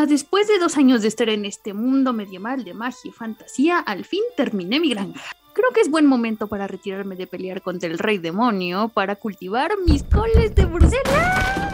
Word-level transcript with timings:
Ah, 0.00 0.06
después 0.06 0.46
de 0.46 0.60
dos 0.60 0.76
años 0.76 1.02
de 1.02 1.08
estar 1.08 1.28
en 1.28 1.44
este 1.44 1.74
mundo 1.74 2.12
medieval 2.12 2.62
de 2.62 2.72
magia 2.72 3.00
y 3.06 3.10
fantasía, 3.10 3.80
al 3.80 4.04
fin 4.04 4.22
terminé 4.36 4.78
mi 4.78 4.90
granja. 4.90 5.20
Creo 5.54 5.72
que 5.74 5.80
es 5.80 5.90
buen 5.90 6.06
momento 6.06 6.46
para 6.46 6.68
retirarme 6.68 7.16
de 7.16 7.26
pelear 7.26 7.62
contra 7.62 7.88
el 7.88 7.98
rey 7.98 8.18
demonio 8.18 8.90
para 8.90 9.16
cultivar 9.16 9.72
mis 9.84 10.04
coles 10.04 10.54
de 10.54 10.66
Bruselas. 10.66 11.72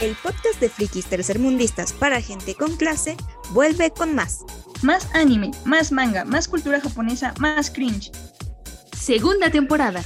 El 0.00 0.14
podcast 0.22 0.60
de 0.60 0.68
frikis 0.68 1.06
tercermundistas 1.06 1.92
para 1.92 2.20
gente 2.20 2.54
con 2.54 2.76
clase 2.76 3.16
vuelve 3.50 3.90
con 3.90 4.14
más. 4.14 4.44
Más 4.82 5.12
anime, 5.16 5.50
más 5.64 5.90
manga, 5.90 6.24
más 6.24 6.46
cultura 6.46 6.80
japonesa, 6.80 7.34
más 7.40 7.72
cringe. 7.72 8.12
Segunda 8.96 9.50
temporada. 9.50 10.04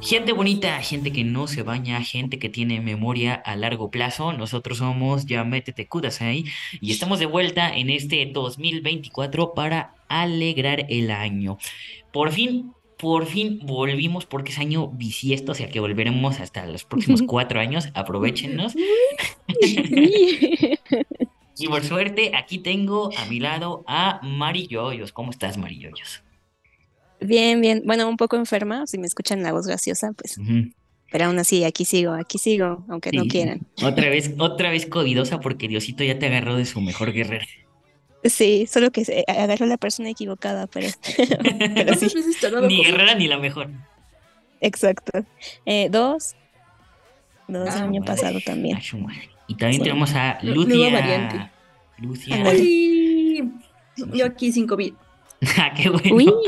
Gente 0.00 0.32
bonita, 0.32 0.80
gente 0.82 1.12
que 1.12 1.24
no 1.24 1.48
se 1.48 1.62
baña, 1.62 2.00
gente 2.04 2.38
que 2.38 2.48
tiene 2.48 2.80
memoria 2.80 3.34
a 3.34 3.56
largo 3.56 3.90
plazo. 3.90 4.32
Nosotros 4.32 4.78
somos 4.78 5.26
Ya 5.26 5.42
Métete 5.42 5.88
Kudasai 5.88 6.44
y 6.80 6.92
estamos 6.92 7.18
de 7.18 7.26
vuelta 7.26 7.76
en 7.76 7.90
este 7.90 8.24
2024 8.26 9.52
para 9.52 9.94
alegrar 10.08 10.86
el 10.88 11.10
año. 11.10 11.58
Por 12.12 12.30
fin, 12.30 12.72
por 12.98 13.26
fin 13.26 13.58
volvimos 13.64 14.26
porque 14.26 14.52
es 14.52 14.58
año 14.58 14.86
bisiesto, 14.86 15.52
o 15.52 15.54
sea 15.56 15.68
que 15.68 15.80
volveremos 15.80 16.38
hasta 16.38 16.64
los 16.66 16.84
próximos 16.84 17.22
cuatro 17.26 17.58
años. 17.58 17.88
Aprovechenos. 17.94 18.76
y 21.58 21.66
por 21.66 21.84
suerte, 21.84 22.32
aquí 22.36 22.58
tengo 22.58 23.10
a 23.16 23.24
mi 23.26 23.40
lado 23.40 23.84
a 23.86 24.20
Mari 24.22 24.66
Yoyos. 24.66 25.12
¿Cómo 25.12 25.30
estás, 25.30 25.58
Mari 25.58 25.78
Yoyos? 25.78 26.22
Bien, 27.20 27.60
bien. 27.60 27.82
Bueno, 27.84 28.08
un 28.08 28.16
poco 28.16 28.36
enferma, 28.36 28.86
si 28.86 28.98
me 28.98 29.06
escuchan 29.06 29.42
la 29.42 29.52
voz 29.52 29.66
graciosa, 29.66 30.12
pues. 30.12 30.38
Pero 31.10 31.24
aún 31.24 31.38
así, 31.38 31.64
aquí 31.64 31.84
sigo, 31.84 32.12
aquí 32.12 32.38
sigo, 32.38 32.84
aunque 32.88 33.12
no 33.12 33.24
quieran. 33.24 33.66
Otra 33.82 34.08
vez, 34.10 34.34
otra 34.38 34.70
vez 34.70 34.86
covidosa 34.86 35.40
porque 35.40 35.68
Diosito 35.68 36.04
ya 36.04 36.18
te 36.18 36.26
agarró 36.26 36.56
de 36.56 36.66
su 36.66 36.80
mejor 36.80 37.12
guerrera. 37.12 37.46
Sí, 38.24 38.66
solo 38.66 38.90
que 38.90 39.04
se 39.04 39.24
agarró 39.26 39.64
a 39.64 39.68
la 39.68 39.76
persona 39.76 40.10
equivocada, 40.10 40.66
pero, 40.66 40.88
pero 41.74 41.94
sí. 41.94 42.08
ni 42.66 42.84
guerrera 42.84 43.14
ni 43.14 43.26
la 43.26 43.38
mejor. 43.38 43.70
Exacto. 44.60 45.24
Eh, 45.64 45.88
dos. 45.90 46.34
Dos 47.46 47.68
ah, 47.70 47.84
año 47.84 48.04
pasado 48.04 48.40
también. 48.44 48.78
Y 49.48 49.54
también 49.54 49.82
tenemos 49.82 50.14
a 50.14 50.38
Lucia. 50.42 50.92
variante. 50.92 51.50
Lucia. 51.98 52.44
Yo 53.96 54.26
aquí 54.26 54.52
sin 54.52 54.66
COVID. 54.66 54.92
Ah, 55.56 55.72
qué 55.72 55.88
bueno. 55.88 56.40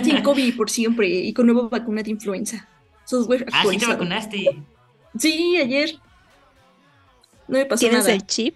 Sin 0.00 0.22
COVID 0.22 0.56
por 0.56 0.70
siempre 0.70 1.08
y 1.08 1.32
con 1.32 1.44
nueva 1.44 1.68
vacuna 1.68 2.04
de 2.04 2.12
influenza. 2.12 2.68
Software 3.04 3.46
ah, 3.52 3.64
sí 3.68 3.76
te 3.76 3.86
vacunaste. 3.86 4.62
Sí, 5.18 5.56
ayer. 5.56 5.96
No 7.48 7.58
me 7.58 7.66
pasó 7.66 7.80
¿Tienes 7.80 8.04
nada. 8.04 8.12
el 8.12 8.24
chip? 8.24 8.54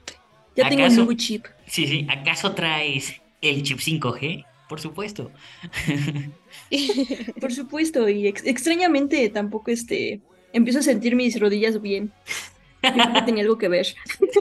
Ya 0.54 0.68
tengo 0.68 0.86
el 0.86 0.94
nuevo 0.94 1.12
chip. 1.14 1.46
Sí, 1.66 1.84
sí. 1.88 2.06
¿Acaso 2.08 2.52
traes 2.52 3.20
el 3.40 3.64
chip 3.64 3.80
5G? 3.80 4.46
Por 4.68 4.80
supuesto. 4.80 5.32
por 7.40 7.52
supuesto. 7.52 8.08
Y 8.08 8.28
extrañamente 8.28 9.28
tampoco 9.30 9.72
este 9.72 10.20
empiezo 10.52 10.78
a 10.78 10.82
sentir 10.82 11.16
mis 11.16 11.38
rodillas 11.38 11.80
bien. 11.82 12.12
Tenía 13.24 13.42
algo 13.42 13.58
que 13.58 13.68
ver. 13.68 13.86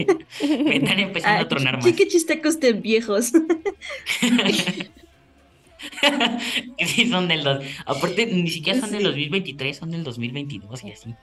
Me 0.42 0.78
están 0.78 1.00
empezando 1.00 1.40
a 1.40 1.42
ah, 1.42 1.48
tronar 1.48 1.78
más. 1.78 1.86
Sí, 1.86 1.94
qué 1.94 2.08
chistecos 2.08 2.60
de 2.60 2.74
viejos. 2.74 3.32
sí, 6.86 7.10
son 7.10 7.28
del 7.28 7.44
dos. 7.44 7.64
Aparte, 7.86 8.26
ni 8.26 8.50
siquiera 8.50 8.80
son 8.80 8.92
del 8.92 9.04
2023, 9.04 9.78
son 9.78 9.92
del 9.92 10.04
2022 10.04 10.84
y 10.84 10.92
así. 10.92 11.16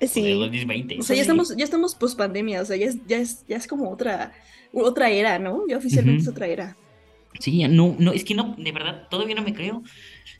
Sí. 0.00 0.32
O, 0.32 0.38
2020. 0.38 1.00
o 1.00 1.02
sea, 1.02 1.16
ya 1.16 1.22
estamos, 1.22 1.56
ya 1.56 1.64
estamos 1.64 1.94
post 1.94 2.18
pandemia, 2.18 2.60
o 2.60 2.64
sea, 2.64 2.76
ya 2.76 2.86
es, 2.86 2.98
ya 3.06 3.18
es, 3.18 3.46
ya 3.46 3.56
es 3.56 3.66
como 3.66 3.90
otra, 3.90 4.32
otra 4.72 5.10
era, 5.10 5.38
¿no? 5.38 5.66
Ya 5.68 5.78
oficialmente 5.78 6.22
es 6.22 6.28
otra 6.28 6.46
era. 6.46 6.76
Sí, 7.38 7.66
no, 7.68 7.96
no, 7.98 8.12
es 8.12 8.24
que 8.24 8.34
no, 8.34 8.54
de 8.58 8.72
verdad, 8.72 9.08
todavía 9.08 9.34
no 9.34 9.42
me 9.42 9.54
creo 9.54 9.82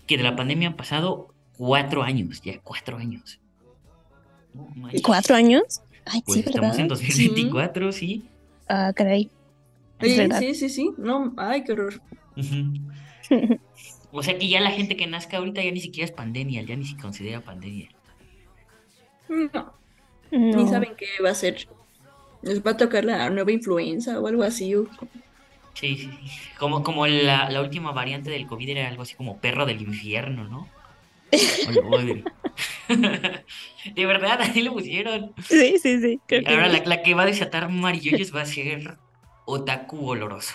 que 0.06 0.16
de 0.16 0.22
la 0.22 0.36
pandemia 0.36 0.68
han 0.68 0.76
pasado 0.76 1.34
cuatro 1.56 2.02
años, 2.02 2.40
ya 2.42 2.60
cuatro 2.60 2.98
años. 2.98 3.40
¿Cuatro 5.02 5.34
años? 5.34 5.82
Ay, 6.06 6.22
pues 6.24 6.40
sí, 6.40 6.44
estamos 6.46 6.78
en 6.78 6.88
2024, 6.88 7.92
sí. 7.92 8.24
Ah, 8.68 8.92
caray. 8.94 9.30
Sí, 10.00 10.54
sí, 10.54 10.68
sí, 10.68 10.90
No, 10.98 11.32
ay, 11.36 11.64
qué 11.64 11.72
horror. 11.72 12.00
o 14.12 14.22
sea 14.22 14.38
que 14.38 14.48
ya 14.48 14.60
la 14.60 14.70
gente 14.70 14.96
que 14.96 15.06
nazca 15.06 15.38
ahorita 15.38 15.62
ya 15.62 15.70
ni 15.70 15.80
siquiera 15.80 16.04
es 16.04 16.12
pandemia, 16.12 16.62
ya 16.62 16.76
ni 16.76 16.84
se 16.84 16.96
considera 16.96 17.40
pandemia. 17.40 17.88
No. 19.28 19.72
Ni 20.30 20.68
saben 20.68 20.94
qué 20.96 21.06
va 21.22 21.30
a 21.30 21.34
ser. 21.34 21.66
Les 22.42 22.62
va 22.64 22.72
a 22.72 22.76
tocar 22.76 23.04
la 23.04 23.30
nueva 23.30 23.52
influenza 23.52 24.20
o 24.20 24.26
algo 24.26 24.42
así. 24.42 24.74
Sí, 25.74 25.96
sí. 25.96 26.10
Como, 26.58 26.82
como 26.82 27.06
la, 27.06 27.48
la 27.50 27.60
última 27.62 27.92
variante 27.92 28.30
del 28.30 28.46
COVID 28.46 28.68
era 28.68 28.88
algo 28.88 29.02
así 29.02 29.14
como 29.14 29.38
perro 29.38 29.64
del 29.64 29.80
infierno, 29.80 30.44
¿no? 30.44 30.68
de 33.94 34.06
verdad, 34.06 34.40
ahí 34.40 34.62
lo 34.62 34.72
pusieron. 34.72 35.32
Sí, 35.48 35.76
sí, 35.82 36.00
sí. 36.00 36.20
ahora 36.46 36.68
la, 36.68 37.02
que 37.02 37.14
va 37.14 37.22
a 37.22 37.26
desatar 37.26 37.68
Mariyoyos 37.68 38.34
va 38.34 38.42
a 38.42 38.46
ser 38.46 38.96
Otaku 39.46 40.08
oloroso. 40.08 40.54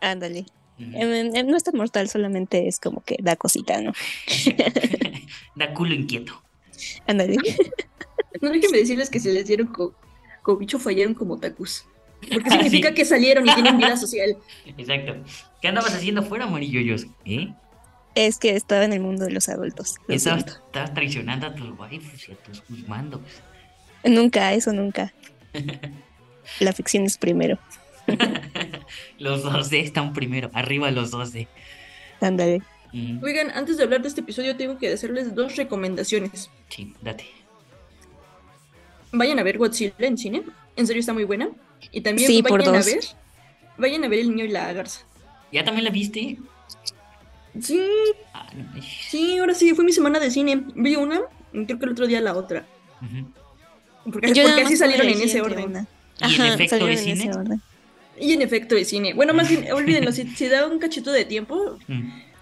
Ándale. 0.00 0.46
no 0.78 1.56
es 1.56 1.64
tan 1.64 1.76
mortal, 1.76 2.08
solamente 2.08 2.68
es 2.68 2.78
como 2.78 3.02
que 3.02 3.16
da 3.20 3.36
cosita, 3.36 3.80
¿no? 3.80 3.92
da 5.56 5.74
culo 5.74 5.94
inquieto. 5.94 6.42
Ándale. 7.06 7.36
No 8.40 8.50
déjenme 8.50 8.78
decirles 8.78 9.10
que 9.10 9.20
se 9.20 9.32
les 9.32 9.46
dieron 9.46 9.68
co 9.68 9.94
cobicho 10.42 10.78
fallaron 10.78 11.14
como 11.14 11.34
otakus. 11.34 11.86
Porque 12.20 12.48
ah, 12.48 12.52
significa 12.52 12.94
que 12.94 13.04
salieron 13.04 13.48
y 13.48 13.54
tienen 13.54 13.78
vida 13.78 13.96
social. 13.96 14.36
Exacto. 14.76 15.16
¿Qué 15.60 15.68
andabas 15.68 15.94
haciendo 15.94 16.22
fuera, 16.22 16.46
Mariyoyos? 16.46 17.06
¿Eh? 17.24 17.52
Es 18.14 18.38
que 18.38 18.56
estaba 18.56 18.84
en 18.84 18.92
el 18.92 19.00
mundo 19.00 19.24
de 19.24 19.30
los 19.30 19.48
adultos. 19.48 19.96
Estabas, 20.08 20.60
traicionando 20.94 21.46
a 21.46 21.54
tus 21.54 21.78
waifus 21.78 22.28
y 22.28 22.32
a 22.32 22.36
tus 22.36 22.62
mandos. 22.88 23.20
Nunca, 24.04 24.52
eso 24.52 24.72
nunca. 24.72 25.12
La 26.60 26.72
ficción 26.72 27.04
es 27.04 27.16
primero. 27.16 27.58
los 29.18 29.44
2D 29.44 29.82
están 29.82 30.12
primero, 30.12 30.50
arriba 30.54 30.90
los 30.90 31.12
2D. 31.12 31.46
Ándale. 32.20 32.62
Oigan, 33.22 33.50
antes 33.52 33.78
de 33.78 33.84
hablar 33.84 34.02
de 34.02 34.08
este 34.08 34.20
episodio 34.20 34.56
tengo 34.56 34.76
que 34.76 34.92
hacerles 34.92 35.34
dos 35.34 35.56
recomendaciones. 35.56 36.50
Sí, 36.68 36.94
date. 37.00 37.24
Vayan 39.12 39.38
a 39.38 39.42
ver 39.42 39.56
Godzilla 39.56 39.94
en 39.98 40.18
cine. 40.18 40.42
En 40.76 40.86
serio 40.86 41.00
está 41.00 41.12
muy 41.12 41.24
buena. 41.24 41.50
Y 41.90 42.02
también 42.02 42.42
vayan 42.42 42.74
a 42.74 42.82
ver. 42.82 43.00
Vayan 43.78 44.04
a 44.04 44.08
ver 44.08 44.20
El 44.20 44.30
niño 44.30 44.44
y 44.44 44.48
la 44.48 44.72
garza. 44.72 45.00
¿Ya 45.50 45.64
también 45.64 45.84
la 45.84 45.90
viste? 45.90 46.38
Sí. 47.60 47.82
Sí, 49.08 49.38
ahora 49.38 49.54
sí, 49.54 49.74
fue 49.74 49.84
mi 49.84 49.92
semana 49.92 50.20
de 50.20 50.30
cine. 50.30 50.64
Vi 50.74 50.96
una, 50.96 51.20
creo 51.52 51.78
que 51.78 51.84
el 51.84 51.92
otro 51.92 52.06
día 52.06 52.20
la 52.20 52.34
otra. 52.34 52.66
Porque, 54.04 54.28
así 54.28 54.76
salieron 54.76 55.08
en 55.08 55.20
ese 55.20 55.40
orden. 55.40 55.86
¿Y 56.20 56.34
en 56.34 56.46
efecto 56.46 56.86
de 56.86 56.96
cine? 56.96 57.30
Y 58.18 58.32
en 58.32 58.42
efecto 58.42 58.74
de 58.74 58.84
cine. 58.84 59.14
Bueno, 59.14 59.34
más 59.34 59.48
bien, 59.48 59.72
olvídenlo, 59.72 60.12
si, 60.12 60.24
da 60.48 60.66
un 60.66 60.78
cachito 60.78 61.12
de 61.12 61.24
tiempo, 61.24 61.78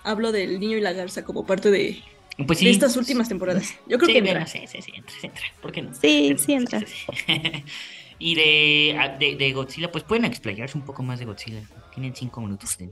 hablo 0.02 0.32
del 0.32 0.60
niño 0.60 0.78
y 0.78 0.80
la 0.80 0.92
garza 0.92 1.24
como 1.24 1.46
parte 1.46 1.70
de, 1.70 2.02
pues 2.46 2.62
estas 2.62 2.96
últimas 2.96 3.28
temporadas. 3.28 3.74
Yo 3.86 3.98
creo 3.98 4.08
que 4.08 4.18
entra. 4.18 4.46
sí, 4.46 4.60
sí, 4.66 4.80
sí, 4.82 4.92
entra, 4.94 5.14
entra. 5.22 5.42
¿Por 5.60 5.72
qué 5.72 5.82
no? 5.82 5.94
Sí, 5.94 6.34
sí 6.38 6.52
entra. 6.52 6.82
y 8.18 8.34
de, 8.34 9.16
de, 9.18 9.36
de, 9.36 9.52
Godzilla, 9.52 9.90
pues 9.90 10.04
pueden 10.04 10.24
explayarse 10.24 10.76
un 10.78 10.84
poco 10.84 11.02
más 11.02 11.18
de 11.18 11.26
Godzilla. 11.26 11.62
Tienen 11.92 12.14
cinco 12.14 12.40
minutos 12.40 12.76
de 12.78 12.84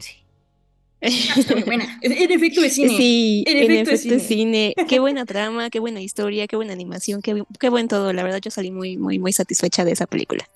buena. 1.65 1.99
En 2.03 2.33
efecto 2.33 2.61
de 2.61 2.71
cine. 2.71 2.97
Sí, 2.97 3.45
en 3.47 3.71
efecto, 3.71 4.15
de 4.15 4.21
cine. 4.21 4.75
Qué 4.89 4.99
buena 5.01 5.25
trama, 5.25 5.71
qué 5.71 5.79
buena 5.79 6.01
historia, 6.01 6.47
qué 6.47 6.57
buena 6.57 6.73
animación, 6.73 7.23
qué, 7.23 7.43
qué 7.59 7.69
buen 7.69 7.89
todo. 7.89 8.13
La 8.13 8.23
verdad, 8.23 8.41
yo 8.43 8.51
salí 8.51 8.71
muy, 8.71 8.97
muy, 8.97 9.19
muy 9.19 9.33
satisfecha 9.33 9.85
de 9.85 9.93
esa 9.93 10.07
película. 10.07 10.49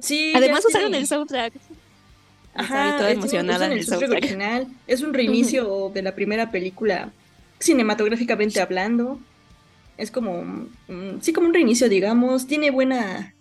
Sí. 0.00 0.32
Además 0.34 0.64
usaron 0.66 0.94
el 0.94 1.06
soundtrack. 1.06 1.54
Ajá, 2.54 2.98
toda 2.98 3.10
emocionada 3.10 3.66
el 3.72 3.84
soundtrack 3.84 4.12
original. 4.12 4.68
Es 4.86 5.02
un 5.02 5.12
reinicio 5.14 5.90
de 5.92 6.02
la 6.02 6.14
primera 6.14 6.50
película 6.50 7.12
cinematográficamente 7.58 8.60
hablando. 8.60 9.18
Es 9.96 10.10
como, 10.10 10.66
sí, 11.20 11.32
como 11.32 11.48
un 11.48 11.54
reinicio, 11.54 11.88
digamos. 11.88 12.46
Tiene 12.46 12.70
buena 12.70 13.33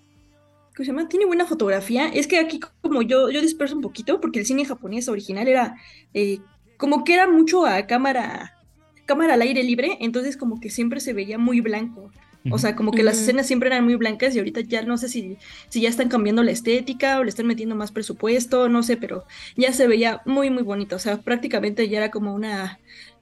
¿cómo 0.75 0.85
se 0.85 0.91
llama? 0.91 1.07
Tiene 1.07 1.25
buena 1.25 1.45
fotografía. 1.45 2.07
Es 2.07 2.27
que 2.27 2.39
aquí 2.39 2.59
como 2.81 3.01
yo, 3.01 3.29
yo 3.29 3.41
disperso 3.41 3.75
un 3.75 3.81
poquito, 3.81 4.19
porque 4.19 4.39
el 4.39 4.45
cine 4.45 4.65
japonés 4.65 5.07
original 5.07 5.47
era 5.47 5.75
eh, 6.13 6.39
como 6.77 7.03
que 7.03 7.13
era 7.13 7.27
mucho 7.27 7.65
a 7.65 7.85
cámara, 7.87 8.57
cámara 9.05 9.35
al 9.35 9.41
aire 9.41 9.63
libre, 9.63 9.97
entonces 10.01 10.37
como 10.37 10.59
que 10.59 10.69
siempre 10.69 10.99
se 10.99 11.13
veía 11.13 11.37
muy 11.37 11.61
blanco. 11.61 12.11
O 12.51 12.57
sea, 12.57 12.75
como 12.75 12.91
que 12.91 13.03
las 13.03 13.17
escenas 13.17 13.47
siempre 13.47 13.67
eran 13.67 13.85
muy 13.85 13.95
blancas 13.95 14.35
y 14.35 14.39
ahorita 14.39 14.59
ya 14.61 14.81
no 14.81 14.97
sé 14.97 15.07
si, 15.07 15.37
si 15.69 15.79
ya 15.79 15.87
están 15.87 16.09
cambiando 16.09 16.43
la 16.43 16.51
estética 16.51 17.19
o 17.19 17.23
le 17.23 17.29
están 17.29 17.47
metiendo 17.47 17.73
más 17.73 17.93
presupuesto, 17.93 18.67
no 18.67 18.83
sé, 18.83 18.97
pero 18.97 19.23
ya 19.55 19.71
se 19.71 19.87
veía 19.87 20.21
muy, 20.25 20.49
muy 20.49 20.63
bonito. 20.63 20.97
O 20.97 20.99
sea, 20.99 21.21
prácticamente 21.21 21.87
ya 21.87 21.99
era 21.99 22.11
como 22.11 22.33
una, 22.33 22.79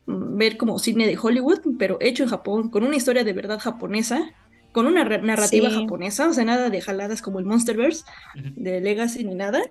mm, 0.08 0.38
ver 0.38 0.58
como 0.58 0.80
cine 0.80 1.06
de 1.06 1.20
Hollywood, 1.22 1.60
pero 1.78 1.98
hecho 2.02 2.24
en 2.24 2.30
Japón, 2.30 2.70
con 2.70 2.84
una 2.84 2.96
historia 2.96 3.24
de 3.24 3.34
verdad 3.34 3.60
japonesa, 3.60 4.34
con 4.72 4.86
una 4.86 5.04
narrativa 5.04 5.70
japonesa, 5.70 6.28
o 6.30 6.34
sea, 6.34 6.46
nada 6.46 6.70
de 6.70 6.82
jaladas 6.82 7.22
como 7.22 7.40
el 7.40 7.46
Monsterverse 7.46 8.04
de 8.36 8.82
Legacy 8.82 9.24
ni 9.24 9.36
nada. 9.36 9.62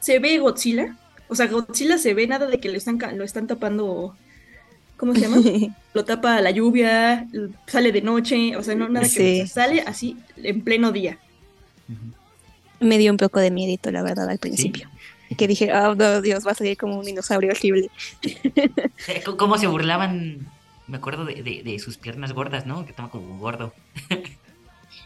Se 0.00 0.18
ve 0.18 0.38
Godzilla, 0.38 0.96
o 1.28 1.34
sea, 1.34 1.46
Godzilla 1.46 1.98
se 1.98 2.14
ve 2.14 2.26
nada 2.26 2.46
de 2.46 2.58
que 2.58 2.68
lo 2.68 2.76
están, 2.76 2.98
lo 3.16 3.24
están 3.24 3.46
tapando 3.46 4.14
¿cómo 5.00 5.14
se 5.14 5.20
llama? 5.22 5.38
Lo 5.94 6.04
tapa 6.04 6.40
la 6.40 6.52
lluvia, 6.52 7.26
sale 7.66 7.90
de 7.90 8.02
noche, 8.02 8.54
o 8.56 8.62
sea, 8.62 8.76
no 8.76 8.88
nada 8.88 9.08
que 9.08 9.46
sale 9.48 9.80
así 9.80 10.16
en 10.36 10.60
pleno 10.60 10.92
día. 10.92 11.18
Me 12.78 12.96
dio 12.96 13.10
un 13.10 13.16
poco 13.16 13.40
de 13.40 13.50
miedito, 13.50 13.90
la 13.90 14.02
verdad, 14.02 14.28
al 14.28 14.38
principio. 14.38 14.88
Que 15.36 15.48
dije, 15.48 15.72
oh, 15.74 16.20
Dios, 16.20 16.46
va 16.46 16.52
a 16.52 16.54
salir 16.54 16.76
como 16.76 16.98
un 16.98 17.04
dinosaurio 17.04 17.50
horrible. 17.50 17.90
¿Cómo 19.36 19.58
se 19.58 19.66
burlaban? 19.66 20.46
Me 20.90 20.96
acuerdo 20.96 21.24
de, 21.24 21.62
de 21.64 21.78
sus 21.78 21.96
piernas 21.96 22.32
gordas, 22.32 22.66
¿no? 22.66 22.84
Que 22.84 22.90
estaba 22.90 23.10
como 23.10 23.38
gordo. 23.38 23.72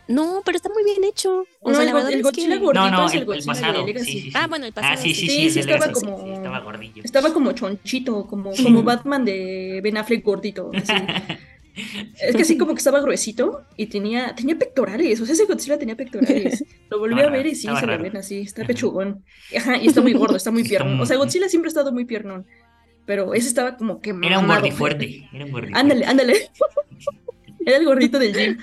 No, 0.08 0.42
pero 0.44 0.56
está 0.56 0.68
muy 0.68 0.84
bien 0.84 1.02
hecho. 1.04 1.44
O 1.60 1.70
no, 1.70 1.76
sea, 1.76 1.84
el, 1.84 2.14
el 2.14 2.22
Godzilla 2.22 2.56
gordito 2.56 2.90
no, 2.90 2.90
no, 2.90 3.06
es 3.06 3.14
el, 3.14 3.30
el 3.30 3.44
pasado. 3.44 3.86
Sí, 3.86 4.20
sí, 4.20 4.32
Ah, 4.34 4.46
bueno, 4.46 4.66
el 4.66 4.72
pasado. 4.72 4.94
Ah, 4.94 4.96
sí, 4.96 5.14
sí, 5.14 5.28
sí, 5.28 5.50
sí, 5.50 5.60
estaba 5.60 5.92
como, 5.92 6.26
estaba 6.26 6.60
gordillo. 6.60 7.02
Estaba 7.02 7.32
como 7.32 7.52
chonchito, 7.52 8.26
como, 8.26 8.52
como 8.52 8.82
Batman 8.82 9.24
de 9.24 9.80
Ben 9.82 9.96
Affleck 9.96 10.24
gordito. 10.24 10.70
es 12.20 12.36
que 12.36 12.42
así 12.42 12.58
como 12.58 12.74
que 12.74 12.78
estaba 12.78 13.00
gruesito 13.00 13.62
y 13.76 13.86
tenía, 13.86 14.34
tenía 14.34 14.58
pectorales. 14.58 15.20
O 15.20 15.26
sea, 15.26 15.34
ese 15.34 15.46
Godzilla 15.46 15.78
tenía 15.78 15.96
pectorales. 15.96 16.64
Lo 16.90 16.98
volví 16.98 17.20
a 17.20 17.28
ver 17.30 17.46
y 17.46 17.54
sí, 17.54 17.68
se 17.78 17.86
lo 17.86 17.98
ven 17.98 18.16
así. 18.16 18.40
Está 18.40 18.64
pechugón. 18.66 19.24
Ajá, 19.56 19.78
y 19.78 19.86
está 19.86 20.02
muy 20.02 20.12
gordo, 20.12 20.36
está 20.36 20.50
muy 20.50 20.64
piernón. 20.64 21.00
O 21.00 21.06
sea, 21.06 21.16
Godzilla 21.16 21.48
siempre 21.48 21.68
ha 21.68 21.70
estado 21.70 21.92
muy 21.92 22.04
piernón. 22.04 22.46
Pero 23.06 23.34
ese 23.34 23.48
estaba 23.48 23.76
como 23.76 24.00
que 24.00 24.14
Era 24.22 24.38
un 24.38 24.46
gordifuerte. 24.46 25.28
Era 25.32 25.44
un 25.44 25.52
gordifuerte. 25.52 25.78
Ándale, 25.78 26.06
ándale. 26.06 26.50
Era 27.66 27.78
el 27.78 27.84
gordito 27.84 28.18
del 28.18 28.34
gym. 28.34 28.58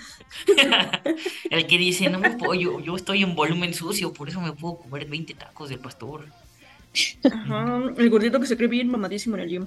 el 1.50 1.68
que 1.68 1.78
dice, 1.78 2.10
no 2.10 2.20
me 2.20 2.32
puedo, 2.32 2.54
yo, 2.54 2.96
estoy 2.96 3.24
en 3.24 3.36
volumen 3.36 3.74
sucio, 3.74 4.14
por 4.14 4.30
eso 4.30 4.40
me 4.42 4.54
puedo 4.54 4.78
comer 4.78 5.08
20 5.08 5.34
tacos 5.34 5.70
del 5.70 5.80
pastor. 5.80 6.26
Ajá, 7.24 7.82
el 7.98 8.10
gordito 8.10 8.40
que 8.40 8.46
se 8.46 8.58
cree 8.58 8.70
bien 8.70 8.90
mamadísimo 8.90 9.36
en 9.38 9.42
el 9.42 9.50
gym. 9.50 9.66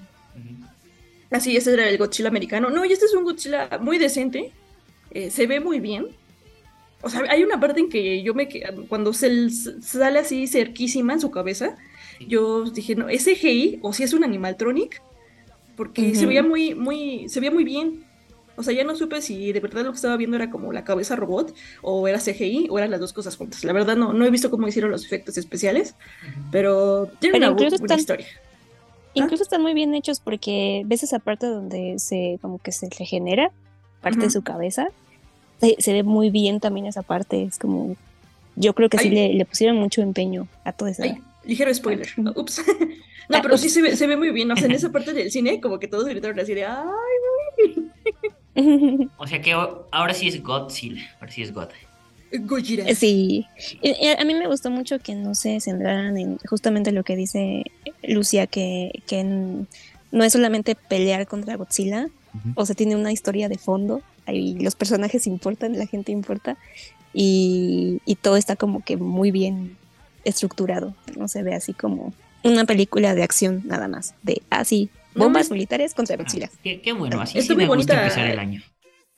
Así, 1.31 1.57
ese 1.57 1.73
era 1.73 1.89
el 1.89 1.99
Godzilla 1.99 2.29
americano. 2.29 2.71
No, 2.71 2.85
y 2.85 2.93
este 2.93 3.07
es 3.07 3.15
un 3.15 3.25
Godzilla 3.25 3.69
muy 3.81 3.99
decente. 3.99 4.53
Eh, 5.11 5.31
se 5.31 5.47
ve 5.47 5.59
muy 5.59 5.81
bien. 5.81 6.07
O 7.03 7.11
sea, 7.11 7.23
hay 7.29 7.43
una 7.43 7.59
parte 7.59 7.81
en 7.81 7.89
que 7.89 8.23
yo 8.23 8.35
me 8.35 8.49
cuando 8.89 9.13
se 9.13 9.51
sale 9.51 10.21
así 10.21 10.47
cerquísima 10.47 11.13
en 11.13 11.21
su 11.21 11.31
cabeza, 11.31 11.77
yo 12.21 12.65
dije, 12.65 12.95
no, 12.95 13.09
¿es 13.09 13.25
CGI 13.25 13.81
o 13.83 13.93
si 13.93 14.03
es 14.03 14.13
un 14.13 14.25
animaltronic? 14.25 15.03
Porque 15.77 16.15
se 16.15 16.27
veía 16.27 16.43
muy, 16.43 16.75
muy, 16.75 17.29
se 17.29 17.41
veía 17.41 17.51
muy 17.51 17.65
bien. 17.65 18.05
O 18.57 18.63
sea, 18.63 18.73
ya 18.73 18.85
no 18.85 18.95
supe 18.95 19.21
si 19.21 19.53
de 19.53 19.59
verdad 19.59 19.83
lo 19.85 19.91
que 19.91 19.97
estaba 19.97 20.17
viendo 20.17 20.37
era 20.37 20.49
como 20.49 20.73
la 20.73 20.85
cabeza 20.85 21.17
robot 21.17 21.53
o 21.83 22.07
era 22.07 22.21
CGI 22.21 22.69
o 22.71 22.79
eran 22.79 22.91
las 22.91 23.01
dos 23.01 23.13
cosas 23.13 23.37
juntas. 23.37 23.65
La 23.65 23.73
verdad 23.73 23.97
no, 23.97 24.13
no 24.13 24.25
he 24.25 24.31
visto 24.31 24.51
cómo 24.51 24.69
hicieron 24.69 24.93
los 24.93 25.05
efectos 25.05 25.37
especiales, 25.37 25.97
pero 26.53 27.11
tiene 27.19 27.39
una 27.39 27.51
buena 27.51 27.97
historia. 27.97 28.27
Incluso 29.15 29.43
están 29.43 29.63
muy 29.63 29.75
bien 29.75 29.95
hechos 29.95 30.21
porque 30.21 30.83
ves 30.87 31.03
esa 31.03 31.19
parte 31.19 31.47
donde 31.47 31.99
se 31.99 32.39
como 32.43 32.59
que 32.59 32.73
se 32.73 32.89
regenera 32.97 33.51
parte 34.01 34.21
de 34.21 34.31
su 34.31 34.43
cabeza. 34.43 34.89
Se, 35.61 35.93
ve 35.93 36.03
muy 36.03 36.31
bien 36.31 36.61
también 36.61 36.87
esa 36.87 37.03
parte. 37.03 37.43
Es 37.45 37.59
como 37.59 37.97
yo 38.57 38.75
creo 38.75 38.89
que 38.89 38.99
sí 38.99 39.11
le, 39.11 39.45
pusieron 39.47 39.77
mucho 39.77 40.03
empeño 40.03 40.47
a 40.65 40.73
todo 40.73 40.89
eso. 40.89 41.03
Ligero 41.47 41.73
spoiler. 41.75 42.09
Ups. 42.37 42.63
no, 43.29 43.43
pero 43.43 43.57
sí 43.57 43.69
se 43.69 43.83
ve, 43.83 43.97
se 43.97 44.07
ve 44.07 44.17
muy 44.17 44.31
bien. 44.31 44.51
O 44.51 44.57
sea, 44.57 44.67
en 44.67 44.73
esa 44.73 44.91
parte 44.91 45.13
del 45.13 45.31
cine, 45.31 45.61
como 45.61 45.79
que 45.79 45.89
todos 45.89 46.07
gritaron 46.07 46.39
así 46.41 46.55
de 46.55 46.65
¡ay, 46.65 46.85
o 49.17 49.27
sea 49.27 49.41
que 49.41 49.53
ahora 49.53 50.15
sí 50.15 50.29
es 50.29 50.43
Godzilla, 50.43 51.03
ahora 51.21 51.33
sí 51.33 51.43
es 51.43 51.53
God. 51.53 51.69
Gojira. 52.41 52.93
Sí, 52.95 53.47
a 54.19 54.25
mí 54.25 54.35
me 54.35 54.47
gustó 54.47 54.71
mucho 54.71 54.99
que 54.99 55.15
no 55.15 55.35
se 55.35 55.61
centraran 55.61 56.17
en 56.19 56.39
justamente 56.39 56.91
lo 56.93 57.05
que 57.05 57.17
dice 57.17 57.65
Lucia, 58.03 58.47
que, 58.47 58.91
no 60.11 60.25
es 60.25 60.33
solamente 60.33 60.75
pelear 60.75 61.27
contra 61.27 61.57
Godzilla, 61.57 62.09
o 62.57 62.67
sea, 62.67 62.75
tiene 62.75 62.97
una 62.97 63.13
historia 63.13 63.49
de 63.49 63.59
fondo, 63.59 64.03
ahí 64.27 64.57
los 64.59 64.75
personajes 64.75 65.27
importan, 65.27 65.79
la 65.79 65.87
gente 65.87 66.13
importa, 66.13 66.57
y, 67.13 68.01
todo 68.21 68.37
está 68.37 68.57
como 68.57 68.83
que 68.85 68.97
muy 68.97 69.31
bien 69.31 69.77
estructurado, 70.25 70.95
no 71.17 71.29
se 71.29 71.43
ve 71.43 71.55
así 71.55 71.73
como 71.73 72.13
una 72.43 72.65
película 72.65 73.15
de 73.15 73.23
acción 73.23 73.63
nada 73.65 73.89
más, 73.89 74.15
de 74.23 74.43
así, 74.51 74.91
ah, 74.93 75.01
Bombas 75.15 75.51
militares 75.51 75.95
contra 75.95 76.17
Godzilla. 76.17 76.51
qué, 76.63 76.93
bueno, 76.93 77.21
así 77.21 77.41
sí 77.41 77.55
me 77.55 77.67
gusta 77.67 78.03
empezar 78.03 78.27
el 78.27 78.39
año. 78.39 78.63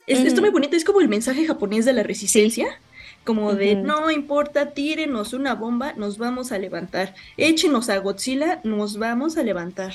Es, 0.07 0.21
Esto 0.21 0.41
muy 0.41 0.51
bonito, 0.51 0.77
es 0.77 0.85
como 0.85 1.01
el 1.01 1.09
mensaje 1.09 1.47
japonés 1.47 1.85
de 1.85 1.93
la 1.93 2.03
resistencia. 2.03 2.81
Como 3.25 3.55
de, 3.55 3.75
no 3.75 4.09
importa, 4.13 4.71
tírenos 4.71 5.33
una 5.33 5.57
bomba, 5.57 5.95
nos 5.95 6.17
vamos 6.17 6.53
a 6.53 6.59
levantar. 6.59 7.15
Échenos 7.37 7.89
a 7.89 7.99
Godzilla, 7.99 8.61
nos 8.63 8.99
vamos 8.99 9.37
a 9.37 9.43
levantar. 9.43 9.95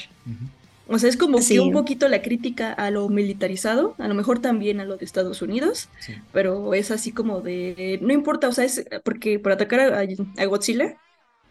O 0.91 0.99
sea, 0.99 1.09
es 1.09 1.15
como 1.15 1.39
que 1.39 1.59
un 1.59 1.71
poquito 1.71 2.09
la 2.09 2.21
crítica 2.21 2.73
a 2.73 2.91
lo 2.91 3.07
militarizado, 3.07 3.95
a 3.97 4.07
lo 4.07 4.13
mejor 4.13 4.39
también 4.39 4.81
a 4.81 4.85
lo 4.85 4.97
de 4.97 5.05
Estados 5.05 5.41
Unidos, 5.41 5.89
pero 6.33 6.73
es 6.73 6.91
así 6.91 7.11
como 7.11 7.39
de, 7.39 7.97
no 8.01 8.11
importa, 8.13 8.49
o 8.49 8.51
sea, 8.51 8.65
es 8.65 8.85
porque 9.03 9.39
por 9.39 9.53
atacar 9.53 9.79
a 9.79 10.45
Godzilla, 10.45 10.97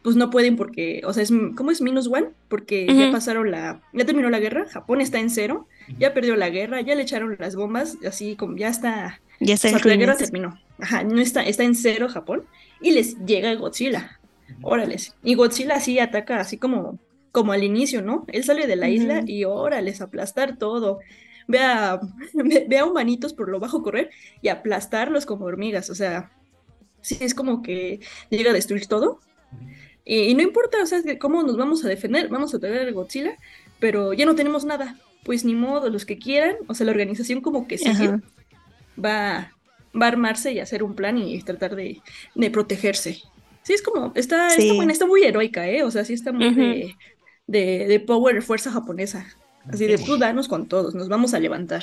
pues 0.03 0.17
no 0.17 0.31
pueden 0.31 0.57
porque, 0.57 1.03
o 1.05 1.13
sea, 1.13 1.23
es, 1.23 1.33
¿cómo 1.57 1.71
es 1.71 1.81
minus 1.81 2.07
one? 2.07 2.29
Porque 2.49 2.87
ya 2.87 3.11
pasaron 3.13 3.51
la, 3.51 3.81
ya 3.93 4.05
terminó 4.05 4.31
la 4.31 4.41
guerra, 4.41 4.67
Japón 4.69 5.01
está 5.01 5.19
en 5.19 5.31
cero, 5.31 5.67
ya 5.99 6.13
perdió 6.15 6.37
la 6.37 6.51
guerra, 6.51 6.81
ya 6.81 6.95
le 6.95 7.03
echaron 7.03 7.37
las 7.39 7.57
bombas, 7.57 7.97
así 8.07 8.37
como 8.37 8.57
ya 8.57 8.69
está, 8.69 9.21
ya 9.41 9.55
está 9.55 9.71
la 9.71 9.97
guerra 9.97 10.17
terminó, 10.17 10.59
ajá, 10.79 11.03
no 11.05 11.21
está, 11.21 11.43
está 11.43 11.65
en 11.65 11.75
cero 11.75 12.09
Japón, 12.09 12.45
y 12.81 12.93
les 12.93 13.19
llega 13.25 13.55
Godzilla, 13.55 14.21
órales, 14.63 15.15
y 15.23 15.35
Godzilla 15.35 15.77
así 15.77 15.99
ataca 15.99 16.41
así 16.41 16.57
como, 16.57 16.99
como 17.32 17.53
al 17.53 17.65
inicio, 17.65 18.03
¿no? 18.03 18.25
Él 18.29 18.44
sale 18.44 18.67
de 18.67 18.77
la 18.77 18.88
isla 18.88 19.23
y 19.27 19.44
órales, 19.44 20.00
aplastar 20.00 20.56
todo, 20.56 20.99
ve 21.47 21.59
a, 21.59 22.00
ve 22.35 22.79
a 22.79 22.85
humanitos 22.85 23.35
por 23.35 23.49
lo 23.49 23.61
bajo 23.61 23.82
correr 23.82 24.11
y 24.43 24.49
aplastarlos 24.49 25.27
como 25.27 25.44
hormigas, 25.44 25.91
o 25.91 25.94
sea, 25.94 26.31
sí, 27.00 27.19
es 27.21 27.35
como 27.35 27.62
que 27.62 28.00
llega 28.31 28.50
a 28.50 28.55
destruir 28.55 28.87
todo, 28.87 29.21
y, 30.05 30.35
no 30.35 30.43
importa, 30.43 30.83
o 30.83 30.87
sea, 30.87 31.00
cómo 31.19 31.43
nos 31.43 31.57
vamos 31.57 31.85
a 31.85 31.88
defender, 31.88 32.28
vamos 32.28 32.55
a 32.55 32.59
tener 32.59 32.83
el 32.83 32.95
Godzilla, 32.95 33.37
pero 33.78 34.12
ya 34.12 34.26
no 34.26 34.35
tenemos 34.35 34.64
nada. 34.64 34.97
Pues 35.23 35.45
ni 35.45 35.55
modo, 35.55 35.90
los 35.90 36.07
que 36.07 36.19
quieran, 36.19 36.57
o 36.66 36.75
sea, 36.75 36.87
la 36.87 36.93
organización 36.93 37.40
como 37.40 37.69
que 37.69 37.78
sigue, 37.78 38.19
va, 39.02 39.52
va 39.95 40.07
a 40.07 40.09
armarse 40.09 40.52
y 40.52 40.59
hacer 40.59 40.83
un 40.83 40.95
plan 40.95 41.19
y 41.19 41.40
tratar 41.43 41.76
de, 41.76 42.00
protegerse. 42.50 43.21
Sí, 43.62 43.75
es 43.75 43.83
como, 43.83 44.12
está, 44.14 44.49
está, 44.49 44.83
está, 44.90 45.07
muy 45.07 45.23
heroica, 45.23 45.69
¿eh? 45.69 45.83
O 45.83 45.90
sea, 45.90 46.05
sí 46.05 46.14
está 46.14 46.33
muy 46.33 46.55
de, 46.55 46.97
de, 47.50 47.87
de, 47.87 48.00
power, 48.00 48.42
fuerza 48.42 48.71
japonesa. 48.71 49.26
Así 49.69 49.87
de 49.87 49.99
tú 49.99 50.16
danos 50.16 50.49
con 50.49 50.66
todos, 50.66 50.95
nos 50.95 51.09
vamos 51.09 51.35
a 51.35 51.38
levantar. 51.38 51.83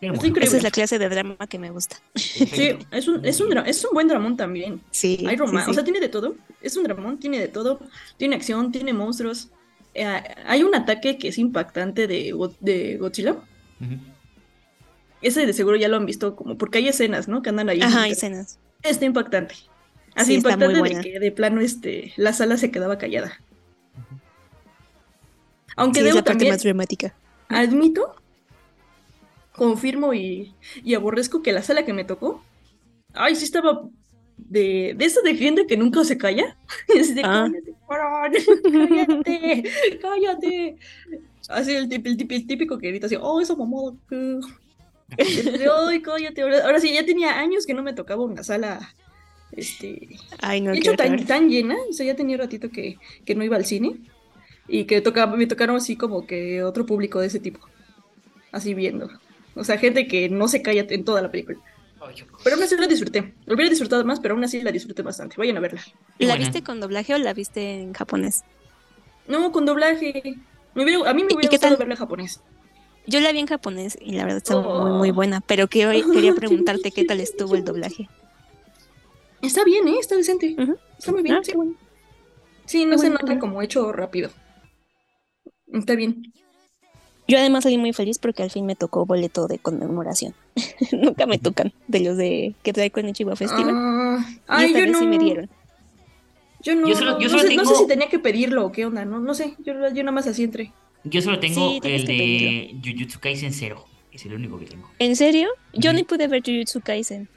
Esa 0.00 0.56
es 0.56 0.62
la 0.64 0.72
clase 0.72 0.98
de 0.98 1.08
drama 1.08 1.36
que 1.48 1.60
me 1.60 1.70
gusta. 1.70 1.96
Sí, 2.16 2.76
es 2.90 3.06
un, 3.06 3.24
es 3.24 3.40
un, 3.40 3.56
es 3.58 3.84
un 3.84 3.90
buen 3.92 4.08
dramón 4.08 4.36
también. 4.36 4.80
Sí. 4.90 5.24
Hay 5.28 5.36
romance, 5.36 5.70
o 5.70 5.74
sea, 5.74 5.84
tiene 5.84 6.00
de 6.00 6.08
todo. 6.08 6.34
Es 6.60 6.76
un 6.76 6.82
dramón, 6.82 7.18
tiene 7.18 7.38
de 7.38 7.46
todo. 7.46 7.78
Tiene 8.16 8.34
acción, 8.34 8.72
tiene 8.72 8.92
monstruos. 8.92 9.50
Eh, 9.94 10.04
hay 10.46 10.64
un 10.64 10.74
ataque 10.74 11.18
que 11.18 11.28
es 11.28 11.38
impactante 11.38 12.08
de, 12.08 12.34
de 12.58 12.96
Godzilla. 12.96 13.36
Ese 15.20 15.46
de 15.46 15.52
seguro 15.52 15.76
ya 15.76 15.86
lo 15.86 15.96
han 15.98 16.06
visto, 16.06 16.34
como 16.34 16.58
porque 16.58 16.78
hay 16.78 16.88
escenas, 16.88 17.28
¿no? 17.28 17.42
Que 17.42 17.50
andan 17.50 17.68
ahí. 17.68 17.80
Ajá, 17.80 18.02
hay 18.02 18.12
escenas. 18.12 18.58
Está 18.82 19.04
impactante. 19.04 19.54
Así 20.16 20.34
impactante 20.34 20.82
de 20.82 21.00
que 21.00 21.20
de 21.20 21.30
plano 21.30 21.60
este, 21.60 22.12
la 22.16 22.32
sala 22.32 22.56
se 22.56 22.72
quedaba 22.72 22.98
callada. 22.98 23.40
Aunque 25.76 26.00
sí, 26.00 26.04
debo 26.04 26.18
es 26.18 26.24
la 26.24 26.24
parte 26.24 26.48
más 26.48 26.62
dramática. 26.62 27.14
Admito 27.48 28.14
confirmo 29.52 30.14
y, 30.14 30.54
aborrezco 30.96 31.42
que 31.42 31.52
la 31.52 31.62
sala 31.62 31.84
que 31.84 31.92
me 31.92 32.04
tocó, 32.04 32.42
ay, 33.12 33.36
sí 33.36 33.44
estaba 33.44 33.82
de, 34.36 34.94
de 34.96 35.04
esa 35.04 35.20
de 35.20 35.36
gente 35.36 35.66
que 35.66 35.76
nunca 35.76 36.04
se 36.04 36.18
calla. 36.18 36.56
Es 36.94 37.14
de, 37.14 37.22
ah. 37.24 37.48
cállate, 37.88 39.64
cállate, 40.00 40.76
Así 41.48 41.74
el, 41.74 41.88
típico, 41.88 42.34
el 42.34 42.46
típico 42.46 42.78
que 42.78 42.88
grita 42.88 43.06
así, 43.06 43.16
oh, 43.20 43.40
esa 43.40 43.54
mamada. 43.54 43.92
Ay, 45.18 46.00
cállate. 46.00 46.42
Ahora, 46.42 46.80
sí, 46.80 46.92
ya 46.92 47.04
tenía 47.04 47.38
años 47.38 47.66
que 47.66 47.74
no 47.74 47.82
me 47.82 47.92
tocaba 47.92 48.24
una 48.24 48.42
sala 48.42 48.94
este, 49.50 50.08
Ay, 50.40 50.60
no, 50.62 50.72
hecho 50.72 50.94
tan, 50.94 51.26
tan, 51.26 51.50
llena, 51.50 51.76
o 51.90 51.92
sea, 51.92 52.06
ya 52.06 52.16
tenía 52.16 52.38
ratito 52.38 52.70
que, 52.70 52.96
que 53.26 53.34
no 53.34 53.44
iba 53.44 53.56
al 53.56 53.66
cine 53.66 54.00
y 54.72 54.86
que 54.86 55.02
tocaba, 55.02 55.36
me 55.36 55.46
tocaron 55.46 55.76
así 55.76 55.96
como 55.96 56.26
que 56.26 56.62
otro 56.62 56.86
público 56.86 57.20
de 57.20 57.26
ese 57.26 57.38
tipo, 57.38 57.60
así 58.52 58.72
viendo. 58.72 59.10
O 59.54 59.64
sea, 59.64 59.76
gente 59.76 60.08
que 60.08 60.30
no 60.30 60.48
se 60.48 60.62
calla 60.62 60.86
en 60.88 61.04
toda 61.04 61.20
la 61.20 61.30
película. 61.30 61.58
Pero 62.42 62.56
aún 62.56 62.64
así 62.64 62.74
la 62.78 62.86
disfruté. 62.86 63.34
Lo 63.44 63.54
hubiera 63.54 63.68
disfrutado 63.68 64.02
más, 64.06 64.18
pero 64.18 64.32
aún 64.32 64.42
así 64.44 64.62
la 64.62 64.72
disfruté 64.72 65.02
bastante. 65.02 65.36
Vayan 65.36 65.58
a 65.58 65.60
verla. 65.60 65.82
¿La 66.18 66.36
viste 66.36 66.62
con 66.62 66.80
doblaje 66.80 67.14
o 67.14 67.18
la 67.18 67.34
viste 67.34 67.82
en 67.82 67.92
japonés? 67.92 68.44
No, 69.28 69.52
con 69.52 69.66
doblaje. 69.66 70.22
a 70.74 70.78
mí 70.78 70.84
me 71.22 71.34
hubiera 71.34 71.50
gustado 71.50 71.76
verla 71.76 71.92
en 71.92 71.98
japonés. 71.98 72.40
Yo 73.06 73.20
la 73.20 73.30
vi 73.32 73.40
en 73.40 73.48
japonés 73.48 73.98
y 74.00 74.12
la 74.12 74.24
verdad 74.24 74.38
estaba 74.38 74.84
muy, 74.84 74.98
muy 74.98 75.10
oh. 75.10 75.14
buena. 75.14 75.42
Pero 75.42 75.68
que 75.68 75.86
hoy 75.86 76.02
quería 76.02 76.34
preguntarte 76.34 76.92
qué 76.92 77.04
tal 77.04 77.20
estuvo 77.20 77.56
el 77.56 77.64
doblaje. 77.64 78.08
Está 79.42 79.64
bien, 79.64 79.86
¿eh? 79.86 79.98
Está 80.00 80.16
decente. 80.16 80.56
Está 80.98 81.12
muy 81.12 81.22
bien. 81.22 81.36
Ah, 81.36 81.40
sí. 81.44 81.52
sí, 82.64 82.86
no 82.86 82.96
se 82.96 83.10
nota 83.10 83.38
como 83.38 83.60
hecho 83.60 83.92
rápido. 83.92 84.30
Está 85.72 85.94
bien. 85.94 86.32
Yo 87.28 87.38
además 87.38 87.64
salí 87.64 87.78
muy 87.78 87.92
feliz 87.92 88.18
porque 88.18 88.42
al 88.42 88.50
fin 88.50 88.66
me 88.66 88.74
tocó 88.74 89.06
boleto 89.06 89.46
de 89.46 89.58
conmemoración. 89.58 90.34
Nunca 90.92 91.26
me 91.26 91.38
tocan 91.38 91.72
de 91.88 92.00
los 92.00 92.16
de 92.16 92.54
que 92.62 92.72
trae 92.72 92.90
con 92.90 93.06
el 93.06 93.12
Chihuahua 93.12 93.36
Festival. 93.36 93.74
Ah, 93.74 94.26
ay, 94.48 94.74
yo 94.74 94.86
no. 94.86 94.98
sí 94.98 95.06
me 95.06 95.18
dieron. 95.18 95.48
Yo 96.62 96.76
no, 96.76 96.88
yo 96.88 96.94
solo, 96.94 97.18
yo 97.18 97.28
solo 97.28 97.42
no, 97.42 97.48
sé, 97.48 97.48
tengo... 97.48 97.62
no, 97.64 97.70
sé, 97.70 97.76
si 97.76 97.86
tenía 97.88 98.08
que 98.08 98.18
pedirlo 98.18 98.66
o 98.66 98.70
qué 98.72 98.86
onda, 98.86 99.04
no, 99.04 99.18
no 99.18 99.34
sé, 99.34 99.56
yo, 99.64 99.72
yo 99.72 100.02
nada 100.04 100.12
más 100.12 100.28
así 100.28 100.44
entré. 100.44 100.72
Yo 101.02 101.20
solo 101.20 101.40
tengo 101.40 101.80
el 101.82 102.06
de 102.06 102.76
Jujutsu 102.84 103.18
Kaisen 103.18 103.52
0, 103.52 103.84
es 104.12 104.26
el 104.26 104.34
único 104.34 104.60
que 104.60 104.66
tengo. 104.66 104.88
¿En 105.00 105.16
serio? 105.16 105.48
Yo 105.72 105.92
ni 105.92 106.04
pude 106.04 106.28
ver 106.28 106.42
Jujutsu 106.44 106.80
Kaisen. 106.80 107.28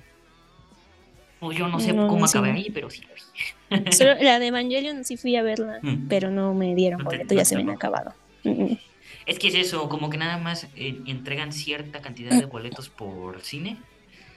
O 1.40 1.52
yo 1.52 1.68
no 1.68 1.80
sé 1.80 1.96
cómo 1.96 2.26
acabé 2.26 2.52
ahí, 2.52 2.70
pero 2.72 2.90
sí 2.90 3.02
Solo 3.92 4.14
la 4.22 4.40
de 4.40 4.48
Evangelion 4.48 5.04
sí 5.04 5.18
fui 5.18 5.36
a 5.36 5.44
verla, 5.44 5.80
mm. 5.82 6.08
pero 6.08 6.30
no 6.30 6.54
me 6.54 6.76
dieron 6.76 7.04
boleto, 7.04 7.34
ya 7.34 7.46
se 7.46 7.56
me 7.56 7.64
han 7.64 7.72
acabado. 7.72 8.14
Es 9.26 9.40
que 9.40 9.48
es 9.48 9.56
eso, 9.56 9.90
como 9.90 10.12
que 10.12 10.18
nada 10.18 10.38
más 10.38 10.68
eh, 10.76 11.02
entregan 11.08 11.52
cierta 11.52 12.00
cantidad 12.00 12.38
de 12.38 12.46
boletos 12.46 12.90
por 12.90 13.42
cine. 13.42 13.78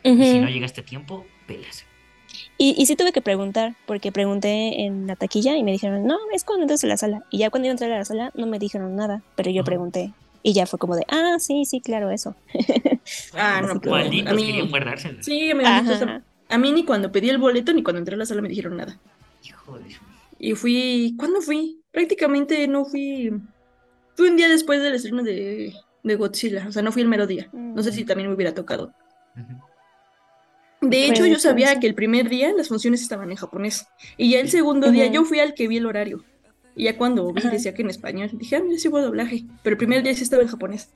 Y 0.02 0.16
si 0.16 0.38
no 0.38 0.48
llegaste 0.48 0.80
a 0.80 0.84
tiempo, 0.84 1.26
pelas. 1.46 1.84
Y, 2.56 2.74
y 2.78 2.86
sí 2.86 2.96
tuve 2.96 3.12
que 3.12 3.20
preguntar, 3.20 3.74
porque 3.86 4.12
pregunté 4.12 4.82
en 4.82 5.06
la 5.06 5.16
taquilla 5.16 5.56
y 5.56 5.62
me 5.62 5.72
dijeron, 5.72 6.06
no, 6.06 6.16
es 6.32 6.44
cuando 6.44 6.62
entras 6.62 6.84
a 6.84 6.86
la 6.86 6.96
sala. 6.96 7.24
Y 7.30 7.38
ya 7.38 7.50
cuando 7.50 7.66
iba 7.66 7.72
a 7.72 7.74
entrar 7.74 7.92
a 7.92 7.98
la 7.98 8.04
sala 8.04 8.32
no 8.34 8.46
me 8.46 8.58
dijeron 8.58 8.96
nada, 8.96 9.22
pero 9.36 9.50
yo 9.50 9.62
pregunté. 9.62 10.12
Y 10.42 10.54
ya 10.54 10.64
fue 10.64 10.78
como 10.78 10.96
de, 10.96 11.04
ah, 11.08 11.36
sí, 11.38 11.64
sí, 11.66 11.80
claro, 11.80 12.10
eso. 12.10 12.34
ah, 13.34 13.60
no, 13.60 13.80
pues, 13.80 14.06
a 14.06 14.32
mí, 14.32 14.70
Sí, 15.20 15.50
a 15.50 16.22
a 16.50 16.56
mí 16.56 16.72
ni 16.72 16.84
cuando 16.84 17.12
pedí 17.12 17.28
el 17.28 17.36
boleto 17.36 17.74
ni 17.74 17.82
cuando 17.82 17.98
entré 17.98 18.14
a 18.14 18.18
la 18.18 18.24
sala 18.24 18.40
me 18.40 18.48
dijeron 18.48 18.76
nada. 18.76 18.98
Hijo 19.44 19.78
de... 19.78 19.96
Y 20.38 20.54
fui, 20.54 21.14
¿cuándo 21.18 21.42
fui? 21.42 21.82
Prácticamente 21.90 22.66
no 22.68 22.86
fui 22.86 23.32
Fui 24.18 24.28
un 24.28 24.36
día 24.36 24.48
después 24.48 24.82
del 24.82 24.94
estreno 24.94 25.22
de, 25.22 25.72
de 26.02 26.14
Godzilla, 26.16 26.66
o 26.66 26.72
sea, 26.72 26.82
no 26.82 26.90
fui 26.90 27.02
el 27.02 27.08
mero 27.08 27.28
día. 27.28 27.48
No 27.52 27.80
sé 27.84 27.92
si 27.92 28.02
mm. 28.02 28.06
también 28.06 28.28
me 28.28 28.34
hubiera 28.34 28.52
tocado. 28.52 28.92
De 30.80 31.06
hecho, 31.06 31.24
yo 31.24 31.38
sabía 31.38 31.78
que 31.78 31.86
el 31.86 31.94
primer 31.94 32.28
día 32.28 32.52
las 32.52 32.66
funciones 32.66 33.00
estaban 33.00 33.30
en 33.30 33.36
japonés. 33.36 33.86
Y 34.16 34.32
ya 34.32 34.40
el 34.40 34.50
segundo 34.50 34.90
día 34.90 35.06
yo 35.06 35.24
fui 35.24 35.38
al 35.38 35.54
que 35.54 35.68
vi 35.68 35.76
el 35.76 35.86
horario. 35.86 36.24
Y 36.74 36.84
ya 36.86 36.96
cuando 36.96 37.32
vi 37.32 37.42
decía 37.42 37.74
que 37.74 37.82
en 37.82 37.90
español, 37.90 38.28
dije, 38.32 38.56
ah, 38.56 38.60
mira, 38.60 38.76
sí 38.80 38.88
hubo 38.88 39.00
doblaje. 39.00 39.44
Pero 39.62 39.74
el 39.74 39.78
primer 39.78 40.02
día 40.02 40.12
sí 40.16 40.24
estaba 40.24 40.42
en 40.42 40.48
japonés. 40.48 40.90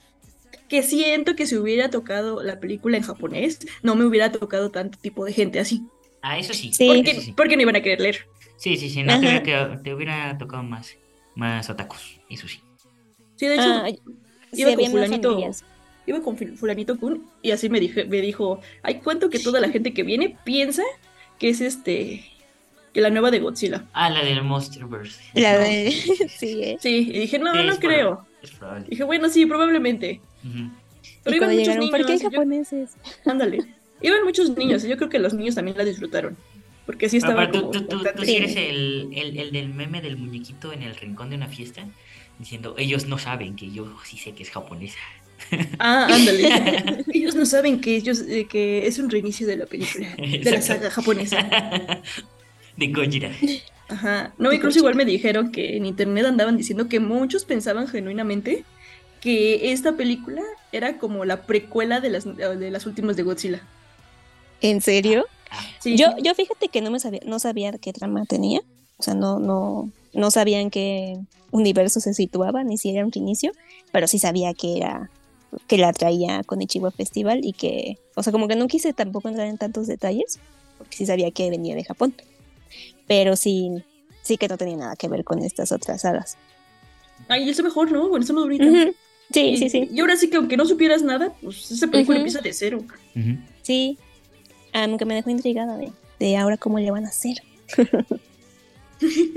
Que 0.68 0.82
siento 0.82 1.36
que 1.36 1.46
si 1.46 1.56
hubiera 1.56 1.90
tocado 1.90 2.42
la 2.42 2.58
película 2.58 2.96
en 2.96 3.04
japonés, 3.04 3.60
no 3.84 3.94
me 3.94 4.04
hubiera 4.04 4.32
tocado 4.32 4.72
tanto 4.72 4.98
tipo 4.98 5.24
de 5.24 5.32
gente 5.32 5.60
así. 5.60 5.84
Ah, 6.22 6.40
eso 6.40 6.54
sí. 6.54 6.72
porque, 6.76 7.34
porque 7.36 7.54
no 7.54 7.62
iban 7.62 7.76
a 7.76 7.82
querer 7.82 8.00
leer. 8.00 8.26
Sí, 8.56 8.76
sí, 8.76 8.90
sí. 8.90 9.04
No 9.04 9.20
te 9.20 9.28
hubiera, 9.28 9.80
te 9.80 9.94
hubiera, 9.94 10.38
tocado 10.38 10.64
más, 10.64 10.96
más 11.36 11.70
atacos. 11.70 12.20
Eso 12.28 12.48
sí. 12.48 12.60
Sí, 13.42 13.48
de 13.48 13.54
hecho, 13.56 13.64
ah, 13.64 13.90
iba, 14.52 14.76
con 14.76 14.86
fulanito, 14.92 15.50
iba 16.06 16.22
con 16.22 16.36
fulanito 16.36 16.96
Kun 16.96 17.26
y 17.42 17.50
así 17.50 17.68
me, 17.68 17.80
dije, 17.80 18.04
me 18.04 18.20
dijo, 18.20 18.60
ay, 18.84 19.00
cuento 19.00 19.30
que 19.30 19.40
toda 19.40 19.58
la 19.58 19.68
gente 19.68 19.92
que 19.92 20.04
viene 20.04 20.38
piensa 20.44 20.84
que 21.40 21.48
es 21.48 21.60
este, 21.60 22.24
que 22.94 23.00
la 23.00 23.10
nueva 23.10 23.32
de 23.32 23.40
Godzilla. 23.40 23.84
Ah, 23.94 24.10
la 24.10 24.24
del 24.24 24.44
Monsterverse. 24.44 25.20
La 25.34 25.58
de, 25.58 25.90
sí, 26.28 26.62
¿eh? 26.62 26.76
Sí, 26.78 27.10
y 27.12 27.18
dije, 27.18 27.40
no, 27.40 27.52
no 27.52 27.76
creo. 27.80 28.24
Es 28.40 28.52
probable. 28.52 28.86
Dije, 28.88 29.02
bueno, 29.02 29.28
sí, 29.28 29.44
probablemente. 29.44 30.20
Pero 31.24 31.36
iban 31.36 31.56
muchos 31.56 31.76
niños. 31.76 31.90
¿Por 31.90 32.06
qué 32.06 32.12
hay 32.12 32.18
japoneses? 32.20 32.90
ándale. 33.26 33.58
Iban 34.02 34.22
muchos 34.22 34.56
niños 34.56 34.84
y 34.84 34.88
yo 34.88 34.96
creo 34.96 35.08
que 35.08 35.18
los 35.18 35.34
niños 35.34 35.56
también 35.56 35.76
la 35.76 35.82
disfrutaron. 35.82 36.36
Porque 36.86 37.06
así 37.06 37.16
estaba. 37.16 37.50
Pero 37.50 37.70
tú, 37.70 37.82
tú, 37.88 37.98
tú, 37.98 38.22
eres 38.22 38.54
el, 38.54 39.10
el, 39.12 39.36
el, 39.36 39.50
del 39.50 39.68
meme 39.68 40.00
del 40.00 40.16
muñequito 40.16 40.72
en 40.72 40.84
el 40.84 40.94
rincón 40.94 41.30
de 41.30 41.34
una 41.34 41.48
fiesta 41.48 41.88
diciendo, 42.42 42.74
ellos 42.78 43.06
no 43.06 43.18
saben 43.18 43.56
que 43.56 43.70
yo 43.70 43.86
sí 44.04 44.18
sé 44.18 44.32
que 44.32 44.42
es 44.42 44.50
japonesa. 44.50 44.98
Ah, 45.80 46.06
ándale. 46.08 47.04
ellos 47.12 47.34
no 47.34 47.44
saben 47.44 47.80
que 47.80 47.96
ellos 47.96 48.20
eh, 48.28 48.46
que 48.48 48.86
es 48.86 48.98
un 49.00 49.10
reinicio 49.10 49.46
de 49.46 49.56
la 49.56 49.66
película, 49.66 50.14
de 50.16 50.50
la 50.50 50.62
saga 50.62 50.88
japonesa. 50.88 52.00
De 52.76 52.86
Gojira. 52.88 53.32
Ajá. 53.88 54.32
No, 54.38 54.52
incluso 54.52 54.78
igual 54.78 54.94
me 54.94 55.04
dijeron 55.04 55.50
que 55.50 55.76
en 55.76 55.84
internet 55.84 56.26
andaban 56.26 56.56
diciendo 56.56 56.88
que 56.88 57.00
muchos 57.00 57.44
pensaban 57.44 57.88
genuinamente 57.88 58.64
que 59.20 59.72
esta 59.72 59.96
película 59.96 60.42
era 60.70 60.98
como 60.98 61.24
la 61.24 61.42
precuela 61.42 62.00
de 62.00 62.10
las, 62.10 62.24
de 62.24 62.70
las 62.70 62.86
últimas 62.86 63.16
de 63.16 63.22
Godzilla. 63.24 63.62
¿En 64.60 64.80
serio? 64.80 65.26
Sí. 65.80 65.96
Yo, 65.96 66.06
yo 66.22 66.34
fíjate 66.34 66.68
que 66.68 66.80
no 66.80 66.90
me 66.90 67.00
sabía, 67.00 67.20
no 67.26 67.38
sabía 67.38 67.72
qué 67.78 67.92
trama 67.92 68.24
tenía. 68.24 68.62
O 68.98 69.02
sea, 69.02 69.14
no, 69.14 69.38
no, 69.38 69.90
no 70.12 70.30
sabía 70.30 70.60
en 70.60 70.70
qué 70.70 71.18
universo 71.50 72.00
se 72.00 72.14
situaba, 72.14 72.64
ni 72.64 72.78
si 72.78 72.90
era 72.90 73.04
un 73.04 73.12
inicio, 73.14 73.52
pero 73.92 74.06
sí 74.06 74.18
sabía 74.18 74.54
que 74.54 74.76
era 74.76 75.10
que 75.66 75.76
la 75.76 75.92
traía 75.92 76.42
con 76.44 76.62
Ichigo 76.62 76.90
Festival 76.90 77.40
y 77.44 77.52
que, 77.52 77.98
o 78.14 78.22
sea, 78.22 78.32
como 78.32 78.48
que 78.48 78.56
no 78.56 78.66
quise 78.68 78.92
tampoco 78.92 79.28
entrar 79.28 79.46
en 79.46 79.58
tantos 79.58 79.86
detalles, 79.86 80.38
porque 80.78 80.96
sí 80.96 81.06
sabía 81.06 81.30
que 81.30 81.50
venía 81.50 81.74
de 81.74 81.84
Japón, 81.84 82.14
pero 83.06 83.36
sí, 83.36 83.70
sí 84.22 84.38
que 84.38 84.48
no 84.48 84.56
tenía 84.56 84.76
nada 84.76 84.96
que 84.96 85.08
ver 85.08 85.24
con 85.24 85.42
estas 85.42 85.72
otras 85.72 86.02
sagas. 86.02 86.38
Ay, 87.28 87.48
es 87.48 87.62
mejor, 87.62 87.92
¿no? 87.92 88.08
Bueno, 88.08 88.22
estamos 88.22 88.44
ahorita. 88.44 88.64
Sí, 89.30 89.56
sí, 89.56 89.68
sí. 89.70 89.88
Y 89.92 90.00
ahora 90.00 90.16
sí 90.16 90.28
que 90.28 90.36
aunque 90.36 90.56
no 90.56 90.66
supieras 90.66 91.02
nada, 91.02 91.32
pues 91.42 91.70
esa 91.70 91.86
película 91.86 92.18
empieza 92.18 92.40
de 92.40 92.52
cero. 92.52 92.82
Sí, 93.62 93.98
aunque 94.72 95.04
me 95.04 95.14
dejó 95.14 95.30
intrigada 95.30 95.76
de, 95.76 95.92
de 96.18 96.36
ahora 96.36 96.56
cómo 96.56 96.78
le 96.78 96.90
van 96.90 97.04
a 97.06 97.08
hacer. 97.08 97.36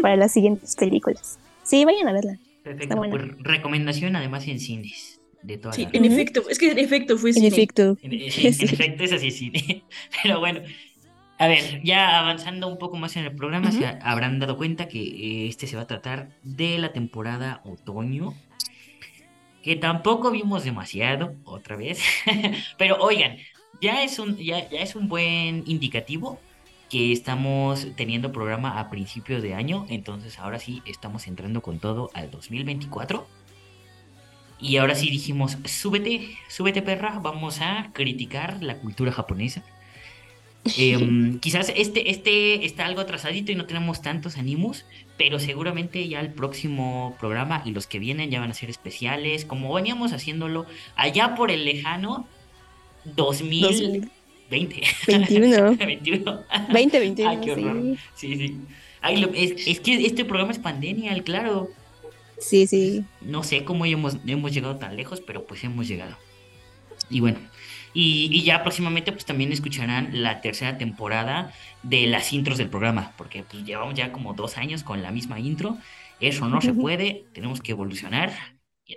para 0.02 0.16
las 0.16 0.32
siguientes 0.32 0.76
películas. 0.76 1.40
Sí, 1.64 1.86
vayan 1.86 2.08
a 2.08 2.14
verla. 2.14 2.40
Perfecto. 2.64 2.96
Pues, 2.96 3.38
recomendación 3.40 4.16
además 4.16 4.48
en 4.48 4.60
cines. 4.60 5.20
De 5.44 5.60
todas 5.60 5.76
sí, 5.76 5.88
en 5.94 6.06
efecto, 6.06 6.44
es 6.50 6.58
que 6.58 6.72
en 6.72 6.80
efecto 6.80 7.18
fue 7.20 7.32
cine. 7.32 7.48
En 7.48 7.54
efecto. 7.54 7.98
En, 8.02 8.14
efecto 8.22 9.04
es 9.04 9.14
así 9.14 9.30
cine. 9.30 9.84
Pero 10.24 10.40
bueno, 10.40 10.62
a 11.38 11.48
ver, 11.48 11.82
ya 11.84 12.20
avanzando 12.20 12.68
un 12.68 12.80
poco 12.80 12.98
más 12.98 13.16
en 13.18 13.26
el 13.26 13.36
programa, 13.36 13.72
se 13.72 13.86
habrán 14.02 14.40
dado 14.40 14.58
cuenta 14.58 14.88
que 14.88 15.00
eh, 15.00 15.48
este 15.48 15.68
se 15.68 15.76
va 15.76 15.84
a 15.84 15.88
tratar 15.88 16.30
de 16.42 16.80
la 16.80 16.94
temporada 16.94 17.62
otoño, 17.66 18.34
que 19.62 19.76
tampoco 19.76 20.32
vimos 20.32 20.64
demasiado, 20.64 21.36
otra 21.44 21.76
vez. 21.76 22.00
Pero 22.80 22.98
oigan, 23.00 23.38
ya 23.82 24.04
es 24.04 24.18
un, 24.18 24.38
ya, 24.38 24.68
ya 24.70 24.80
es 24.80 24.96
un 24.96 25.10
buen 25.10 25.64
indicativo 25.68 26.40
que 26.96 27.12
estamos 27.12 27.88
teniendo 27.98 28.32
programa 28.32 28.80
a 28.80 28.90
principios 28.90 29.44
de 29.44 29.54
año, 29.54 29.86
entonces 29.90 30.40
ahora 30.40 30.60
sí 30.60 30.82
estamos 30.86 31.28
entrando 31.28 31.62
con 31.62 31.80
todo 31.80 32.10
al 32.14 32.32
2024. 32.32 33.28
Y 34.62 34.78
ahora 34.78 34.96
sí 34.96 35.10
dijimos, 35.10 35.58
súbete, 35.66 36.30
súbete 36.48 36.82
perra, 36.82 37.20
vamos 37.22 37.60
a 37.60 37.92
criticar 37.92 38.64
la 38.64 38.78
cultura 38.78 39.12
japonesa. 39.12 39.62
Em, 40.78 41.38
quizás 41.42 41.74
este, 41.75 42.12
este 42.12 42.66
está 42.66 42.86
algo 42.86 43.02
atrasadito 43.02 43.52
y 43.52 43.56
no 43.56 43.66
tenemos 43.66 44.02
tantos 44.02 44.38
ánimos, 44.38 44.86
pero 45.18 45.38
seguramente 45.38 46.08
ya 46.08 46.22
el 46.22 46.32
próximo 46.32 47.18
programa 47.20 47.62
y 47.66 47.72
los 47.72 47.88
que 47.88 48.00
vienen 48.00 48.32
ya 48.32 48.40
van 48.40 48.52
a 48.52 48.54
ser 48.54 48.70
especiales, 48.70 49.44
como 49.44 49.74
veníamos 49.74 50.14
haciéndolo 50.14 50.66
allá 50.96 51.36
por 51.36 51.52
el 51.52 51.66
lejano 51.66 52.25
2000. 53.04 54.10
20. 54.50 54.82
21. 55.08 55.75
21. 55.75 56.44
20, 56.72 57.00
21. 57.00 57.30
Ay, 57.30 57.40
qué 57.44 57.52
horror. 57.52 57.98
Sí, 58.16 58.36
sí. 58.38 58.58
es, 59.04 59.80
que 59.80 60.06
este 60.06 60.25
programa 60.25 60.52
es 60.52 60.60
pandemia, 60.60 61.22
claro. 61.24 61.70
Sí, 62.38 62.68
sí. 62.68 63.04
No 63.22 63.44
sé 63.44 63.64
cómo 63.64 63.86
hemos, 63.86 64.18
hemos 64.25 64.54
llegado 64.54 64.78
tan 64.78 64.96
lejos, 64.96 65.22
pero 65.22 65.46
pues 65.46 65.64
hemos 65.64 65.88
llegado. 65.88 66.18
Y 67.10 67.20
bueno, 67.20 67.40
y, 67.94 68.44
ya 68.44 68.62
próximamente 68.62 69.14
pues 69.14 69.25
también 69.25 69.52
escucharán 69.54 70.10
la 70.22 70.42
tercera 70.42 70.78
temporada 70.78 71.54
de 71.82 72.08
las 72.08 72.34
intros 72.34 72.58
del 72.58 72.70
programa, 72.70 73.14
porque 73.18 73.44
pues 73.44 73.64
llevamos 73.64 73.96
ya 73.96 74.12
como 74.12 74.34
dos 74.34 74.58
años 74.58 74.84
con 74.84 75.02
la 75.02 75.12
misma 75.12 75.40
intro. 75.40 75.78
Eso 76.20 76.48
no 76.50 76.62
se 76.62 76.74
puede, 76.74 77.25
tenemos 77.34 77.62
que 77.62 77.72
evolucionar. 77.72 78.34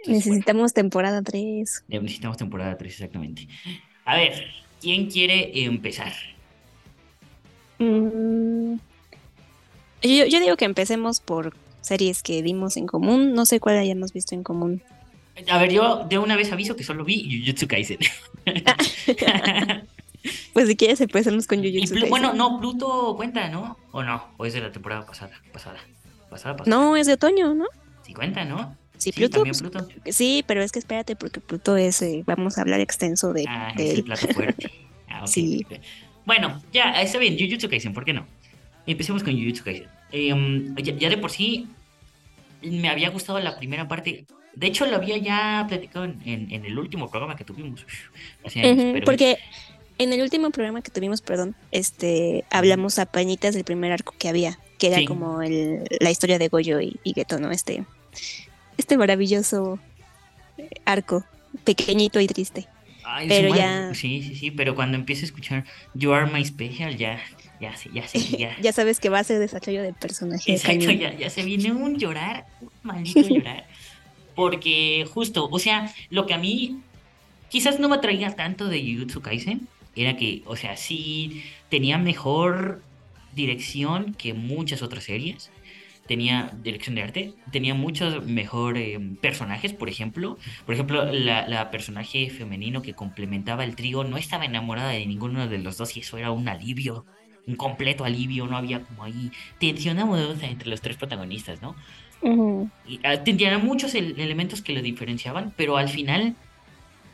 necesitamos 0.07 0.73
temporada 0.73 1.23
3. 1.23 1.85
Necesitamos 1.89 2.37
temporada 2.37 2.77
3, 2.77 2.93
exactamente. 2.93 3.49
A 4.05 4.17
ver, 4.17 4.47
¿Quién 4.81 5.11
quiere 5.11 5.65
empezar? 5.65 6.13
Mm, 7.79 8.75
yo, 10.03 10.41
digo 10.41 10.57
que 10.57 10.65
empecemos 10.65 11.21
por 11.21 11.55
series 11.81 12.23
que 12.23 12.43
vimos 12.43 12.77
en 12.77 12.87
común. 12.87 13.35
No 13.35 13.47
sé 13.47 13.61
cuál 13.61 13.79
hayamos 13.79 14.13
visto 14.13 14.35
en 14.35 14.43
común. 14.43 14.83
A 15.49 15.59
ver, 15.59 15.73
yo 15.73 16.05
de 16.09 16.19
una 16.19 16.37
vez 16.37 16.53
aviso 16.53 16.77
que 16.77 16.85
solo 16.85 17.05
vi 17.05 17.41
Jujutsu 17.41 17.69
Kaisen. 17.69 17.99
pues 20.53 20.69
si 20.69 20.77
quieres 20.77 21.01
empecemos 21.01 21.47
con 21.47 21.59
Jujutsu 21.59 21.95
Kaisen. 21.95 22.11
Bueno, 22.11 22.35
no, 22.35 22.59
Pluto 22.61 23.15
cuenta, 23.17 23.49
¿no? 23.49 23.77
¿O 23.93 24.03
no? 24.03 24.25
¿O 24.37 24.47
es 24.47 24.55
de 24.55 24.61
la 24.61 24.73
temporada 24.73 25.07
pasada? 25.07 25.41
Pasada. 25.53 25.79
Pasada, 26.31 26.57
pasada. 26.57 26.77
No, 26.77 26.97
es 26.97 27.07
de 27.07 27.15
otoño, 27.15 27.55
¿no? 27.55 27.67
Sí 28.03 28.13
cuenta, 28.15 28.45
¿no? 28.45 28.77
Sí, 28.99 29.13
Pluto, 29.13 29.45
Sí, 30.07 30.45
pero 30.47 30.63
es 30.63 30.73
que 30.73 30.79
espérate, 30.79 31.17
porque 31.17 31.41
Pluto 31.41 31.77
es, 31.77 32.03
eh, 32.03 32.25
vamos 32.27 32.59
a 32.59 32.63
hablar 32.63 32.81
extenso 32.81 33.33
de... 33.33 33.45
Ah, 33.49 33.73
es 33.77 33.95
el 33.95 34.05
plato 34.05 34.29
fuerte. 34.29 34.71
Ah, 35.11 35.27
sí. 35.27 35.67
Bueno, 36.27 36.63
ya, 36.71 37.01
está 37.01 37.19
bien, 37.19 37.39
Jujutsu 37.39 37.71
Kaisen, 37.71 37.95
¿por 37.95 38.05
qué 38.05 38.13
no? 38.13 38.27
Empecemos 38.87 39.23
con 39.23 39.35
Jujutsu 39.35 39.65
Kaisen. 39.65 39.89
Em, 40.13 40.77
ya, 40.77 41.09
de 41.09 41.17
por 41.17 41.31
sí 41.31 41.67
me 42.63 42.91
había 42.91 43.09
gustado 43.09 43.41
la 43.41 43.57
primera 43.59 43.89
parte. 43.89 44.27
De 44.55 44.67
hecho, 44.67 44.87
lo 44.87 44.97
había 44.97 45.17
ya 45.17 45.65
platicado 45.67 46.05
en, 46.05 46.21
en, 46.25 46.65
el 46.65 46.79
último 46.79 47.09
programa 47.11 47.37
que 47.37 47.45
tuvimos. 47.45 47.87
porque 49.07 49.39
en 49.99 50.13
el 50.13 50.21
último 50.21 50.51
programa 50.51 50.83
que 50.83 50.91
tuvimos, 50.91 51.23
perdón, 51.23 51.57
este, 51.71 52.45
hablamos 52.51 52.99
a 52.99 53.07
pañitas 53.07 53.55
del 53.55 53.65
primer 53.65 53.93
arco 53.93 54.15
que 54.19 54.29
había, 54.29 54.59
que 54.79 54.89
era 54.89 55.05
como 55.07 55.43
el, 55.43 55.85
la 56.01 56.11
historia 56.11 56.39
de 56.39 56.49
Goyo 56.49 56.81
y, 56.81 57.01
y 57.03 57.15
Geto, 57.15 57.39
¿no? 57.39 57.51
Este, 57.51 57.85
este 58.79 58.97
maravilloso 58.97 59.79
arco, 60.87 61.25
pequeñito 61.65 62.21
y 62.21 62.27
triste. 62.27 62.67
pero 63.29 63.55
ya... 63.55 63.95
Sí, 63.95 64.23
sí, 64.23 64.35
sí, 64.35 64.51
pero 64.51 64.75
cuando 64.75 64.97
empieza 64.97 65.23
a 65.23 65.27
escuchar 65.27 65.65
You 65.95 66.13
Are 66.13 66.31
My 66.31 66.45
Special, 66.45 66.97
ya, 66.97 67.21
ya 67.61 67.77
sé, 67.77 67.91
ya 67.93 68.09
sé, 68.09 68.19
ya. 68.39 68.59
ya 68.63 68.73
sabes 68.73 69.01
que 69.01 69.11
va 69.11 69.19
a 69.19 69.25
ser 69.25 69.39
desarrollo 69.39 69.83
de 69.83 69.93
personaje. 69.93 70.53
Exacto, 70.53 70.91
ya, 70.91 71.15
ya 71.15 71.29
se 71.29 71.43
viene 71.43 71.73
un 71.73 71.99
llorar, 71.99 72.47
un 72.61 72.71
maldito 72.83 73.21
llorar. 73.29 73.67
Porque 74.35 75.07
justo, 75.13 75.49
o 75.51 75.59
sea, 75.59 75.93
lo 76.11 76.27
que 76.27 76.35
a 76.35 76.39
mí 76.39 76.79
quizás 77.49 77.81
no 77.81 77.89
me 77.89 77.97
atraía 77.97 78.37
tanto 78.37 78.69
de 78.69 78.81
Jujutsu 78.81 79.21
Kaisen 79.21 79.69
era 79.97 80.17
que, 80.17 80.43
o 80.47 80.55
sea, 80.55 80.77
sí 80.77 81.43
tenía 81.69 81.99
mejor 81.99 82.83
dirección 83.35 84.15
que 84.15 84.35
muchas 84.35 84.83
otras 84.83 85.05
series 85.05 85.51
tenía 86.09 86.51
dirección 86.63 86.97
de 86.97 87.03
arte, 87.03 87.35
tenía 87.53 87.75
muchos 87.75 88.25
mejores 88.25 88.97
eh, 88.97 89.17
personajes, 89.21 89.75
por 89.75 89.89
ejemplo. 89.89 90.39
Por 90.65 90.75
ejemplo, 90.75 91.05
la, 91.05 91.71
personaje 91.71 92.31
femenino 92.31 92.81
que 92.83 92.95
complementaba 92.95 93.63
el 93.63 93.77
trío 93.77 94.03
no 94.03 94.17
estaba 94.17 94.47
enamorada 94.47 94.91
de 94.91 95.07
ninguno 95.07 95.47
de 95.47 95.59
los 95.59 95.77
dos 95.77 95.97
y 95.97 96.01
eso 96.01 96.17
era 96.17 96.31
un 96.33 96.49
alivio, 96.49 97.05
un 97.47 97.57
completo 97.57 98.05
alivio, 98.05 98.47
no 98.47 98.57
había 98.57 98.81
como 98.81 99.05
ahí 99.05 99.31
tensión 99.61 99.99
amorosa 99.99 100.47
entre 100.47 100.71
los 100.71 100.81
tres 100.81 100.97
protagonistas, 100.97 101.61
¿no? 101.63 101.77
y, 102.89 102.99
ah, 103.05 103.23
tenía 103.23 103.57
muchos 103.59 103.95
elementos 103.95 104.61
que 104.61 104.73
lo 104.73 104.83
diferenciaban, 104.83 105.53
pero 105.57 105.77
al 105.77 105.89
final 105.89 106.35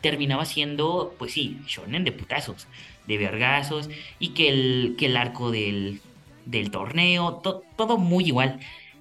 terminaba 0.01 0.47
siendo, 0.47 1.15
pues 1.19 1.33
sí, 1.33 1.59
shonen 1.67 2.05
de 2.05 2.13
putazos, 2.13 2.69
de 3.07 3.19
vergazos, 3.19 3.91
y 4.19 4.29
que 4.29 4.49
el, 4.49 4.95
que 4.97 5.07
el 5.07 5.17
arco 5.17 5.51
del, 5.51 6.01
del 6.47 6.71
torneo, 6.71 7.43
todo 7.77 7.99
muy 7.99 8.25
igual 8.25 8.61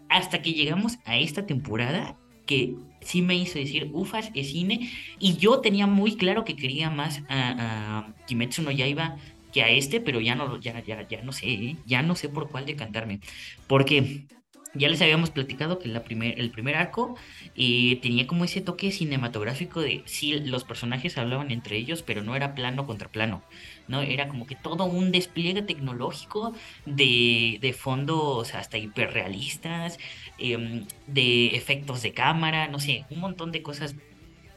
hasta 0.10 0.42
que 0.42 0.54
llegamos 0.54 1.00
a 1.06 1.18
esta 1.18 1.46
temporada 1.46 2.18
que 2.46 2.76
sí 3.02 3.22
me 3.22 3.36
hizo 3.36 3.60
decir, 3.60 3.90
ufas, 3.94 4.32
es 4.34 4.52
cine, 4.52 4.92
y 5.20 5.38
yo 5.38 5.60
tenía 5.60 5.88
muy 5.88 6.16
claro 6.16 6.44
que 6.44 6.56
quería 6.56 6.90
más 6.90 7.22
a, 7.30 8.14
Kimetsu 8.28 8.62
no 8.64 8.72
Yaiba 8.72 9.18
que 9.52 9.64
a 9.64 9.70
este, 9.70 10.02
pero 10.02 10.20
ya 10.20 10.36
no, 10.36 10.60
ya, 10.60 10.84
ya, 10.84 11.08
ya 11.08 11.22
no 11.22 11.32
sé, 11.32 11.48
¿eh? 11.48 11.78
ya 11.86 12.02
no 12.02 12.16
sé 12.16 12.28
por 12.28 12.50
cuál 12.50 12.66
decantarme, 12.66 13.20
porque 13.68 14.26
ya 14.74 14.90
les 14.90 15.02
habíamos 15.02 15.30
platicado 15.30 15.78
que 15.78 15.88
la 15.88 16.04
primer, 16.04 16.40
el 16.40 16.50
primer 16.50 16.76
arco 16.76 17.16
eh, 17.56 18.00
tenía 18.02 18.26
como 18.26 18.46
ese 18.46 18.62
toque 18.62 18.92
cinematográfico 18.92 19.82
de 19.82 20.02
sí, 20.06 20.40
los 20.40 20.64
personajes 20.64 21.18
hablaban 21.18 21.52
entre 21.52 21.78
ellos, 21.78 22.02
pero 22.02 22.24
no 22.24 22.36
era 22.36 22.56
plano 22.56 22.88
contra 22.88 23.10
plano, 23.12 23.44
¿no? 23.88 24.02
Era 24.02 24.28
como 24.28 24.46
que 24.46 24.56
todo 24.56 24.86
un 24.86 25.12
despliegue 25.12 25.62
tecnológico 25.62 26.54
de, 26.86 27.58
de 27.62 27.74
fondos 27.74 28.54
hasta 28.56 28.78
hiperrealistas, 28.78 30.00
em, 30.38 30.86
de 31.08 31.56
efectos 31.56 32.02
de 32.02 32.14
cámara, 32.14 32.68
no 32.68 32.80
sé, 32.80 33.06
un 33.10 33.20
montón 33.20 33.52
de 33.52 33.62
cosas 33.62 33.96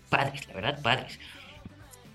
padres, 0.08 0.46
la 0.48 0.54
verdad, 0.54 0.82
padres. 0.82 1.18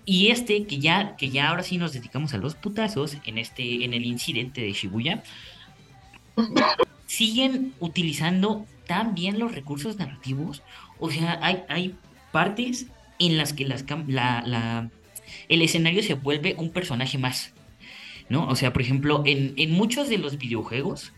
Y 0.04 0.28
este, 0.28 0.66
que 0.66 0.78
ya, 0.78 1.16
que 1.16 1.30
ya 1.30 1.48
ahora 1.48 1.62
sí 1.62 1.78
nos 1.78 1.92
dedicamos 1.92 2.34
a 2.34 2.38
los 2.38 2.54
putazos 2.54 3.16
en, 3.24 3.38
este, 3.38 3.84
en 3.84 3.94
el 3.94 4.04
incidente 4.04 4.60
de 4.60 4.72
Shibuya, 4.72 5.22
siguen 7.06 7.74
utilizando 7.78 8.66
tan 8.86 9.14
bien 9.14 9.38
los 9.38 9.54
recursos 9.54 9.96
narrativos. 9.96 10.62
O 10.98 11.10
sea, 11.10 11.38
hay, 11.42 11.62
hay 11.68 11.94
partes 12.32 12.86
en 13.18 13.36
las 13.36 13.52
que 13.52 13.64
las, 13.64 13.84
la, 14.08 14.90
el 15.48 15.62
escenario 15.62 16.02
se 16.02 16.14
vuelve 16.14 16.54
un 16.58 16.70
personaje 16.70 17.18
más. 17.18 17.54
¿No? 18.28 18.48
O 18.48 18.56
sea, 18.56 18.72
por 18.72 18.82
ejemplo, 18.82 19.22
en, 19.26 19.52
en 19.56 19.72
muchos 19.72 20.08
de 20.08 20.16
los 20.16 20.38
videojuegos, 20.38 21.12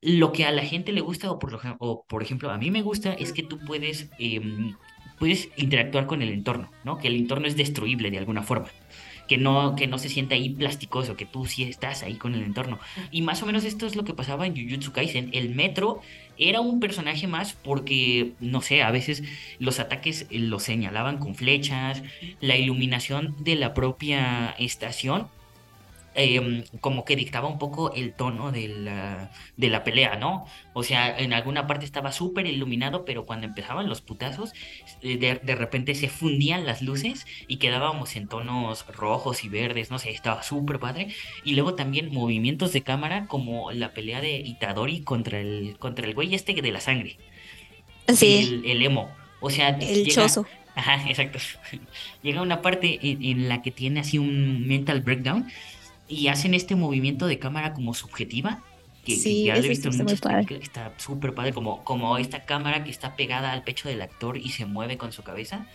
lo 0.00 0.32
que 0.32 0.44
a 0.44 0.52
la 0.52 0.62
gente 0.62 0.92
le 0.92 1.00
gusta, 1.00 1.30
o 1.30 1.38
por, 1.38 2.22
ejemplo 2.22 2.50
a 2.50 2.58
mí 2.58 2.70
me 2.70 2.82
gusta, 2.82 3.12
es 3.14 3.32
que 3.32 3.42
tú 3.42 3.58
puedes, 3.66 4.10
em, 4.18 4.76
puedes 5.18 5.48
interactuar 5.56 6.06
con 6.06 6.22
el 6.22 6.30
entorno, 6.30 6.70
¿no? 6.84 6.98
Que 6.98 7.08
el 7.08 7.16
entorno 7.16 7.46
es 7.46 7.56
destruible 7.56 8.10
de 8.10 8.18
alguna 8.18 8.42
forma 8.42 8.68
que 9.28 9.36
no, 9.36 9.76
que 9.76 9.86
no 9.86 9.98
se 9.98 10.08
sienta 10.08 10.34
ahí 10.34 10.48
plasticoso, 10.48 11.14
que 11.14 11.26
tú 11.26 11.44
sí 11.44 11.62
estás 11.62 12.02
ahí 12.02 12.14
con 12.14 12.34
el 12.34 12.42
entorno. 12.42 12.80
Y 13.10 13.20
más 13.22 13.42
o 13.42 13.46
menos 13.46 13.64
esto 13.64 13.86
es 13.86 13.94
lo 13.94 14.02
que 14.02 14.14
pasaba 14.14 14.46
en 14.46 14.56
Jujutsu 14.56 14.90
Kaisen. 14.92 15.28
El 15.34 15.54
metro 15.54 16.00
era 16.38 16.60
un 16.60 16.80
personaje 16.80 17.26
más 17.26 17.52
porque, 17.52 18.32
no 18.40 18.62
sé, 18.62 18.82
a 18.82 18.90
veces 18.90 19.22
los 19.58 19.80
ataques 19.80 20.26
los 20.30 20.62
señalaban 20.62 21.18
con 21.18 21.34
flechas, 21.34 22.02
la 22.40 22.56
iluminación 22.56 23.34
de 23.40 23.56
la 23.56 23.74
propia 23.74 24.54
estación 24.58 25.28
Em, 26.20 26.64
como 26.80 27.04
que 27.04 27.14
dictaba 27.14 27.46
un 27.46 27.60
poco 27.60 27.94
el 27.94 28.12
tono 28.12 28.50
de 28.50 28.66
la, 28.66 29.30
de 29.56 29.68
la 29.68 29.84
pelea, 29.84 30.16
¿no? 30.16 30.46
O 30.72 30.82
sea, 30.82 31.16
en 31.16 31.32
alguna 31.32 31.68
parte 31.68 31.84
estaba 31.84 32.10
súper 32.10 32.48
iluminado, 32.48 33.04
pero 33.04 33.24
cuando 33.24 33.46
empezaban 33.46 33.88
los 33.88 34.00
putazos, 34.00 34.52
eh, 35.00 35.16
de, 35.16 35.54
repente 35.54 35.94
se 35.94 36.08
fundían 36.08 36.66
las 36.66 36.82
luces 36.82 37.24
y 37.46 37.58
quedábamos 37.58 38.16
en 38.16 38.26
tonos 38.26 38.84
rojos 38.88 39.44
y 39.44 39.48
verdes, 39.48 39.92
no 39.92 40.00
sé, 40.00 40.10
estaba 40.10 40.42
súper 40.42 40.80
padre. 40.80 41.14
Y 41.44 41.54
luego 41.54 41.76
también 41.76 42.12
movimientos 42.12 42.72
de 42.72 42.82
cámara 42.82 43.26
como 43.28 43.70
la 43.70 43.94
pelea 43.94 44.20
de 44.20 44.38
Itadori 44.38 45.02
contra 45.02 45.38
el, 45.38 45.76
contra 45.78 46.04
el 46.04 46.14
güey 46.14 46.34
este 46.34 46.52
de 46.52 46.72
la 46.72 46.80
sangre. 46.80 47.16
Sí. 48.12 48.60
El, 48.64 48.82
emo. 48.82 49.08
O 49.38 49.50
sea, 49.50 49.68
el 49.68 50.08
choso. 50.08 50.46
Ajá, 50.74 51.00
exacto. 51.08 51.38
llega 52.24 52.42
una 52.42 52.60
parte 52.60 52.98
en, 53.02 53.22
en, 53.24 53.48
la 53.48 53.62
que 53.62 53.70
tiene 53.70 54.00
así 54.00 54.18
un 54.18 54.66
mental 54.66 55.00
breakdown 55.00 55.48
y 56.08 56.28
hacen 56.28 56.54
este 56.54 56.74
movimiento 56.74 57.26
de 57.26 57.38
cámara 57.38 57.74
como 57.74 57.94
subjetiva. 57.94 58.62
Que, 59.04 59.44
ya 59.44 59.56
lo 59.56 59.64
he 59.64 59.68
visto 59.68 59.88
en 59.88 59.96
muchas 59.96 60.20
películas, 60.20 60.62
está 60.62 60.92
súper 60.98 61.32
padre, 61.32 61.54
como, 61.54 61.82
como 61.82 62.18
esta 62.18 62.44
cámara 62.44 62.84
que 62.84 62.90
está 62.90 63.16
pegada 63.16 63.52
al 63.52 63.62
pecho 63.62 63.88
del 63.88 64.02
actor 64.02 64.36
y 64.36 64.50
se 64.50 64.66
mueve 64.66 64.98
con 64.98 65.12
su 65.12 65.22
cabeza. 65.22 65.66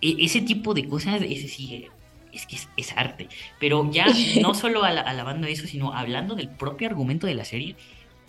E, 0.00 0.16
ese 0.20 0.40
tipo 0.40 0.72
de 0.72 0.88
cosas, 0.88 1.20
ese 1.20 1.48
sí, 1.48 1.88
es 2.32 2.46
que 2.46 2.56
es, 2.76 2.96
arte. 2.96 3.28
Pero 3.60 3.90
ya 3.90 4.06
no 4.40 4.54
solo 4.54 4.84
alabando 4.84 5.46
eso, 5.46 5.66
sino 5.66 5.92
hablando 5.92 6.34
del 6.34 6.48
propio 6.48 6.88
argumento 6.88 7.26
de 7.26 7.34
la 7.34 7.44
serie, 7.44 7.76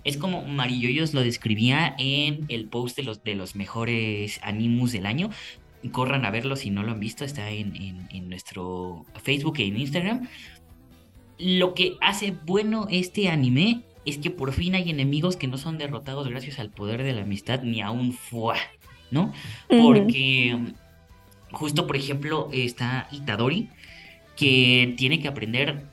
es 0.03 0.17
como 0.17 0.45
Marilloyos 0.45 1.13
lo 1.13 1.21
describía 1.21 1.95
en 1.97 2.45
el 2.49 2.67
post 2.67 2.97
de 2.97 3.03
los, 3.03 3.23
de 3.23 3.35
los 3.35 3.55
mejores 3.55 4.39
animus 4.43 4.91
del 4.91 5.05
año, 5.05 5.29
corran 5.91 6.25
a 6.25 6.31
verlo 6.31 6.55
si 6.55 6.69
no 6.69 6.83
lo 6.83 6.91
han 6.91 6.99
visto, 6.99 7.25
está 7.25 7.49
en, 7.49 8.07
en, 8.09 8.29
nuestro 8.29 9.05
Facebook 9.21 9.55
e 9.59 9.65
en 9.65 9.77
Instagram. 9.77 10.29
Lo 11.43 11.73
que 11.73 11.97
hace 11.99 12.33
bueno 12.45 12.87
este 12.89 13.27
anime 13.29 13.81
es 14.05 14.17
que 14.17 14.31
por 14.31 14.53
fin 14.53 14.75
hay 14.75 14.89
enemigos 14.89 15.35
que 15.35 15.47
no 15.47 15.57
son 15.57 15.77
derrotados 15.77 16.27
gracias 16.27 16.59
al 16.59 16.69
poder 16.69 17.03
de 17.03 17.13
la 17.13 17.23
amistad 17.23 17.63
ni 17.63 17.81
a 17.81 17.91
un 17.91 18.13
fuá, 18.13 18.57
¿no? 19.11 19.33
Porque 19.67 20.57
justo, 21.51 21.87
por 21.87 21.95
ejemplo, 21.95 22.49
está 22.51 23.07
Itadori, 23.11 23.69
que 24.35 24.93
tiene 24.97 25.21
que 25.21 25.27
aprender 25.27 25.83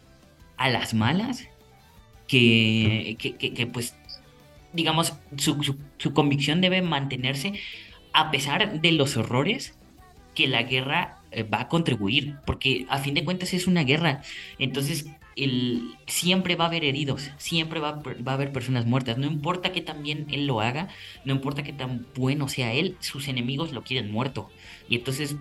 a 0.57 0.69
las 0.69 0.95
malas, 0.95 1.47
que, 2.27 3.17
que, 3.19 3.67
pues, 3.67 3.95
digamos, 4.73 5.15
su, 5.37 5.77
su, 5.99 6.15
convicción 6.15 6.61
debe 6.61 6.81
mantenerse 6.81 7.55
a 8.13 8.31
pesar 8.31 8.81
de 8.81 8.93
los 8.93 9.17
horrores 9.17 9.75
que 10.35 10.47
la 10.47 10.63
guerra 10.63 11.19
eh, 11.33 11.43
va 11.43 11.63
a 11.63 11.69
contribuir, 11.69 12.37
porque 12.47 12.87
a 12.89 12.99
fin 12.99 13.15
de 13.15 13.25
cuentas 13.25 13.53
es 13.53 13.67
una 13.67 13.85
guerra. 13.85 14.23
Entonces, 14.59 15.07
el, 15.37 15.95
siempre 16.07 16.57
va 16.57 16.64
a 16.64 16.69
haber 16.69 16.85
heridos, 16.85 17.31
siempre 17.38 17.81
va, 17.81 18.03
va, 18.03 18.33
a 18.33 18.35
haber 18.35 18.53
personas 18.53 18.87
muertas. 18.87 19.19
No 19.19 19.27
importa 19.27 19.73
que 19.73 19.81
también 19.81 20.27
él 20.31 20.47
lo 20.47 20.61
haga, 20.61 20.88
no 21.25 21.33
importa 21.33 21.62
que 21.62 21.73
tan 21.73 22.07
bueno 22.14 22.49
sea 22.49 22.73
él, 22.73 22.97
sus 23.01 23.29
enemigos 23.29 23.73
lo 23.73 23.83
quieren 23.83 24.11
muerto. 24.11 24.51
Y 24.88 24.97
entonces 24.97 25.37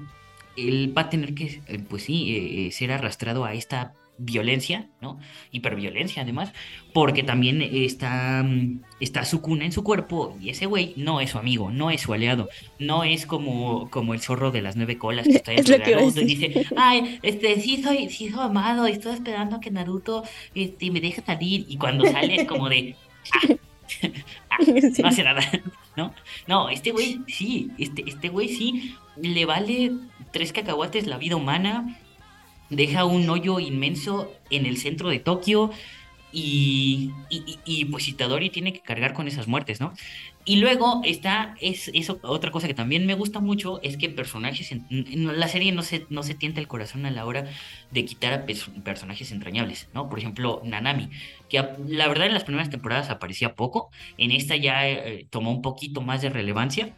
él 0.55 0.93
va 0.97 1.03
a 1.03 1.09
tener 1.09 1.33
que, 1.33 1.61
eh, 1.67 1.79
pues 1.87 2.03
sí, 2.03 2.67
eh, 2.67 2.71
ser 2.71 2.91
arrastrado 2.91 3.45
a 3.45 3.53
esta 3.53 3.93
violencia, 4.19 4.87
¿no? 5.01 5.19
Hiperviolencia 5.51 6.23
además, 6.23 6.51
porque 6.93 7.23
también 7.23 7.61
está, 7.61 8.43
mm, 8.43 8.81
está 8.99 9.25
su 9.25 9.41
cuna 9.41 9.65
en 9.65 9.71
su 9.71 9.83
cuerpo 9.83 10.37
y 10.41 10.49
ese 10.49 10.65
güey 10.65 10.93
no 10.97 11.21
es 11.21 11.31
su 11.31 11.37
amigo, 11.37 11.71
no 11.71 11.89
es 11.89 12.01
su 12.01 12.13
aliado, 12.13 12.49
no 12.77 13.03
es 13.03 13.25
como, 13.25 13.89
como 13.89 14.13
el 14.13 14.19
zorro 14.19 14.51
de 14.51 14.61
las 14.61 14.75
nueve 14.75 14.97
colas 14.97 15.27
que 15.27 15.37
está 15.37 15.51
dentro 15.53 15.77
de 15.77 15.95
Naruto 15.95 16.21
y 16.21 16.25
dice, 16.25 16.65
ay, 16.75 17.19
este, 17.23 17.59
sí 17.61 17.81
soy, 17.81 18.09
sí 18.09 18.29
soy 18.29 18.43
amado, 18.43 18.85
estoy 18.85 19.13
esperando 19.13 19.55
a 19.55 19.59
que 19.59 19.71
Naruto 19.71 20.23
este, 20.53 20.91
me 20.91 21.01
deje 21.01 21.21
salir 21.21 21.65
y 21.67 21.77
cuando 21.77 22.05
sale 22.05 22.35
es 22.35 22.47
como 22.47 22.69
de, 22.69 22.95
ah, 23.33 23.55
ah, 24.49 24.57
no 24.99 25.07
hace 25.07 25.23
nada, 25.23 25.41
¿no? 25.95 26.13
No, 26.47 26.69
este 26.69 26.91
güey 26.91 27.21
sí, 27.27 27.71
este, 27.77 28.03
este 28.05 28.29
güey 28.29 28.49
sí, 28.49 28.95
le 29.15 29.45
vale 29.45 29.93
tres 30.31 30.51
cacahuates 30.53 31.07
la 31.07 31.17
vida 31.17 31.35
humana, 31.35 31.97
deja 32.69 33.05
un 33.05 33.29
hoyo 33.29 33.59
inmenso 33.59 34.31
en 34.49 34.65
el 34.65 34.77
centro 34.77 35.09
de 35.09 35.19
Tokio 35.19 35.71
y, 36.31 37.11
y, 37.29 37.85
pues 37.85 38.07
Itadori 38.07 38.51
tiene 38.51 38.71
que 38.71 38.81
cargar 38.81 39.13
con 39.13 39.27
esas 39.27 39.47
muertes, 39.47 39.79
¿no? 39.79 39.93
Y 40.45 40.57
luego 40.57 41.01
está, 41.03 41.55
es, 41.59 41.89
eso, 41.93 42.19
otra 42.23 42.51
cosa 42.51 42.67
que 42.67 42.73
también 42.73 43.05
me 43.05 43.15
gusta 43.15 43.39
mucho, 43.39 43.79
es 43.81 43.97
que 43.97 44.09
personajes, 44.09 44.71
en, 44.71 45.39
la 45.39 45.47
serie 45.47 45.71
no 45.71 45.81
se, 45.81 46.05
no 46.09 46.23
se 46.23 46.35
tienta 46.35 46.59
el 46.59 46.67
corazón 46.67 47.05
a 47.05 47.11
la 47.11 47.25
hora 47.25 47.47
de 47.91 48.05
quitar 48.05 48.33
a 48.33 48.45
personajes 48.83 49.31
entrañables, 49.31 49.89
¿no? 49.93 50.07
Por 50.09 50.19
ejemplo, 50.19 50.61
Nanami, 50.63 51.09
que 51.49 51.63
la 51.87 52.07
verdad 52.07 52.27
en 52.27 52.33
las 52.33 52.43
primeras 52.43 52.69
temporadas 52.69 53.09
aparecía 53.09 53.55
poco, 53.55 53.89
en 54.17 54.31
esta 54.31 54.55
ya 54.55 54.87
eh, 54.87 55.25
tomó 55.29 55.51
un 55.51 55.61
poquito 55.61 56.01
más 56.01 56.21
de 56.21 56.29
relevancia, 56.29 56.95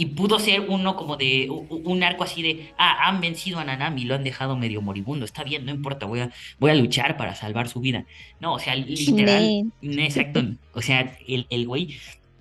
y 0.00 0.06
pudo 0.06 0.38
ser 0.38 0.62
uno 0.62 0.96
como 0.96 1.18
de 1.18 1.46
un 1.50 2.02
arco 2.02 2.24
así 2.24 2.40
de, 2.40 2.72
ah, 2.78 3.06
han 3.06 3.20
vencido 3.20 3.58
a 3.58 3.64
Nanami, 3.64 4.04
lo 4.04 4.14
han 4.14 4.24
dejado 4.24 4.56
medio 4.56 4.80
moribundo, 4.80 5.26
está 5.26 5.44
bien, 5.44 5.66
no 5.66 5.72
importa, 5.72 6.06
voy 6.06 6.20
a, 6.20 6.32
voy 6.58 6.70
a 6.70 6.74
luchar 6.74 7.18
para 7.18 7.34
salvar 7.34 7.68
su 7.68 7.80
vida. 7.80 8.06
No, 8.40 8.54
o 8.54 8.58
sea, 8.58 8.74
literal, 8.76 9.70
exacto, 9.82 10.42
o 10.72 10.80
sea, 10.80 11.18
el, 11.28 11.46
el 11.50 11.66
güey 11.66 11.98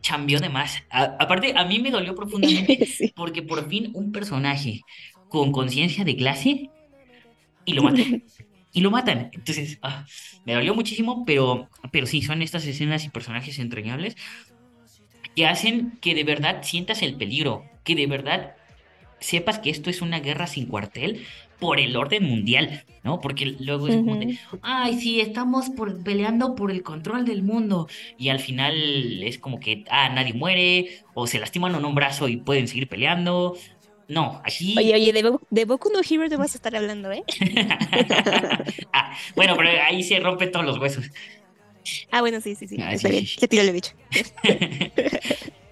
cambió 0.08 0.40
de 0.40 0.48
más. 0.48 0.82
aparte, 0.90 1.54
a 1.54 1.66
mí 1.66 1.80
me 1.80 1.92
dolió 1.92 2.16
profundamente 2.16 2.88
porque 3.18 3.42
por 3.42 3.68
fin 3.68 3.92
un 3.94 4.14
personaje 4.14 4.80
con 5.28 5.52
conciencia 5.52 6.06
de 6.06 6.16
clase 6.16 6.70
y 7.66 7.74
lo 7.74 7.84
matan. 7.84 8.24
Y 8.72 8.82
lo 8.82 8.92
matan. 8.92 9.32
Entonces, 9.34 9.80
ah, 9.82 10.06
me 10.46 10.54
dolió 10.54 10.76
muchísimo, 10.76 11.26
pero, 11.26 11.68
pero 11.92 12.06
sí, 12.06 12.22
son 12.22 12.44
estas 12.44 12.68
escenas 12.68 13.04
y 13.04 13.10
personajes 13.10 13.58
entrañables 13.58 14.16
que 15.36 15.48
hacen 15.48 15.98
que 16.02 16.16
de 16.16 16.24
verdad 16.24 16.62
sientas 16.64 17.02
el 17.02 17.16
peligro, 17.16 17.66
que 17.84 17.96
de 17.96 18.08
verdad 18.08 18.56
sepas 19.20 19.60
que 19.60 19.70
esto 19.70 19.90
es 19.90 20.02
una 20.02 20.20
guerra 20.20 20.48
sin 20.48 20.68
cuartel 20.68 21.26
por 21.60 21.80
el 21.80 21.96
orden 21.98 22.24
mundial, 22.24 22.86
¿no? 23.04 23.20
Porque 23.20 23.58
luego 23.60 23.90
es 23.90 23.96
como 23.98 24.16
de, 24.16 24.40
ay, 24.62 25.00
sí, 25.00 25.20
estamos 25.20 25.70
por, 25.70 26.04
peleando 26.04 26.56
por 26.56 26.72
el 26.72 26.84
control 26.84 27.26
del 27.26 27.44
mundo. 27.44 27.88
Y 28.18 28.30
al 28.30 28.40
final 28.40 29.22
es 29.24 29.38
como 29.40 29.60
que, 29.60 29.84
ah, 29.90 30.10
nadie 30.10 30.34
muere, 30.34 31.02
o 31.14 31.28
se 31.28 31.38
lastiman 31.38 31.76
en 31.76 31.84
un 31.84 31.96
brazo 31.96 32.30
y 32.30 32.38
pueden 32.38 32.68
seguir 32.70 32.88
peleando. 32.88 33.58
No, 34.08 34.42
aquí. 34.44 34.74
Oye, 34.78 34.94
oye, 34.96 35.14
de, 35.14 35.38
de 35.50 35.66
Boku 35.66 35.90
no 35.92 36.00
Hero 36.00 36.30
te 36.30 36.38
vas 36.38 36.56
a 36.56 36.58
estar 36.58 36.76
hablando, 36.76 37.12
¿eh? 37.12 37.24
ah, 38.94 39.16
bueno, 39.36 39.56
pero 39.58 39.70
ahí 39.84 40.02
se 40.02 40.20
rompen 40.20 40.52
todos 40.52 40.66
los 40.66 40.80
huesos. 40.80 41.12
Ah, 42.12 42.22
bueno, 42.22 42.40
sí, 42.42 42.56
sí, 42.56 42.68
sí. 42.68 42.78
Ah, 42.82 42.94
está 42.94 43.10
bien. 43.10 43.26
Le 43.40 43.48
tiro 43.48 43.64
el 43.64 43.72
bicho. 43.72 43.92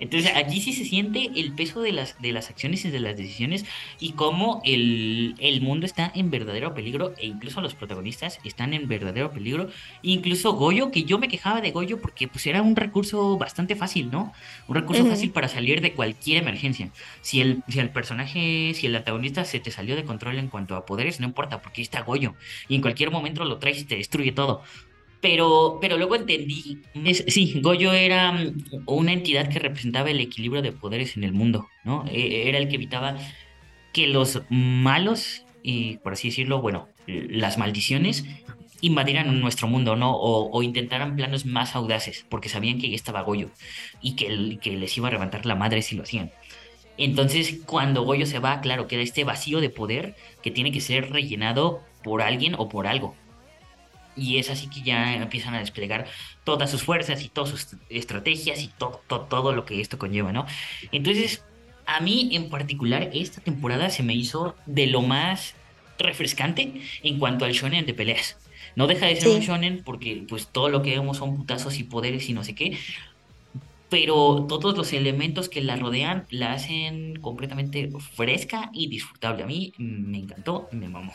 Entonces 0.08 0.32
allí 0.36 0.62
sí 0.62 0.72
se 0.72 0.86
siente 0.86 1.32
el 1.36 1.52
peso 1.52 1.82
de 1.82 1.91
las, 1.91 2.22
de 2.22 2.32
las 2.32 2.50
acciones 2.50 2.86
y 2.86 2.91
de 2.91 3.02
las 3.02 3.17
decisiones 3.17 3.65
y 4.00 4.13
cómo 4.13 4.62
el, 4.63 5.36
el, 5.38 5.60
mundo 5.60 5.86
está 5.86 6.10
en 6.15 6.32
verdadero 6.32 6.74
peligro 6.74 7.13
e 7.17 7.26
incluso 7.26 7.60
los 7.60 7.76
protagonistas 7.76 8.39
están 8.46 8.74
en 8.74 8.88
verdadero 8.88 9.32
peligro. 9.32 9.67
Incluso 10.04 10.54
Goyo, 10.54 10.91
que 10.91 11.04
yo 11.04 11.20
me 11.20 11.28
quejaba 11.28 11.60
de 11.60 11.72
Goyo 11.72 12.00
porque 12.00 12.30
pues 12.30 12.48
era 12.48 12.62
un 12.62 12.78
recurso 12.78 13.38
bastante 13.38 13.76
fácil, 13.76 14.10
¿no? 14.10 14.32
Un 14.70 14.76
recurso 14.76 15.06
fácil 15.06 15.32
para 15.32 15.50
salir 15.50 15.82
de 15.82 15.91
cualquier 15.91 16.41
emergencia. 16.41 16.89
Si 17.20 17.41
el, 17.41 17.63
si 17.67 17.80
el 17.80 17.89
personaje, 17.89 18.72
si 18.76 18.86
el 18.88 18.96
antagonista 18.96 19.43
se 19.43 19.60
te 19.60 19.72
salió 19.72 19.98
de 19.98 20.06
control 20.06 20.38
en 20.38 20.48
cuanto 20.48 20.78
a 20.78 20.86
poderes, 20.86 21.20
no 21.20 21.28
importa 21.28 21.62
porque 21.62 21.82
está 21.82 22.00
Goyo 22.04 22.34
y 22.70 22.76
en 22.76 22.82
cualquier 22.82 23.12
momento 23.12 23.43
lo 23.43 23.58
traes 23.58 23.82
y 23.82 23.84
te 23.84 23.98
destruye 23.98 24.32
todo. 24.32 24.63
Pero, 25.19 25.80
pero 25.82 25.97
luego 25.97 26.15
entendí, 26.15 26.80
sí, 27.27 27.60
Goyo 27.62 27.91
era 27.91 28.32
mm, 28.32 28.84
una 28.86 29.13
entidad 29.13 29.49
que 29.49 29.60
representaba 29.60 30.12
el 30.12 30.19
equilibrio 30.19 30.62
de 30.62 30.71
poderes 30.71 31.17
en 31.17 31.23
el 31.23 31.34
mundo, 31.34 31.67
¿no? 31.84 32.06
E, 32.08 32.47
era 32.49 32.60
el 32.60 32.67
que 32.67 32.75
evitaba 32.75 33.17
que 33.93 34.08
los 34.08 34.43
malos, 34.49 35.43
y 35.63 35.97
por 35.97 36.13
así 36.13 36.30
decirlo, 36.30 36.62
bueno, 36.62 36.88
las 37.08 37.58
maldiciones 37.58 38.25
invadieran 38.82 39.41
nuestro 39.41 39.67
mundo, 39.67 39.95
¿no? 39.95 40.15
O, 40.15 40.62
intentaran 40.62 41.15
planos 41.15 41.45
más 41.45 41.75
audaces, 41.75 42.25
porque 42.30 42.49
sabían 42.49 42.80
que 42.80 42.89
ya 42.89 42.95
estaba 42.95 43.21
Goyo 43.21 43.49
y 44.01 44.15
que, 44.15 44.60
que 44.62 44.77
les 44.77 44.95
iba 44.97 45.08
a 45.08 45.12
levantar 45.12 45.45
la 45.45 45.56
madre 45.56 45.82
si 45.82 45.95
lo 45.95 46.03
hacían. 46.03 46.32
Entonces, 46.97 47.60
cuando 47.65 48.03
Goyo 48.03 48.25
se 48.25 48.39
va, 48.39 48.60
claro, 48.62 48.88
queda 48.88 49.01
este 49.01 49.23
vacío 49.23 49.62
de 49.62 49.69
poder 49.69 50.15
que 50.41 50.51
tiene 50.51 50.71
que 50.71 50.82
ser 50.82 51.12
rellenado 51.12 51.82
por 52.03 52.21
alguien 52.21 52.56
o 52.58 52.69
por 52.69 52.88
algo. 52.88 53.15
Y 54.17 54.38
es 54.38 54.49
así 54.49 54.67
que 54.67 54.82
ya 54.82 55.15
empiezan 55.15 55.53
a 55.53 55.60
desplegar 55.60 56.08
todas 56.43 56.71
sus 56.71 56.84
fuerzas 56.84 57.23
y 57.23 57.30
todas 57.30 57.49
sus 57.49 57.67
estrategias 57.89 58.62
y 58.62 58.67
todo, 58.67 59.01
todo, 59.08 59.53
lo 59.53 59.65
que 59.65 59.80
esto 59.80 59.97
conlleva, 59.97 60.32
¿no? 60.32 60.45
Entonces, 60.91 61.43
a 61.86 62.01
mí 62.01 62.30
en 62.34 62.49
particular, 62.49 63.10
esta 63.13 63.41
temporada 63.41 63.89
se 63.89 64.03
me 64.03 64.13
hizo 64.13 64.56
de 64.65 64.88
lo 64.88 65.01
más 65.01 65.56
refrescante 65.99 66.82
en 67.03 67.19
cuanto 67.19 67.45
al 67.45 67.53
shonen 67.53 67.86
de 67.86 67.93
peleas. 67.93 68.38
No 68.75 68.88
deja 68.88 69.08
de 69.08 69.15
ser 69.15 69.30
un 69.30 69.39
shonen 69.39 69.82
porque 69.84 70.23
pues 70.27 70.47
todo 70.47 70.69
lo 70.69 70.82
que 70.84 70.91
vemos 70.91 71.17
son 71.17 71.38
putazos 71.38 71.80
y 71.80 71.84
poderes 71.84 72.30
y 72.30 72.34
no 72.34 72.43
sé 72.43 72.53
qué, 72.53 72.77
pero 73.89 74.45
todos 74.47 74.77
los 74.77 74.93
elementos 74.93 75.49
que 75.49 75.62
la 75.62 75.75
rodean 75.77 76.25
la 76.30 76.53
hacen 76.53 77.15
completamente 77.21 77.89
fresca 78.15 78.69
y 78.73 78.88
disfrutable. 78.88 79.43
A 79.43 79.47
mí 79.47 79.73
me 79.77 80.19
encantó, 80.19 80.67
me 80.71 80.89
mamó. 80.89 81.13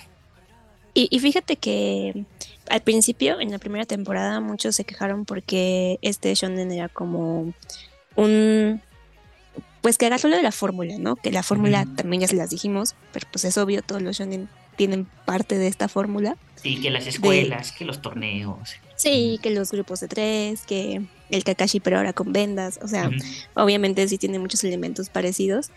Y, 0.95 1.19
fíjate 1.21 1.57
que 1.57 2.27
al 2.69 2.83
principio, 2.83 3.41
en 3.41 3.51
la 3.51 3.59
primera 3.59 3.87
temporada, 3.87 4.41
muchos 4.41 4.77
se 4.77 4.85
quejaron 4.85 5.25
porque 5.25 5.99
este 6.03 6.35
shonen 6.35 6.71
era 6.71 6.89
como 6.89 7.53
un... 8.15 8.83
Pues 9.81 9.99
que 9.99 10.07
agarró 10.07 10.29
lo 10.29 10.37
de 10.37 10.43
la 10.43 10.53
fórmula, 10.53 10.97
¿no? 10.99 11.17
Que 11.17 11.33
la 11.33 11.43
fórmula 11.43 11.87
también 11.97 12.21
ya 12.21 12.29
se 12.29 12.37
las 12.37 12.51
dijimos, 12.51 12.95
pero 13.13 13.27
pues 13.33 13.45
es 13.45 13.59
obvio, 13.59 13.83
todos 13.83 14.01
los 14.01 14.19
shonen 14.19 14.49
tienen 14.77 15.07
parte 15.25 15.59
de 15.59 15.67
esta 15.67 15.89
fórmula. 15.89 16.37
Sí, 16.57 16.81
que 16.81 16.91
las 16.91 17.07
escuelas, 17.07 17.73
que 17.73 17.85
los 17.85 18.01
torneos. 18.01 18.75
Sí, 18.97 19.41
que 19.43 19.51
los 19.51 19.73
grupos 19.73 20.01
de 20.01 20.09
tres, 20.09 20.63
que 20.63 21.03
el 21.31 21.45
Kakashi 21.45 21.81
pero 21.81 21.97
ahora 21.97 22.13
con 22.13 22.33
vendas, 22.33 22.79
o 22.83 22.87
sea, 22.87 23.11
obviamente 23.55 24.07
sí 24.07 24.19
tiene 24.19 24.39
muchos 24.39 24.63
elementos 24.63 25.09
parecidos, 25.09 25.71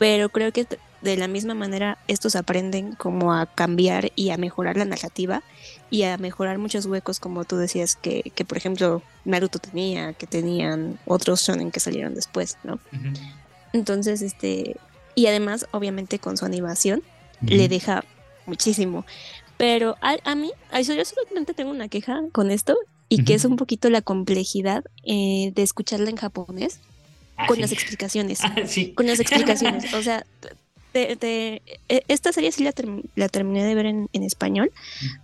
pero 0.00 0.30
creo 0.30 0.50
que 0.50 0.66
de 1.02 1.16
la 1.18 1.28
misma 1.28 1.52
manera 1.52 1.98
estos 2.08 2.34
aprenden 2.34 2.94
como 2.94 3.34
a 3.34 3.44
cambiar 3.44 4.12
y 4.16 4.30
a 4.30 4.38
mejorar 4.38 4.78
la 4.78 4.86
narrativa 4.86 5.42
y 5.90 6.04
a 6.04 6.16
mejorar 6.16 6.56
muchos 6.56 6.86
huecos 6.86 7.20
como 7.20 7.44
tú 7.44 7.58
decías 7.58 7.96
que, 7.96 8.32
que 8.34 8.46
por 8.46 8.56
ejemplo 8.56 9.02
Naruto 9.26 9.58
tenía, 9.58 10.14
que 10.14 10.26
tenían 10.26 10.98
otros 11.04 11.42
shonen 11.42 11.70
que 11.70 11.80
salieron 11.80 12.14
después, 12.14 12.56
¿no? 12.64 12.78
Entonces, 13.74 14.22
este, 14.22 14.78
y 15.14 15.26
además 15.26 15.66
obviamente 15.70 16.18
con 16.18 16.38
su 16.38 16.46
animación 16.46 17.02
le 17.42 17.68
deja 17.68 18.02
muchísimo. 18.46 19.04
Pero 19.58 19.96
a, 20.00 20.16
a 20.24 20.34
mí, 20.34 20.50
yo 20.72 21.04
solamente 21.04 21.52
tengo 21.52 21.70
una 21.72 21.88
queja 21.88 22.22
con 22.32 22.50
esto 22.50 22.74
y 23.10 23.24
que 23.24 23.34
es 23.34 23.44
un 23.44 23.56
poquito 23.56 23.90
la 23.90 24.00
complejidad 24.00 24.82
eh, 25.04 25.52
de 25.54 25.62
escucharla 25.62 26.08
en 26.08 26.16
japonés 26.16 26.80
Ah, 27.40 27.46
con 27.46 27.60
las 27.60 27.72
explicaciones. 27.72 28.40
Ah, 28.42 28.54
con 28.94 29.06
las 29.06 29.20
explicaciones. 29.20 29.94
O 29.94 30.02
sea, 30.02 30.24
e, 30.92 31.60
esta 32.08 32.32
serie 32.32 32.50
sí 32.52 32.64
la, 32.64 32.72
la, 33.14 33.28
terminé 33.28 33.64
de 33.64 33.74
ver 33.74 33.86
en, 33.86 34.08
español, 34.12 34.72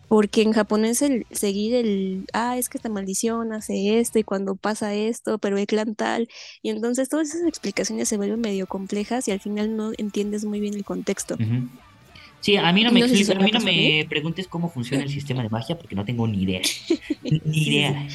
porque 0.08 0.42
en 0.42 0.52
japonés 0.52 1.02
el 1.02 1.26
seguir 1.30 1.74
el, 1.74 2.24
ah, 2.32 2.56
es 2.56 2.68
que 2.68 2.78
esta 2.78 2.88
maldición 2.88 3.52
hace 3.52 3.98
esto 3.98 4.18
y 4.18 4.24
cuando 4.24 4.54
pasa 4.54 4.94
esto, 4.94 5.38
pero 5.38 5.58
el 5.58 5.66
clan 5.66 5.94
tal, 5.94 6.28
y 6.62 6.70
entonces 6.70 7.08
todas 7.08 7.28
esas 7.28 7.46
explicaciones 7.46 8.08
se 8.08 8.16
vuelven 8.16 8.40
medio 8.40 8.66
complejas 8.66 9.26
y 9.28 9.32
al 9.32 9.40
final 9.40 9.76
no 9.76 9.92
entiendes 9.98 10.44
muy 10.44 10.60
bien 10.60 10.74
el 10.74 10.84
contexto. 10.84 11.36
Sí, 12.46 12.56
a 12.56 12.72
mí 12.72 12.84
no, 12.84 12.92
me, 12.92 13.02
a 13.02 13.08
mí 13.08 13.50
no 13.52 13.60
me 13.60 14.06
preguntes 14.08 14.46
cómo 14.46 14.70
funciona 14.70 15.02
el 15.02 15.10
sistema 15.10 15.42
de 15.42 15.48
magia 15.48 15.76
porque 15.76 15.96
no 15.96 16.04
tengo 16.04 16.28
ni 16.28 16.44
idea. 16.44 16.60
ni 17.44 17.58
idea. 17.66 18.06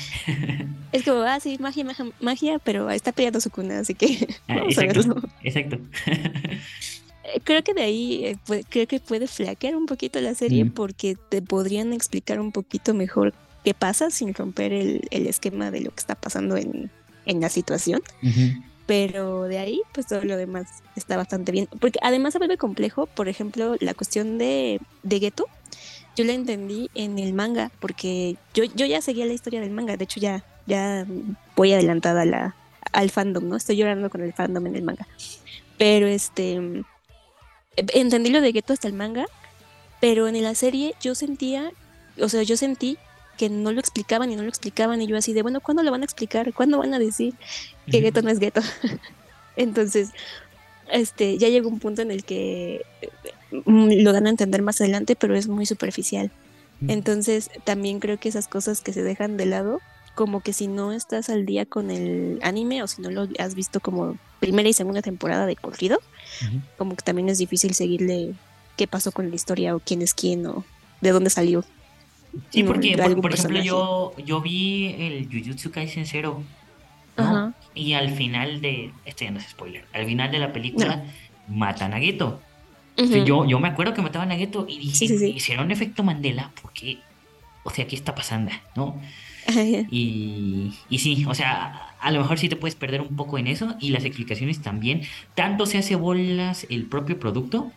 Es 0.94 1.04
como, 1.04 1.20
ah, 1.24 1.42
sí, 1.42 1.58
magia, 1.60 1.84
magia, 1.84 2.06
magia, 2.22 2.60
pero 2.60 2.90
está 2.90 3.12
peleando 3.12 3.42
su 3.42 3.50
cuna, 3.50 3.80
así 3.80 3.94
que. 3.94 4.30
Ah, 4.48 4.64
exacto. 4.70 5.22
exacto. 5.44 5.80
Eh, 7.24 7.40
creo 7.44 7.64
que 7.64 7.76
de 7.76 7.84
ahí 7.84 8.26
eh, 8.26 8.64
creo 8.68 8.88
que 8.88 9.00
puede 9.00 9.28
flaquear 9.28 9.76
un 9.76 9.86
poquito 9.86 10.20
la 10.22 10.34
serie 10.34 10.66
porque 10.66 11.16
te 11.30 11.44
podrían 11.44 11.94
explicar 11.94 12.40
un 12.40 12.52
poquito 12.52 12.96
mejor 12.96 13.36
qué 13.64 13.76
pasa 13.76 14.10
sin 14.10 14.34
romper 14.34 14.74
el, 14.74 15.02
el, 15.12 15.28
esquema 15.28 15.70
de 15.70 15.82
lo 15.82 15.92
que 15.92 16.00
está 16.00 16.16
pasando 16.16 16.58
en, 16.58 16.90
en 17.28 17.40
la 17.40 17.50
situación 17.50 18.02
pero 18.92 19.44
de 19.44 19.58
ahí, 19.58 19.82
pues 19.94 20.06
todo 20.06 20.22
lo 20.26 20.36
demás 20.36 20.84
está 20.98 21.16
bastante 21.16 21.54
bien. 21.54 21.70
Porque 21.80 21.98
además 22.02 22.34
se 22.34 22.40
vuelve 22.40 22.58
complejo, 22.58 23.06
por 23.06 23.30
ejemplo, 23.30 23.78
la 23.80 23.94
cuestión 23.94 24.38
de, 24.38 24.82
de. 25.02 25.32
Yo 26.18 26.26
la 26.26 26.34
entendí 26.34 26.90
en 26.94 27.18
el 27.18 27.32
manga, 27.32 27.72
porque 27.80 28.36
yo, 28.54 28.66
yo 28.66 28.86
ya 28.86 29.02
seguía 29.02 29.26
la 29.26 29.32
historia 29.32 29.62
del 29.62 29.72
manga. 29.72 29.96
De 29.96 30.04
hecho, 30.04 30.20
ya, 30.20 30.44
ya 30.68 31.06
voy 31.56 31.72
adelantada 31.72 32.26
la, 32.26 32.54
al 32.92 33.10
fandom, 33.12 33.48
¿no? 33.48 33.56
Estoy 33.56 33.78
llorando 33.78 34.10
con 34.10 34.24
el 34.24 34.34
fandom 34.34 34.68
en 34.68 34.76
el 34.76 34.84
manga. 34.84 35.08
Pero 35.78 36.08
este. 36.08 36.84
Entendí 37.78 38.30
lo 38.30 38.42
de 38.42 38.52
Geto 38.52 38.74
hasta 38.74 38.90
el 38.90 38.94
manga, 38.94 39.26
pero 40.02 40.28
en 40.28 40.44
la 40.44 40.54
serie 40.54 40.96
yo 41.00 41.16
sentía, 41.16 41.72
o 42.20 42.28
sea, 42.28 42.44
yo 42.44 42.58
sentí 42.58 42.98
que 43.42 43.50
no 43.50 43.72
lo 43.72 43.80
explicaban 43.80 44.32
y 44.32 44.36
no 44.36 44.44
lo 44.44 44.50
explicaban 44.50 45.02
y 45.02 45.08
yo 45.08 45.18
así 45.18 45.34
de, 45.34 45.42
bueno, 45.42 45.62
¿cuándo 45.62 45.82
lo 45.82 45.90
van 45.90 46.02
a 46.02 46.06
explicar? 46.06 46.54
¿Cuándo 46.54 46.78
van 46.78 46.94
a 46.94 47.00
decir 47.00 47.34
que 47.90 48.00
Geto 48.00 48.22
no 48.22 48.30
es 48.30 48.38
Geto? 48.38 48.62
Entonces, 49.56 50.12
este, 50.92 51.40
ya 51.40 51.50
llegó 51.50 51.68
un 51.68 51.80
punto 51.80 52.04
en 52.04 52.12
el 52.12 52.24
que 52.24 52.86
mm, 53.66 54.04
lo 54.04 54.14
dan 54.14 54.28
a 54.28 54.30
entender 54.30 54.62
más 54.62 54.80
adelante, 54.80 55.16
pero 55.16 55.36
es 55.36 55.48
muy 55.48 55.66
superficial. 55.66 56.30
Entonces, 56.88 57.50
también 57.64 58.00
creo 58.00 58.20
que 58.20 58.30
esas 58.30 58.48
cosas 58.48 58.82
que 58.82 58.94
se 58.94 59.02
dejan 59.02 59.38
de 59.38 59.48
lado, 59.48 59.82
como 60.14 60.42
que 60.42 60.54
si 60.54 60.68
no 60.68 60.94
estás 60.94 61.32
al 61.32 61.48
día 61.48 61.66
con 61.66 61.90
el 61.90 62.38
anime 62.44 62.84
o 62.84 62.88
si 62.88 63.02
no 63.02 63.10
lo 63.10 63.28
has 63.40 63.56
visto 63.56 63.80
como 63.80 64.20
primera 64.40 64.70
y 64.70 64.74
segunda 64.74 65.02
temporada 65.02 65.48
de 65.48 65.56
corrido, 65.56 66.00
como 66.78 66.96
que 66.96 67.02
también 67.02 67.28
es 67.28 67.40
difícil 67.40 67.74
seguirle 67.74 68.36
qué 68.78 68.86
pasó 68.86 69.12
con 69.12 69.30
la 69.30 69.36
historia 69.36 69.76
o 69.76 69.80
quién 69.80 70.04
es 70.04 70.14
quién 70.14 70.46
o 70.46 70.64
de 71.02 71.10
dónde 71.10 71.32
salió. 71.32 71.66
Sí, 72.50 72.64
porque, 72.64 72.98
por, 73.22 73.34
ejemplo, 73.34 73.62
yo, 73.62 74.14
yo 74.26 74.42
vi 74.42 74.96
el 74.98 75.28
Jujutsu 75.32 75.72
Kaisen 75.72 76.06
Zero. 76.06 76.44
Y 77.74 77.94
al 77.94 78.12
final 78.12 78.62
de. 78.62 78.92
Esto 79.06 79.26
ya 79.26 79.32
no 79.32 79.40
es 79.40 79.46
spoiler. 79.46 79.86
Al 79.94 80.06
final 80.06 80.32
de 80.32 80.40
la 80.40 80.54
película 80.54 81.04
matan 81.48 81.94
a 81.94 82.00
Geto. 82.00 82.42
yo, 82.98 83.46
yo 83.46 83.60
me 83.60 83.68
acuerdo 83.68 83.94
que 83.94 84.02
mataban 84.02 84.32
a 84.32 84.36
Geto 84.36 84.66
y 84.68 84.80
dije, 84.80 85.06
¿hicieron 85.28 85.72
efecto 85.72 86.04
Mandela? 86.04 86.52
Porque. 86.62 87.00
O 87.64 87.70
sea, 87.70 87.86
¿qué 87.86 87.96
está 87.96 88.16
pasando? 88.16 88.52
¿No? 88.76 89.00
y, 89.92 90.74
y 90.90 91.00
sí, 91.00 91.26
o 91.28 91.34
sea, 91.36 91.96
a 92.00 92.12
lo 92.12 92.22
mejor 92.22 92.40
sí 92.40 92.50
te 92.50 92.56
puedes 92.56 92.76
perder 92.76 93.02
un 93.02 93.16
poco 93.16 93.38
en 93.38 93.48
eso 93.48 93.76
y 93.80 93.90
las 93.90 94.04
explicaciones 94.04 94.62
también. 94.62 95.02
Tanto 95.36 95.66
se 95.66 95.78
hace 95.78 95.96
bolas 95.96 96.66
el 96.70 96.86
propio 96.86 97.20
producto 97.20 97.72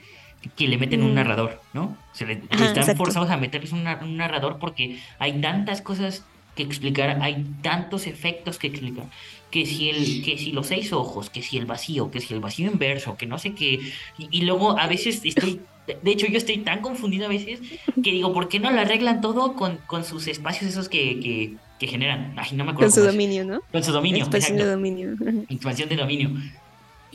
que 0.49 0.69
le 0.69 0.79
meten 0.79 1.03
un 1.03 1.15
narrador, 1.15 1.61
¿no? 1.73 1.97
Se 2.13 2.27
le, 2.27 2.43
están 2.51 2.97
forzados 2.97 3.31
a 3.31 3.37
meterles 3.37 3.73
un, 3.73 3.85
narrador 3.85 4.59
porque 4.59 4.99
hay 5.19 5.41
tantas 5.41 5.83
cosas 5.83 6.25
que 6.55 6.63
explicar, 6.63 7.19
hay 7.21 7.45
tantos 7.63 8.07
efectos 8.07 8.59
que 8.59 8.69
explicar, 8.69 9.07
que 9.51 9.67
si 9.67 9.91
el, 9.91 10.25
que 10.25 10.39
si 10.39 10.53
los 10.53 10.69
seis 10.69 10.93
ojos, 10.93 11.31
que 11.31 11.43
si 11.43 11.59
el 11.59 11.67
vacío, 11.67 12.11
que 12.11 12.21
si 12.21 12.35
el 12.35 12.41
vacío 12.41 12.71
inverso, 12.71 13.17
que 13.17 13.27
no 13.27 13.39
sé 13.39 13.55
qué, 13.55 13.81
y, 14.19 14.43
luego 14.43 14.79
a 14.79 14.87
veces 14.87 15.21
estoy, 15.25 15.61
de 15.87 16.11
hecho 16.11 16.27
yo 16.27 16.39
estoy 16.39 16.59
tan 16.59 16.81
confundido 16.81 17.27
a 17.27 17.29
veces 17.29 17.61
que 18.03 18.13
digo, 18.13 18.33
¿por 18.33 18.49
qué 18.49 18.61
no 18.61 18.71
lo 18.71 18.81
arreglan 18.81 19.21
todo 19.21 19.55
con, 19.55 19.79
con 19.87 20.05
sus 20.05 20.29
espacios 20.29 20.71
esos 20.71 20.89
que, 20.89 21.19
que, 21.19 21.55
que 21.81 21.87
generan? 21.89 22.35
Ay, 22.37 22.51
no 22.53 22.65
me 22.65 22.71
acuerdo. 22.71 22.93
Con 22.93 23.03
su 23.03 23.07
dominio, 23.07 23.45
¿no? 23.45 23.61
Con 23.73 23.83
su 23.83 23.93
dominio. 23.93 24.23
Expansión 24.23 24.59
de 24.59 24.65
dominio. 24.65 25.15
Expansión 25.49 25.89
de 25.89 25.97
dominio. 25.97 26.31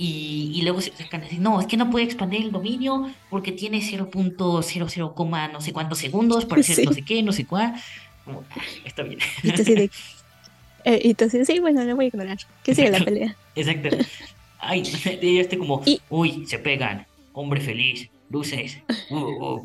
Y, 0.02 0.62
luego 0.64 0.80
se 0.80 0.94
sacan 0.94 1.24
así, 1.24 1.40
no, 1.40 1.60
es 1.60 1.68
que 1.68 1.76
no 1.76 1.90
puede 1.90 2.06
expandir 2.06 2.44
el 2.44 2.54
dominio 2.54 3.12
porque 3.30 3.52
tiene 3.52 3.80
0.00, 3.80 5.52
no 5.52 5.60
sé 5.60 5.74
cuántos 5.74 5.98
segundos 5.98 6.46
para 6.46 6.62
hacer 6.62 6.86
no 6.86 6.94
sé 6.94 7.02
qué, 7.02 7.22
no 7.22 7.34
sé 7.34 7.46
cuál. 7.46 7.74
Como, 8.24 8.46
ah, 8.50 8.62
está 8.86 9.04
bien. 9.04 9.20
Y 9.44 9.50
entonces, 9.50 11.42
eh, 11.42 11.46
sí, 11.46 11.60
bueno, 11.60 11.84
lo 11.84 11.98
voy 11.98 12.06
a 12.06 12.08
ignorar. 12.08 12.38
Que 12.64 12.74
sigue 12.74 12.92
la 12.92 13.04
pelea. 13.04 13.36
Exacto. 13.56 13.90
Ay, 14.60 14.84
yo 15.22 15.42
estoy 15.42 15.58
como, 15.58 15.84
uy, 16.10 16.46
se 16.46 16.60
pegan, 16.60 17.06
hombre 17.34 17.60
feliz, 17.60 18.08
luces. 18.30 18.78
Uh, 19.10 19.18
uh. 19.18 19.64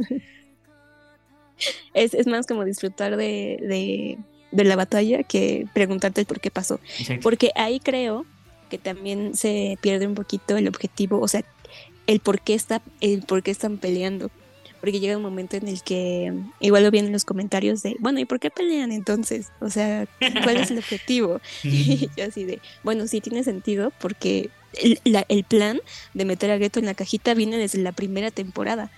Es, 1.94 2.12
es, 2.12 2.26
más 2.26 2.48
como 2.48 2.64
disfrutar 2.64 3.16
de, 3.16 3.58
de, 3.60 4.18
de, 4.50 4.64
la 4.64 4.74
batalla 4.74 5.22
que 5.22 5.68
preguntarte 5.72 6.24
por 6.24 6.40
qué 6.40 6.50
pasó. 6.50 6.80
Porque 7.22 7.52
ahí 7.54 7.78
creo 7.78 8.26
que 8.74 8.78
también 8.78 9.36
se 9.36 9.78
pierde 9.80 10.06
un 10.06 10.14
poquito 10.14 10.56
el 10.56 10.66
objetivo, 10.66 11.20
o 11.20 11.28
sea, 11.28 11.44
el 12.08 12.18
por 12.18 12.40
qué, 12.40 12.54
está, 12.54 12.82
el 13.00 13.22
por 13.22 13.42
qué 13.42 13.52
están 13.52 13.78
peleando. 13.78 14.30
Porque 14.80 15.00
llega 15.00 15.16
un 15.16 15.22
momento 15.22 15.56
en 15.56 15.68
el 15.68 15.82
que 15.82 16.32
igual 16.60 16.82
lo 16.82 16.90
vienen 16.90 17.12
los 17.12 17.24
comentarios 17.24 17.82
de, 17.82 17.96
bueno, 18.00 18.18
¿y 18.18 18.24
por 18.26 18.40
qué 18.40 18.50
pelean 18.50 18.92
entonces? 18.92 19.50
O 19.60 19.70
sea, 19.70 20.06
¿cuál 20.42 20.58
es 20.58 20.70
el 20.70 20.78
objetivo? 20.78 21.40
y 21.62 22.10
yo 22.16 22.24
así 22.24 22.44
de, 22.44 22.60
bueno, 22.82 23.06
sí 23.06 23.20
tiene 23.20 23.44
sentido 23.44 23.92
porque 23.98 24.50
el, 24.82 25.00
el, 25.28 25.44
plan 25.44 25.80
de 26.12 26.24
meter 26.24 26.50
a 26.50 26.58
Geto 26.58 26.80
en 26.80 26.86
la 26.86 26.94
cajita 26.94 27.32
viene 27.32 27.56
desde 27.56 27.78
la 27.78 27.92
primera 27.92 28.30
temporada. 28.32 28.90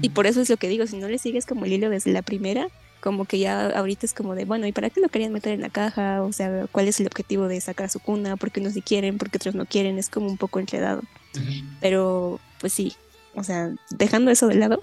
Y 0.00 0.10
por 0.10 0.26
eso 0.26 0.40
es 0.40 0.48
lo 0.48 0.56
que 0.56 0.68
digo, 0.68 0.86
si 0.86 0.96
no 0.96 1.08
le 1.08 1.18
sigues 1.18 1.44
como 1.44 1.64
el 1.64 1.72
hilo 1.72 1.90
desde 1.90 2.12
la 2.12 2.22
primera, 2.22 2.68
como 3.04 3.26
que 3.26 3.38
ya 3.38 3.66
ahorita 3.66 4.06
es 4.06 4.14
como 4.14 4.34
de, 4.34 4.46
bueno, 4.46 4.66
¿y 4.66 4.72
para 4.72 4.88
qué 4.88 4.98
lo 4.98 5.10
querían 5.10 5.30
meter 5.30 5.52
en 5.52 5.60
la 5.60 5.68
caja? 5.68 6.22
O 6.22 6.32
sea, 6.32 6.66
¿cuál 6.72 6.88
es 6.88 6.98
el 7.00 7.06
objetivo 7.06 7.48
de 7.48 7.60
sacar 7.60 7.84
a 7.84 7.88
su 7.90 8.00
cuna? 8.00 8.38
¿Por 8.38 8.50
qué 8.50 8.60
unos 8.60 8.72
sí 8.72 8.80
quieren? 8.80 9.18
¿Por 9.18 9.28
qué 9.28 9.36
otros 9.36 9.54
no 9.54 9.66
quieren? 9.66 9.98
Es 9.98 10.08
como 10.08 10.26
un 10.26 10.38
poco 10.38 10.58
enredado. 10.58 11.02
Pero, 11.82 12.40
pues 12.60 12.72
sí, 12.72 12.94
o 13.34 13.44
sea, 13.44 13.74
dejando 13.90 14.30
eso 14.30 14.48
de 14.48 14.54
lado, 14.54 14.80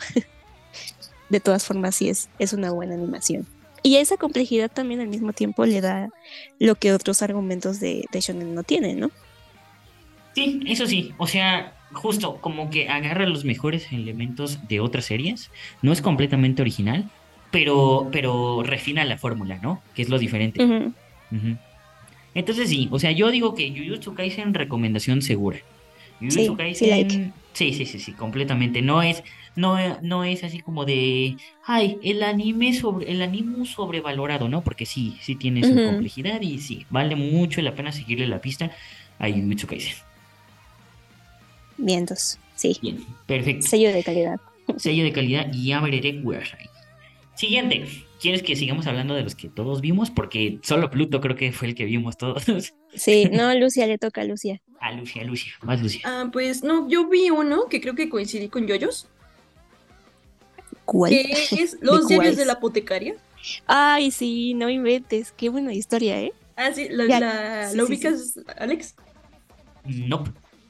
de 1.30 1.40
todas 1.40 1.66
formas 1.66 1.96
sí 1.96 2.10
es, 2.10 2.30
es 2.38 2.54
una 2.54 2.70
buena 2.70 2.94
animación. 2.94 3.48
Y 3.82 3.96
esa 3.96 4.18
complejidad 4.18 4.70
también 4.70 5.00
al 5.00 5.08
mismo 5.08 5.34
tiempo 5.34 5.66
le 5.66 5.82
da 5.82 6.10
lo 6.60 6.76
que 6.76 6.94
otros 6.94 7.24
argumentos 7.24 7.80
de, 7.80 8.06
de 8.12 8.22
Shonen 8.22 8.54
no 8.54 8.62
tienen, 8.62 9.00
¿no? 9.00 9.10
Sí, 10.36 10.62
eso 10.68 10.86
sí, 10.86 11.16
o 11.18 11.26
sea, 11.26 11.74
justo 11.92 12.38
como 12.40 12.70
que 12.70 12.88
agarra 12.88 13.26
los 13.26 13.46
mejores 13.46 13.92
elementos 13.92 14.68
de 14.68 14.80
otras 14.80 15.06
series, 15.06 15.50
no 15.82 15.92
es 15.92 16.04
completamente 16.04 16.62
original, 16.62 17.10
pero, 17.52 18.10
pero 18.12 18.64
refina 18.64 19.06
la 19.06 19.18
fórmula, 19.18 19.60
¿no? 19.62 19.82
Que 19.94 20.02
es 20.02 20.10
lo 20.10 20.18
diferente. 20.18 20.66
Entonces 22.34 22.70
sí, 22.70 22.88
o 22.92 23.00
sea, 23.00 23.12
yo 23.12 23.30
digo 23.30 23.56
que 23.56 23.70
Jujutsu 23.70 24.16
Kaisen 24.16 24.54
recomendación 24.54 25.22
segura. 25.22 25.60
Jujutsu 26.20 26.56
Kaisen, 26.56 27.34
sí, 27.52 27.74
sí, 27.74 27.86
sí, 27.86 28.00
sí, 28.00 28.14
completamente. 28.14 28.82
No 28.82 29.02
es, 29.02 29.22
no, 29.56 29.78
no 30.02 30.24
es 30.24 30.44
así 30.44 30.60
como 30.60 30.86
de, 30.86 31.36
ay, 31.66 31.98
el 32.04 32.24
anime 32.24 32.74
sobre, 32.74 33.12
el 33.12 33.22
anime 33.22 33.66
sobrevalorado, 33.66 34.48
¿no? 34.48 34.62
Porque 34.62 34.86
sí, 34.86 35.18
sí 35.22 35.36
tiene 35.36 35.64
su 35.64 35.76
complejidad 35.76 36.42
y 36.42 36.60
sí, 36.60 36.86
vale 36.90 37.16
mucho 37.16 37.62
la 37.62 37.76
pena 37.76 37.92
seguirle 37.92 38.28
la 38.28 38.40
pista 38.40 38.72
a 39.20 39.30
Jujutsu 39.30 39.68
Kaisen. 39.68 39.96
Vientos, 41.78 42.40
sí. 42.56 42.78
Bien, 42.82 43.04
perfecto. 43.26 43.68
Sello 43.68 43.92
de 43.92 44.04
calidad. 44.04 44.40
Sello 44.78 45.04
de 45.04 45.12
calidad 45.12 45.52
y 45.54 45.74
Abrere 45.74 46.22
Website. 46.24 46.71
Siguiente. 47.42 47.88
¿Quieres 48.22 48.44
que 48.44 48.56
sigamos 48.56 48.86
hablando 48.86 49.16
de 49.16 49.24
los 49.24 49.34
que 49.34 49.50
todos 49.50 49.82
vimos? 49.82 50.12
Porque 50.12 50.60
solo 50.62 50.92
Pluto 50.92 51.22
creo 51.22 51.36
que 51.36 51.52
fue 51.52 51.70
el 51.70 51.74
que 51.74 51.86
vimos 51.86 52.16
todos. 52.16 52.44
Sí, 52.94 53.26
no, 53.34 53.52
Lucia, 53.56 53.88
le 53.88 53.98
toca 53.98 54.22
a 54.22 54.26
Lucia. 54.26 54.62
A 54.80 54.92
Lucia, 54.92 55.24
Lucia, 55.24 55.52
más 55.64 55.82
Lucia. 55.82 56.02
Ah, 56.04 56.30
pues 56.32 56.64
no, 56.64 56.88
yo 56.88 57.10
vi 57.10 57.32
uno 57.32 57.66
que 57.66 57.82
creo 57.82 57.96
que 57.96 58.10
coincidí 58.10 58.48
con 58.48 58.68
Yoyos. 58.68 59.08
¿Cuál? 60.86 61.10
Que 61.10 61.32
es 61.32 61.78
Los 61.82 62.08
diarios 62.08 62.36
de 62.36 62.46
la 62.46 62.54
apotecaria. 62.54 63.16
Ay, 63.66 64.12
sí, 64.12 64.54
no 64.54 64.70
inventes, 64.70 65.32
qué 65.32 65.50
buena 65.50 65.74
historia, 65.74 66.22
¿eh? 66.22 66.34
Ah, 66.56 66.72
sí, 66.72 66.90
la, 66.92 67.72
ubicas, 67.84 68.40
Alex? 68.60 68.94
No, 69.84 70.26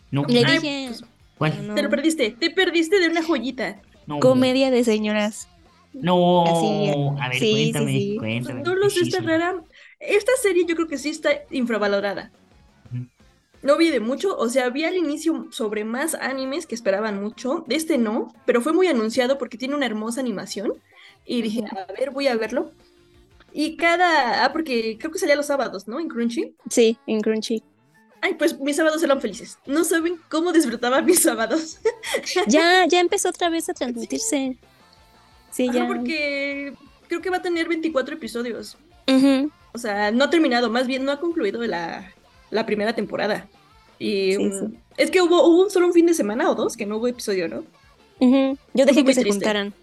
no. 0.10 0.24
Le 0.24 0.46
dije... 0.46 0.88
Pues, 0.88 1.04
¿Cuál? 1.38 1.76
Te 1.76 1.84
lo 1.84 1.90
perdiste, 1.90 2.32
te 2.32 2.50
perdiste 2.50 3.02
de 3.02 3.10
una 3.10 3.22
joyita. 3.22 3.82
Comedia 4.22 4.72
de 4.72 4.86
señoras. 4.86 5.50
No, 5.93 7.17
a 7.21 7.30
ver, 7.30 7.39
cuéntame, 7.39 8.15
cuéntame. 8.17 8.62
No 8.62 8.75
lo 8.75 8.89
sé, 8.89 9.01
está 9.01 9.21
rara. 9.21 9.62
Esta 9.99 10.32
serie 10.41 10.65
yo 10.67 10.75
creo 10.75 10.88
que 10.88 10.97
sí 10.97 11.10
está 11.10 11.32
infravalorada. 11.51 12.32
No 13.62 13.77
vi 13.77 13.91
de 13.91 13.99
mucho, 13.99 14.36
o 14.38 14.49
sea, 14.49 14.69
vi 14.69 14.86
al 14.86 14.95
inicio 14.95 15.47
sobre 15.51 15.84
más 15.84 16.15
animes 16.15 16.65
que 16.65 16.73
esperaban 16.73 17.21
mucho. 17.21 17.63
De 17.67 17.75
este 17.75 17.97
no, 17.99 18.34
pero 18.45 18.62
fue 18.62 18.73
muy 18.73 18.88
anunciado 18.88 19.38
porque 19.38 19.58
tiene 19.58 19.75
una 19.75 19.86
hermosa 19.86 20.19
animación. 20.19 20.73
Y 21.25 21.43
dije, 21.43 21.63
a 21.65 21.91
ver, 21.93 22.10
voy 22.10 22.27
a 22.27 22.36
verlo. 22.36 22.71
Y 23.54 23.75
cada. 23.75 24.45
Ah, 24.45 24.51
porque 24.51 24.97
creo 24.97 25.12
que 25.12 25.19
salía 25.19 25.36
los 25.36 25.47
sábados, 25.47 25.88
¿no? 25.88 25.99
En 25.99 26.08
Crunchy. 26.08 26.56
Sí, 26.69 26.97
en 27.06 27.21
Crunchy. 27.21 27.63
Ay, 28.21 28.36
pues 28.36 28.60
mis 28.60 28.75
sábados 28.75 29.04
eran 29.04 29.21
felices. 29.21 29.60
No 29.65 29.84
saben 29.84 30.19
cómo 30.30 30.54
disfrutaba 30.54 31.01
mis 31.01 31.21
sábados. 31.21 31.80
ya, 32.47 32.86
ya 32.88 32.99
empezó 33.01 33.30
otra 33.30 33.49
vez 33.49 33.69
a 33.69 33.73
transmitirse. 33.73 34.58
Sí, 35.52 35.70
ya. 35.72 35.86
porque 35.88 36.74
creo 37.08 37.22
que 37.22 37.30
va 37.30 37.38
a 37.38 37.42
tener 37.42 37.68
24 37.68 38.16
episodios. 38.16 38.78
O 39.74 39.78
sea, 39.78 40.12
no 40.12 40.24
ha 40.24 40.30
terminado, 40.30 40.70
más 40.70 40.88
bien 40.88 41.04
no 41.04 41.12
ha 41.12 41.20
concluido 41.20 41.62
la, 41.64 42.14
la 42.50 42.66
primera 42.66 42.94
temporada. 42.94 43.48
Y 44.00 44.38
mm, 44.38 44.74
es 44.98 45.12
que 45.12 45.22
hubo, 45.22 45.46
hubo 45.46 45.70
solo 45.70 45.88
un 45.88 45.94
fin 45.94 46.06
de 46.06 46.14
semana 46.14 46.50
o 46.50 46.56
dos 46.56 46.76
que 46.76 46.86
no 46.86 46.98
hubo 46.98 47.08
episodio, 47.08 47.48
¿no? 47.48 47.64
Yo 48.74 48.86
dejé 48.86 49.04
que 49.04 49.14
se 49.14 49.24
juntaran. 49.24 49.74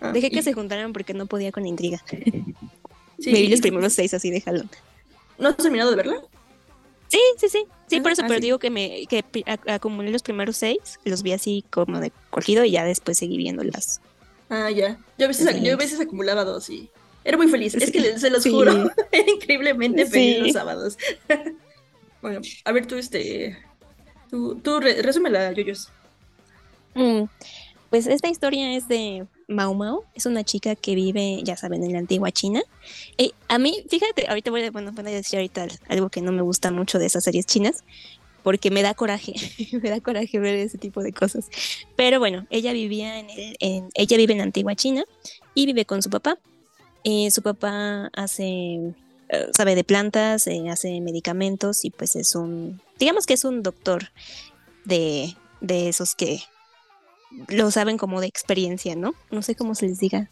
Ah, 0.00 0.12
dejé 0.12 0.30
que 0.30 0.42
se 0.42 0.52
juntaran 0.52 0.92
porque 0.92 1.14
no 1.14 1.26
podía 1.26 1.52
con 1.52 1.62
la 1.62 1.68
intriga. 1.68 2.02
Me 3.18 3.32
vi 3.32 3.48
los 3.48 3.60
primeros 3.60 3.92
seis 3.92 4.14
así 4.14 4.30
de 4.30 4.40
jalón. 4.40 4.70
¿No 5.38 5.48
has 5.48 5.56
terminado 5.56 5.90
de 5.90 5.96
verla? 5.96 6.22
Sí, 7.08 7.20
sí, 7.38 7.48
sí. 7.48 7.64
Sí, 7.86 8.00
por 8.00 8.12
eso, 8.12 8.22
ah, 8.22 8.26
pero 8.28 8.40
digo 8.40 8.58
que 8.58 8.70
me 8.70 9.04
que 9.06 9.24
acumulé 9.66 10.10
los 10.10 10.22
primeros 10.22 10.56
seis, 10.56 11.00
los 11.04 11.22
vi 11.22 11.32
así 11.32 11.64
como 11.70 11.98
de 11.98 12.12
corrido 12.30 12.64
y 12.64 12.70
ya 12.70 12.84
después 12.84 13.18
seguí 13.18 13.36
viendo 13.36 13.64
las. 13.64 14.00
Ah, 14.50 14.68
ya. 14.70 14.98
Yo 15.16 15.26
a 15.26 15.28
veces, 15.28 15.62
yo 15.62 15.72
a 15.72 15.76
veces 15.76 16.00
acumulaba 16.00 16.44
dos 16.44 16.68
y 16.68 16.90
era 17.24 17.36
muy 17.36 17.48
feliz. 17.48 17.74
Es 17.74 17.90
que 17.92 18.18
se 18.18 18.30
los 18.30 18.44
juro, 18.44 18.90
era 19.12 19.30
increíblemente 19.30 20.06
feliz 20.06 20.38
los 20.40 20.52
sábados. 20.52 20.98
bueno, 22.22 22.40
a 22.64 22.72
ver 22.72 22.86
tú, 22.86 22.96
este. 22.96 23.56
Tú, 24.28 24.56
tú 24.56 24.80
resúmela, 24.80 25.52
Yoyos. 25.52 25.88
Mm, 26.94 27.24
pues 27.90 28.06
esta 28.06 28.28
historia 28.28 28.76
es 28.76 28.88
de 28.88 29.26
Mao 29.48 29.74
Mao. 29.74 30.04
Es 30.14 30.26
una 30.26 30.44
chica 30.44 30.74
que 30.74 30.94
vive, 30.94 31.40
ya 31.44 31.56
saben, 31.56 31.84
en 31.84 31.92
la 31.92 31.98
antigua 31.98 32.32
China. 32.32 32.62
Y 33.16 33.34
a 33.48 33.58
mí, 33.58 33.84
fíjate, 33.88 34.28
ahorita 34.28 34.50
voy 34.50 34.64
a, 34.64 34.70
bueno, 34.70 34.92
voy 34.92 35.06
a 35.06 35.10
decir 35.10 35.38
ahorita 35.38 35.68
algo 35.88 36.08
que 36.08 36.22
no 36.22 36.32
me 36.32 36.42
gusta 36.42 36.70
mucho 36.70 36.98
de 36.98 37.06
esas 37.06 37.24
series 37.24 37.46
chinas, 37.46 37.84
porque 38.42 38.70
me 38.70 38.82
da 38.82 38.94
coraje, 38.94 39.34
me 39.82 39.90
da 39.90 40.00
coraje 40.00 40.38
ver 40.38 40.54
ese 40.54 40.78
tipo 40.78 41.02
de 41.02 41.12
cosas. 41.12 41.48
Pero 41.96 42.18
bueno, 42.18 42.46
ella 42.50 42.72
vivía 42.72 43.18
en, 43.18 43.30
el, 43.30 43.56
en 43.60 43.88
ella 43.94 44.16
vive 44.16 44.34
en 44.34 44.40
antigua 44.40 44.74
China 44.74 45.04
y 45.54 45.66
vive 45.66 45.84
con 45.84 46.02
su 46.02 46.10
papá. 46.10 46.38
Eh, 47.04 47.30
su 47.30 47.42
papá 47.42 48.10
hace, 48.14 48.44
eh, 49.28 49.46
sabe 49.56 49.74
de 49.74 49.84
plantas, 49.84 50.46
eh, 50.46 50.68
hace 50.70 51.00
medicamentos 51.00 51.84
y 51.84 51.90
pues 51.90 52.16
es 52.16 52.34
un, 52.34 52.80
digamos 52.98 53.26
que 53.26 53.34
es 53.34 53.44
un 53.44 53.62
doctor 53.62 54.10
de, 54.84 55.34
de 55.60 55.88
esos 55.88 56.14
que 56.14 56.40
lo 57.48 57.70
saben 57.70 57.96
como 57.96 58.20
de 58.20 58.26
experiencia, 58.26 58.96
¿no? 58.96 59.14
No 59.30 59.42
sé 59.42 59.54
cómo 59.54 59.74
se 59.74 59.86
les 59.86 59.98
diga, 59.98 60.28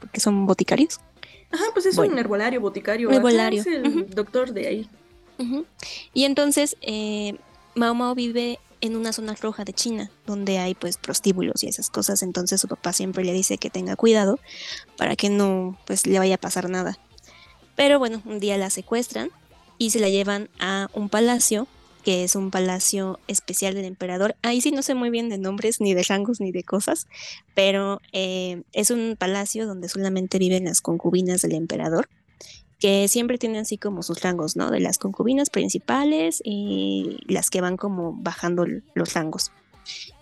porque 0.00 0.20
son 0.20 0.46
boticarios. 0.46 1.00
Ajá, 1.50 1.64
pues 1.74 1.86
es 1.86 1.98
un 1.98 2.18
herbolario, 2.18 2.60
boticario. 2.60 3.10
Herbolario. 3.10 3.60
es 3.60 3.66
el 3.66 4.08
doctor 4.10 4.52
de 4.52 4.66
ahí. 4.66 4.90
Y 6.14 6.24
entonces, 6.24 6.76
eh, 6.82 7.36
Mao 7.74 7.94
Mao 7.94 8.14
vive 8.14 8.58
en 8.80 8.96
una 8.96 9.12
zona 9.12 9.34
roja 9.34 9.64
de 9.64 9.72
China, 9.72 10.10
donde 10.26 10.58
hay 10.58 10.74
pues 10.74 10.96
prostíbulos 10.98 11.62
y 11.62 11.68
esas 11.68 11.88
cosas, 11.88 12.22
entonces 12.22 12.60
su 12.60 12.68
papá 12.68 12.92
siempre 12.92 13.24
le 13.24 13.32
dice 13.32 13.56
que 13.56 13.70
tenga 13.70 13.94
cuidado 13.96 14.40
para 14.96 15.14
que 15.14 15.30
no 15.30 15.78
pues 15.86 16.06
le 16.06 16.18
vaya 16.18 16.34
a 16.34 16.38
pasar 16.38 16.68
nada. 16.68 16.98
Pero 17.76 17.98
bueno, 17.98 18.22
un 18.26 18.40
día 18.40 18.58
la 18.58 18.70
secuestran 18.70 19.30
y 19.78 19.90
se 19.90 20.00
la 20.00 20.08
llevan 20.08 20.50
a 20.58 20.88
un 20.94 21.08
palacio 21.08 21.68
que 22.02 22.24
es 22.24 22.34
un 22.34 22.50
palacio 22.50 23.20
especial 23.28 23.74
del 23.74 23.84
emperador. 23.84 24.34
Ahí 24.42 24.60
sí 24.60 24.72
no 24.72 24.82
sé 24.82 24.94
muy 24.94 25.10
bien 25.10 25.28
de 25.28 25.38
nombres, 25.38 25.80
ni 25.80 25.94
de 25.94 26.02
rangos, 26.02 26.40
ni 26.40 26.50
de 26.50 26.64
cosas, 26.64 27.06
pero 27.54 28.00
eh, 28.12 28.62
es 28.72 28.90
un 28.90 29.16
palacio 29.18 29.66
donde 29.66 29.88
solamente 29.88 30.38
viven 30.38 30.64
las 30.64 30.80
concubinas 30.80 31.42
del 31.42 31.52
emperador, 31.52 32.08
que 32.82 33.06
siempre 33.06 33.38
tienen 33.38 33.60
así 33.60 33.78
como 33.78 34.02
sus 34.02 34.22
rangos, 34.22 34.56
¿no? 34.56 34.68
De 34.72 34.80
las 34.80 34.98
concubinas 34.98 35.50
principales 35.50 36.42
y 36.44 37.16
las 37.28 37.48
que 37.48 37.60
van 37.60 37.76
como 37.76 38.12
bajando 38.12 38.66
los 38.94 39.14
rangos. 39.14 39.52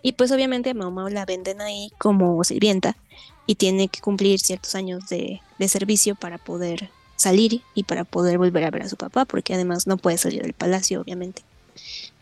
Y 0.03 0.13
pues 0.13 0.31
obviamente 0.31 0.69
a 0.69 0.75
Mao 0.75 1.09
la 1.09 1.25
venden 1.25 1.63
ahí 1.63 1.91
como 1.97 2.45
sirvienta 2.45 2.99
y 3.47 3.55
tiene 3.55 3.89
que 3.89 4.01
cumplir 4.01 4.41
ciertos 4.41 4.75
años 4.75 5.09
de, 5.09 5.41
de 5.59 5.69
servicio 5.69 6.17
para 6.17 6.37
poder 6.37 6.91
salir 7.17 7.63
y 7.75 7.85
para 7.85 8.05
poder 8.05 8.37
volver 8.37 8.65
a 8.65 8.71
ver 8.71 8.83
a 8.83 8.89
su 8.91 8.97
papá, 8.99 9.25
porque 9.25 9.55
además 9.55 9.87
no 9.87 9.97
puede 9.97 10.19
salir 10.19 10.43
del 10.43 10.53
palacio, 10.53 11.01
obviamente. 11.01 11.41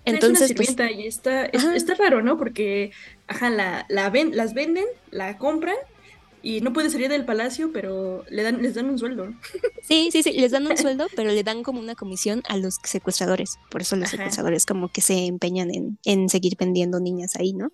Entonces, 0.05 0.53
pues, 0.55 0.77
y 0.97 1.07
está, 1.09 1.47
está 1.47 1.95
raro, 1.95 2.23
¿no? 2.23 2.39
Porque, 2.39 2.93
ajá, 3.27 3.51
la, 3.51 3.87
la 3.89 4.09
ven, 4.09 4.37
las 4.37 4.55
venden, 4.55 4.87
la 5.11 5.37
compran 5.37 5.75
y 6.43 6.61
no 6.61 6.73
puede 6.73 6.91
salir 6.91 7.09
del 7.09 7.25
palacio, 7.25 7.71
pero 7.73 8.25
le 8.31 8.43
dan, 8.43 8.63
les 8.63 8.75
dan 8.75 8.91
un 8.91 8.99
sueldo. 8.99 9.33
Sí, 9.83 10.11
sí, 10.13 10.23
sí, 10.23 10.33
les 10.33 10.53
dan 10.53 10.67
un 10.67 10.77
sueldo, 10.77 11.07
pero 11.17 11.31
le 11.31 11.43
dan 11.43 11.63
como 11.63 11.81
una 11.81 11.95
comisión 11.95 12.43
a 12.49 12.57
los 12.57 12.77
secuestradores. 12.85 13.59
Por 13.71 13.83
eso 13.83 13.97
los 13.97 14.11
secuestradores 14.11 14.67
como 14.67 14.91
que 14.91 15.01
se 15.01 15.27
empeñan 15.27 15.75
en, 15.75 15.99
en 16.05 16.29
seguir 16.29 16.57
vendiendo 16.59 17.01
niñas 17.01 17.37
ahí, 17.37 17.53
¿no? 17.53 17.73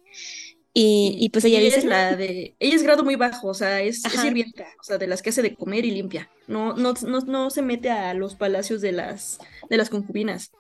Y, 0.77 1.17
y, 1.21 1.29
pues 1.29 1.45
ella, 1.45 1.61
dice... 1.61 1.79
Es 1.79 1.85
la 1.85 2.17
de, 2.17 2.57
ella 2.59 2.75
es 2.75 2.83
grado 2.83 3.05
muy 3.05 3.15
bajo, 3.15 3.47
o 3.47 3.55
sea, 3.55 3.81
es, 3.81 4.03
sirvienta, 4.03 4.67
o 4.81 4.83
sea, 4.83 4.99
de 4.99 5.07
las 5.07 5.23
que 5.23 5.31
hace 5.31 5.41
de 5.41 5.55
comer 5.55 5.85
y 5.85 5.93
limpia. 5.93 6.31
No, 6.49 6.75
no, 6.75 6.95
no, 7.07 7.21
no 7.21 7.51
se 7.51 7.63
mete 7.63 7.91
a 7.91 8.13
los 8.13 8.35
palacios 8.35 8.81
de 8.81 8.91
las, 8.91 9.39
de 9.71 9.77
las 9.77 9.89
concubinas 9.89 10.51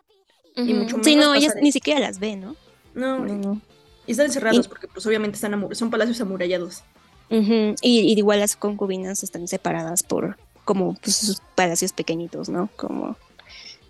sí, 1.03 1.17
no, 1.17 1.35
ellas 1.35 1.55
ni 1.61 1.73
siquiera 1.73 2.01
las 2.01 2.19
ven, 2.19 2.41
¿no? 2.41 2.57
No, 2.95 3.61
Y 4.07 4.13
están 4.13 4.27
encerrados 4.27 4.69
porque 4.69 4.89
pues 4.89 5.05
obviamente 5.07 5.37
están 5.37 5.75
son 5.75 5.91
palacios 5.91 6.21
amurallados. 6.21 6.83
Y, 7.31 8.19
igual 8.19 8.41
las 8.41 8.57
concubinas 8.57 9.23
están 9.23 9.49
separadas 9.49 10.03
por 10.03 10.37
como 10.65 10.95
pues, 10.95 11.17
sus 11.17 11.41
palacios 11.55 11.93
pequeñitos, 11.93 12.49
¿no? 12.49 12.71
Como 12.77 13.17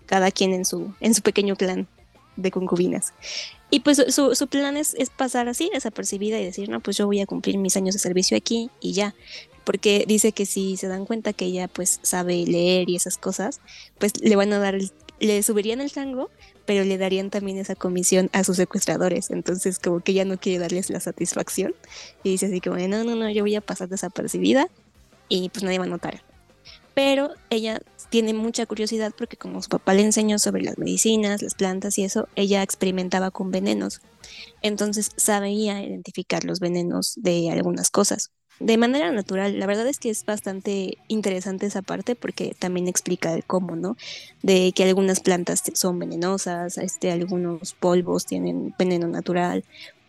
cada 0.05 0.31
quien 0.31 0.53
en 0.53 0.65
su, 0.65 0.93
en 0.99 1.13
su 1.13 1.21
pequeño 1.21 1.55
clan 1.55 1.87
de 2.35 2.51
concubinas. 2.51 3.13
Y 3.69 3.79
pues 3.79 4.03
su, 4.09 4.35
su 4.35 4.47
plan 4.47 4.77
es, 4.77 4.93
es, 4.95 5.09
pasar 5.09 5.47
así, 5.47 5.69
desapercibida 5.73 6.39
y 6.39 6.45
decir, 6.45 6.69
no, 6.69 6.79
pues 6.79 6.97
yo 6.97 7.05
voy 7.05 7.21
a 7.21 7.25
cumplir 7.25 7.57
mis 7.57 7.77
años 7.77 7.93
de 7.95 7.99
servicio 7.99 8.37
aquí 8.37 8.69
y 8.79 8.93
ya. 8.93 9.15
Porque 9.63 10.05
dice 10.07 10.31
que 10.31 10.45
si 10.45 10.77
se 10.77 10.87
dan 10.87 11.05
cuenta 11.05 11.33
que 11.33 11.45
ella 11.45 11.67
pues 11.67 11.99
sabe 12.03 12.45
leer 12.45 12.89
y 12.89 12.95
esas 12.95 13.17
cosas, 13.17 13.61
pues 13.97 14.21
le 14.21 14.35
van 14.35 14.53
a 14.53 14.59
dar 14.59 14.77
le 15.19 15.43
subirían 15.43 15.81
el 15.81 15.89
rango, 15.89 16.29
pero 16.65 16.83
le 16.83 16.97
darían 16.97 17.29
también 17.29 17.57
esa 17.57 17.75
comisión 17.75 18.29
a 18.33 18.43
sus 18.43 18.57
secuestradores. 18.57 19.29
Entonces, 19.29 19.79
como 19.79 19.99
que 19.99 20.11
ella 20.11 20.25
no 20.25 20.37
quiere 20.37 20.59
darles 20.59 20.89
la 20.89 20.99
satisfacción. 20.99 21.73
Y 22.23 22.31
dice 22.31 22.47
así 22.47 22.61
como, 22.61 22.77
no, 22.77 23.03
no, 23.03 23.15
no, 23.15 23.29
yo 23.29 23.43
voy 23.43 23.55
a 23.55 23.61
pasar 23.61 23.89
desapercibida 23.89 24.67
y 25.29 25.49
pues 25.49 25.63
nadie 25.63 25.79
va 25.79 25.85
a 25.85 25.89
notar. 25.89 26.23
Pero 26.93 27.31
ella 27.49 27.81
tiene 28.09 28.33
mucha 28.33 28.65
curiosidad 28.65 29.13
porque 29.17 29.37
como 29.37 29.61
su 29.61 29.69
papá 29.69 29.93
le 29.93 30.03
enseñó 30.03 30.39
sobre 30.39 30.63
las 30.63 30.77
medicinas, 30.77 31.41
las 31.41 31.55
plantas 31.55 31.97
y 31.97 32.03
eso, 32.03 32.27
ella 32.35 32.63
experimentaba 32.63 33.31
con 33.31 33.51
venenos. 33.51 34.01
Entonces 34.61 35.11
sabía 35.17 35.83
identificar 35.83 36.45
los 36.45 36.59
venenos 36.59 37.13
de 37.17 37.51
algunas 37.51 37.89
cosas 37.89 38.31
de 38.59 38.77
manera 38.77 39.11
natural. 39.11 39.59
La 39.59 39.65
verdad 39.65 39.87
es 39.87 39.99
que 39.99 40.09
es 40.09 40.25
bastante 40.25 40.97
interesante 41.07 41.65
esa 41.65 41.81
parte 41.81 42.15
porque 42.15 42.55
también 42.57 42.87
explica 42.87 43.33
el 43.33 43.43
cómo, 43.43 43.75
¿no? 43.75 43.97
De 44.43 44.71
que 44.73 44.83
algunas 44.83 45.19
plantas 45.19 45.63
son 45.73 45.99
venenosas, 45.99 46.77
este, 46.77 47.11
algunos 47.11 47.73
polvos 47.73 48.25
tienen 48.25 48.73
veneno 48.77 49.07
natural, 49.07 49.63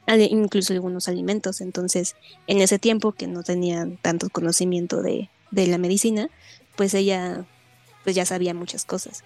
incluso 0.07 0.73
algunos 0.73 1.09
alimentos. 1.09 1.61
Entonces, 1.61 2.15
en 2.47 2.61
ese 2.61 2.79
tiempo 2.79 3.13
que 3.13 3.27
no 3.27 3.43
tenían 3.43 3.97
tanto 3.97 4.29
conocimiento 4.31 5.03
de, 5.03 5.29
de 5.51 5.67
la 5.67 5.79
medicina, 5.79 6.31
pues 6.77 6.95
ella 6.95 7.45
pues 8.05 8.15
ya 8.15 8.25
sabía 8.25 8.55
muchas 8.55 8.85
cosas. 8.85 9.25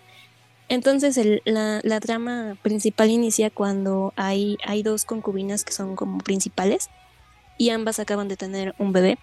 Entonces 0.70 1.20
la, 1.44 1.80
la, 1.82 2.00
trama 2.00 2.56
principal 2.62 3.10
inicia 3.10 3.50
cuando 3.50 4.14
hay, 4.16 4.56
hay 4.64 4.82
dos 4.82 5.04
concubinas 5.04 5.64
que 5.64 5.72
son 5.72 5.96
como 5.96 6.18
principales 6.18 6.88
y 7.60 7.68
ambas 7.68 8.00
acaban 8.00 8.26
de 8.26 8.38
tener 8.38 8.74
un 8.78 8.94
bebé 8.94 9.18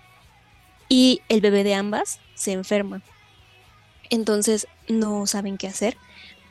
y 0.88 1.21
el 1.28 1.41
bebé 1.41 1.63
de 1.63 1.73
ambas 1.73 2.19
se 2.36 2.52
enferma. 2.52 3.02
Entonces 4.12 4.67
no 4.88 5.26
saben 5.26 5.58
qué 5.58 5.65
hacer 5.65 5.97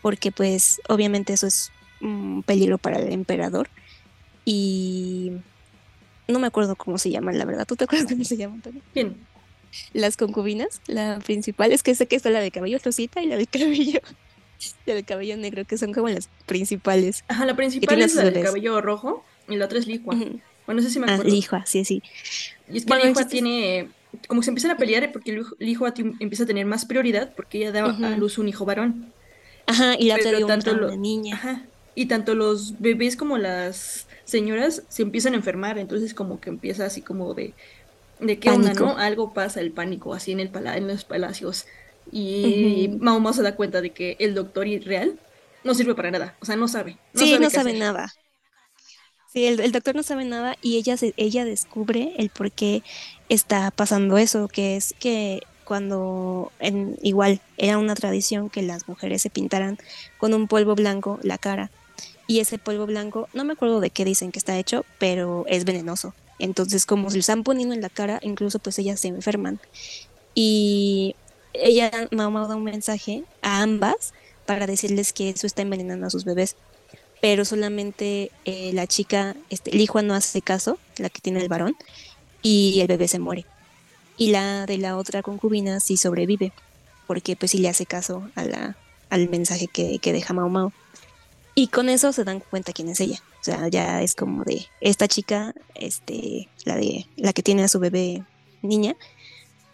porque 0.03 0.33
pues 0.33 0.81
obviamente 0.88 1.33
eso 1.33 1.46
es 1.46 1.70
un 2.01 2.42
peligro 2.44 2.77
para 2.79 2.99
el 2.99 3.12
emperador 3.12 3.68
y 4.44 5.31
no 6.27 6.40
me 6.40 6.49
acuerdo 6.49 6.75
cómo 6.75 6.99
se 6.99 7.11
llaman, 7.11 7.38
la 7.38 7.44
verdad. 7.44 7.66
¿Tú 7.68 7.77
te 7.77 7.85
acuerdas 7.85 8.09
cómo 8.11 8.25
se 8.25 8.37
llaman, 8.37 8.62
también? 8.62 8.85
Bien. 8.92 9.16
Las 9.92 10.16
concubinas, 10.16 10.81
la 10.88 11.20
principal 11.20 11.70
es 11.70 11.85
que 11.85 11.94
sé 11.94 12.09
que 12.09 12.16
está 12.16 12.31
la 12.31 12.40
de 12.40 12.51
cabello 12.51 12.81
rosita 12.85 13.22
y 13.22 13.27
la 13.27 13.37
de 13.37 13.46
cabello 13.46 14.01
la 14.87 14.94
de 14.94 15.05
cabello 15.05 15.37
negro, 15.37 15.64
que 15.64 15.79
son 15.79 15.92
como 15.92 16.09
las 16.09 16.31
principales. 16.46 17.22
Ajá, 17.29 17.46
la 17.46 17.55
principal 17.55 18.03
es 18.03 18.16
la 18.16 18.29
de 18.29 18.42
cabello 18.42 18.81
rojo 18.81 19.25
y 19.49 19.55
la 19.55 19.66
otra 19.66 19.79
es 19.79 19.87
licua. 19.87 20.16
Bueno, 20.67 20.81
no 20.81 20.87
sé 20.87 20.93
si 20.93 20.99
me 20.99 21.07
ah, 21.07 21.15
acuerdo. 21.15 21.31
Ah, 21.31 21.35
Lijua, 21.35 21.67
sí, 21.67 21.85
sí. 21.85 22.03
Y 22.71 22.79
es 22.79 22.85
que 22.85 22.89
bueno, 22.89 23.27
tiene, 23.29 23.89
como 24.29 24.43
se 24.43 24.51
empiezan 24.51 24.73
a 24.73 24.77
pelear 24.77 25.11
porque 25.13 25.41
Lijua 25.59 25.95
empieza 26.21 26.45
a 26.45 26.47
tener 26.47 26.67
más 26.67 26.85
prioridad 26.85 27.33
porque 27.35 27.59
ella 27.59 27.73
da 27.73 27.85
a 27.85 28.17
luz 28.17 28.39
un 28.39 28.49
hijo 28.49 28.65
varón. 28.65 29.13
Ajá, 29.67 29.97
y 29.99 30.09
la 30.09 30.17
otra 30.17 30.47
tanto 30.47 30.73
una 30.73 30.97
niña. 30.97 31.35
Ajá, 31.35 31.63
y 31.95 32.07
tanto 32.07 32.35
los 32.35 32.79
bebés 32.81 33.17
como 33.17 33.39
las 33.39 34.07
señoras 34.25 34.83
se 34.89 35.03
empiezan 35.03 35.33
a 35.33 35.37
enfermar, 35.37 35.79
entonces 35.79 36.15
como 36.15 36.41
que 36.41 36.51
empieza 36.51 36.85
así 36.85 37.01
como 37.01 37.35
de, 37.35 37.55
de 38.21 38.39
qué 38.39 38.51
onda, 38.51 38.75
¿no? 38.75 38.99
Algo 38.99 39.33
pasa, 39.33 39.61
el 39.61 39.73
pánico, 39.73 40.15
así 40.15 40.33
en, 40.33 40.41
el 40.41 40.51
pala 40.51 40.77
en 40.77 40.87
los 40.87 41.05
palacios. 41.05 41.67
Y 42.13 42.99
uh 43.01 43.33
se 43.33 43.43
da 43.43 43.57
cuenta 43.57 43.81
de 43.81 43.91
que 43.91 44.17
el 44.21 44.35
doctor 44.35 44.69
irreal 44.69 45.19
no 45.65 45.75
sirve 45.75 45.95
para 45.95 46.11
nada, 46.11 46.37
o 46.41 46.45
sea, 46.45 46.55
no 46.55 46.69
sabe. 46.69 46.99
sí, 47.15 47.37
no 47.41 47.51
sabe 47.51 47.73
nada. 47.73 48.13
Sí, 49.37 49.45
el, 49.45 49.70
doctor 49.70 49.95
no 49.95 50.03
sabe 50.03 50.24
nada 50.24 50.57
y 50.62 50.78
ella, 50.78 50.97
ella 51.18 51.45
descubre 51.45 52.14
el 52.16 52.30
por 52.30 52.51
qué 52.51 52.82
está 53.28 53.70
pasando 53.70 54.16
eso, 54.16 54.49
que 54.49 54.76
es 54.76 54.95
que 54.99 55.43
cuando 55.66 56.53
en, 56.59 56.97
igual 57.03 57.43
era 57.59 57.76
una 57.76 57.95
tradición 57.95 58.49
que 58.49 58.62
las 58.62 58.89
mujeres 58.89 59.20
se 59.20 59.28
pintaran 59.28 59.76
con 60.16 60.32
un 60.32 60.49
polvo 60.49 60.74
blanco 60.74 61.20
la 61.22 61.37
cara 61.37 61.70
y 62.26 62.41
ese 62.41 62.57
polvo 62.57 62.87
blanco, 62.87 63.28
no 63.34 63.45
me 63.45 63.53
acuerdo 63.53 63.80
de 63.80 63.91
qué 63.91 64.07
dicen 64.07 64.32
que 64.32 64.39
está 64.39 64.57
hecho, 64.57 64.87
pero 64.99 65.45
es 65.49 65.66
venenoso. 65.66 66.14
Entonces, 66.39 66.87
como 66.87 67.11
se 67.11 67.16
lo 67.16 67.20
están 67.20 67.43
poniendo 67.45 67.74
en 67.74 67.82
la 67.82 67.91
cara, 67.91 68.20
incluso 68.22 68.59
pues 68.59 68.78
ellas 68.78 69.01
se 69.01 69.09
enferman. 69.09 69.61
Y 70.34 71.14
ella, 71.53 71.91
mamá, 72.11 72.49
da 72.49 72.57
un 72.57 72.64
mensaje 72.64 73.24
a 73.43 73.61
ambas 73.61 74.14
para 74.47 74.66
decirles 74.66 75.12
que 75.12 75.28
eso 75.28 75.47
está 75.47 75.61
envenenando 75.61 76.07
a 76.07 76.11
sus 76.11 76.24
bebés. 76.24 76.57
Pero 77.21 77.45
solamente 77.45 78.31
eh, 78.45 78.71
la 78.73 78.87
chica, 78.87 79.35
este, 79.51 79.71
el 79.71 79.81
hijo 79.81 80.01
no 80.03 80.14
hace 80.14 80.43
caso, 80.43 80.79
la 80.99 81.09
que 81.09 81.21
tiene 81.21 81.41
el 81.41 81.49
varón, 81.49 81.77
y 82.43 82.81
el 82.81 82.87
bebé 82.87 83.09
se 83.09 83.19
muere. 83.19 83.47
Y 84.17 84.31
la 84.31 84.67
de 84.67 84.79
la 84.79 84.97
otra 84.97 85.23
concubina 85.23 85.81
sí 85.81 85.97
sobrevive, 85.97 86.53
porque 87.07 87.37
pues 87.37 87.51
sí 87.51 87.59
le 87.59 87.69
hace 87.69 87.87
caso 87.87 88.29
a 88.35 88.45
la, 88.45 88.77
al 89.11 89.29
mensaje 89.29 89.67
que, 89.67 89.99
que 89.99 90.12
deja 90.12 90.35
Mao 90.35 90.49
Mao. 90.49 90.73
Y 91.55 91.69
con 91.69 91.89
eso 91.89 92.12
se 92.12 92.25
dan 92.25 92.41
cuenta 92.41 92.73
quién 92.73 92.89
es 92.89 93.01
ella. 93.01 93.23
O 93.41 93.45
sea, 93.45 93.69
ya 93.69 94.03
es 94.03 94.14
como 94.14 94.45
de 94.45 94.67
esta 94.81 95.09
chica, 95.09 95.55
este, 95.75 96.49
la 96.64 96.77
de 96.77 97.07
la 97.17 97.33
que 97.33 97.43
tiene 97.43 97.64
a 97.64 97.69
su 97.69 97.79
bebé 97.79 98.25
niña, 98.62 98.97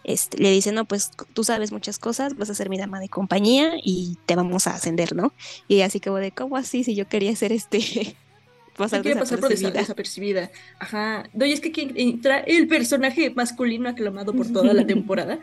este, 0.03 0.37
le 0.37 0.51
dice, 0.51 0.71
no, 0.71 0.85
pues 0.85 1.11
tú 1.33 1.43
sabes 1.43 1.71
muchas 1.71 1.99
cosas, 1.99 2.35
vas 2.35 2.49
a 2.49 2.55
ser 2.55 2.69
mi 2.69 2.77
dama 2.77 2.99
de 2.99 3.09
compañía 3.09 3.73
y 3.81 4.17
te 4.25 4.35
vamos 4.35 4.67
a 4.67 4.75
ascender, 4.75 5.15
¿no? 5.15 5.33
Y 5.67 5.81
así 5.81 5.99
como 5.99 6.17
de, 6.17 6.31
¿cómo 6.31 6.57
así? 6.57 6.83
Si 6.83 6.95
yo 6.95 7.07
quería 7.07 7.35
ser 7.35 7.51
este... 7.51 8.15
pasar 8.77 9.03
pasar 9.03 9.39
por 9.39 9.49
desapercibida. 9.49 10.51
Ajá. 10.79 11.29
Doy, 11.33 11.51
es 11.51 11.61
que 11.61 11.71
entra 11.95 12.39
el 12.39 12.67
personaje 12.67 13.29
masculino 13.29 13.87
aclamado 13.89 14.33
por 14.33 14.51
toda 14.51 14.73
la 14.73 14.85
temporada. 14.87 15.39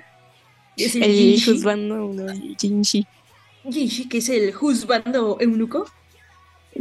Es 0.77 0.95
el, 0.97 1.03
el 1.05 2.57
Jinshi. 2.59 3.07
Jinshi, 3.71 4.09
que 4.09 4.19
es 4.19 4.29
el 4.29 4.53
juzgando 4.53 5.39
eunuco. 5.41 5.87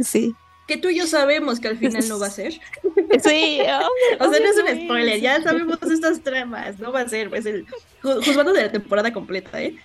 Sí. 0.00 0.34
Que 0.70 0.76
tú 0.76 0.88
y 0.88 0.98
yo 0.98 1.08
sabemos 1.08 1.58
que 1.58 1.66
al 1.66 1.76
final 1.76 2.08
no 2.08 2.20
va 2.20 2.28
a 2.28 2.30
ser. 2.40 2.52
Sí, 2.52 3.58
o 4.20 4.30
sea, 4.30 4.40
no 4.40 4.46
es 4.46 4.56
un 4.56 4.84
spoiler, 4.84 5.20
ya 5.20 5.42
sabemos 5.42 5.82
estas 5.82 6.22
tramas, 6.22 6.78
no 6.78 6.92
va 6.92 7.00
a 7.00 7.08
ser, 7.08 7.28
pues 7.28 7.44
el 7.44 7.66
juzgando 8.00 8.52
de 8.52 8.62
la 8.62 8.70
temporada 8.70 9.12
completa, 9.12 9.60
¿eh? 9.60 9.76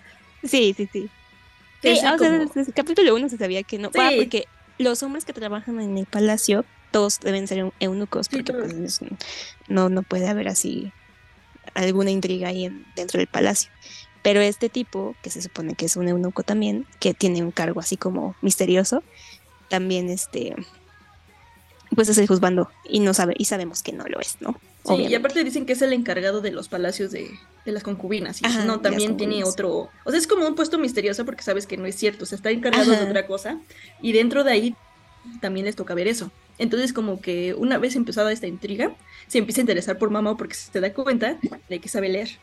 Sí, 0.43 0.75
sí, 0.77 0.87
sí. 0.93 1.09
Sí, 1.81 1.89
o 1.89 1.95
sea, 1.95 2.17
desde 2.17 2.61
el 2.61 2.73
capítulo 2.75 3.15
1 3.15 3.29
se 3.29 3.37
sabía 3.37 3.63
que 3.63 3.79
no, 3.79 3.89
sí. 3.91 3.99
porque 4.15 4.45
los 4.77 5.01
hombres 5.01 5.25
que 5.25 5.33
trabajan 5.33 5.81
en 5.81 5.97
el 5.97 6.05
palacio, 6.05 6.65
todos 6.91 7.19
deben 7.19 7.47
ser 7.47 7.71
eunucos, 7.79 8.29
porque 8.29 8.53
pues, 8.53 8.99
no, 9.67 9.89
no 9.89 10.03
puede 10.03 10.27
haber 10.27 10.49
así 10.49 10.91
alguna 11.73 12.11
intriga 12.11 12.49
ahí 12.49 12.71
dentro 12.95 13.17
del 13.17 13.27
palacio. 13.27 13.71
Pero 14.21 14.39
este 14.39 14.69
tipo, 14.69 15.15
que 15.23 15.31
se 15.31 15.41
supone 15.41 15.73
que 15.73 15.85
es 15.85 15.95
un 15.95 16.07
eunuco 16.07 16.43
también, 16.43 16.85
que 16.99 17.15
tiene 17.15 17.41
un 17.41 17.51
cargo 17.51 17.79
así 17.79 17.97
como 17.97 18.35
misterioso, 18.41 19.03
también 19.69 20.09
este 20.09 20.55
pues 21.95 22.09
es 22.09 22.17
el 22.17 22.27
juzgando 22.27 22.69
y 22.83 22.99
no 22.99 23.13
sabe 23.13 23.35
y 23.37 23.45
sabemos 23.45 23.81
que 23.81 23.93
no 23.93 24.05
lo 24.05 24.19
es, 24.19 24.37
¿no? 24.41 24.59
Sí, 24.85 25.07
y 25.07 25.15
aparte 25.15 25.43
dicen 25.43 25.65
que 25.65 25.73
es 25.73 25.81
el 25.81 25.93
encargado 25.93 26.41
de 26.41 26.51
los 26.51 26.67
palacios 26.67 27.11
de, 27.11 27.31
las 27.65 27.81
concubinas. 27.81 28.41
Y 28.41 28.45
no, 28.65 28.81
también 28.81 29.17
tiene 29.17 29.43
otro. 29.43 29.89
O 30.03 30.11
sea, 30.11 30.19
es 30.19 30.27
como 30.27 30.47
un 30.47 30.53
puesto 30.53 30.77
misterioso 30.77 31.25
porque 31.25 31.41
sabes 31.41 31.65
que 31.65 31.75
no 31.75 31.87
es 31.87 31.95
cierto. 31.95 32.23
O 32.23 32.27
sea, 32.27 32.35
está 32.35 32.51
encargado 32.51 32.91
de 32.91 33.03
otra 33.03 33.25
cosa. 33.25 33.59
Y 33.99 34.11
dentro 34.11 34.43
de 34.43 34.51
ahí 34.51 34.75
también 35.41 35.65
les 35.65 35.75
toca 35.75 35.95
ver 35.95 36.07
eso. 36.07 36.29
Entonces, 36.59 36.93
como 36.93 37.19
que 37.19 37.55
una 37.55 37.79
vez 37.79 37.95
empezada 37.95 38.31
esta 38.31 38.45
intriga, 38.45 38.95
se 39.27 39.39
empieza 39.39 39.61
a 39.61 39.63
interesar 39.63 39.97
por 39.97 40.11
mamá 40.11 40.37
porque 40.37 40.53
se 40.53 40.79
da 40.79 40.93
cuenta 40.93 41.39
de 41.67 41.79
que 41.79 41.89
sabe 41.89 42.09
leer. 42.09 42.37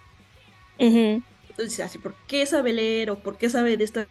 Entonces, 0.78 1.78
así, 1.78 1.98
¿por 1.98 2.16
qué 2.26 2.44
sabe 2.46 2.72
leer? 2.72 3.10
¿O 3.12 3.20
por 3.20 3.38
qué 3.38 3.48
sabe 3.50 3.76
de 3.76 3.84
esta 3.84 4.08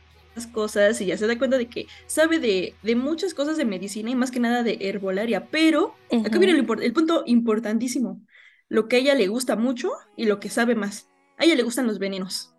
cosas 0.48 1.00
y 1.02 1.08
ya 1.08 1.18
se 1.18 1.28
da 1.28 1.38
cuenta 1.38 1.58
de 1.58 1.68
que 1.68 1.88
sabe 2.08 2.40
de, 2.40 2.76
muchas 2.96 3.34
cosas 3.34 3.58
de 3.58 3.66
medicina 3.66 4.10
y 4.10 4.16
más 4.16 4.32
que 4.32 4.40
nada 4.40 4.64
de 4.64 4.78
herbolaria, 4.82 5.48
pero 5.48 5.96
acá 6.26 6.40
viene 6.40 6.58
el, 6.58 6.94
punto 6.94 7.24
importantísimo, 7.26 8.22
lo 8.70 8.88
que 8.88 8.98
a 8.98 9.00
ella 9.00 9.16
le 9.16 9.28
gusta 9.28 9.56
mucho 9.56 9.92
y 10.16 10.26
lo 10.26 10.40
que 10.40 10.50
sabe 10.50 10.76
más. 10.76 11.10
A 11.38 11.46
ella 11.46 11.56
le 11.56 11.64
gustan 11.64 11.88
los 11.88 12.00
venenos. 12.00 12.54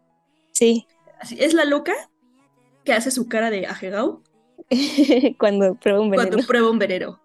Sí. 0.53 0.87
Es 1.37 1.55
la 1.55 1.65
loca 1.65 1.95
que 2.85 2.93
hace 2.93 3.11
su 3.11 3.29
cara 3.29 3.51
de 3.51 3.67
ajegao. 3.67 4.23
Cuando 5.39 5.75
prueba 5.77 6.01
un 6.01 6.11
veneno. 6.11 6.29
Cuando 6.29 6.47
prueba 6.47 6.71
un 6.71 6.79
veneno. 6.79 7.23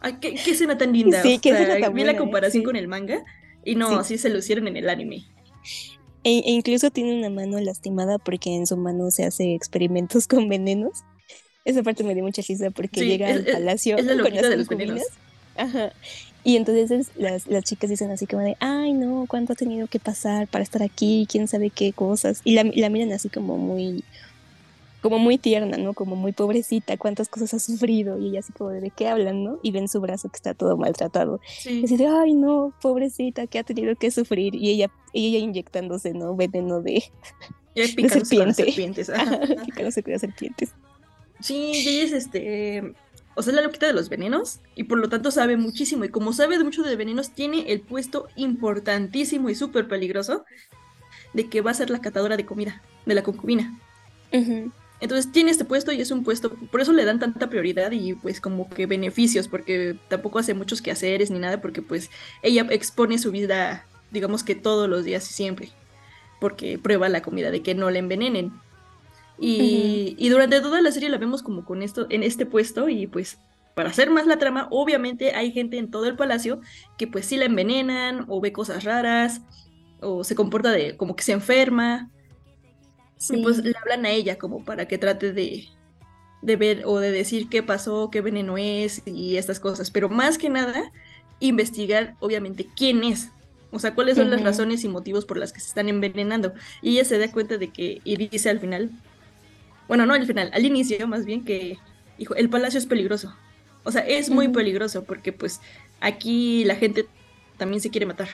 Ay, 0.00 0.18
qué, 0.20 0.34
qué 0.34 0.52
escena 0.52 0.78
tan 0.78 0.92
linda. 0.92 1.22
Sí, 1.22 1.38
qué 1.40 1.52
Vi 1.92 2.04
la 2.04 2.12
¿eh? 2.12 2.16
comparación 2.16 2.62
con 2.62 2.76
el 2.76 2.86
manga 2.86 3.24
y 3.64 3.74
no, 3.74 3.98
así 3.98 4.18
se 4.18 4.30
lucieron 4.30 4.68
en 4.68 4.76
el 4.76 4.88
anime. 4.88 5.26
E, 6.24 6.38
e, 6.38 6.50
incluso 6.50 6.90
tiene 6.90 7.16
una 7.16 7.30
mano 7.30 7.58
lastimada 7.60 8.18
porque 8.18 8.54
en 8.54 8.66
su 8.66 8.76
mano 8.76 9.10
se 9.10 9.24
hace 9.24 9.54
experimentos 9.54 10.26
con 10.28 10.48
venenos. 10.48 11.04
Esa 11.64 11.82
parte 11.82 12.04
me 12.04 12.14
dio 12.14 12.24
mucha 12.24 12.42
risa 12.46 12.70
porque 12.70 13.04
llega 13.04 13.28
al 13.28 13.44
palacio 13.44 13.98
es 13.98 14.04
la 14.04 14.22
con 14.22 14.34
las 14.34 14.48
de 14.48 14.56
los 14.56 14.68
venenos. 14.68 15.02
Ajá. 15.56 15.92
Y 16.44 16.56
entonces 16.56 17.10
las, 17.16 17.46
las, 17.46 17.64
chicas 17.64 17.90
dicen 17.90 18.10
así 18.10 18.26
como 18.26 18.42
de, 18.42 18.56
ay 18.60 18.94
no, 18.94 19.26
¿cuánto 19.28 19.52
ha 19.52 19.56
tenido 19.56 19.86
que 19.86 19.98
pasar 19.98 20.48
para 20.48 20.62
estar 20.62 20.82
aquí? 20.82 21.26
¿Quién 21.28 21.48
sabe 21.48 21.70
qué 21.70 21.92
cosas? 21.92 22.40
Y 22.44 22.54
la, 22.54 22.64
la 22.74 22.88
miran 22.88 23.12
así 23.12 23.28
como 23.28 23.58
muy, 23.58 24.04
como 25.00 25.18
muy 25.18 25.38
tierna, 25.38 25.76
¿no? 25.76 25.94
Como 25.94 26.16
muy 26.16 26.32
pobrecita, 26.32 26.96
cuántas 26.96 27.28
cosas 27.28 27.54
ha 27.54 27.58
sufrido 27.58 28.18
y 28.18 28.28
ella 28.28 28.40
así 28.40 28.52
como 28.52 28.70
de, 28.70 28.90
qué 28.90 29.08
hablan, 29.08 29.44
no? 29.44 29.58
Y 29.62 29.70
ven 29.70 29.88
su 29.88 30.00
brazo 30.00 30.28
que 30.28 30.36
está 30.36 30.54
todo 30.54 30.76
maltratado. 30.76 31.40
Y 31.64 31.84
así 31.84 31.96
de, 31.96 32.06
ay 32.06 32.34
no, 32.34 32.72
pobrecita, 32.80 33.46
que 33.46 33.58
ha 33.58 33.64
tenido 33.64 33.94
que 33.96 34.10
sufrir 34.10 34.54
y 34.54 34.70
ella, 34.70 34.90
y 35.12 35.28
ella 35.28 35.38
inyectándose, 35.38 36.14
¿no? 36.14 36.34
Veneno 36.34 36.80
de, 36.80 37.04
de 37.74 37.86
serpiente. 38.08 38.54
serpientes. 38.54 39.10
Con 39.76 39.92
serpientes. 39.92 40.74
Sí, 41.40 41.72
ella 41.74 42.04
es 42.04 42.12
este, 42.12 42.94
o 43.36 43.42
sea, 43.42 43.52
es 43.52 43.56
la 43.56 43.62
loquita 43.62 43.86
de 43.86 43.92
los 43.92 44.08
venenos 44.08 44.58
y 44.74 44.84
por 44.84 44.98
lo 44.98 45.08
tanto 45.08 45.30
sabe 45.30 45.56
muchísimo 45.56 46.04
y 46.04 46.08
como 46.08 46.32
sabe 46.32 46.58
mucho 46.64 46.82
de 46.82 46.96
venenos 46.96 47.30
tiene 47.30 47.70
el 47.70 47.80
puesto 47.80 48.26
importantísimo 48.34 49.48
y 49.48 49.54
súper 49.54 49.86
peligroso 49.86 50.44
de 51.34 51.48
que 51.48 51.60
va 51.60 51.70
a 51.70 51.74
ser 51.74 51.90
la 51.90 52.00
catadora 52.00 52.36
de 52.36 52.44
comida 52.44 52.82
de 53.06 53.14
la 53.14 53.22
concubina. 53.22 53.78
Entonces 55.00 55.30
tiene 55.30 55.50
este 55.50 55.64
puesto 55.64 55.92
y 55.92 56.00
es 56.00 56.10
un 56.10 56.24
puesto, 56.24 56.50
por 56.50 56.80
eso 56.80 56.92
le 56.92 57.04
dan 57.04 57.20
tanta 57.20 57.48
prioridad 57.48 57.92
y 57.92 58.14
pues 58.14 58.40
como 58.40 58.68
que 58.68 58.86
beneficios, 58.86 59.46
porque 59.46 59.96
tampoco 60.08 60.40
hace 60.40 60.54
muchos 60.54 60.82
quehaceres 60.82 61.30
ni 61.30 61.38
nada, 61.38 61.60
porque 61.60 61.82
pues 61.82 62.10
ella 62.42 62.66
expone 62.70 63.18
su 63.18 63.30
vida, 63.30 63.86
digamos 64.10 64.42
que 64.42 64.56
todos 64.56 64.88
los 64.88 65.04
días 65.04 65.30
y 65.30 65.34
siempre, 65.34 65.70
porque 66.40 66.78
prueba 66.78 67.08
la 67.08 67.22
comida 67.22 67.50
de 67.50 67.62
que 67.62 67.74
no 67.74 67.90
le 67.90 68.00
envenenen. 68.00 68.52
Y, 69.40 70.16
y 70.18 70.28
durante 70.30 70.60
toda 70.60 70.82
la 70.82 70.90
serie 70.90 71.10
la 71.10 71.18
vemos 71.18 71.44
como 71.44 71.64
con 71.64 71.82
esto, 71.82 72.08
en 72.10 72.24
este 72.24 72.44
puesto 72.44 72.88
y 72.88 73.06
pues 73.06 73.38
para 73.76 73.90
hacer 73.90 74.10
más 74.10 74.26
la 74.26 74.40
trama, 74.40 74.66
obviamente 74.72 75.36
hay 75.36 75.52
gente 75.52 75.78
en 75.78 75.92
todo 75.92 76.06
el 76.06 76.16
palacio 76.16 76.60
que 76.96 77.06
pues 77.06 77.26
sí 77.26 77.36
la 77.36 77.44
envenenan 77.44 78.24
o 78.26 78.40
ve 78.40 78.50
cosas 78.50 78.82
raras 78.82 79.42
o 80.00 80.24
se 80.24 80.34
comporta 80.34 80.72
de 80.72 80.96
como 80.96 81.14
que 81.14 81.22
se 81.22 81.30
enferma 81.30 82.10
y 83.30 83.42
pues 83.42 83.58
le 83.58 83.74
hablan 83.80 84.06
a 84.06 84.10
ella 84.10 84.38
como 84.38 84.64
para 84.64 84.86
que 84.86 84.98
trate 84.98 85.32
de, 85.32 85.68
de 86.42 86.56
ver 86.56 86.82
o 86.84 86.98
de 86.98 87.10
decir 87.10 87.48
qué 87.48 87.62
pasó, 87.62 88.10
qué 88.10 88.20
veneno 88.20 88.56
es 88.58 89.02
y 89.06 89.36
estas 89.36 89.60
cosas. 89.60 89.90
Pero 89.90 90.08
más 90.08 90.38
que 90.38 90.48
nada, 90.48 90.92
investigar 91.40 92.14
obviamente 92.20 92.66
quién 92.76 93.04
es. 93.04 93.30
O 93.70 93.78
sea, 93.78 93.94
cuáles 93.94 94.16
son 94.16 94.30
las 94.30 94.42
razones 94.42 94.82
y 94.84 94.88
motivos 94.88 95.26
por 95.26 95.36
las 95.36 95.52
que 95.52 95.60
se 95.60 95.68
están 95.68 95.88
envenenando. 95.88 96.54
Y 96.80 96.92
ella 96.92 97.04
se 97.04 97.18
da 97.18 97.30
cuenta 97.30 97.58
de 97.58 97.68
que, 97.68 98.00
y 98.02 98.16
dice 98.16 98.48
al 98.48 98.60
final, 98.60 98.90
bueno, 99.88 100.06
no 100.06 100.14
al 100.14 100.26
final, 100.26 100.50
al 100.54 100.64
inicio 100.64 101.06
más 101.06 101.26
bien 101.26 101.44
que, 101.44 101.76
hijo, 102.16 102.34
el 102.34 102.48
palacio 102.48 102.78
es 102.78 102.86
peligroso. 102.86 103.34
O 103.84 103.92
sea, 103.92 104.02
es 104.06 104.30
muy 104.30 104.48
peligroso 104.48 105.04
porque 105.04 105.32
pues 105.32 105.60
aquí 106.00 106.64
la 106.64 106.76
gente 106.76 107.06
también 107.58 107.80
se 107.82 107.90
quiere 107.90 108.06
matar. 108.06 108.28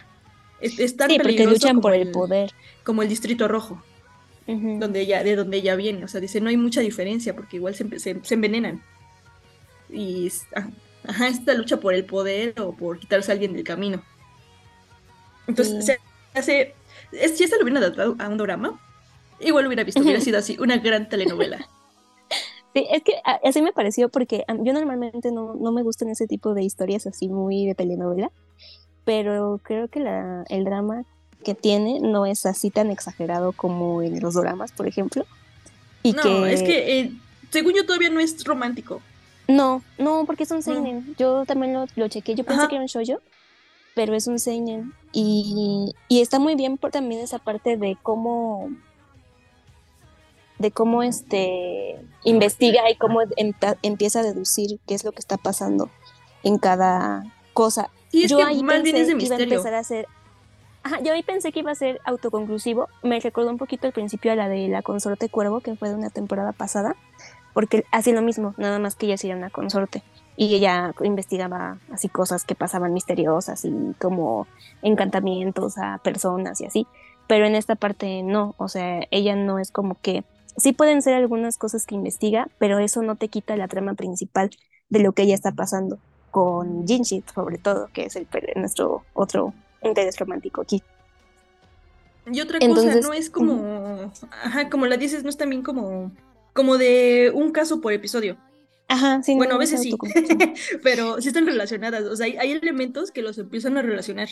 Es, 0.60 0.96
tan 0.96 1.08
peligroso 1.08 1.50
luchan 1.50 1.80
por 1.80 1.94
el 1.94 2.10
poder. 2.10 2.52
Como 2.84 3.02
el 3.02 3.08
distrito 3.08 3.48
rojo 3.48 3.82
donde 4.46 5.00
ella, 5.00 5.22
de 5.22 5.36
donde 5.36 5.56
ella 5.56 5.76
viene. 5.76 6.04
O 6.04 6.08
sea, 6.08 6.20
dice, 6.20 6.40
no 6.40 6.48
hay 6.48 6.56
mucha 6.56 6.80
diferencia 6.80 7.34
porque 7.34 7.56
igual 7.56 7.74
se, 7.74 7.98
se, 7.98 8.34
envenenan. 8.34 8.82
Y 9.88 10.30
ah, 10.54 10.68
ajá, 11.06 11.28
esta 11.28 11.54
lucha 11.54 11.78
por 11.78 11.94
el 11.94 12.04
poder 12.04 12.60
o 12.60 12.74
por 12.74 12.98
quitarse 12.98 13.30
a 13.30 13.34
alguien 13.34 13.52
del 13.52 13.64
camino. 13.64 14.02
Entonces, 15.46 15.84
se 15.84 15.98
hace, 16.34 16.74
si 17.10 17.44
esto 17.44 17.56
lo 17.56 17.62
hubieran 17.62 17.82
adaptado 17.82 18.16
a 18.18 18.28
un 18.28 18.38
drama, 18.38 18.80
igual 19.40 19.64
lo 19.64 19.68
hubiera 19.68 19.84
visto, 19.84 20.00
hubiera 20.00 20.20
sido 20.20 20.38
así, 20.38 20.56
una 20.58 20.78
gran 20.78 21.08
telenovela. 21.08 21.68
Sí, 22.76 22.88
es 22.90 23.04
que 23.04 23.12
así 23.44 23.62
me 23.62 23.72
pareció 23.72 24.08
porque 24.08 24.44
yo 24.48 24.72
normalmente 24.72 25.30
no, 25.30 25.54
no 25.54 25.70
me 25.70 25.84
gustan 25.84 26.08
ese 26.08 26.26
tipo 26.26 26.54
de 26.54 26.64
historias 26.64 27.06
así 27.06 27.28
muy 27.28 27.66
de 27.66 27.76
telenovela, 27.76 28.32
pero 29.04 29.60
creo 29.62 29.86
que 29.86 30.00
la, 30.00 30.44
el 30.48 30.64
drama 30.64 31.04
que 31.44 31.54
tiene 31.54 32.00
no 32.00 32.26
es 32.26 32.44
así 32.46 32.70
tan 32.70 32.90
exagerado 32.90 33.52
como 33.52 34.02
en 34.02 34.18
los 34.20 34.34
dramas, 34.34 34.72
por 34.72 34.88
ejemplo. 34.88 35.24
Y 36.02 36.12
no, 36.12 36.44
es 36.44 36.62
que 36.62 37.00
eh, 37.00 37.12
según 37.50 37.74
yo 37.74 37.86
todavía 37.86 38.10
no 38.10 38.18
es 38.18 38.42
romántico. 38.44 39.00
No, 39.46 39.82
no, 39.98 40.24
porque 40.26 40.42
es 40.42 40.50
un 40.50 40.62
seinen. 40.62 41.14
Yo 41.18 41.44
también 41.46 41.74
lo, 41.74 41.86
lo 41.96 42.08
chequé. 42.08 42.34
Yo 42.34 42.44
pensé 42.44 42.66
que 42.66 42.74
era 42.74 42.82
un 42.82 42.88
shoujo, 42.88 43.20
pero 43.94 44.14
es 44.14 44.26
un 44.26 44.38
seinen. 44.38 44.92
Y, 45.12 45.94
y 46.08 46.20
está 46.20 46.38
muy 46.38 46.56
bien 46.56 46.78
por 46.78 46.90
también 46.90 47.20
esa 47.20 47.38
parte 47.38 47.76
de 47.76 47.96
cómo 48.02 48.70
de 50.58 50.70
cómo 50.70 51.02
este 51.02 52.00
investiga 52.22 52.90
y 52.90 52.96
cómo 52.96 53.20
empieza 53.82 54.20
a 54.20 54.22
deducir 54.22 54.78
qué 54.86 54.94
es 54.94 55.04
lo 55.04 55.12
que 55.12 55.20
está 55.20 55.36
pasando 55.36 55.90
en 56.42 56.58
cada 56.58 57.24
cosa. 57.52 57.90
Y 58.12 58.24
es 58.24 58.30
yo 58.30 58.38
que 58.38 58.44
ahí 58.44 58.62
es 58.94 59.06
de 59.06 59.14
misterio. 59.14 59.44
a 59.44 59.56
empezar 59.56 59.74
a 59.74 59.78
hacer 59.80 60.06
Yo 61.02 61.12
ahí 61.12 61.22
pensé 61.22 61.50
que 61.50 61.60
iba 61.60 61.70
a 61.70 61.74
ser 61.74 62.00
autoconclusivo. 62.04 62.88
Me 63.02 63.18
recordó 63.18 63.50
un 63.50 63.58
poquito 63.58 63.86
al 63.86 63.92
principio 63.92 64.32
a 64.32 64.36
la 64.36 64.48
de 64.48 64.68
la 64.68 64.82
consorte 64.82 65.28
Cuervo, 65.28 65.60
que 65.60 65.76
fue 65.76 65.88
de 65.88 65.94
una 65.94 66.10
temporada 66.10 66.52
pasada, 66.52 66.94
porque 67.54 67.84
hacía 67.90 68.14
lo 68.14 68.22
mismo, 68.22 68.54
nada 68.58 68.78
más 68.78 68.94
que 68.94 69.06
ella 69.06 69.16
sí 69.16 69.28
era 69.28 69.36
una 69.36 69.50
consorte. 69.50 70.02
Y 70.36 70.54
ella 70.54 70.92
investigaba 71.02 71.78
así 71.90 72.08
cosas 72.08 72.44
que 72.44 72.54
pasaban 72.54 72.92
misteriosas 72.92 73.64
y 73.64 73.72
como 73.98 74.46
encantamientos 74.82 75.78
a 75.78 75.98
personas 75.98 76.60
y 76.60 76.66
así. 76.66 76.86
Pero 77.28 77.46
en 77.46 77.54
esta 77.54 77.76
parte 77.76 78.22
no, 78.22 78.54
o 78.58 78.68
sea, 78.68 79.06
ella 79.10 79.36
no 79.36 79.58
es 79.58 79.70
como 79.70 79.96
que 80.02 80.24
sí 80.56 80.72
pueden 80.72 81.00
ser 81.00 81.14
algunas 81.14 81.56
cosas 81.56 81.86
que 81.86 81.94
investiga, 81.94 82.48
pero 82.58 82.78
eso 82.78 83.02
no 83.02 83.16
te 83.16 83.28
quita 83.28 83.56
la 83.56 83.68
trama 83.68 83.94
principal 83.94 84.50
de 84.90 84.98
lo 84.98 85.12
que 85.12 85.22
ella 85.22 85.34
está 85.34 85.52
pasando 85.52 85.98
con 86.30 86.86
Jinji, 86.86 87.22
sobre 87.32 87.58
todo, 87.58 87.88
que 87.92 88.06
es 88.06 88.16
el 88.16 88.26
nuestro 88.56 89.04
otro 89.14 89.54
interés 89.84 90.18
romántico 90.18 90.62
aquí. 90.62 90.82
Y 92.30 92.40
otra 92.40 92.58
cosa, 92.58 93.00
no 93.00 93.12
es 93.12 93.28
como, 93.28 94.12
ajá, 94.30 94.70
como 94.70 94.86
la 94.86 94.96
dices, 94.96 95.22
no 95.22 95.28
es 95.28 95.36
también 95.36 95.62
como, 95.62 96.10
como 96.52 96.78
de 96.78 97.30
un 97.34 97.52
caso 97.52 97.80
por 97.80 97.92
episodio. 97.92 98.38
Ajá, 98.88 99.22
sí. 99.22 99.34
Bueno, 99.34 99.54
a 99.54 99.58
veces 99.58 99.80
sí, 99.80 99.94
pero 100.82 101.20
sí 101.20 101.28
están 101.28 101.46
relacionadas. 101.46 102.04
O 102.04 102.16
sea, 102.16 102.26
hay, 102.26 102.52
elementos 102.52 103.10
que 103.10 103.22
los 103.22 103.36
empiezan 103.38 103.76
a 103.76 103.82
relacionar. 103.82 104.28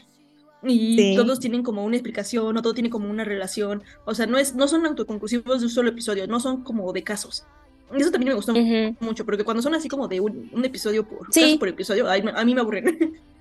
Y 0.65 1.17
todos 1.17 1.41
tienen 1.41 1.65
como 1.65 1.85
una 1.85 1.97
explicación, 1.97 2.57
o 2.57 2.63
todo 2.63 2.73
tiene 2.73 2.89
como 2.89 3.11
una 3.11 3.25
relación. 3.25 3.83
O 4.05 4.15
sea, 4.15 4.27
no, 4.27 4.39
es, 4.39 4.55
no 4.55 4.69
son 4.69 4.87
autoconclusivos 4.87 5.61
de 5.61 5.67
un 5.67 5.73
solo 5.73 5.89
episodio, 5.89 6.27
no 6.29 6.39
son 6.39 6.63
como 6.63 6.93
de 6.93 7.03
casos. 7.03 7.45
Eso 7.93 8.11
también 8.11 8.31
me 8.31 8.37
gustó 8.37 8.55
mucho, 9.01 9.27
porque 9.27 9.45
cuando 9.45 9.63
son 9.63 9.75
así 9.75 9.89
como 9.89 10.09
de 10.09 10.21
un, 10.21 10.65
episodio 10.65 11.07
por, 11.07 11.29
por 11.59 11.69
episodio, 11.69 12.09
a 12.09 12.45
mí 12.45 12.55
me 12.55 12.61
aburren. 12.61 13.21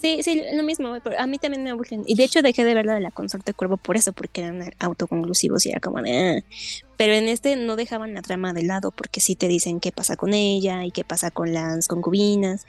Sí, 0.00 0.22
sí, 0.22 0.42
lo 0.54 0.62
mismo. 0.62 0.96
A 1.18 1.26
mí 1.26 1.38
también 1.38 1.62
me 1.62 1.70
aburren. 1.70 2.04
Y 2.06 2.14
de 2.14 2.24
hecho 2.24 2.40
dejé 2.40 2.64
de 2.64 2.74
ver 2.74 2.86
la 2.86 2.94
de 2.94 3.00
la 3.00 3.10
consorte 3.10 3.52
cuervo 3.52 3.76
por 3.76 3.96
eso, 3.96 4.12
porque 4.12 4.40
eran 4.40 4.72
autoconclusivos 4.78 5.66
y 5.66 5.70
era 5.70 5.80
como 5.80 6.00
de... 6.00 6.38
Ah". 6.38 6.54
Pero 6.96 7.12
en 7.12 7.28
este 7.28 7.56
no 7.56 7.76
dejaban 7.76 8.14
la 8.14 8.22
trama 8.22 8.52
de 8.52 8.62
lado, 8.62 8.92
porque 8.92 9.20
sí 9.20 9.36
te 9.36 9.48
dicen 9.48 9.80
qué 9.80 9.92
pasa 9.92 10.16
con 10.16 10.32
ella 10.32 10.84
y 10.84 10.90
qué 10.90 11.04
pasa 11.04 11.30
con 11.30 11.52
las 11.52 11.86
concubinas. 11.86 12.64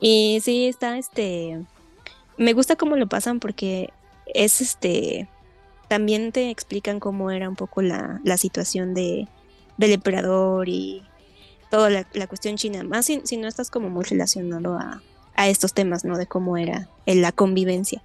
Y 0.00 0.40
sí, 0.42 0.66
está 0.66 0.96
este... 0.96 1.60
Me 2.38 2.54
gusta 2.54 2.76
cómo 2.76 2.96
lo 2.96 3.08
pasan 3.08 3.40
porque 3.40 3.90
es 4.26 4.60
este... 4.62 5.28
También 5.88 6.32
te 6.32 6.50
explican 6.50 7.00
cómo 7.00 7.30
era 7.30 7.48
un 7.48 7.56
poco 7.56 7.82
la, 7.82 8.20
la 8.24 8.36
situación 8.36 8.94
de, 8.94 9.26
del 9.76 9.92
emperador 9.92 10.68
y 10.68 11.02
toda 11.70 11.90
la, 11.90 12.26
cuestión 12.26 12.56
china. 12.56 12.84
Más 12.84 13.06
si, 13.06 13.20
si 13.24 13.36
no 13.36 13.48
estás 13.48 13.70
como 13.70 13.90
muy 13.90 14.04
relacionado 14.04 14.78
a, 14.78 15.02
a 15.40 15.48
estos 15.48 15.72
temas, 15.72 16.04
¿no? 16.04 16.18
De 16.18 16.26
cómo 16.26 16.58
era 16.58 16.86
en 17.06 17.22
la 17.22 17.32
convivencia. 17.32 18.02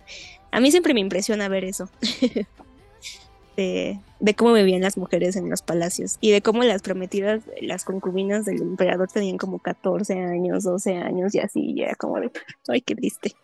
A 0.52 0.62
mí 0.62 0.72
siempre 0.72 0.94
me 0.94 1.02
impresiona 1.02 1.50
ver 1.50 1.66
eso. 1.66 1.90
de, 3.58 4.00
cómo 4.38 4.54
vivían 4.54 4.80
las 4.80 4.98
mujeres 4.98 5.36
en 5.36 5.50
los 5.50 5.62
palacios 5.62 6.18
y 6.22 6.32
de 6.32 6.42
cómo 6.42 6.64
las 6.64 6.82
prometidas, 6.82 7.44
las 7.60 7.84
concubinas 7.84 8.46
del 8.46 8.62
emperador 8.62 9.10
tenían 9.10 9.38
como 9.38 9.60
14 9.60 10.18
años, 10.18 10.64
12 10.64 10.96
años 10.96 11.36
y 11.36 11.40
así, 11.40 11.74
y 11.76 11.82
era 11.82 11.96
como 11.96 12.22
de, 12.22 12.32
ay, 12.70 12.80
qué 12.80 12.96
triste. 12.96 13.36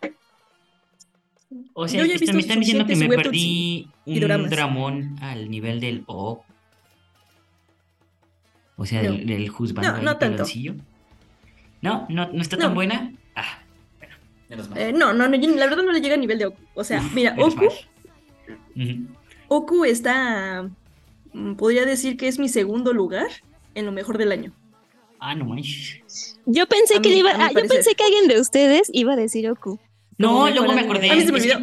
O 1.74 1.86
sea, 1.86 2.02
me 2.02 2.14
están 2.14 2.60
diciendo 2.60 2.86
que 2.86 2.96
me 2.96 3.08
perdí 3.08 3.90
un 4.06 4.48
dramón 4.48 5.16
al 5.20 5.50
nivel 5.50 5.80
del 5.80 6.04
O. 6.06 6.42
O 8.76 8.86
sea, 8.86 9.02
del, 9.02 9.26
del 9.26 9.50
juzgando 9.50 9.98
no, 9.98 10.02
no 10.02 10.16
tanto. 10.16 10.44
No, 11.82 12.06
no, 12.08 12.32
no 12.32 12.40
está 12.40 12.56
tan 12.56 12.74
buena. 12.74 13.12
Ah, 13.36 13.61
eh, 14.76 14.92
no, 14.92 15.12
no, 15.12 15.28
la 15.28 15.66
verdad 15.66 15.82
no 15.82 15.92
le 15.92 16.00
llega 16.00 16.14
a 16.14 16.18
nivel 16.18 16.38
de 16.38 16.46
Oku. 16.46 16.62
O 16.74 16.84
sea, 16.84 17.02
mira, 17.14 17.34
Oku. 17.38 17.68
Oku 19.48 19.84
está. 19.84 20.68
Mm, 21.32 21.54
podría 21.54 21.84
decir 21.84 22.16
que 22.16 22.28
es 22.28 22.38
mi 22.38 22.48
segundo 22.48 22.92
lugar 22.92 23.28
en 23.74 23.86
lo 23.86 23.92
mejor 23.92 24.18
del 24.18 24.32
año. 24.32 24.52
Ah, 25.18 25.34
no 25.34 25.44
manches. 25.44 26.40
Yo 26.46 26.66
pensé 26.66 27.00
que 27.00 27.10
iba, 27.10 27.30
ah, 27.30 27.50
yo 27.54 27.68
pensé 27.68 27.94
que 27.94 28.04
alguien 28.04 28.26
de 28.26 28.40
ustedes 28.40 28.90
iba 28.92 29.12
a 29.12 29.16
decir 29.16 29.48
Oku. 29.48 29.78
No, 30.18 30.50
luego 30.50 30.72
me 30.72 30.80
acordé. 30.80 31.10
A 31.10 31.14
mí 31.14 31.22
se 31.22 31.32
me 31.32 31.38
olvidó. 31.38 31.56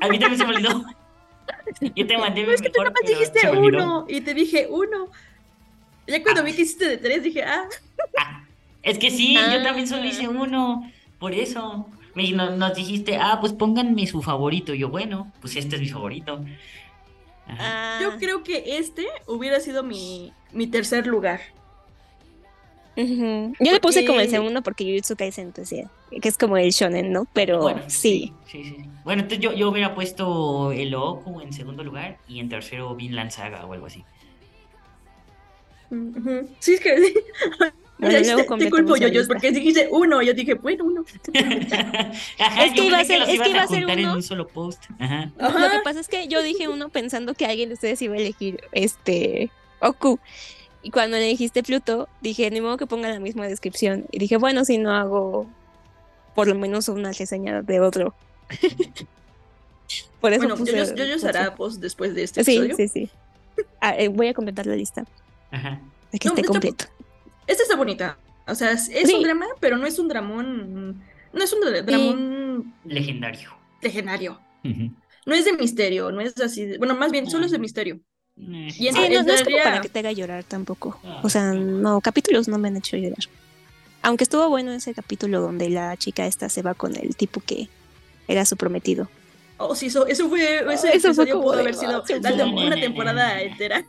A 0.00 0.08
mí 0.08 0.18
también 0.18 0.38
se 0.38 0.46
me 0.46 0.54
olvidó. 0.54 0.84
Yo 1.96 2.06
te 2.06 2.16
mandé. 2.16 2.42
es 2.52 2.62
que 2.62 2.70
tú 2.70 2.82
nomás 2.82 3.02
dijiste 3.06 3.50
uno 3.50 4.06
y 4.08 4.20
te 4.20 4.34
dije 4.34 4.66
uno. 4.70 5.08
Ya 6.06 6.22
cuando 6.22 6.42
ah. 6.42 6.44
vi 6.44 6.52
que 6.52 6.62
hiciste 6.62 6.88
de 6.88 6.96
tres 6.98 7.22
dije, 7.22 7.42
ah. 7.42 7.64
ah 8.18 8.44
es 8.82 8.98
que 8.98 9.10
sí, 9.10 9.34
yo 9.34 9.62
también 9.62 9.88
solo 9.88 10.04
hice 10.04 10.28
uno. 10.28 10.90
Por 11.18 11.32
eso 11.32 11.88
nos, 12.14 12.74
dijiste, 12.74 13.16
ah, 13.16 13.38
pues 13.40 13.52
pónganme 13.52 14.06
su 14.06 14.22
favorito. 14.22 14.74
yo, 14.74 14.88
bueno, 14.88 15.32
pues 15.40 15.56
este 15.56 15.76
es 15.76 15.82
mi 15.82 15.88
favorito. 15.88 16.44
Ah. 17.46 17.98
Yo 18.00 18.16
creo 18.18 18.42
que 18.42 18.78
este 18.78 19.06
hubiera 19.26 19.60
sido 19.60 19.82
mi, 19.82 20.32
mi 20.52 20.66
tercer 20.66 21.06
lugar. 21.06 21.40
Yo 22.96 23.72
le 23.72 23.80
puse 23.80 24.06
como 24.06 24.20
el 24.20 24.30
segundo 24.30 24.62
porque 24.62 24.84
Jujutsu 24.84 25.16
Kaisen, 25.16 25.48
entonces, 25.48 25.86
que 26.10 26.28
es 26.28 26.38
como 26.38 26.56
el 26.56 26.70
shonen, 26.70 27.10
¿no? 27.10 27.26
Pero 27.32 27.74
sí. 27.88 28.32
Sí, 28.46 28.62
sí, 28.62 28.76
Bueno, 29.02 29.22
entonces 29.22 29.40
yo, 29.40 29.52
yo 29.52 29.68
hubiera 29.68 29.94
puesto 29.96 30.70
el 30.70 30.94
Oku 30.94 31.40
en 31.40 31.52
segundo 31.52 31.82
lugar 31.82 32.18
y 32.28 32.38
en 32.38 32.48
tercero 32.48 32.94
Vinland 32.94 33.30
Saga 33.30 33.66
o 33.66 33.72
algo 33.72 33.86
así. 33.86 34.04
Sí, 36.60 36.74
es 36.74 36.80
que 36.80 37.14
te, 37.98 38.70
culpo 38.70 38.96
yo, 38.96 39.08
yo, 39.08 39.26
porque 39.26 39.52
dijiste 39.52 39.88
uno, 39.90 40.20
yo 40.22 40.34
dije, 40.34 40.54
bueno, 40.54 40.84
uno. 40.84 41.04
es 41.32 42.72
que 42.72 42.84
iba 42.84 42.98
a 42.98 43.04
ser, 43.04 43.22
es 43.22 43.40
que 43.40 43.50
iba 43.50 43.62
a 43.62 43.68
ser 43.68 43.84
uno. 43.84 43.92
En 43.92 44.08
un 44.08 44.22
solo 44.22 44.48
post. 44.48 44.82
Ajá. 44.98 45.30
Lo 45.38 45.70
que 45.70 45.80
pasa 45.84 46.00
es 46.00 46.08
que 46.08 46.26
yo 46.28 46.42
dije 46.42 46.68
uno 46.68 46.88
pensando 46.88 47.34
que 47.34 47.46
alguien 47.46 47.68
de 47.68 47.74
ustedes 47.74 48.02
iba 48.02 48.14
a 48.14 48.18
elegir 48.18 48.62
este 48.72 49.50
Oku. 49.80 50.18
Y 50.82 50.90
cuando 50.90 51.16
le 51.16 51.24
dijiste 51.24 51.62
Pluto, 51.62 52.08
dije, 52.20 52.50
ni 52.50 52.60
modo 52.60 52.76
que 52.76 52.86
ponga 52.86 53.08
la 53.08 53.18
misma 53.18 53.46
descripción. 53.46 54.06
Y 54.10 54.18
dije, 54.18 54.36
bueno, 54.36 54.64
si 54.64 54.76
no 54.76 54.92
hago 54.92 55.46
por 56.34 56.48
lo 56.48 56.54
menos 56.54 56.88
una 56.88 57.12
reseña 57.12 57.62
de 57.62 57.80
otro. 57.80 58.14
por 60.20 60.32
eso 60.32 60.40
bueno, 60.40 60.56
puse, 60.56 60.76
yo, 60.76 60.94
yo, 60.94 61.04
yo 61.04 61.28
hará 61.28 61.54
post 61.54 61.80
después 61.80 62.14
de 62.14 62.24
este 62.24 62.42
episodio. 62.42 62.76
Sí, 62.76 62.88
sí, 62.88 63.06
sí. 63.06 63.64
Ah, 63.80 63.94
eh, 63.96 64.08
voy 64.08 64.28
a 64.28 64.34
completar 64.34 64.66
la 64.66 64.76
lista. 64.76 65.06
Ajá. 65.50 65.80
De 66.12 66.18
que 66.18 66.28
esté 66.28 66.44
completo. 66.44 66.86
Esta 67.46 67.62
está 67.62 67.76
bonita. 67.76 68.18
O 68.46 68.54
sea, 68.54 68.72
es, 68.72 69.12
un 69.12 69.22
drama, 69.22 69.46
pero 69.60 69.76
no 69.76 69.86
es 69.86 69.98
un 69.98 70.08
dramón. 70.08 71.02
No 71.32 71.42
es 71.42 71.52
un 71.52 71.60
dramón. 71.60 72.74
Legendario. 72.84 73.50
Legendario. 73.80 74.40
No 75.26 75.34
es 75.34 75.44
de 75.44 75.54
misterio, 75.54 76.12
no 76.12 76.20
es 76.20 76.38
así. 76.40 76.76
bueno, 76.78 76.94
más 76.94 77.10
bien, 77.10 77.30
solo 77.30 77.46
es 77.46 77.52
de 77.52 77.58
misterio. 77.58 78.00
Eh. 78.36 78.68
Y 78.78 78.88
en, 78.88 78.94
sí, 78.94 79.00
no, 79.10 79.32
es 79.32 79.42
como 79.42 79.56
para 79.62 79.80
que 79.80 79.88
te 79.88 79.98
haga 80.00 80.12
llorar 80.12 80.44
tampoco. 80.44 80.98
Ah. 81.04 81.20
O 81.22 81.28
sea, 81.28 81.52
no, 81.52 82.00
capítulos 82.00 82.48
no 82.48 82.58
me 82.58 82.68
han 82.68 82.76
hecho 82.76 82.96
llorar. 82.96 83.24
Aunque 84.02 84.24
estuvo 84.24 84.48
bueno 84.50 84.72
ese 84.72 84.92
capítulo 84.92 85.40
donde 85.40 85.70
la 85.70 85.96
chica 85.96 86.26
esta 86.26 86.48
se 86.50 86.62
va 86.62 86.74
con 86.74 86.94
el 86.96 87.16
tipo 87.16 87.40
que 87.40 87.68
era 88.28 88.44
su 88.44 88.56
prometido. 88.56 89.08
Oh, 89.56 89.74
sí, 89.76 89.86
eso, 89.86 90.06
eso 90.06 90.28
fue. 90.28 90.64
Ese 90.72 90.96
eso 90.96 91.14
fue 91.14 91.26
pudo 91.26 91.52
haber 91.52 91.74
sido 91.74 92.02
una 92.02 92.76
temporada 92.76 93.40
entera. 93.40 93.84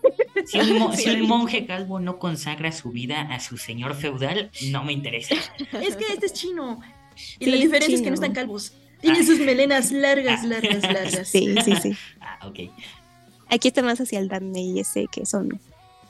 Si 0.45 0.59
un, 0.59 1.21
monje 1.27 1.65
calvo 1.65 1.99
no 1.99 2.19
consagra 2.19 2.71
su 2.71 2.91
vida 2.91 3.21
a 3.21 3.39
su 3.39 3.57
señor 3.57 3.95
feudal, 3.95 4.51
no 4.69 4.83
me 4.83 4.93
interesa. 4.93 5.35
Es 5.81 5.95
que 5.95 6.05
este 6.13 6.27
es 6.27 6.33
chino. 6.33 6.81
Y 7.39 7.47
la 7.47 7.57
diferencia 7.57 7.95
es 7.95 8.01
que 8.01 8.09
no 8.09 8.15
están 8.15 8.33
calvos. 8.33 8.73
Tienen 9.01 9.21
ah. 9.21 9.25
sus 9.25 9.39
melenas 9.39 9.91
largas, 9.91 10.41
ah. 10.43 10.47
largas, 10.47 10.83
largas. 10.93 11.27
Sí, 11.27 11.55
sí, 11.63 11.75
sí. 11.81 11.97
Ah, 12.21 12.47
ok. 12.47 12.71
Aquí 13.49 13.67
está 13.67 13.81
más 13.81 13.99
hacia 13.99 14.19
el 14.19 14.27
Dame 14.27 14.61
y 14.61 14.79
ese 14.79 15.07
que 15.11 15.25
son 15.25 15.59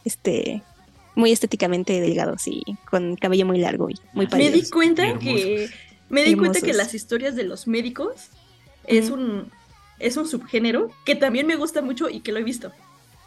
este 0.04 0.62
muy 1.16 1.32
estéticamente 1.32 2.00
delgados 2.02 2.46
y 2.48 2.62
con 2.90 3.16
cabello 3.16 3.46
muy 3.46 3.58
largo 3.58 3.90
y 3.90 3.96
muy 4.14 4.28
Me 4.28 4.50
di 4.50 4.70
cuenta 4.70 5.18
que 5.18 5.70
me 6.10 6.24
di 6.24 6.36
cuenta 6.36 6.60
que 6.62 6.74
las 6.74 6.94
historias 6.94 7.36
de 7.36 7.44
los 7.44 7.68
médicos 7.68 8.30
es 8.88 9.10
un 9.10 9.52
es 10.00 10.18
un 10.18 10.28
subgénero 10.28 10.92
que 11.06 11.16
también 11.16 11.48
me 11.48 11.56
gusta 11.56 11.82
mucho 11.82 12.10
y 12.10 12.20
que 12.20 12.32
lo 12.32 12.40
he 12.40 12.44
visto. 12.44 12.72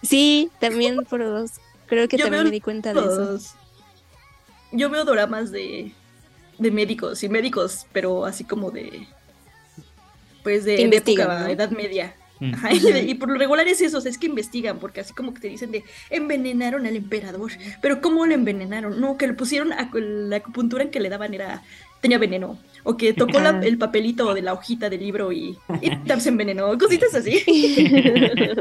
Sí, 0.03 0.51
también 0.61 1.05
por 1.05 1.25
dos. 1.25 1.53
Creo 1.87 2.09
que 2.09 2.19
también 2.19 2.45
me 2.45 2.51
di 2.51 2.61
cuenta 2.61 2.93
de 2.93 3.01
eso. 3.01 3.57
Yo 4.71 4.91
veo 4.91 5.05
dramas 5.05 5.51
de, 5.51 5.93
de 6.59 6.71
médicos 6.71 7.23
y 7.23 7.29
médicos, 7.29 7.87
pero 7.93 8.27
así 8.27 8.45
como 8.45 8.71
de 8.71 9.07
pues 10.43 10.65
de, 10.65 10.83
época, 10.83 11.51
edad 11.51 11.71
media. 11.71 12.15
Mm. 12.41 12.55
y, 13.09 13.15
por 13.15 13.31
lo 13.31 13.39
regular 13.39 13.67
es 13.67 13.81
eso, 13.81 13.99
es 13.99 14.17
que 14.17 14.27
investigan, 14.27 14.79
porque 14.79 15.01
así 15.01 15.13
como 15.13 15.35
que 15.35 15.41
te 15.41 15.49
dicen 15.49 15.73
de 15.73 15.85
envenenaron 16.11 16.87
al 16.87 16.97
emperador, 16.97 17.51
pero 17.83 18.01
¿cómo 18.01 18.27
lo 18.27 18.35
envenenaron? 18.35 19.01
No, 19.01 19.17
que 19.17 19.27
le 19.27 19.35
pusieron 19.35 19.73
a, 19.73 19.91
la 19.93 20.37
acupuntura 20.37 20.91
que 20.91 21.01
le 21.01 21.09
daban 21.09 21.35
era 21.35 21.63
tenía 22.01 22.19
veneno. 22.19 22.59
O 22.85 22.97
que 22.97 23.13
tocó 23.13 23.39
el 23.39 23.77
papelito 23.77 24.33
de 24.33 24.43
la 24.43 24.55
hojita 24.55 24.89
del 24.89 25.01
libro 25.01 25.33
y, 25.33 25.59
y 25.83 26.21
se 26.21 26.29
envenenó. 26.29 26.77
Cositas 26.79 27.15
así. 27.15 27.45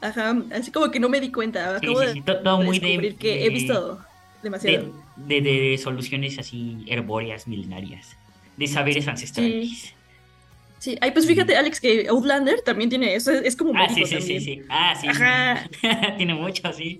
Ajá, 0.00 0.34
así 0.52 0.70
como 0.70 0.90
que 0.90 0.98
no 0.98 1.08
me 1.08 1.20
di 1.20 1.30
cuenta. 1.30 1.76
Acabo 1.76 2.00
de, 2.00 2.14
descubrir 2.14 3.16
que 3.16 3.44
he 3.44 3.50
visto 3.50 4.00
demasiado. 4.42 4.92
De, 5.16 5.78
soluciones 5.82 6.38
así 6.38 6.84
herbóreas, 6.86 7.46
milenarias. 7.46 8.16
De 8.56 8.66
saberes 8.66 9.06
ancestrales. 9.08 9.94
Sí, 10.78 10.96
ay, 11.02 11.10
pues 11.10 11.26
fíjate, 11.26 11.54
Alex, 11.56 11.78
que 11.78 12.08
Outlander 12.08 12.62
también 12.62 12.88
tiene 12.88 13.14
eso, 13.14 13.30
es 13.30 13.54
como 13.54 13.74
Ah, 13.76 13.86
sí, 13.90 14.02
sí, 14.06 14.22
sí, 14.22 14.40
sí. 14.40 14.62
Ah, 14.70 14.94
sí. 14.98 15.08
tiene 16.16 16.32
mucho, 16.32 16.72
sí. 16.72 16.98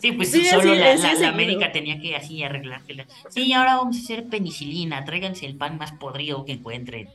Sí, 0.00 0.12
pues 0.12 0.30
solo 0.30 0.74
la, 0.74 0.94
la, 0.94 1.28
América 1.28 1.72
tenía 1.72 2.00
que 2.00 2.16
así 2.16 2.42
arreglársela. 2.42 3.06
Sí, 3.28 3.52
ahora 3.52 3.76
vamos 3.76 3.96
a 3.96 4.00
hacer 4.00 4.26
penicilina, 4.28 5.04
tráiganse 5.04 5.44
el 5.46 5.56
pan 5.56 5.76
más 5.76 5.92
podrido 5.92 6.44
que 6.44 6.52
encuentren. 6.52 7.08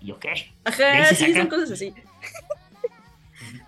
¿Y 0.00 0.06
yo 0.06 0.18
qué? 0.18 0.50
Ajá, 0.64 1.14
sí, 1.14 1.32
son 1.32 1.46
cosas 1.46 1.70
así. 1.70 1.94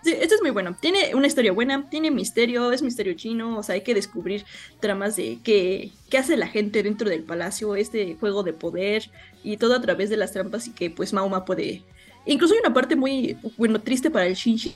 Sí, 0.03 0.12
esto 0.12 0.35
es 0.35 0.43
muy 0.43 0.51
bueno. 0.51 0.77
Tiene 0.79 1.14
una 1.14 1.27
historia 1.27 1.53
buena, 1.53 1.89
tiene 1.89 2.11
misterio, 2.11 2.72
es 2.72 2.83
misterio 2.83 3.14
chino, 3.14 3.59
o 3.59 3.62
sea, 3.62 3.75
hay 3.75 3.81
que 3.83 3.95
descubrir 3.95 4.45
tramas 4.81 5.16
de 5.16 5.39
qué, 5.43 5.91
qué 6.11 6.18
hace 6.18 6.37
la 6.37 6.47
gente 6.47 6.83
dentro 6.83 7.09
del 7.09 7.22
palacio, 7.22 7.75
este 7.75 8.14
juego 8.20 8.43
de 8.43 8.53
poder 8.53 9.11
y 9.43 9.57
todo 9.57 9.75
a 9.75 9.81
través 9.81 10.11
de 10.11 10.16
las 10.16 10.33
trampas 10.33 10.66
y 10.66 10.72
que 10.72 10.91
pues 10.91 11.12
Mahoma 11.12 11.45
puede... 11.45 11.83
Incluso 12.27 12.55
hay 12.55 12.61
una 12.61 12.75
parte 12.75 12.97
muy, 12.97 13.37
bueno, 13.57 13.81
triste 13.81 14.11
para 14.11 14.27
el 14.27 14.35
Shinji, 14.35 14.75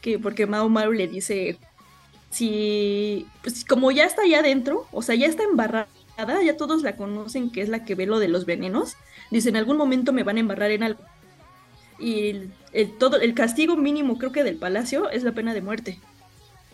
que 0.00 0.18
porque 0.18 0.46
Mao 0.46 0.68
Mao 0.68 0.92
le 0.92 1.08
dice, 1.08 1.58
si, 2.30 3.26
pues 3.42 3.64
como 3.64 3.90
ya 3.90 4.04
está 4.04 4.22
allá 4.22 4.40
adentro, 4.40 4.86
o 4.92 5.02
sea, 5.02 5.14
ya 5.14 5.26
está 5.26 5.42
embarrada, 5.42 5.88
ya 6.44 6.56
todos 6.56 6.82
la 6.82 6.96
conocen 6.96 7.50
que 7.50 7.62
es 7.62 7.68
la 7.68 7.84
que 7.84 7.94
ve 7.94 8.06
lo 8.06 8.18
de 8.18 8.28
los 8.28 8.46
venenos, 8.46 8.96
dice, 9.30 9.48
en 9.48 9.56
algún 9.56 9.76
momento 9.76 10.12
me 10.12 10.22
van 10.22 10.36
a 10.36 10.40
embarrar 10.40 10.70
en 10.70 10.82
algo 10.82 11.00
y 12.00 12.48
el, 12.72 12.98
todo, 12.98 13.20
el 13.20 13.34
castigo 13.34 13.76
mínimo 13.76 14.16
creo 14.18 14.32
que 14.32 14.42
del 14.42 14.56
palacio 14.56 15.10
es 15.10 15.22
la 15.22 15.32
pena 15.32 15.54
de 15.54 15.60
muerte. 15.60 16.00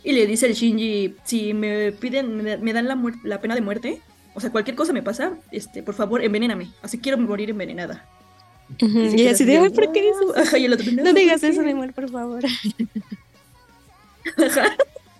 Y 0.05 0.13
le 0.13 0.27
dice 0.27 0.47
el 0.47 0.55
Shinji, 0.55 1.17
si 1.25 1.53
me 1.53 1.91
piden, 1.91 2.37
me, 2.37 2.73
dan 2.73 2.87
la, 2.87 2.97
la, 3.25 3.41
pena 3.41 3.57
de 3.57 3.61
muerte, 3.61 4.01
o 4.35 4.41
sea, 4.41 4.53
cualquier 4.53 4.77
cosa 4.77 4.93
me 4.93 5.03
pasa, 5.03 5.33
este, 5.51 5.83
por 5.83 5.97
favor, 5.97 6.23
envenéname. 6.23 6.71
Así 6.81 6.99
quiero 6.99 7.19
morir 7.19 7.51
envenenada. 7.51 8.07
Y, 8.79 9.27
así 9.27 9.45
de, 9.45 9.71
¿por 9.71 9.93
qué 9.93 10.03
dices 10.03 10.95
no, 10.95 11.13
digas 11.15 11.43
eso, 11.43 11.63
mi 11.63 11.73
amor, 11.73 11.93
por 11.93 12.09
favor. 12.09 12.45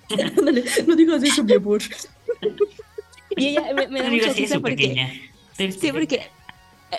no 0.87 0.97
digas 0.97 1.23
eso, 1.23 1.45
mi 1.45 1.55
amor. 1.55 1.83
Y 3.37 3.49
ella 3.49 3.73
me, 3.75 4.03
da 4.03 4.11
mucha 4.11 4.33
risa 4.33 4.61
porque... 4.61 5.31
Sí, 5.57 5.91
porque, 5.91 6.23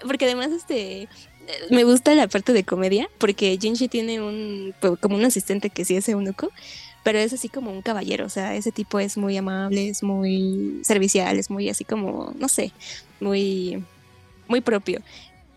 porque 0.04 0.26
además, 0.26 0.52
este, 0.52 1.08
me 1.70 1.84
gusta 1.84 2.16
la 2.16 2.28
parte 2.28 2.54
de 2.54 2.64
comedia 2.64 3.10
porque 3.18 3.58
Jinshi 3.60 3.88
tiene 3.88 4.22
un 4.22 4.74
pues, 4.80 5.00
como 5.00 5.16
un 5.16 5.26
asistente 5.26 5.70
que 5.70 5.86
sí 5.86 5.96
es 5.96 6.10
eunuco, 6.10 6.52
pero 7.04 7.20
es 7.20 7.34
así 7.34 7.50
como 7.50 7.72
un 7.72 7.82
caballero, 7.82 8.26
o 8.26 8.30
sea, 8.30 8.56
ese 8.56 8.72
tipo 8.72 9.00
es 9.00 9.18
muy 9.18 9.38
amable, 9.38 9.90
es 9.90 10.04
muy 10.04 10.80
servicial, 10.84 11.38
es 11.38 11.50
muy 11.50 11.70
así 11.70 11.86
como, 11.86 12.34
no 12.38 12.50
sé, 12.50 12.72
muy 13.20 13.84
muy 14.48 14.62
propio. 14.62 15.02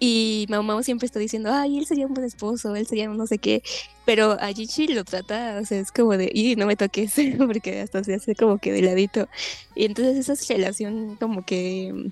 Y 0.03 0.46
Mau 0.48 0.82
siempre 0.82 1.05
está 1.05 1.18
diciendo, 1.18 1.51
ay, 1.53 1.76
él 1.76 1.84
sería 1.84 2.07
un 2.07 2.14
buen 2.14 2.26
esposo, 2.26 2.74
él 2.74 2.86
sería 2.86 3.07
no 3.09 3.26
sé 3.26 3.36
qué. 3.36 3.62
Pero 4.07 4.32
a 4.40 4.48
Jinshi 4.48 4.88
lo 4.88 5.05
trata, 5.05 5.59
o 5.61 5.66
sea, 5.66 5.78
es 5.78 5.92
como 5.92 6.16
de, 6.16 6.30
y 6.32 6.57
no 6.57 6.64
me 6.64 6.74
toques, 6.74 7.14
porque 7.46 7.82
hasta 7.82 8.03
se 8.03 8.14
hace 8.14 8.34
como 8.34 8.57
que 8.57 8.72
de 8.72 8.80
ladito. 8.80 9.28
Y 9.74 9.84
entonces 9.84 10.26
esa 10.26 10.55
relación 10.55 11.16
como 11.16 11.44
que 11.44 12.11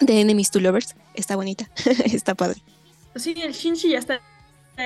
de 0.00 0.20
enemies 0.20 0.50
to 0.50 0.58
lovers 0.58 0.96
está 1.14 1.36
bonita, 1.36 1.70
está 2.04 2.34
padre. 2.34 2.60
Sí, 3.14 3.34
el 3.42 3.52
Shinji 3.52 3.90
ya 3.90 3.98
está 3.98 4.20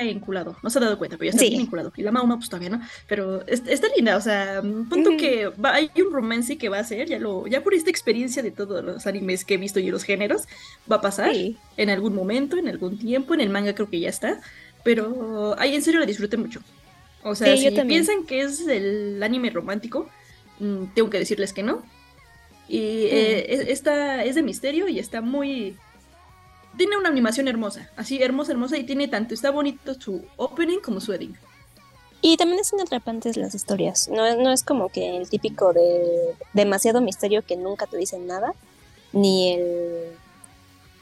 enculado. 0.01 0.57
No 0.63 0.69
se 0.69 0.79
ha 0.79 0.81
dado 0.81 0.97
cuenta, 0.97 1.17
pero 1.17 1.31
ya 1.31 1.37
está 1.37 1.49
bien 1.49 1.61
enculado. 1.61 1.91
Y 1.95 2.01
la 2.01 2.11
Mauma, 2.11 2.37
pues 2.37 2.49
todavía 2.49 2.69
no. 2.69 2.81
Pero 3.07 3.45
está 3.47 3.87
linda, 3.95 4.17
o 4.17 4.21
sea, 4.21 4.61
punto 4.61 5.11
que 5.17 5.51
hay 5.63 5.89
un 5.97 6.11
romance 6.11 6.57
que 6.57 6.69
va 6.69 6.79
a 6.79 6.83
ser, 6.83 7.07
ya 7.07 7.19
lo, 7.19 7.47
ya 7.47 7.63
por 7.63 7.73
esta 7.73 7.89
experiencia 7.89 8.43
de 8.43 8.51
todos 8.51 8.83
los 8.83 9.07
animes 9.07 9.45
que 9.45 9.55
he 9.55 9.57
visto 9.57 9.79
y 9.79 9.89
los 9.89 10.03
géneros, 10.03 10.43
va 10.91 10.97
a 10.97 11.01
pasar 11.01 11.33
en 11.77 11.89
algún 11.89 12.15
momento, 12.15 12.57
en 12.57 12.67
algún 12.67 12.97
tiempo. 12.97 13.33
En 13.33 13.41
el 13.41 13.49
manga 13.49 13.75
creo 13.75 13.89
que 13.89 13.99
ya 13.99 14.09
está. 14.09 14.41
Pero 14.83 15.55
ay, 15.57 15.75
en 15.75 15.81
serio 15.81 15.99
la 15.99 16.05
disfruté 16.05 16.37
mucho. 16.37 16.61
O 17.23 17.35
sea, 17.35 17.55
si 17.55 17.69
piensan 17.71 18.25
que 18.25 18.41
es 18.41 18.67
el 18.67 19.21
anime 19.23 19.49
romántico, 19.49 20.09
mm, 20.59 20.85
tengo 20.93 21.09
que 21.09 21.19
decirles 21.19 21.53
que 21.53 21.63
no. 21.63 21.83
Y 22.67 22.79
eh, 22.79 23.71
esta 23.71 24.23
es 24.23 24.35
de 24.35 24.41
misterio 24.41 24.87
y 24.87 24.99
está 24.99 25.21
muy 25.21 25.77
tiene 26.77 26.97
una 26.97 27.09
animación 27.09 27.47
hermosa, 27.47 27.89
así 27.95 28.21
hermosa, 28.21 28.51
hermosa, 28.51 28.77
y 28.77 28.83
tiene 28.83 29.07
tanto, 29.07 29.33
está 29.33 29.51
bonito 29.51 29.93
su 29.99 30.23
opening 30.37 30.79
como 30.79 30.99
su 30.99 31.13
ending. 31.13 31.35
Y 32.21 32.37
también 32.37 32.59
es 32.59 32.73
atrapantes 32.73 33.35
las 33.35 33.53
historias, 33.53 34.07
no, 34.07 34.35
no 34.37 34.51
es 34.51 34.63
como 34.63 34.89
que 34.89 35.17
el 35.17 35.29
típico 35.29 35.73
de 35.73 36.35
demasiado 36.53 37.01
misterio 37.01 37.41
que 37.41 37.57
nunca 37.57 37.85
te 37.85 37.97
dicen 37.97 38.27
nada, 38.27 38.53
ni 39.11 39.53
el 39.53 40.13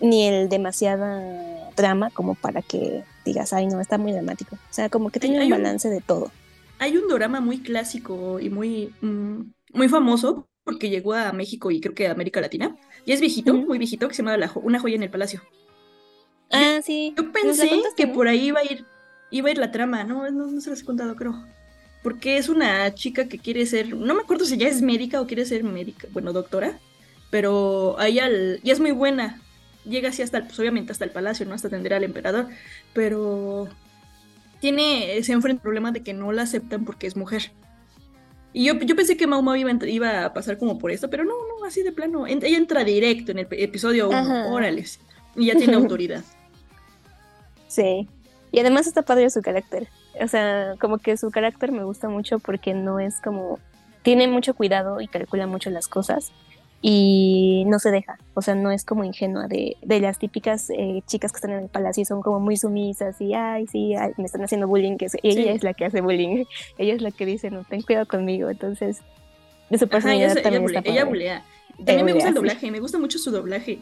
ni 0.01 0.27
el 0.27 0.49
demasiada 0.49 1.69
drama 1.75 2.09
como 2.09 2.35
para 2.35 2.61
que 2.61 3.03
digas, 3.23 3.53
ay 3.53 3.67
no, 3.67 3.79
está 3.79 3.97
muy 3.97 4.11
dramático. 4.11 4.55
O 4.55 4.73
sea, 4.73 4.89
como 4.89 5.11
que 5.11 5.19
tiene 5.19 5.43
un 5.43 5.49
balance 5.49 5.89
de 5.89 6.01
todo. 6.01 6.31
Hay 6.79 6.97
un 6.97 7.07
drama 7.07 7.39
muy 7.39 7.59
clásico 7.59 8.39
y 8.39 8.49
muy, 8.49 8.93
mm, 9.01 9.41
muy 9.73 9.87
famoso 9.87 10.47
porque 10.63 10.89
llegó 10.89 11.13
a 11.13 11.31
México 11.31 11.71
y 11.71 11.79
creo 11.79 11.93
que 11.93 12.07
a 12.07 12.11
América 12.11 12.41
Latina. 12.41 12.75
Y 13.05 13.13
es 13.13 13.19
viejito, 13.19 13.53
muy 13.53 13.77
viejito, 13.77 14.07
que 14.07 14.13
se 14.13 14.23
llama 14.23 14.51
Una 14.55 14.79
joya 14.79 14.95
en 14.95 15.03
el 15.03 15.09
palacio. 15.09 15.41
Ah, 16.51 16.79
sí. 16.83 17.13
Yo 17.17 17.31
pensé 17.31 17.69
que 17.95 18.07
por 18.07 18.27
ahí 18.27 18.47
iba 18.47 18.59
a 18.59 18.63
ir, 18.63 18.85
iba 19.31 19.47
a 19.47 19.51
ir 19.51 19.57
la 19.57 19.71
trama, 19.71 20.03
no, 20.03 20.29
no, 20.29 20.61
se 20.61 20.69
las 20.69 20.81
he 20.81 20.85
contado, 20.85 21.15
creo. 21.15 21.45
Porque 22.03 22.37
es 22.37 22.49
una 22.49 22.93
chica 22.93 23.27
que 23.27 23.37
quiere 23.37 23.65
ser, 23.65 23.95
no 23.95 24.13
me 24.13 24.21
acuerdo 24.21 24.45
si 24.45 24.57
ya 24.57 24.67
es 24.67 24.81
médica 24.81 25.21
o 25.21 25.27
quiere 25.27 25.45
ser 25.45 25.63
médica, 25.63 26.07
bueno, 26.11 26.33
doctora, 26.33 26.79
pero 27.29 27.95
ella 28.01 28.29
y 28.61 28.69
es 28.69 28.79
muy 28.79 28.91
buena. 28.91 29.41
Llega 29.85 30.09
así 30.09 30.21
hasta, 30.21 30.37
el, 30.37 30.43
pues 30.45 30.59
obviamente 30.59 30.91
hasta 30.91 31.05
el 31.05 31.11
palacio, 31.11 31.45
¿no? 31.45 31.55
Hasta 31.55 31.67
atender 31.67 31.93
al 31.93 32.03
emperador, 32.03 32.47
pero 32.93 33.67
tiene, 34.59 35.21
se 35.23 35.31
enfrenta 35.31 35.59
al 35.59 35.63
problema 35.63 35.91
de 35.91 36.03
que 36.03 36.13
no 36.13 36.31
la 36.31 36.43
aceptan 36.43 36.85
porque 36.85 37.07
es 37.07 37.15
mujer. 37.15 37.51
Y 38.53 38.65
yo, 38.65 38.73
yo 38.79 38.95
pensé 38.95 39.15
que 39.15 39.27
Mau 39.27 39.41
Mau 39.41 39.55
iba, 39.55 39.71
iba, 39.87 40.25
a 40.25 40.33
pasar 40.33 40.57
como 40.57 40.77
por 40.77 40.91
esto, 40.91 41.09
pero 41.09 41.23
no, 41.23 41.33
no, 41.61 41.67
así 41.67 41.83
de 41.83 41.91
plano. 41.91 42.27
Ella 42.27 42.57
entra 42.57 42.83
directo 42.83 43.31
en 43.31 43.39
el 43.39 43.47
episodio 43.51 44.09
1, 44.09 44.51
órales, 44.53 44.99
y 45.35 45.47
ya 45.47 45.55
tiene 45.55 45.73
autoridad. 45.75 46.23
Sí. 47.67 48.07
Y 48.51 48.59
además 48.59 48.87
está 48.87 49.03
padre 49.03 49.29
su 49.29 49.41
carácter. 49.41 49.87
O 50.19 50.27
sea, 50.27 50.75
como 50.79 50.97
que 50.97 51.15
su 51.15 51.31
carácter 51.31 51.71
me 51.71 51.83
gusta 51.83 52.09
mucho 52.09 52.39
porque 52.39 52.73
no 52.73 52.99
es 52.99 53.21
como. 53.21 53.59
Tiene 54.03 54.27
mucho 54.27 54.55
cuidado 54.55 54.99
y 54.99 55.07
calcula 55.07 55.45
mucho 55.45 55.69
las 55.69 55.87
cosas 55.87 56.31
y 56.81 57.63
no 57.67 57.77
se 57.77 57.91
deja. 57.91 58.17
O 58.33 58.41
sea, 58.41 58.55
no 58.55 58.71
es 58.71 58.83
como 58.83 59.03
ingenua 59.03 59.47
de, 59.47 59.77
de 59.81 59.99
las 59.99 60.17
típicas 60.17 60.69
eh, 60.71 61.03
chicas 61.05 61.31
que 61.31 61.37
están 61.37 61.51
en 61.51 61.59
el 61.59 61.69
palacio 61.69 62.01
y 62.01 62.05
son 62.05 62.21
como 62.23 62.39
muy 62.39 62.57
sumisas 62.57 63.21
y, 63.21 63.35
ay, 63.35 63.67
sí, 63.67 63.93
me 64.17 64.25
están 64.25 64.43
haciendo 64.43 64.67
bullying. 64.67 64.97
Que 64.97 65.07
ella 65.21 65.53
es 65.53 65.63
la 65.63 65.73
que 65.73 65.85
hace 65.85 66.01
bullying. 66.01 66.45
ella 66.79 66.95
es 66.95 67.01
la 67.01 67.11
que 67.11 67.25
dice, 67.25 67.51
no, 67.51 67.63
ten 67.63 67.83
cuidado 67.83 68.07
conmigo. 68.07 68.49
Entonces, 68.49 69.01
su 69.77 69.87
personalidad 69.87 70.41
también 70.41 70.63
ella, 70.63 70.79
está 70.79 70.91
ella 70.91 71.05
bulea. 71.05 71.45
También 71.77 72.05
me 72.05 72.13
gusta 72.13 72.29
el 72.29 72.35
doblaje, 72.35 72.71
me 72.71 72.79
gusta 72.79 72.99
mucho 72.99 73.17
su 73.17 73.31
doblaje. 73.31 73.79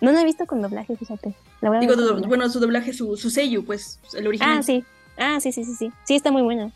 No 0.00 0.12
la 0.12 0.20
he 0.20 0.24
visto 0.24 0.46
con 0.46 0.62
doblaje, 0.62 0.96
fíjate. 0.96 1.34
Digo, 1.80 1.94
bueno, 2.26 2.48
su 2.48 2.60
doblaje, 2.60 2.92
su, 2.92 3.16
su 3.16 3.30
sello, 3.30 3.64
pues, 3.64 3.98
el 4.14 4.26
original. 4.26 4.58
Ah, 4.58 4.62
sí. 4.62 4.84
Ah, 5.16 5.40
sí, 5.40 5.52
sí, 5.52 5.64
sí, 5.64 5.74
sí. 5.74 5.92
Sí, 6.04 6.14
está 6.14 6.30
muy 6.30 6.42
buena. 6.42 6.72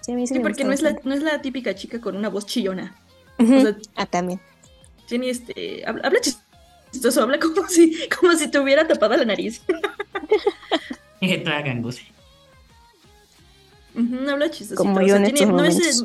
Sí, 0.00 0.12
a 0.12 0.14
mí 0.14 0.26
sí, 0.26 0.38
porque 0.40 0.64
no 0.64 0.72
es, 0.72 0.82
la, 0.82 0.96
no 1.04 1.14
es 1.14 1.22
la 1.22 1.40
típica 1.40 1.74
chica 1.74 2.00
con 2.00 2.16
una 2.16 2.28
voz 2.28 2.46
chillona. 2.46 2.94
ah, 3.96 4.06
también. 4.06 4.40
Tiene 5.08 5.30
este. 5.30 5.82
Habla, 5.86 6.20
chistoso, 6.90 7.22
habla 7.22 7.38
como 7.38 7.66
si, 7.68 7.96
como 8.20 8.32
si 8.34 8.48
te 8.48 8.58
hubiera 8.58 8.86
tapado 8.86 9.16
la 9.16 9.24
nariz. 9.24 9.62
Y 11.20 11.38
tragan, 11.38 11.82
Gusi. 11.82 12.04
habla 14.28 14.50
chistoso. 14.50 14.76
Como 14.76 15.00
yo 15.00 15.16
en 15.16 15.32
tiene, 15.32 15.52
no 15.52 15.64
es 15.64 16.04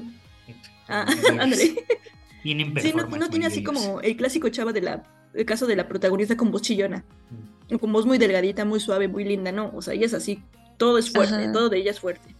Ah, 0.89 1.05
André. 1.39 1.75
Sí, 2.41 2.55
no, 2.95 3.05
no 3.05 3.29
tiene 3.29 3.47
así 3.47 3.63
como 3.63 3.99
el 3.99 4.15
clásico 4.15 4.47
chava 4.47 4.71
de 4.71 4.81
la 4.81 5.03
el 5.33 5.45
caso 5.45 5.67
de 5.67 5.75
la 5.75 5.87
protagonista 5.87 6.35
con 6.35 6.51
voz 6.51 6.61
chillona, 6.61 7.03
mm. 7.69 7.75
con 7.75 7.93
voz 7.93 8.05
muy 8.05 8.17
delgadita, 8.17 8.65
muy 8.65 8.79
suave, 8.79 9.07
muy 9.07 9.23
linda, 9.23 9.51
¿no? 9.51 9.71
O 9.75 9.81
sea, 9.81 9.93
ella 9.93 10.05
es 10.05 10.13
así, 10.13 10.41
todo 10.77 10.97
es 10.97 11.11
fuerte, 11.11 11.49
todo 11.49 11.69
de 11.69 11.77
ella 11.77 11.91
es 11.91 11.99
fuerte. 11.99 12.35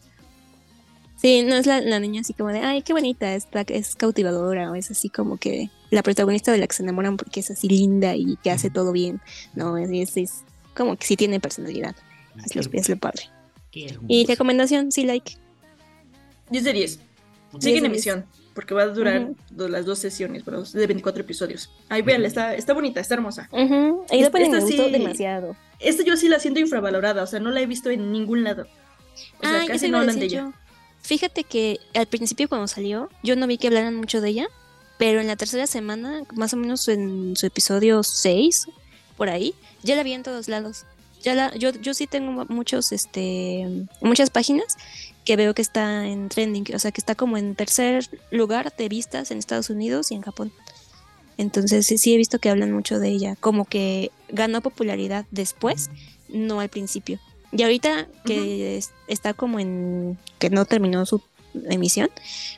Sí, 1.18 1.44
no 1.44 1.56
es 1.56 1.66
la, 1.66 2.00
niña 2.00 2.22
así 2.22 2.34
como 2.34 2.50
de, 2.50 2.60
ay, 2.60 2.82
qué 2.82 2.94
bonita, 2.94 3.36
es, 3.36 3.48
es 3.68 3.96
cautivadora, 3.96 4.72
o 4.72 4.76
es 4.76 4.90
así 4.90 5.10
como 5.10 5.38
que 5.38 5.70
la 5.92 6.02
protagonista 6.02 6.52
de 6.52 6.60
la 6.60 6.68
que 6.68 6.76
se 6.76 6.84
enamoran 6.84 7.18
porque 7.18 7.42
es 7.42 7.52
así 7.52 7.68
linda 7.68 8.16
y 8.16 8.38
que 8.38 8.52
hace 8.52 8.70
todo 8.70 8.94
bien, 8.94 9.20
no, 9.54 9.78
es, 9.78 10.16
es, 10.16 10.44
como 10.76 10.96
que 10.96 11.06
sí 11.06 11.18
tiene 11.18 11.42
personalidad, 11.42 11.96
es 12.46 12.56
lo, 12.56 12.62
es 12.72 12.90
lo 12.90 12.98
padre. 12.98 13.24
Y 13.72 14.26
recomendación, 14.26 14.92
sí, 14.92 15.04
like. 15.04 15.34
10 16.50 16.64
de 16.64 16.74
10. 16.74 17.00
Sigue 17.60 17.78
en 17.78 17.86
emisión 17.86 18.26
porque 18.60 18.74
va 18.74 18.82
a 18.82 18.88
durar 18.88 19.30
las 19.56 19.86
dos 19.86 20.00
sesiones, 20.00 20.44
pero 20.44 20.64
de 20.64 20.86
24 20.86 21.22
episodios. 21.22 21.72
Ay, 21.88 22.02
véanla, 22.02 22.28
está, 22.28 22.56
está 22.56 22.74
bonita, 22.74 23.00
está 23.00 23.14
hermosa. 23.14 23.50
Y 24.12 24.20
después 24.20 24.50
me 24.50 24.60
gustó 24.60 24.90
demasiado. 24.90 25.56
Esta 25.80 26.04
yo 26.04 26.18
sí 26.18 26.28
la 26.28 26.42
siento 26.42 26.60
infravalorada, 26.60 27.24
o 27.24 27.26
sea, 27.26 27.40
no 27.40 27.52
la 27.52 27.62
he 27.62 27.66
visto 27.66 27.90
en 27.90 28.12
ningún 28.12 28.44
lado. 28.44 28.68
O 29.42 29.48
sea, 29.48 29.66
casi 29.66 29.88
no 29.90 30.00
hablan 30.00 30.20
de 30.20 30.26
ella. 30.26 30.52
Fíjate 31.02 31.46
que 31.46 31.80
al 31.94 32.08
principio 32.08 32.50
cuando 32.50 32.68
salió, 32.68 33.10
yo 33.24 33.38
no 33.38 33.48
vi 33.48 33.58
que 33.58 33.68
hablaran 33.68 33.96
mucho 33.96 34.20
de 34.20 34.28
ella, 34.28 34.48
pero 34.98 35.22
en 35.22 35.28
la 35.28 35.38
tercera 35.38 35.66
semana, 35.66 36.24
más 36.36 36.54
o 36.54 36.58
menos 36.58 36.86
en 36.90 37.38
su 37.38 37.46
episodio 37.46 38.04
6, 38.04 38.68
por 39.16 39.30
ahí, 39.30 39.56
ya 39.84 39.96
la 39.96 40.04
vi 40.04 40.12
en 40.12 40.24
todos 40.24 40.50
lados. 40.50 40.84
ya 41.22 41.34
la, 41.34 41.56
yo, 41.56 41.72
yo 41.72 41.94
sí 41.94 42.08
tengo 42.08 42.46
muchos, 42.50 42.92
este, 42.92 43.86
muchas 44.02 44.30
páginas 44.32 44.76
que 45.26 45.36
veo 45.36 45.54
que 45.54 45.62
está 45.62 46.08
en 46.08 46.30
trending, 46.30 46.66
o 46.74 46.80
sea, 46.80 46.92
que 46.92 47.02
está 47.02 47.16
como 47.16 47.38
en 47.38 47.56
tercer 47.56 48.10
lugar 48.32 48.74
de 48.76 48.90
vistas 48.90 49.32
en 49.32 49.38
Estados 49.38 49.70
Unidos 49.70 50.12
y 50.12 50.16
en 50.16 50.22
Japón. 50.22 50.52
Entonces 51.38 51.86
sí 51.86 52.14
he 52.14 52.18
visto 52.18 52.40
que 52.40 52.50
hablan 52.50 52.72
mucho 52.72 53.00
de 53.00 53.10
ella, 53.10 53.36
como 53.40 53.66
que 53.66 54.12
ganó 54.28 54.62
popularidad 54.62 55.26
después, 55.32 55.90
no 56.28 56.60
al 56.60 56.70
principio. 56.70 57.20
Y 57.52 57.64
ahorita 57.64 58.08
que 58.26 58.84
está 59.08 59.34
como 59.34 59.60
en 59.60 60.18
que 60.38 60.50
no 60.50 60.66
terminó 60.66 61.06
su 61.06 61.22
emisión, 61.70 62.10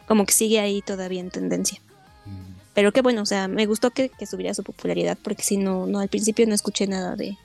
como 0.08 0.26
que 0.26 0.34
sigue 0.34 0.60
ahí 0.60 0.82
todavía 0.82 1.22
en 1.22 1.30
tendencia. 1.30 1.80
Mm. 2.26 2.54
Pero 2.74 2.92
qué 2.92 3.02
bueno, 3.02 3.22
o 3.22 3.26
sea, 3.26 3.48
me 3.48 3.66
gustó 3.66 3.92
que, 3.92 4.10
que 4.10 4.26
subiera 4.26 4.54
su 4.54 4.64
popularidad, 4.64 5.18
porque 5.22 5.44
si 5.44 5.58
no, 5.58 5.86
no, 5.86 6.00
al 6.00 6.10
principio 6.10 6.48
no 6.48 6.56
escuché 6.56 6.88
nada 6.88 7.16
de, 7.16 7.38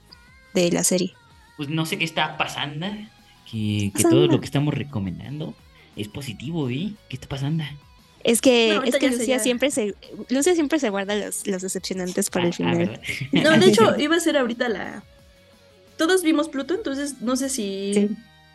de 0.54 0.72
la 0.72 0.84
serie. 0.84 1.12
Pues 1.56 1.68
no 1.68 1.86
sé 1.86 1.98
qué 1.98 2.04
está 2.04 2.36
pasando, 2.36 2.86
que, 3.50 3.92
todo 4.02 4.26
lo 4.26 4.40
que 4.40 4.46
estamos 4.46 4.74
recomendando 4.74 5.54
es 5.96 6.08
positivo, 6.08 6.68
¿eh? 6.68 6.92
¿Qué 7.08 7.16
está 7.16 7.28
pasando? 7.28 7.64
Es 8.24 8.40
que, 8.40 8.76
es 8.84 8.96
que 8.96 9.10
Lucia 9.10 9.38
siempre 9.38 9.70
se 9.70 9.94
Lucia 10.30 10.54
siempre 10.54 10.80
se 10.80 10.90
guarda 10.90 11.14
los, 11.14 11.46
los 11.46 11.62
decepcionantes 11.62 12.28
para 12.28 12.46
el 12.46 12.52
ah, 12.52 12.56
final. 12.56 13.00
no, 13.32 13.58
de 13.58 13.66
hecho, 13.66 13.96
iba 13.98 14.16
a 14.16 14.20
ser 14.20 14.36
ahorita 14.36 14.68
la. 14.68 15.02
Todos 15.96 16.22
vimos 16.22 16.48
Pluto, 16.48 16.74
entonces 16.74 17.22
no 17.22 17.36
sé 17.36 17.48
si 17.48 18.10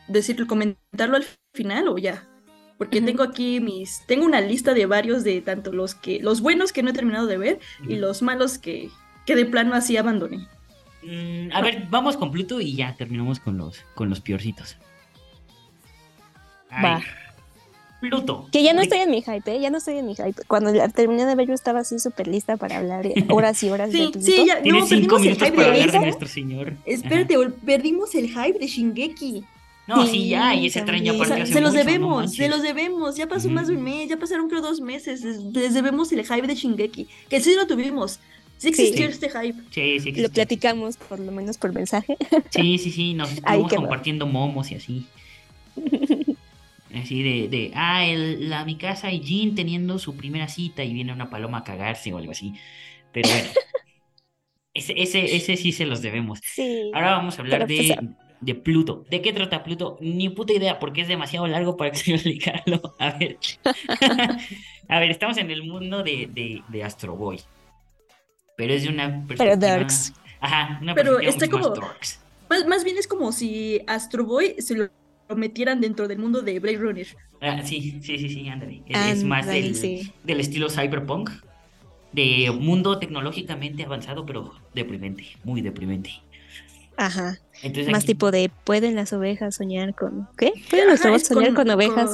decirlo, 0.08 0.46
comentarlo 0.46 1.16
al 1.16 1.26
final 1.54 1.88
o 1.88 1.98
ya. 1.98 2.28
Porque 2.78 3.02
tengo 3.02 3.24
aquí 3.24 3.62
mis. 3.62 4.06
Tengo 4.08 4.26
una 4.26 4.42
lista 4.42 4.74
de 4.74 4.86
varios 4.88 5.24
de 5.24 5.40
tanto 5.42 5.72
los 5.72 5.96
que. 5.96 6.20
los 6.20 6.42
buenos 6.42 6.74
que 6.74 6.84
no 6.84 6.90
he 6.90 6.94
terminado 6.94 7.28
de 7.28 7.38
ver 7.38 7.60
y 7.88 7.96
los 7.96 8.22
malos 8.22 8.58
que, 8.58 8.90
que 9.26 9.36
de 9.36 9.46
plano 9.46 9.74
así 9.74 9.96
abandoné. 9.96 10.48
Mm, 11.04 11.52
a 11.54 11.62
ver, 11.62 11.88
vamos 11.90 12.18
con 12.18 12.32
Pluto 12.32 12.62
y 12.62 12.76
ya 12.76 12.96
terminamos 12.96 13.40
con 13.40 13.58
los, 13.58 13.84
con 13.96 14.10
los 14.10 14.22
peorcitos. 14.22 14.78
Va. 16.72 17.02
Pluto. 18.00 18.48
Que 18.52 18.64
ya 18.64 18.74
no 18.74 18.82
estoy 18.82 19.00
en 19.00 19.12
mi 19.12 19.22
hype, 19.22 19.56
¿eh? 19.56 19.60
ya 19.62 19.70
no 19.70 19.78
estoy 19.78 19.98
en 19.98 20.08
mi 20.08 20.16
hype. 20.16 20.44
Cuando 20.48 20.74
la 20.74 20.90
terminé 20.90 21.26
de 21.26 21.36
ver, 21.36 21.48
yo 21.48 21.54
estaba 21.54 21.82
así 21.82 22.00
súper 22.00 22.28
lista 22.28 22.58
para 22.58 22.78
hablar 22.78 23.06
horas 23.30 23.62
y 23.62 23.70
horas 23.70 23.92
de 23.92 24.00
Pluto. 24.00 24.22
Sí, 24.22 24.46
ya, 24.48 24.62
Tienes 24.62 24.90
cinco 24.90 25.20
minutos 25.20 25.52
para 25.52 25.68
hablar 25.68 25.92
de 25.92 26.00
nuestro 26.00 26.28
señor. 26.28 26.74
Espérate, 26.86 27.36
perdimos 27.64 28.16
el 28.16 28.30
hype 28.30 28.58
de 28.58 28.68
Shingeki. 28.68 29.44
No, 29.88 30.06
sí, 30.06 30.30
ya, 30.30 30.56
y 30.56 30.68
ese 30.68 30.82
tren 30.84 31.04
ya 31.04 31.14
partió 31.14 31.46
Se 31.46 31.60
los 31.60 31.74
debemos, 31.74 32.34
se 32.34 32.48
los 32.48 32.62
debemos. 32.62 33.18
Ya 33.18 33.28
pasó 33.28 33.50
más 33.50 33.68
de 33.68 33.76
un 33.76 33.84
mes, 33.84 34.10
ya 34.10 34.18
pasaron 34.18 34.48
creo 34.48 34.62
dos 34.62 34.82
meses. 34.82 35.22
Les 35.54 35.74
debemos 35.74 36.12
el 36.12 36.26
hype 36.26 36.48
de 36.48 36.56
Shingeki. 36.56 37.08
Que 37.30 37.40
sí 37.40 37.54
lo 37.56 37.68
tuvimos. 37.68 38.20
Sí 38.62 38.68
existió 38.68 39.08
este 39.08 39.28
hype. 39.28 39.60
Sí, 39.72 40.00
sí 40.00 40.12
Lo 40.22 40.30
platicamos 40.30 40.96
por 40.96 41.20
lo 41.20 41.32
menos 41.32 41.58
por 41.58 41.74
mensaje. 41.74 42.16
Sí, 42.52 42.78
sí, 42.78 42.92
sí, 42.92 43.16
nos 43.16 43.32
estuvimos 43.34 43.74
compartiendo 43.74 44.28
momos 44.28 44.70
y 44.72 44.76
así. 44.76 45.08
Así 46.94 47.24
de, 47.24 47.48
de 47.48 47.72
ah, 47.74 48.06
el, 48.06 48.50
la, 48.50 48.66
mi 48.66 48.76
casa 48.76 49.14
y 49.14 49.22
Jean 49.22 49.56
teniendo 49.56 49.98
su 49.98 50.18
primera 50.18 50.50
cita 50.50 50.84
y 50.84 50.94
viene 50.94 51.14
una 51.14 51.30
paloma 51.30 51.60
a 51.60 51.64
cagarse 51.64 52.14
o 52.14 52.18
algo 52.18 52.32
así. 52.32 52.54
Pero 53.14 53.30
bueno, 53.30 53.48
ese, 54.74 55.02
ese, 55.02 55.38
ese 55.38 55.56
sí 55.56 55.72
se 55.72 55.86
los 55.86 56.02
debemos. 56.02 56.40
Sí, 56.44 56.92
Ahora 56.94 57.12
vamos 57.12 57.40
a 57.40 57.44
hablar 57.44 57.66
de, 57.66 57.98
de 58.42 58.56
Pluto. 58.56 59.06
¿De 59.10 59.22
qué 59.22 59.32
trata 59.32 59.64
Pluto? 59.64 59.98
Ni 60.02 60.28
puta 60.28 60.52
idea, 60.52 60.80
porque 60.80 61.00
es 61.00 61.08
demasiado 61.08 61.48
largo 61.48 61.78
para 61.78 61.92
explicarlo. 61.92 62.82
A 63.00 63.12
ver. 63.12 63.38
a 64.90 65.00
ver, 65.00 65.12
estamos 65.12 65.38
en 65.38 65.50
el 65.50 65.64
mundo 65.64 66.04
de, 66.04 66.28
de, 66.30 66.62
de 66.68 66.84
Astro 66.84 67.16
Boy 67.16 67.40
pero 68.62 68.76
es 68.76 68.84
de 68.84 68.90
una 68.90 69.08
perspectiva... 69.26 69.38
Pero 69.38 69.58
darks. 69.58 70.14
Ajá, 70.40 70.78
una 70.84 70.94
pero 70.94 71.20
está 71.20 71.50
como... 71.50 71.74
Más, 72.48 72.68
más, 72.68 72.84
bien 72.84 72.96
es 72.96 73.08
como 73.08 73.32
si 73.32 73.82
Astro 73.88 74.24
Boy 74.24 74.54
se 74.60 74.76
lo 74.76 74.90
metieran 75.36 75.82
dentro 75.82 76.08
del 76.08 76.20
mundo 76.20 76.44
de 76.44 76.60
Blade 76.60 76.78
Runner. 76.78 77.08
Ah, 77.42 77.64
sí, 77.64 78.00
sí, 78.04 78.20
sí, 78.20 78.30
sí, 78.30 78.48
ándale. 78.50 78.84
Es, 78.86 79.24
más 79.24 79.48
del, 79.48 79.74
del, 80.24 80.40
estilo 80.40 80.70
cyberpunk, 80.70 81.32
de 82.12 82.52
mundo 82.52 83.00
tecnológicamente 83.00 83.84
avanzado, 83.84 84.28
pero 84.28 84.54
deprimente, 84.76 85.26
muy 85.44 85.62
deprimente. 85.62 86.12
Ajá. 87.02 87.40
Más 87.90 88.06
tipo 88.06 88.30
de, 88.30 88.52
¿pueden 88.64 88.96
las 88.96 89.12
ovejas 89.12 89.56
soñar 89.56 89.96
con... 89.96 90.28
¿Qué? 90.38 90.54
¿Pueden 90.70 90.88
los 90.88 91.04
robots 91.04 91.28
soñar 91.28 91.56
con, 91.56 91.68
ovejas? 91.70 92.12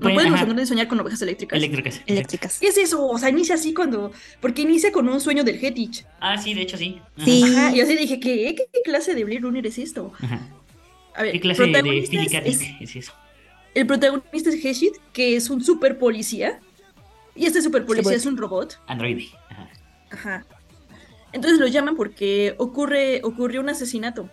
¿Pueden, 0.00 0.32
los 0.32 0.40
androides 0.40 0.68
soñar 0.70 0.88
con 0.88 1.00
ovejas 1.00 1.20
eléctricas? 1.20 1.56
Eléctricas. 1.56 2.00
Eléctricas. 2.06 2.58
¿Qué 2.58 2.68
es 2.68 2.78
eso? 2.78 3.06
O 3.06 3.18
sea, 3.18 3.28
inicia 3.28 3.56
así 3.56 3.74
cuando... 3.74 4.10
Porque 4.40 4.62
inicia 4.62 4.90
con 4.90 5.06
un 5.06 5.20
sueño 5.20 5.44
del 5.44 5.62
Hetich. 5.62 6.06
Ah, 6.18 6.38
sí, 6.38 6.54
de 6.54 6.62
hecho 6.62 6.78
sí. 6.78 6.98
Sí. 7.22 7.42
Ajá, 7.44 7.76
y 7.76 7.82
así 7.82 7.94
dije, 7.94 8.20
¿qué, 8.20 8.54
¿qué 8.54 8.82
clase 8.82 9.14
de 9.14 9.24
Blade 9.24 9.40
Runner 9.40 9.66
es 9.66 9.76
esto? 9.76 10.12
Ajá. 10.22 10.40
A 11.14 11.22
ver, 11.24 11.32
¿Qué 11.32 11.40
clase 11.40 11.66
de 11.66 11.82
física 11.82 12.38
es, 12.38 12.60
es, 12.80 12.96
eso? 12.96 13.12
El 13.74 13.86
protagonista 13.86 14.48
es 14.48 14.64
Heshit, 14.64 14.94
que 15.12 15.36
es 15.36 15.50
un 15.50 15.62
super 15.62 15.98
policía. 15.98 16.58
Y 17.34 17.44
este 17.44 17.60
super 17.60 17.84
policía 17.84 18.14
es 18.14 18.24
un 18.24 18.38
robot. 18.38 18.80
Androide. 18.86 19.28
Ajá. 19.50 19.68
Ajá. 20.10 20.46
Entonces 21.32 21.58
lo 21.58 21.66
llaman 21.66 21.96
porque 21.96 22.54
ocurre, 22.58 23.20
ocurrió 23.24 23.60
un 23.60 23.68
asesinato 23.68 24.28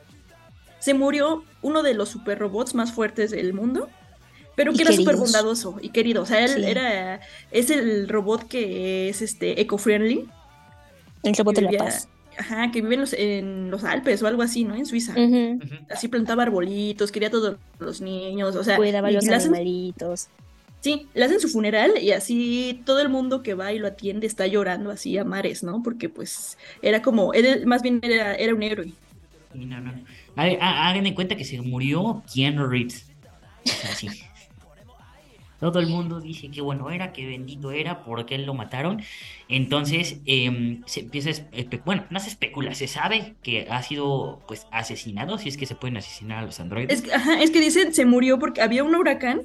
se 0.80 0.94
murió 0.94 1.44
uno 1.62 1.84
de 1.84 1.94
los 1.94 2.10
super 2.10 2.40
robots 2.40 2.74
más 2.74 2.92
fuertes 2.94 3.32
del 3.32 3.54
mundo, 3.54 3.90
pero 4.56 4.74
que 4.74 4.82
era 4.82 4.92
súper 4.92 5.18
bondadoso 5.18 5.78
y 5.82 5.90
querido. 5.90 6.24
O 6.24 6.26
sea, 6.26 6.44
él 6.44 6.64
era, 6.64 7.20
es 7.52 7.70
el 7.70 8.08
robot 8.08 8.48
que 8.48 9.10
es 9.10 9.22
este 9.22 9.62
eco-friendly. 9.62 10.28
El 11.24 11.36
robot 11.36 11.56
de 11.56 11.62
la 11.62 11.72
paz. 11.72 12.08
Ajá, 12.38 12.72
que 12.72 12.82
vive 12.82 12.96
en 12.96 13.02
los, 13.02 13.14
en 13.14 13.72
los, 13.72 13.84
Alpes 13.84 14.24
o 14.24 14.28
algo 14.28 14.42
así, 14.42 14.64
¿no? 14.64 14.74
En 14.74 14.86
Suiza. 14.86 15.14
Así 15.90 16.08
plantaba 16.08 16.44
arbolitos, 16.44 17.12
quería 17.12 17.28
a 17.28 17.32
todos 17.32 17.58
los 17.80 18.00
niños, 18.00 18.56
o 18.56 18.64
sea. 18.64 18.78
Cuidaba 18.78 19.12
los 19.12 19.28
animalitos. 19.28 20.30
Sí, 20.82 21.08
le 21.14 21.26
hacen 21.26 21.42
su 21.42 21.50
funeral 21.50 21.92
y 22.02 22.12
así 22.12 22.82
todo 22.86 23.02
el 23.02 23.10
mundo 23.10 23.44
que 23.44 23.54
va 23.54 23.74
y 23.74 23.80
lo 23.80 23.88
atiende 23.88 24.28
está 24.28 24.48
llorando 24.48 24.92
así 24.92 25.18
a 25.18 25.26
mares, 25.26 25.62
¿no? 25.62 25.84
Porque 25.84 26.08
pues 26.08 26.58
era 26.82 27.02
como, 27.02 27.34
él 27.34 27.66
más 27.66 27.82
bien 27.82 28.00
era, 28.02 28.34
era 28.36 28.56
un 28.56 28.64
héroe. 28.64 28.94
No, 29.54 29.82
no. 29.82 29.94
Hagan 30.36 31.06
en 31.06 31.16
cuenta 31.16 31.36
que 31.36 31.44
se 31.44 31.62
murió 31.62 32.24
Keanu 32.34 32.68
Reeves. 32.68 33.12
Todo 35.60 35.80
el 35.80 35.88
mundo 35.88 36.22
dice 36.22 36.50
que 36.50 36.62
bueno 36.62 36.90
era, 36.90 37.12
que 37.12 37.28
bendito 37.28 37.72
era, 37.72 38.06
porque 38.06 38.36
él 38.36 38.46
lo 38.46 38.54
mataron. 38.54 39.02
Entonces 39.50 40.22
em, 40.26 40.82
se 40.86 41.02
empieza 41.02 41.32
a 41.32 41.78
bueno, 41.84 42.06
no 42.10 42.22
se 42.22 42.30
especula, 42.30 42.74
se 42.74 42.88
sabe 42.88 43.36
que 43.44 43.68
ha 43.70 43.84
sido 43.84 44.42
pues 44.48 44.68
asesinado, 44.72 45.38
si 45.38 45.50
es 45.50 45.58
que 45.58 45.66
se 45.66 45.76
pueden 45.76 45.98
asesinar 45.98 46.38
a 46.38 46.46
los 46.46 46.62
androides. 46.62 47.04
Es, 47.04 47.12
ajá, 47.12 47.42
es 47.42 47.52
que 47.52 47.60
dicen 47.60 47.94
se 47.94 48.06
murió 48.06 48.40
porque 48.40 48.62
había 48.62 48.86
un 48.86 48.96
huracán 48.96 49.42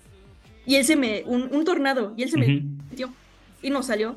y 0.66 0.76
él 0.76 0.84
se 0.84 0.96
me, 0.96 1.22
un, 1.26 1.64
tornado, 1.64 2.14
y 2.16 2.22
él 2.22 2.30
se 2.30 2.38
metió 2.38 3.12
y 3.62 3.70
no 3.70 3.82
salió. 3.82 4.16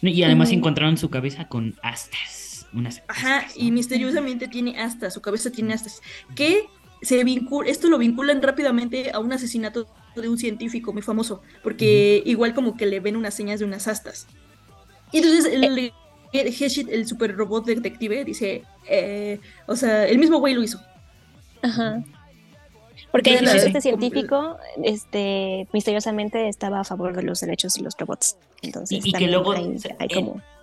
Y 0.00 0.22
además 0.22 0.50
encontraron 0.50 0.96
su 0.96 1.10
cabeza 1.10 1.48
con 1.48 1.74
astas. 1.82 2.66
Ajá, 3.08 3.46
y 3.56 3.70
misteriosamente 3.70 4.48
tiene 4.48 4.78
astas, 4.78 5.14
su 5.14 5.20
cabeza 5.20 5.50
tiene 5.50 5.72
astas. 5.72 6.02
Que 6.34 6.66
se 7.02 7.22
vincula, 7.24 7.70
esto 7.70 7.88
lo 7.88 7.98
vinculan 7.98 8.42
rápidamente 8.42 9.10
a 9.12 9.18
un 9.18 9.32
asesinato 9.32 9.86
de 10.14 10.28
un 10.28 10.38
científico 10.38 10.92
muy 10.92 11.02
famoso, 11.02 11.42
porque 11.62 12.22
igual 12.26 12.54
como 12.54 12.76
que 12.76 12.86
le 12.86 13.00
ven 13.00 13.16
unas 13.16 13.34
señas 13.34 13.60
de 13.60 13.64
unas 13.64 13.88
astas. 13.88 14.26
Y 15.12 15.18
entonces 15.18 15.46
el, 15.52 15.64
el, 15.64 15.92
el 16.32 17.06
super 17.06 17.36
robot 17.36 17.66
detective, 17.66 18.24
dice, 18.24 18.62
eh, 18.88 19.40
o 19.66 19.76
sea, 19.76 20.06
el 20.06 20.18
mismo 20.18 20.38
güey 20.38 20.54
lo 20.54 20.62
hizo. 20.62 20.80
Ajá. 21.62 22.02
Porque 23.16 23.34
este 23.34 23.80
científico, 23.80 24.58
este, 24.82 25.66
misteriosamente 25.72 26.48
estaba 26.48 26.80
a 26.80 26.84
favor 26.84 27.16
de 27.16 27.22
los 27.22 27.40
derechos 27.40 27.74
de 27.74 27.82
los 27.82 27.94
robots. 27.98 28.36
Entonces, 28.62 29.04
y, 29.04 29.12
que 29.12 29.26
luego 29.26 29.54
en, 29.54 29.78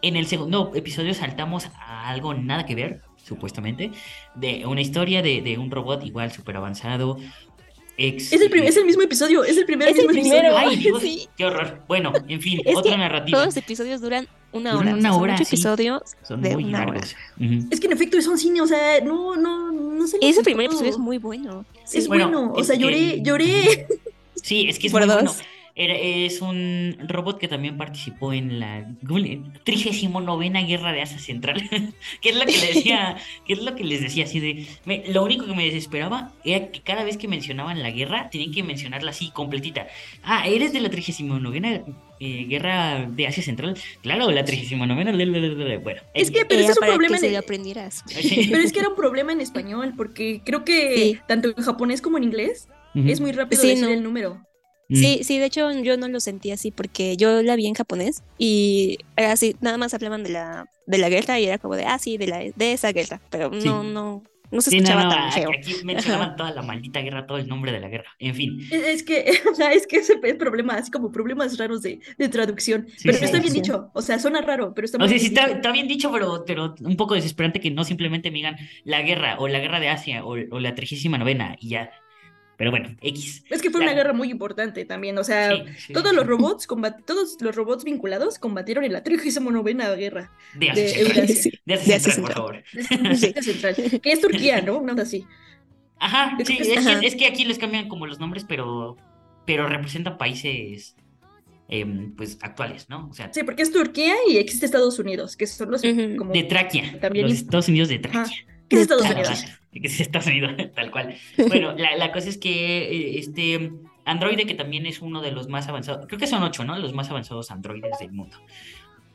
en, 0.01 0.15
el 0.15 0.27
segundo 0.27 0.71
episodio 0.75 1.13
saltamos 1.13 1.67
a 1.79 2.09
algo 2.09 2.33
nada 2.33 2.65
que 2.65 2.75
ver, 2.75 3.01
supuestamente, 3.23 3.91
de 4.35 4.65
una 4.65 4.81
historia 4.81 5.21
de, 5.21 5.41
de 5.41 5.57
un 5.57 5.71
robot 5.71 6.03
igual 6.05 6.31
súper 6.31 6.57
avanzado, 6.57 7.17
es, 7.97 8.33
el 8.33 8.41
es, 8.63 8.77
el 8.77 8.85
mismo 8.85 9.03
episodio, 9.03 9.43
es 9.43 9.55
el 9.57 9.65
primer 9.65 9.89
es 9.89 9.99
el 9.99 10.07
primero. 10.07 10.57
Ay, 10.57 10.77
Dios, 10.77 11.03
qué 11.37 11.45
horror. 11.45 11.83
Bueno, 11.87 12.11
en 12.27 12.41
fin, 12.41 12.59
otra 12.75 12.97
narrativa. 12.97 13.37
Todos 13.37 13.47
los 13.47 13.57
episodios 13.57 14.01
duran 14.01 14.27
una 14.53 14.77
hora. 14.77 14.93
Una 14.93 15.15
hora. 15.15 15.37
Son 15.37 15.47
episodios 15.47 16.01
son 16.21 16.41
de 16.41 16.53
muy 16.53 16.65
una 16.65 16.85
largos. 16.85 17.15
Es 17.71 17.79
que 17.79 17.87
en 17.87 17.93
efecto 17.93 18.17
es 18.17 18.27
un 18.27 18.37
cine, 18.37 18.61
o 18.61 18.67
sea, 18.67 19.01
no, 19.01 19.35
no, 19.35 19.71
no 19.71 20.07
sé. 20.07 20.17
Ese 20.21 20.43
primer 20.43 20.67
episodio 20.67 20.91
es 20.91 20.97
muy 20.97 21.17
bueno. 21.17 21.65
es 21.91 22.07
bueno, 22.07 22.53
o 22.53 22.63
sea, 22.63 22.75
lloré, 22.75 23.21
lloré. 23.21 23.87
Sí, 24.35 24.67
es 24.67 24.77
que 24.77 24.87
es 24.87 24.93
muy 24.93 25.05
bueno. 25.05 25.31
es 25.75 26.41
un 26.41 26.97
robot 27.07 27.39
que 27.39 27.47
también 27.47 27.77
participó 27.77 28.33
en 28.33 28.59
la 28.59 28.85
39 29.63 30.65
Guerra 30.67 30.91
de 30.91 31.01
Asia 31.01 31.17
Central. 31.17 31.63
que 32.21 32.29
es 32.29 32.35
lo 32.35 32.45
que 32.45 32.57
le 32.57 32.67
decía, 32.73 33.15
que 33.45 33.53
es 33.53 33.63
lo 33.63 33.73
que 33.73 33.85
les 33.85 34.01
decía 34.01 34.25
así 34.25 34.41
de. 34.41 34.67
lo 35.13 35.23
único 35.23 35.45
que 35.45 35.55
me 35.55 35.63
desesperaba 35.63 36.33
era 36.43 36.71
que 36.71 36.81
cada 36.81 37.05
vez 37.05 37.15
que 37.15 37.29
mencionaban 37.29 37.81
la 37.81 37.91
guerra, 37.91 38.29
tenían 38.29 38.51
que 38.51 38.63
mencionarla 38.63 39.11
así 39.11 39.31
completita. 39.31 39.87
Ah, 40.23 40.45
eres 40.45 40.73
de 40.73 40.81
la 40.81 40.89
39 40.89 41.85
eh, 42.23 42.45
Guerra 42.47 43.05
de 43.09 43.27
Asia 43.27 43.43
Central. 43.43 43.77
Claro, 44.01 44.31
la 44.31 44.45
39 44.45 45.77
Bueno. 45.79 46.01
Es 46.13 46.31
que, 46.31 46.45
pero 46.45 46.61
es 46.61 46.69
un 46.69 46.87
problema. 46.87 47.17
en... 47.17 47.35
aprendieras. 47.35 48.03
Pero 48.07 48.59
es 48.59 48.71
que 48.71 48.79
era 48.79 48.89
un 48.89 48.95
problema 48.95 49.33
en 49.33 49.41
español, 49.41 49.93
porque 49.97 50.41
creo 50.45 50.63
que 50.63 51.19
tanto 51.27 51.49
en 51.49 51.63
japonés 51.63 52.01
como 52.01 52.17
en 52.17 52.23
inglés 52.23 52.67
es 52.95 53.19
muy 53.19 53.31
rápido 53.31 53.61
decir 53.61 53.83
el 53.83 54.03
número. 54.03 54.41
Mm. 54.89 54.95
Sí, 54.95 55.19
sí, 55.23 55.39
de 55.39 55.45
hecho 55.45 55.71
yo 55.71 55.97
no 55.97 56.07
lo 56.07 56.19
sentí 56.19 56.51
así 56.51 56.71
porque 56.71 57.17
yo 57.17 57.41
la 57.41 57.55
vi 57.55 57.67
en 57.67 57.73
japonés 57.73 58.21
y 58.37 58.99
era 59.15 59.31
así, 59.31 59.55
nada 59.61 59.77
más 59.77 59.93
hablaban 59.93 60.23
de 60.23 60.29
la, 60.29 60.69
de 60.85 60.97
la 60.97 61.09
guerra 61.09 61.39
y 61.39 61.45
era 61.45 61.57
como 61.57 61.75
de, 61.75 61.85
ah, 61.85 61.97
sí, 61.99 62.17
de, 62.17 62.27
la, 62.27 62.39
de 62.39 62.73
esa 62.73 62.91
guerra, 62.91 63.21
pero 63.29 63.49
no, 63.49 63.83
no, 63.83 64.23
no 64.53 64.61
se 64.61 64.75
escuchaba 64.75 65.09
tan 65.09 65.31
feo. 65.31 65.49
Aquí 65.51 65.73
mencionaban 65.83 66.35
toda 66.35 66.51
la 66.51 66.61
maldita 66.61 67.01
guerra, 67.01 67.25
todo 67.25 67.37
el 67.37 67.47
nombre 67.47 67.71
de 67.71 67.79
la 67.79 67.89
guerra, 67.89 68.09
en 68.19 68.35
fin. 68.35 68.59
Es 68.71 69.03
que, 69.03 69.25
o 69.51 69.55
sea, 69.55 69.73
es 69.73 69.87
que 69.87 69.97
ese 69.97 70.19
es 70.21 70.35
problema, 70.35 70.75
así 70.75 70.91
como 70.91 71.11
problemas 71.11 71.57
raros 71.57 71.81
de, 71.81 71.99
de 72.17 72.29
traducción, 72.29 72.87
pero 73.03 73.17
está 73.17 73.39
bien 73.39 73.53
dicho, 73.53 73.89
o 73.93 74.01
sea, 74.01 74.19
suena 74.19 74.41
raro, 74.41 74.73
pero 74.73 74.85
está 74.85 74.97
muy 74.97 75.07
bien 75.07 75.19
sí, 75.19 75.27
está, 75.27 75.47
está, 75.47 75.71
bien 75.71 75.87
dicho, 75.87 76.11
pero, 76.11 76.43
pero 76.45 76.75
un 76.81 76.95
poco 76.95 77.15
desesperante 77.15 77.59
que 77.59 77.71
no 77.71 77.83
simplemente 77.83 78.31
me 78.31 78.37
digan 78.37 78.57
la 78.83 79.01
guerra 79.01 79.37
o 79.39 79.47
la 79.47 79.59
guerra 79.59 79.79
de 79.79 79.89
Asia 79.89 80.23
o, 80.23 80.31
o 80.33 80.59
la 80.59 80.75
trigésima 80.75 81.17
novena 81.17 81.55
y 81.59 81.69
ya 81.69 81.91
pero 82.57 82.71
bueno, 82.71 82.95
X. 83.01 83.43
Es 83.49 83.61
que 83.61 83.71
fue 83.71 83.81
una 83.81 83.93
guerra 83.93 84.13
muy 84.13 84.29
importante 84.29 84.85
también. 84.85 85.17
O 85.17 85.23
sea, 85.23 85.51
todos 85.91 86.13
los 86.13 86.25
robots 86.25 86.67
todos 87.05 87.37
los 87.41 87.55
robots 87.55 87.83
vinculados 87.83 88.37
combatieron 88.37 88.83
en 88.83 88.93
la 88.93 89.03
39 89.03 89.95
guerra 89.97 90.31
de, 90.53 90.71
de 90.71 91.01
Eurasia. 91.01 91.51
De 91.65 91.73
Asia 91.73 91.99
Central, 91.99 92.21
por 92.21 92.33
favor. 92.33 92.63
De 92.73 93.41
Central. 93.41 93.75
Que 94.01 94.11
es 94.11 94.21
Turquía, 94.21 94.61
¿no? 94.61 94.81
No 94.81 95.01
así. 95.01 95.25
Ajá, 95.99 96.37
sí, 96.43 96.57
es, 96.61 97.15
Que, 97.15 97.25
aquí 97.25 97.45
les 97.45 97.57
cambian 97.57 97.87
como 97.87 98.05
los 98.05 98.19
nombres, 98.19 98.45
pero, 98.47 98.97
pero 99.45 99.67
representan 99.67 100.17
países 100.17 100.95
em, 101.69 102.13
pues 102.15 102.37
actuales, 102.41 102.89
¿no? 102.89 103.07
O 103.09 103.13
sea, 103.13 103.31
sí, 103.33 103.43
porque 103.43 103.63
es 103.63 103.71
Turquía 103.71 104.15
y 104.27 104.37
existe 104.37 104.65
Estados 104.65 104.99
Unidos, 104.99 105.37
que 105.37 105.47
son 105.47 105.71
los 105.71 105.81
como, 106.17 106.33
de 106.33 106.43
Traquia. 106.43 106.99
También 106.99 107.27
los 107.27 107.35
Estados 107.35 107.69
Unidos 107.69 107.89
de 107.89 107.99
Traquia. 107.99 108.35
¿Qué 108.67 108.75
es 108.75 108.81
Estados 108.83 109.09
Unidos? 109.09 109.45
que 109.81 109.87
es 109.87 109.99
Estados 109.99 110.27
Unidos, 110.27 110.53
tal 110.75 110.91
cual. 110.91 111.15
Bueno, 111.47 111.73
la, 111.73 112.11
cosa 112.11 112.29
es 112.29 112.37
que 112.37 112.83
eh, 112.83 113.19
este 113.19 113.71
Android, 114.05 114.37
que 114.45 114.55
también 114.55 114.85
es 114.85 115.01
uno 115.01 115.21
de 115.21 115.31
los 115.31 115.47
más 115.47 115.67
avanzados, 115.67 116.05
creo 116.07 116.19
que 116.19 116.27
son 116.27 116.43
ocho, 116.43 116.63
¿no? 116.63 116.77
Los 116.77 116.93
más 116.93 117.09
avanzados 117.09 117.51
androides 117.51 117.99
del 117.99 118.11
mundo. 118.11 118.37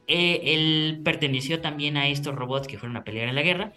Eh, 0.07 0.41
él 0.55 1.01
perteneció 1.05 1.61
también 1.61 1.97
a 1.97 2.09
estos 2.09 2.35
robots 2.35 2.67
que 2.67 2.79
fueron 2.79 2.97
a 2.97 3.05
pelear 3.05 3.29
en 3.29 3.35
la 3.35 3.43
guerra. 3.43 3.73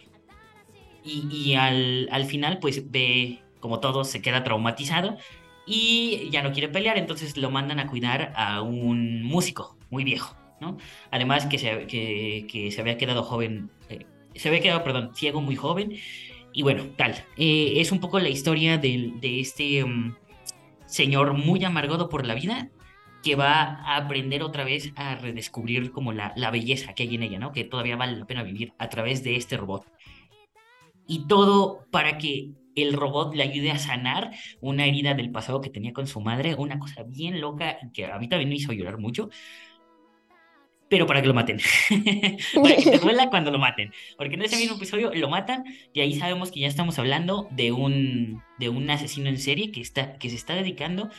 Y, 1.04 1.56
al, 1.56 2.08
al, 2.12 2.26
final, 2.26 2.60
pues 2.60 2.92
ve 2.92 3.40
como 3.60 3.80
todo 3.80 4.04
se 4.04 4.22
queda 4.22 4.44
traumatizado 4.44 5.18
y 5.66 6.30
ya 6.32 6.44
no 6.44 6.52
quiere 6.52 6.70
pelear, 6.70 7.00
entonces 7.00 7.38
lo 7.38 7.50
mandan 7.50 7.80
a 7.80 7.88
cuidar 7.88 8.32
a 8.36 8.62
un 8.62 9.24
músico 9.24 9.78
muy 9.90 10.04
viejo, 10.04 10.36
¿no? 10.60 10.78
Además 11.10 11.48
que 11.48 11.58
se, 11.58 11.88
que, 11.88 12.46
que 12.48 12.72
se 12.72 12.82
había 12.82 12.98
quedado 12.98 13.24
joven, 13.24 13.72
eh, 13.90 14.06
se 14.36 14.50
había 14.50 14.62
quedado, 14.62 14.84
perdón, 14.84 15.12
ciego 15.16 15.42
muy 15.42 15.56
joven 15.56 15.98
y 16.54 16.64
bueno, 16.64 16.86
tal. 16.98 17.16
Eh, 17.38 17.74
es 17.78 17.92
un 17.92 18.00
poco 18.00 18.20
la 18.20 18.30
historia 18.30 18.78
de, 18.78 19.14
este 19.22 19.84
mm, 19.84 20.16
señor 20.86 21.34
muy 21.34 21.64
amargado 21.64 22.10
por 22.10 22.26
la 22.26 22.36
vida 22.36 22.70
que 23.24 23.36
va 23.36 23.62
a 23.62 23.98
aprender 23.98 24.42
otra 24.44 24.64
vez 24.64 24.92
a 24.96 25.16
redescubrir 25.16 25.92
como 25.92 26.12
la, 26.12 26.34
la, 26.36 26.50
belleza 26.50 26.94
que 26.94 27.04
hay 27.04 27.16
en 27.16 27.24
ella, 27.24 27.40
¿no? 27.40 27.52
Que 27.52 27.64
todavía 27.64 27.96
vale 27.96 28.18
la 28.18 28.26
pena 28.26 28.44
vivir 28.44 28.74
a 28.80 28.90
través 28.90 29.24
de 29.24 29.36
este 29.36 29.58
robot. 29.58 29.86
Y 31.08 31.28
todo 31.28 31.86
para 31.92 32.18
que 32.18 32.52
el 32.76 32.94
robot 32.94 33.36
le 33.36 33.44
ayude 33.44 33.72
a 33.72 33.78
sanar 33.78 34.32
una 34.62 34.86
herida 34.86 35.14
del 35.14 35.32
pasado 35.32 35.62
que 35.62 35.70
tenía 35.70 35.94
con 35.94 36.08
su 36.08 36.22
madre, 36.22 36.56
una 36.56 36.80
cosa 36.80 37.04
bien 37.04 37.42
loca 37.42 37.78
que 37.94 38.06
a 38.06 38.18
mí 38.18 38.28
también 38.28 38.50
me 38.50 38.56
hizo 38.56 38.74
llorar 38.74 38.98
mucho 38.98 39.30
pero 40.92 41.08
para 41.08 41.22
que 41.22 41.28
lo 41.30 41.34
maten. 41.34 41.58
para 42.54 42.76
que 42.76 42.84
te 42.84 43.00
duela 43.00 43.30
cuando 43.30 43.50
lo 43.50 43.58
maten. 43.58 43.94
Porque 44.18 44.36
en 44.36 44.42
ese 44.42 44.58
mismo 44.58 44.76
episodio 44.76 45.14
lo 45.14 45.30
matan 45.30 45.64
y 45.94 46.02
ahí 46.02 46.16
sabemos 46.16 46.52
que 46.52 46.60
ya 46.60 46.68
estamos 46.68 47.00
hablando 47.00 47.48
de 47.50 47.72
un, 47.72 48.44
de 48.60 48.68
un 48.68 48.90
asesino 48.90 49.30
en 49.30 49.38
serie 49.38 49.72
que, 49.72 49.80
está, 49.80 50.18
que 50.18 50.30
se 50.30 50.36
está 50.36 50.54
dedicando 50.54 51.10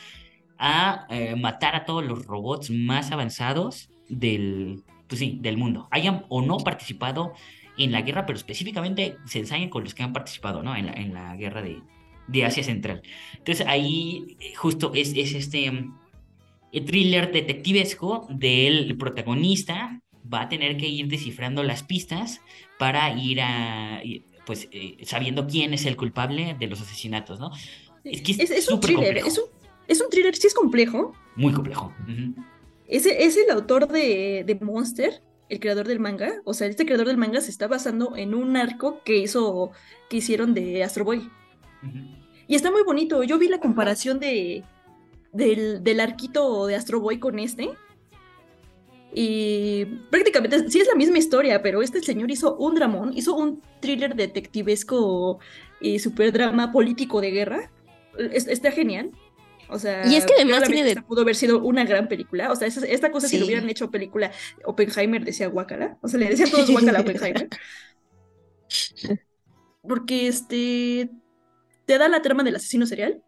a 0.59 1.07
eh, 1.09 1.35
matar 1.35 1.75
a 1.75 1.85
todos 1.85 2.05
los 2.05 2.27
robots 2.27 2.69
más 2.69 3.11
avanzados 3.11 3.89
del, 4.09 4.83
pues 5.07 5.17
sí, 5.17 5.39
del 5.41 5.57
mundo. 5.57 5.87
Hayan 5.89 6.27
o 6.29 6.43
no 6.43 6.57
participado 6.57 7.33
en 7.75 7.91
la 7.91 8.03
guerra, 8.03 8.27
pero 8.27 8.37
específicamente 8.37 9.17
se 9.25 9.39
ensañan 9.39 9.69
con 9.69 9.83
los 9.83 9.95
que 9.95 10.03
han 10.03 10.13
participado 10.13 10.61
¿no? 10.61 10.75
en, 10.75 10.85
la, 10.85 10.93
en 10.93 11.15
la 11.15 11.35
guerra 11.35 11.63
de, 11.63 11.81
de 12.27 12.45
Asia 12.45 12.63
Central. 12.63 13.01
Entonces 13.39 13.65
ahí 13.65 14.37
eh, 14.39 14.53
justo 14.53 14.91
es, 14.93 15.13
es 15.17 15.33
este 15.33 15.89
thriller 16.81 17.31
detectivesco 17.31 18.27
del 18.29 18.97
protagonista 18.97 20.01
va 20.31 20.43
a 20.43 20.49
tener 20.49 20.77
que 20.77 20.87
ir 20.87 21.07
descifrando 21.07 21.63
las 21.63 21.83
pistas 21.83 22.41
para 22.79 23.11
ir 23.17 23.41
a, 23.41 24.01
pues, 24.45 24.67
eh, 24.71 24.97
sabiendo 25.03 25.47
quién 25.47 25.73
es 25.73 25.85
el 25.85 25.95
culpable 25.95 26.55
de 26.59 26.67
los 26.67 26.81
asesinatos, 26.81 27.39
¿no? 27.39 27.51
Es 28.03 28.21
que 28.21 28.31
es, 28.31 28.69
un 28.69 28.79
thriller, 28.79 29.17
es 29.17 29.37
un, 29.37 29.45
es 29.87 30.01
un, 30.01 30.09
thriller, 30.09 30.35
sí 30.35 30.47
es 30.47 30.53
complejo. 30.53 31.13
Muy 31.35 31.53
complejo. 31.53 31.93
es, 32.87 33.05
es, 33.05 33.37
el 33.37 33.49
autor 33.49 33.87
de, 33.87 34.43
de, 34.45 34.55
Monster, 34.55 35.21
el 35.47 35.59
creador 35.59 35.87
del 35.87 35.99
manga. 35.99 36.41
O 36.43 36.53
sea, 36.53 36.67
este 36.67 36.85
creador 36.85 37.07
del 37.07 37.17
manga 37.17 37.39
se 37.39 37.49
está 37.49 37.67
basando 37.67 38.17
en 38.17 38.33
un 38.33 38.57
arco 38.57 39.01
que 39.05 39.17
hizo, 39.17 39.71
que 40.09 40.17
hicieron 40.17 40.53
de 40.53 40.83
Astro 40.83 41.05
Boy. 41.05 41.29
Y 42.47 42.55
está 42.55 42.71
muy 42.71 42.83
bonito. 42.83 43.23
Yo 43.23 43.39
vi 43.39 43.47
la 43.47 43.59
comparación 43.59 44.19
de, 44.19 44.63
del, 45.33 45.99
arquito 45.99 46.67
de 46.67 46.75
Astro 46.75 46.99
Boy 46.99 47.19
con 47.19 47.39
este. 47.39 47.71
Y 49.15 49.85
prácticamente 50.09 50.69
sí 50.69 50.79
es 50.79 50.87
la 50.87 50.95
misma 50.95 51.17
historia, 51.17 51.61
pero 51.61 51.81
este 51.81 52.01
señor 52.01 52.31
hizo 52.31 52.55
un 52.55 52.75
dramón, 52.75 53.15
hizo 53.15 53.35
un 53.35 53.61
thriller 53.79 54.15
detectivesco 54.15 55.39
y 55.79 55.99
super 55.99 56.31
drama 56.31 56.71
político 56.71 57.21
de 57.21 57.31
guerra. 57.31 57.71
está 58.33 58.71
genial. 58.71 59.11
O 59.69 59.79
sea, 59.79 60.05
y 60.07 60.15
es 60.15 60.25
que 60.25 60.33
además 60.35 60.63
tiene 60.63 60.83
de... 60.83 61.01
pudo 61.01 61.21
haber 61.21 61.35
sido 61.35 61.63
una 61.63 61.83
gran 61.83 62.07
película. 62.07 62.51
O 62.51 62.55
sea, 62.55 62.67
esta, 62.67 63.11
cosa 63.11 63.27
si 63.27 63.37
lo 63.37 63.45
hubieran 63.45 63.69
hecho 63.69 63.89
película, 63.89 64.31
Oppenheimer 64.65 65.23
decía 65.23 65.47
guacala. 65.47 65.97
O 66.01 66.07
sea, 66.07 66.19
le 66.19 66.29
decían 66.29 66.49
todos 66.49 66.69
guacala 66.71 66.99
a 66.99 67.01
Oppenheimer. 67.01 67.49
Porque 69.81 70.27
este 70.27 71.09
te 71.85 71.97
da 71.97 72.07
la 72.07 72.21
trama 72.21 72.43
del 72.43 72.55
asesino 72.55 72.85
serial 72.85 73.21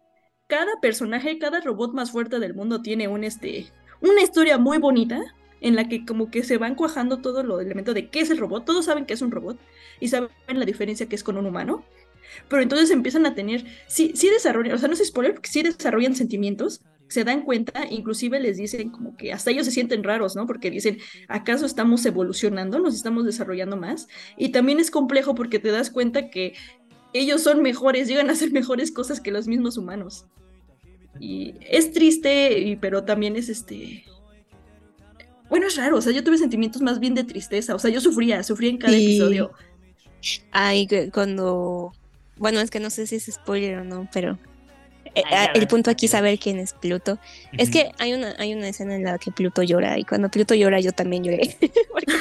cada 0.46 0.80
personaje, 0.80 1.38
cada 1.38 1.60
robot 1.60 1.92
más 1.92 2.10
fuerte 2.10 2.38
del 2.38 2.54
mundo 2.54 2.82
tiene 2.82 3.08
un 3.08 3.24
este, 3.24 3.66
una 4.00 4.22
historia 4.22 4.58
muy 4.58 4.78
bonita 4.78 5.22
en 5.60 5.74
la 5.74 5.88
que 5.88 6.04
como 6.04 6.30
que 6.30 6.42
se 6.44 6.58
van 6.58 6.74
cuajando 6.74 7.18
todo 7.18 7.42
lo 7.42 7.60
elemento 7.60 7.94
de 7.94 8.08
qué 8.08 8.20
es 8.20 8.30
el 8.30 8.38
robot. 8.38 8.64
Todos 8.64 8.84
saben 8.84 9.06
que 9.06 9.14
es 9.14 9.22
un 9.22 9.30
robot 9.30 9.58
y 10.00 10.08
saben 10.08 10.30
la 10.46 10.64
diferencia 10.64 11.08
que 11.08 11.16
es 11.16 11.24
con 11.24 11.36
un 11.36 11.46
humano. 11.46 11.84
Pero 12.48 12.62
entonces 12.62 12.90
empiezan 12.90 13.24
a 13.26 13.34
tener, 13.34 13.64
sí, 13.86 14.12
sí 14.14 14.28
desarrollan, 14.28 14.74
o 14.74 14.78
sea, 14.78 14.88
no 14.88 14.94
es 14.94 15.04
spoiler, 15.04 15.34
porque 15.34 15.48
sí 15.48 15.62
desarrollan 15.62 16.14
sentimientos, 16.14 16.82
se 17.08 17.24
dan 17.24 17.42
cuenta, 17.42 17.86
inclusive 17.88 18.40
les 18.40 18.56
dicen 18.56 18.90
como 18.90 19.16
que 19.16 19.32
hasta 19.32 19.52
ellos 19.52 19.64
se 19.64 19.72
sienten 19.72 20.02
raros, 20.02 20.34
¿no? 20.34 20.46
Porque 20.46 20.70
dicen, 20.70 20.98
¿acaso 21.28 21.64
estamos 21.64 22.04
evolucionando? 22.04 22.80
¿Nos 22.80 22.94
estamos 22.94 23.24
desarrollando 23.24 23.76
más? 23.76 24.08
Y 24.36 24.50
también 24.50 24.80
es 24.80 24.90
complejo 24.90 25.34
porque 25.34 25.60
te 25.60 25.70
das 25.70 25.90
cuenta 25.90 26.30
que 26.30 26.54
ellos 27.12 27.42
son 27.42 27.62
mejores, 27.62 28.08
llegan 28.08 28.28
a 28.28 28.32
hacer 28.32 28.50
mejores 28.52 28.92
cosas 28.92 29.20
que 29.20 29.30
los 29.30 29.46
mismos 29.46 29.78
humanos. 29.78 30.26
Y 31.20 31.54
es 31.60 31.92
triste, 31.92 32.78
pero 32.80 33.04
también 33.04 33.36
es 33.36 33.48
este. 33.48 34.04
Bueno, 35.48 35.66
es 35.66 35.76
raro, 35.76 35.96
o 35.96 36.00
sea, 36.00 36.12
yo 36.12 36.24
tuve 36.24 36.38
sentimientos 36.38 36.82
más 36.82 36.98
bien 36.98 37.14
de 37.14 37.24
tristeza, 37.24 37.74
o 37.74 37.78
sea, 37.78 37.90
yo 37.90 38.00
sufría, 38.00 38.42
sufría 38.42 38.70
en 38.70 38.78
cada 38.78 38.94
episodio. 38.94 39.52
Ay, 40.50 40.88
cuando. 41.12 41.92
Bueno, 42.36 42.60
es 42.60 42.70
que 42.70 42.80
no 42.80 42.90
sé 42.90 43.06
si 43.06 43.16
es 43.16 43.26
spoiler 43.26 43.78
o 43.78 43.84
no, 43.84 44.08
pero. 44.12 44.38
Eh, 45.14 45.22
ah, 45.30 45.48
el 45.54 45.66
punto 45.66 45.90
aquí 45.90 46.06
es 46.06 46.12
saber 46.12 46.38
quién 46.38 46.58
es 46.58 46.74
Pluto. 46.74 47.18
Es 47.56 47.70
que 47.70 47.90
hay 47.98 48.12
una, 48.12 48.34
hay 48.38 48.52
una 48.52 48.68
escena 48.68 48.96
en 48.96 49.04
la 49.04 49.16
que 49.16 49.30
Pluto 49.30 49.62
llora 49.62 49.98
y 49.98 50.04
cuando 50.04 50.28
Pluto 50.28 50.54
llora 50.54 50.78
yo 50.80 50.92
también 50.92 51.24
lloré. 51.24 51.56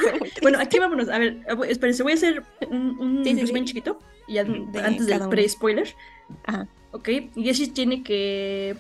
bueno, 0.42 0.60
aquí 0.60 0.80
vámonos. 0.80 1.10
A 1.10 1.20
ver, 1.20 1.40
espérense, 1.68 2.04
voy 2.04 2.14
a 2.14 2.16
hacer 2.16 2.44
un, 2.70 2.98
un 3.00 3.66
chiquito 3.66 4.00
y 4.28 4.38
antes 4.38 5.08
del 5.08 5.28
pre-spoiler. 5.28 5.94
Ajá. 6.46 6.70
¿Ok? 6.96 7.10
Y 7.36 7.44
Jessie 7.44 7.68
tiene 7.68 8.04
que. 8.04 8.78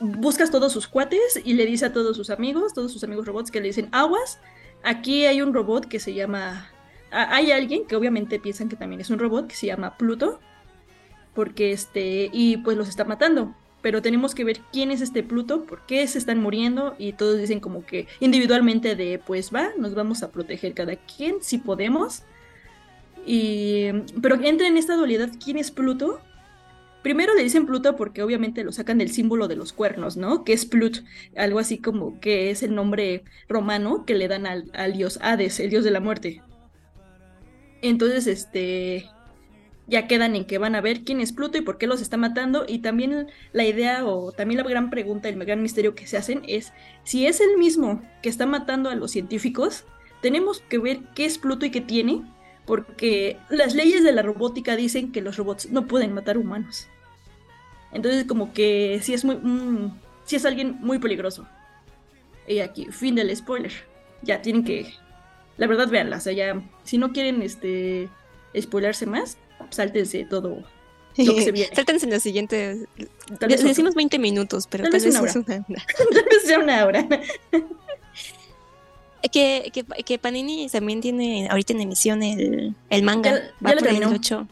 Buscas 0.00 0.50
todos 0.50 0.72
sus 0.72 0.88
cuates 0.88 1.40
y 1.44 1.52
le 1.52 1.66
dice 1.66 1.84
a 1.84 1.92
todos 1.92 2.16
sus 2.16 2.30
amigos, 2.30 2.72
todos 2.72 2.90
sus 2.90 3.04
amigos 3.04 3.26
robots, 3.26 3.50
que 3.50 3.60
le 3.60 3.66
dicen: 3.66 3.90
Aguas, 3.92 4.40
aquí 4.82 5.26
hay 5.26 5.42
un 5.42 5.52
robot 5.52 5.84
que 5.86 6.00
se 6.00 6.14
llama. 6.14 6.70
Hay 7.10 7.52
alguien 7.52 7.86
que 7.86 7.96
obviamente 7.96 8.40
piensan 8.40 8.70
que 8.70 8.76
también 8.76 9.02
es 9.02 9.10
un 9.10 9.18
robot 9.18 9.46
que 9.46 9.54
se 9.54 9.66
llama 9.66 9.98
Pluto. 9.98 10.40
Porque 11.34 11.72
este. 11.72 12.30
Y 12.32 12.56
pues 12.56 12.78
los 12.78 12.88
está 12.88 13.04
matando. 13.04 13.54
pero 13.82 14.00
tenemos 14.00 14.34
que 14.34 14.44
ver 14.44 14.60
quién 14.72 14.90
es 14.90 15.02
este 15.02 15.22
Pluto, 15.22 15.64
por 15.64 15.84
qué 15.84 16.06
se 16.06 16.16
están 16.16 16.40
muriendo 16.40 16.94
y 16.98 17.12
todos 17.12 17.38
dicen 17.38 17.60
como 17.60 17.84
que 17.84 18.08
individualmente 18.18 18.96
de 18.96 19.18
pues 19.18 19.54
va, 19.54 19.72
nos 19.76 19.94
vamos 19.94 20.22
a 20.22 20.32
proteger 20.32 20.72
cada 20.72 20.96
quien 20.96 21.42
si 21.42 21.58
podemos. 21.58 22.22
Y 23.26 23.88
pero 24.22 24.36
entra 24.36 24.66
en 24.66 24.78
esta 24.78 24.96
dualidad 24.96 25.28
quién 25.44 25.58
es 25.58 25.70
Pluto. 25.70 26.22
Primero 27.04 27.34
le 27.34 27.42
dicen 27.42 27.66
Pluto 27.66 27.96
porque 27.96 28.22
obviamente 28.22 28.64
lo 28.64 28.72
sacan 28.72 28.96
del 28.96 29.10
símbolo 29.10 29.46
de 29.46 29.56
los 29.56 29.74
cuernos, 29.74 30.16
¿no? 30.16 30.42
Que 30.42 30.54
es 30.54 30.64
Plut, 30.64 31.00
algo 31.36 31.58
así 31.58 31.76
como 31.76 32.18
que 32.18 32.50
es 32.50 32.62
el 32.62 32.74
nombre 32.74 33.24
romano 33.46 34.06
que 34.06 34.14
le 34.14 34.26
dan 34.26 34.46
al, 34.46 34.70
al 34.72 34.94
dios 34.94 35.18
Hades, 35.20 35.60
el 35.60 35.68
dios 35.68 35.84
de 35.84 35.90
la 35.90 36.00
muerte. 36.00 36.40
Entonces, 37.82 38.26
este, 38.26 39.04
ya 39.86 40.06
quedan 40.06 40.34
en 40.34 40.46
que 40.46 40.56
van 40.56 40.74
a 40.74 40.80
ver 40.80 41.04
quién 41.04 41.20
es 41.20 41.34
Pluto 41.34 41.58
y 41.58 41.60
por 41.60 41.76
qué 41.76 41.86
los 41.86 42.00
está 42.00 42.16
matando. 42.16 42.64
Y 42.66 42.78
también 42.78 43.26
la 43.52 43.66
idea 43.66 44.06
o 44.06 44.32
también 44.32 44.62
la 44.62 44.66
gran 44.66 44.88
pregunta, 44.88 45.28
el 45.28 45.38
gran 45.44 45.60
misterio 45.60 45.94
que 45.94 46.06
se 46.06 46.16
hacen 46.16 46.40
es 46.48 46.72
si 47.04 47.26
es 47.26 47.42
el 47.42 47.58
mismo 47.58 48.00
que 48.22 48.30
está 48.30 48.46
matando 48.46 48.88
a 48.88 48.94
los 48.94 49.10
científicos, 49.10 49.84
tenemos 50.22 50.60
que 50.70 50.78
ver 50.78 51.00
qué 51.14 51.26
es 51.26 51.36
Pluto 51.36 51.66
y 51.66 51.70
qué 51.70 51.82
tiene, 51.82 52.22
porque 52.64 53.36
las 53.50 53.74
leyes 53.74 54.02
de 54.02 54.12
la 54.12 54.22
robótica 54.22 54.74
dicen 54.74 55.12
que 55.12 55.20
los 55.20 55.36
robots 55.36 55.70
no 55.70 55.86
pueden 55.86 56.14
matar 56.14 56.38
humanos. 56.38 56.88
Entonces 57.94 58.24
como 58.24 58.52
que 58.52 59.00
si 59.02 59.14
es 59.14 59.24
muy... 59.24 59.36
Mm, 59.36 59.98
si 60.24 60.36
es 60.36 60.44
alguien 60.44 60.76
muy 60.80 60.98
peligroso. 60.98 61.46
Y 62.46 62.58
aquí, 62.58 62.86
fin 62.90 63.14
del 63.14 63.34
spoiler. 63.34 63.72
Ya 64.22 64.42
tienen 64.42 64.64
que... 64.64 64.92
La 65.56 65.66
verdad, 65.66 65.88
véanla. 65.88 66.18
O 66.18 66.20
sea, 66.20 66.32
ya... 66.32 66.60
Si 66.82 66.98
no 66.98 67.12
quieren 67.12 67.40
este 67.40 68.10
spoilarse 68.60 69.06
más, 69.06 69.38
sáltense 69.70 70.24
todo 70.24 70.62
lo 71.16 71.34
que 71.34 71.42
se 71.42 71.52
viene. 71.52 71.74
Sáltense 71.74 72.06
en 72.06 72.12
los 72.12 72.22
siguientes. 72.22 72.86
decimos 73.40 73.94
20 73.94 74.18
minutos, 74.18 74.66
pero 74.68 74.84
tal, 74.84 74.92
vez, 74.92 75.06
una 75.06 75.22
hora. 75.22 75.30
Es 75.30 75.36
una 75.36 75.46
tal 75.56 76.24
vez 76.24 76.42
sea 76.44 76.58
una 76.58 76.84
hora. 76.84 77.08
que, 79.32 79.70
que, 79.72 79.84
que, 79.84 80.18
Panini 80.18 80.68
también 80.68 81.00
tiene 81.00 81.48
ahorita 81.48 81.72
en 81.72 81.80
emisión 81.80 82.22
el, 82.22 82.74
el 82.90 83.02
manga. 83.02 83.34
Ya, 83.34 83.52
va 83.64 83.72
por 83.76 83.88
el 83.88 84.04
8. 84.04 84.48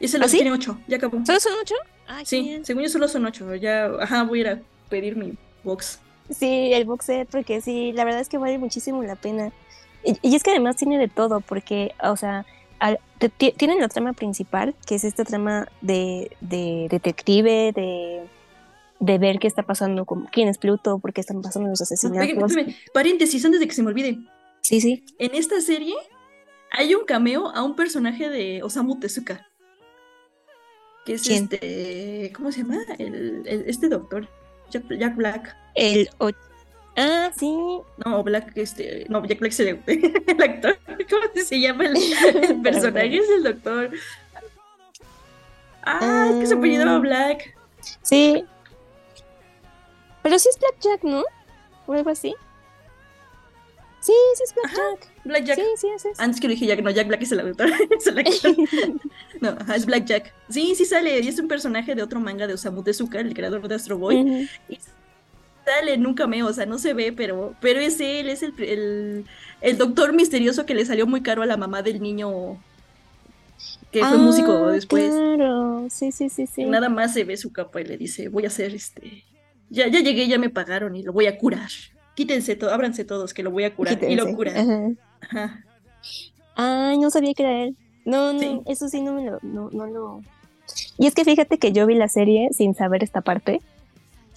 Ese 0.00 0.18
lo 0.18 0.26
¿Ah, 0.26 0.28
tiene 0.28 0.52
8, 0.52 0.80
ya 0.86 0.96
acabó. 0.96 1.24
¿Solo 1.26 1.40
son 1.40 1.52
8? 1.60 1.74
Sí, 2.24 2.60
según 2.62 2.82
yo 2.82 2.88
solo 2.88 3.08
son 3.08 3.26
8. 3.26 3.56
Ya, 3.56 3.86
ajá, 4.00 4.22
voy 4.24 4.38
a 4.38 4.42
ir 4.42 4.48
a 4.48 4.60
pedir 4.88 5.16
mi 5.16 5.34
box. 5.64 6.00
Sí, 6.30 6.72
el 6.72 6.84
box 6.84 7.06
set, 7.06 7.28
porque 7.30 7.60
sí, 7.60 7.92
la 7.92 8.04
verdad 8.04 8.20
es 8.20 8.28
que 8.28 8.38
vale 8.38 8.58
muchísimo 8.58 9.02
la 9.02 9.16
pena. 9.16 9.52
Y, 10.04 10.18
y 10.22 10.36
es 10.36 10.42
que 10.42 10.50
además 10.50 10.76
tiene 10.76 10.98
de 10.98 11.08
todo, 11.08 11.40
porque, 11.40 11.92
o 12.02 12.16
sea, 12.16 12.44
tienen 13.56 13.80
la 13.80 13.88
trama 13.88 14.12
principal, 14.12 14.74
que 14.86 14.94
es 14.94 15.04
esta 15.04 15.24
trama 15.24 15.68
de, 15.80 16.30
detective, 16.40 17.72
de, 17.72 18.22
de, 19.00 19.18
ver 19.18 19.38
qué 19.38 19.48
está 19.48 19.62
pasando, 19.62 20.04
con, 20.04 20.26
quién 20.26 20.48
es 20.48 20.58
Pluto, 20.58 20.98
por 20.98 21.12
qué 21.12 21.20
están 21.20 21.42
pasando 21.42 21.68
los 21.68 21.80
asesinatos. 21.80 22.54
paréntesis, 22.92 23.44
antes 23.44 23.60
de 23.60 23.68
que 23.68 23.74
se 23.74 23.82
me 23.82 23.88
olvide. 23.88 24.18
Sí, 24.62 24.80
sí. 24.80 25.04
En 25.18 25.34
esta 25.34 25.60
serie 25.60 25.94
hay 26.70 26.94
un 26.94 27.04
cameo 27.04 27.48
a 27.48 27.62
un 27.62 27.74
personaje 27.74 28.28
de 28.28 28.62
Osamu 28.62 28.98
Tezuka. 29.00 29.46
Que 31.08 31.14
es 31.14 31.26
este. 31.26 32.30
¿Cómo 32.36 32.52
se 32.52 32.58
llama? 32.58 32.82
El, 32.98 33.42
este 33.66 33.88
doctor. 33.88 34.28
Jack, 34.70 35.16
Black. 35.16 35.56
El, 35.74 36.10
Ah, 36.98 37.32
sí. 37.34 37.56
No, 38.04 38.22
Black, 38.22 38.52
este, 38.56 39.06
no, 39.08 39.24
Jack 39.24 39.38
Black 39.38 39.52
es 39.52 39.60
el, 39.60 39.68
actor. 40.42 40.78
¿Cómo 41.08 41.22
se 41.34 41.60
llama 41.60 41.86
el, 41.86 42.60
personaje? 42.62 43.16
es 43.16 43.30
el 43.30 43.42
doctor. 43.42 43.90
Ah, 45.82 46.28
es 46.30 46.40
que 46.40 46.46
se 46.46 46.54
apellidaba. 46.54 46.98
Black. 46.98 47.56
Sí. 48.02 48.44
Pero 50.22 50.38
sí 50.38 50.50
es 50.50 50.58
Black 50.58 50.76
Jack, 50.78 51.04
¿no? 51.04 51.24
O 51.86 51.94
algo 51.94 52.10
así. 52.10 52.34
Sí, 54.00 54.12
sí 54.34 54.42
es 54.44 54.54
Black 54.54 54.74
Jack. 54.76 55.17
Black 55.28 55.44
Jack. 55.44 55.58
Sí, 55.58 55.64
sí, 55.76 55.86
es, 55.94 56.20
Antes 56.20 56.40
que 56.40 56.48
lo 56.48 56.54
dije 56.54 56.66
Jack, 56.66 56.82
no, 56.82 56.90
Jack 56.90 57.06
Black 57.06 57.22
es 57.22 57.32
el 57.32 57.40
autor. 57.40 57.70
no, 59.40 59.56
es 59.74 59.86
Black 59.86 60.04
Jack. 60.06 60.34
Sí, 60.48 60.74
sí 60.74 60.84
sale. 60.84 61.20
Y 61.20 61.28
es 61.28 61.38
un 61.38 61.48
personaje 61.48 61.94
de 61.94 62.02
otro 62.02 62.18
manga 62.20 62.46
de 62.46 62.54
Osamu 62.54 62.82
Tezuka, 62.82 63.20
el 63.20 63.34
creador 63.34 63.68
de 63.68 63.74
Astro 63.74 63.98
Boy. 63.98 64.48
y 64.68 64.78
sale 65.64 65.94
en 65.94 66.06
un 66.06 66.14
cameo, 66.14 66.46
o 66.46 66.52
sea, 66.52 66.66
no 66.66 66.78
se 66.78 66.94
ve, 66.94 67.12
pero, 67.12 67.54
pero 67.60 67.80
es 67.80 68.00
él, 68.00 68.28
es 68.28 68.42
el, 68.42 69.24
el, 69.60 69.78
doctor 69.78 70.14
misterioso 70.14 70.64
que 70.64 70.74
le 70.74 70.86
salió 70.86 71.06
muy 71.06 71.22
caro 71.22 71.42
a 71.42 71.46
la 71.46 71.56
mamá 71.56 71.82
del 71.82 72.00
niño 72.00 72.58
que 73.92 74.04
fue 74.04 74.16
músico 74.18 74.52
ah, 74.52 74.72
después. 74.72 75.10
Claro, 75.10 75.86
sí, 75.90 76.12
sí, 76.12 76.28
sí, 76.28 76.46
sí. 76.46 76.64
Nada 76.64 76.88
más 76.88 77.14
se 77.14 77.24
ve 77.24 77.36
su 77.36 77.52
capa 77.52 77.80
y 77.80 77.84
le 77.84 77.96
dice, 77.96 78.28
voy 78.28 78.44
a 78.44 78.48
hacer 78.48 78.74
este, 78.74 79.24
ya, 79.70 79.88
ya 79.88 80.00
llegué, 80.00 80.26
ya 80.26 80.38
me 80.38 80.50
pagaron 80.50 80.96
y 80.96 81.02
lo 81.02 81.12
voy 81.12 81.26
a 81.26 81.36
curar. 81.36 81.70
Quítense, 82.14 82.56
todo, 82.56 82.72
ábranse 82.72 83.04
todos 83.04 83.32
que 83.32 83.42
lo 83.42 83.50
voy 83.50 83.64
a 83.64 83.74
curar 83.74 83.98
y 84.02 84.16
lo 84.16 84.34
cura. 84.34 84.52
Ajá. 84.58 84.90
Ay, 86.54 86.98
no 86.98 87.10
sabía 87.10 87.34
que 87.34 87.42
era 87.42 87.62
él. 87.64 87.76
No, 88.04 88.32
no, 88.32 88.62
eso 88.66 88.88
sí 88.88 89.00
no 89.00 89.12
me 89.12 89.26
lo, 89.26 89.38
no, 89.42 89.70
no 89.70 89.86
lo. 89.86 90.22
Y 90.98 91.06
es 91.06 91.14
que 91.14 91.24
fíjate 91.24 91.58
que 91.58 91.72
yo 91.72 91.86
vi 91.86 91.94
la 91.94 92.08
serie 92.08 92.48
sin 92.52 92.74
saber 92.74 93.02
esta 93.02 93.20
parte 93.20 93.60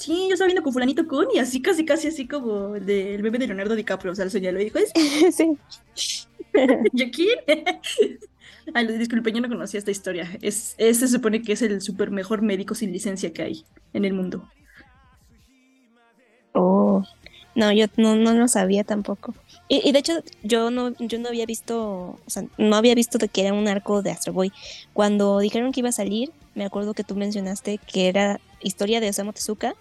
sí, 0.01 0.27
yo 0.27 0.33
estaba 0.33 0.47
viendo 0.47 0.63
con 0.63 0.73
fulanito 0.73 1.07
Kun 1.07 1.27
y 1.33 1.39
así 1.39 1.61
casi 1.61 1.85
casi 1.85 2.07
así 2.07 2.27
como 2.27 2.75
el 2.75 2.85
del 2.85 3.21
bebé 3.21 3.37
de 3.37 3.47
Leonardo 3.47 3.75
DiCaprio, 3.75 4.11
o 4.11 4.15
sea, 4.15 4.25
lo 4.25 4.31
señaló 4.31 4.59
y 4.59 4.65
dijo, 4.65 4.79
es... 4.79 4.91
sí. 5.35 5.57
¿Yo 6.93 7.05
quién? 7.11 7.37
Ay, 8.73 8.87
disculpe, 8.97 9.31
yo 9.31 9.41
no 9.41 9.49
conocía 9.49 9.77
esta 9.77 9.91
historia. 9.91 10.37
Es, 10.41 10.75
se 10.77 11.07
supone 11.07 11.41
que 11.41 11.53
es 11.53 11.61
el 11.61 11.81
super 11.81 12.11
mejor 12.11 12.41
médico 12.41 12.75
sin 12.75 12.91
licencia 12.91 13.33
que 13.33 13.41
hay 13.41 13.65
en 13.93 14.05
el 14.05 14.13
mundo. 14.13 14.47
Oh, 16.53 17.03
no, 17.55 17.71
yo 17.71 17.87
no, 17.97 18.15
no 18.15 18.33
lo 18.33 18.47
sabía 18.47 18.83
tampoco. 18.83 19.33
Y, 19.71 19.87
y, 19.87 19.93
de 19.93 19.99
hecho, 19.99 20.21
yo 20.43 20.69
no, 20.69 20.93
yo 20.99 21.17
no 21.17 21.29
había 21.29 21.45
visto, 21.45 22.19
o 22.25 22.29
sea, 22.29 22.43
no 22.57 22.75
había 22.75 22.93
visto 22.93 23.17
de 23.17 23.29
que 23.29 23.43
era 23.43 23.53
un 23.53 23.69
arco 23.69 24.01
de 24.01 24.11
Astro 24.11 24.33
Boy. 24.33 24.51
Cuando 24.91 25.39
dijeron 25.39 25.71
que 25.71 25.79
iba 25.79 25.87
a 25.87 25.93
salir, 25.93 26.29
me 26.55 26.65
acuerdo 26.65 26.93
que 26.93 27.05
tú 27.05 27.15
mencionaste 27.15 27.77
que 27.77 28.09
era 28.09 28.41
historia 28.61 28.99
de 28.99 29.07
Osamu 29.07 29.31
Tezuka, 29.31 29.73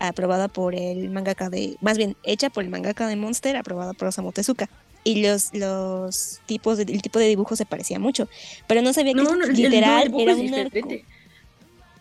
aprobada 0.00 0.48
por 0.48 0.74
el 0.74 1.08
mangaka 1.10 1.50
de, 1.50 1.76
más 1.80 1.96
bien 1.96 2.16
hecha 2.24 2.50
por 2.50 2.64
el 2.64 2.70
mangaka 2.70 3.06
de 3.06 3.14
Monster, 3.14 3.56
aprobada 3.56 3.92
por 3.92 4.08
Osamu 4.08 4.32
Tezuka. 4.32 4.68
Y 5.04 5.22
los, 5.22 5.54
los 5.54 6.40
tipos 6.46 6.76
de, 6.76 6.92
el 6.92 7.00
tipo 7.00 7.20
de 7.20 7.28
dibujo 7.28 7.54
se 7.54 7.64
parecía 7.64 8.00
mucho. 8.00 8.28
Pero 8.66 8.82
no 8.82 8.92
sabía 8.92 9.14
que 9.14 9.52
literal 9.52 10.12
era 10.18 10.34
un 10.34 10.54
arco. 10.54 10.88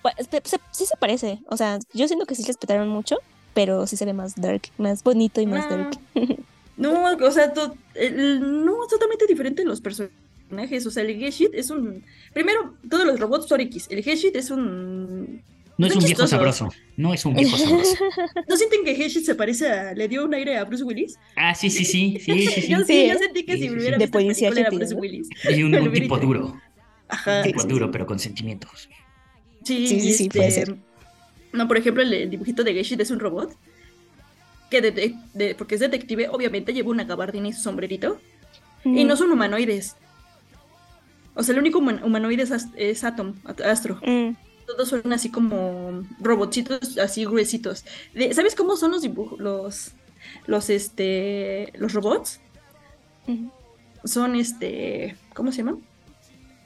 Pues, 0.02 0.16
sí 0.72 0.88
se 0.88 0.98
parece. 0.98 1.38
O 1.50 1.56
sea, 1.56 1.78
yo 1.94 2.08
siento 2.08 2.26
que 2.26 2.34
sí 2.34 2.42
respetaron 2.42 2.90
mucho, 2.90 3.18
pero 3.54 3.86
sí 3.86 3.96
se 3.96 4.06
ve 4.06 4.14
más 4.14 4.34
dark, 4.38 4.64
más 4.80 5.04
bonito 5.04 5.40
y 5.40 5.46
más 5.46 5.66
ah. 5.70 5.76
dark. 5.76 6.00
no, 6.78 7.16
o 7.16 7.32
sea, 7.32 7.54
no, 7.56 8.84
es 8.84 8.90
totalmente 8.90 9.26
diferente 9.28 9.66
los 9.66 9.82
personajes. 9.82 10.86
O 10.86 10.92
sea, 10.92 11.04
el 11.04 11.18
Geshit 11.18 11.54
es 11.54 11.70
un. 11.70 12.04
Primero, 12.34 12.76
todos 12.90 13.06
los 13.06 13.20
robots 13.20 13.48
son 13.48 13.62
X. 13.62 13.88
El 13.90 14.04
Geshit 14.04 14.36
es 14.36 14.52
un 14.52 15.42
no 15.78 15.86
es 15.86 15.96
un 15.96 16.04
viejo 16.04 16.26
sabroso. 16.26 16.70
No 16.96 17.14
es 17.14 17.24
un 17.26 17.36
viejo 17.36 17.56
sabroso. 17.58 18.06
¿No 18.48 18.58
sienten 18.58 18.84
que 18.84 18.92
Heshit 18.92 19.24
se 19.24 19.36
parece 19.36 19.70
a. 19.70 19.94
le 19.94 20.08
dio 20.08 20.26
un 20.26 20.34
aire 20.34 20.58
a 20.58 20.66
Bruce 20.66 20.84
Willis? 20.84 21.18
Ah, 21.36 21.54
sí, 21.54 21.70
sí, 21.70 21.86
sí. 21.86 22.18
sí, 22.26 22.48
sí, 22.48 22.68
yo 22.68 22.84
sí, 22.84 23.08
yo 23.08 23.18
sentí 23.18 23.46
que 23.46 23.58
si 23.58 23.70
me 23.70 23.80
hubiera 23.80 23.98
visto 23.98 24.20
era 24.20 24.70
Bruce 24.72 24.96
Willis. 24.96 25.30
Y 25.50 25.64
un, 25.64 25.72
tipo 25.94 26.18
duro. 26.18 26.60
Ajá. 27.08 27.40
Un 27.40 27.44
tipo 27.44 27.64
duro, 27.64 27.92
pero 27.92 28.06
con 28.06 28.18
sentimientos. 28.18 28.90
Sí, 29.64 29.88
sí, 29.88 30.14
sí, 30.14 30.30
puede 30.30 30.48
este, 30.48 30.66
ser. 30.66 30.78
No, 31.54 31.68
por 31.68 31.78
ejemplo, 31.78 32.02
el, 32.02 32.30
dibujito 32.30 32.64
de 32.64 32.74
Geshit 32.74 33.00
es 33.00 33.12
un 33.12 33.20
robot. 33.20 33.56
Que 34.70 34.82
de, 34.82 35.56
porque 35.56 35.76
es 35.76 35.82
detective, 35.82 36.30
obviamente 36.30 36.74
lleva 36.74 36.90
una 36.90 37.06
gabardina 37.06 37.48
y 37.48 37.54
su 37.54 37.62
sombrerito. 37.62 38.20
Y 38.84 39.04
no 39.04 39.18
son 39.18 39.32
humanoides. 39.32 39.96
O 41.34 41.44
sea, 41.44 41.54
el 41.54 41.60
único 41.60 41.80
humanoide 41.80 42.48
es, 42.78 43.04
Atom, 43.04 43.34
Astro. 43.64 44.00
Mm 44.06 44.36
todos 44.68 44.90
son 44.90 45.14
así 45.14 45.30
como 45.32 46.04
robotitos 46.20 46.98
así 47.00 47.26
gruesitos. 47.26 47.86
¿Sabes 48.34 48.54
cómo 48.54 48.76
son 48.76 48.92
los 48.92 49.02
dibujos, 49.02 49.40
los, 49.40 49.92
los, 50.46 50.70
este, 50.70 51.74
los 51.78 51.94
robots? 51.94 52.40
Son, 54.04 54.36
este, 54.36 55.16
¿cómo 55.34 55.52
se 55.52 55.60
llaman? 55.60 55.80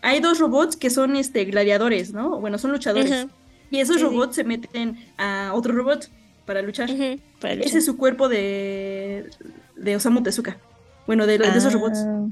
Hay 0.02 0.20
dos 0.20 0.40
robots 0.40 0.76
que 0.76 0.90
son, 0.90 1.16
este, 1.16 1.46
gladiadores, 1.46 2.12
¿no? 2.12 2.40
Bueno, 2.40 2.58
son 2.58 2.72
luchadores. 2.72 3.28
Y 3.70 3.80
esos 3.80 4.02
robots 4.02 4.36
se 4.36 4.44
meten 4.44 4.98
a 5.18 5.52
otro 5.54 5.74
robot 5.74 6.10
para 6.46 6.62
luchar. 6.62 6.90
Ese 6.90 7.78
es 7.78 7.86
su 7.86 7.98
cuerpo 7.98 8.30
de, 8.30 9.30
de 9.76 9.96
Osamu 9.96 10.24
Tezuka. 10.24 10.58
Bueno, 11.08 11.26
de, 11.26 11.36
esos 11.36 11.74
robots. 11.74 12.00
Ah. 12.06 12.28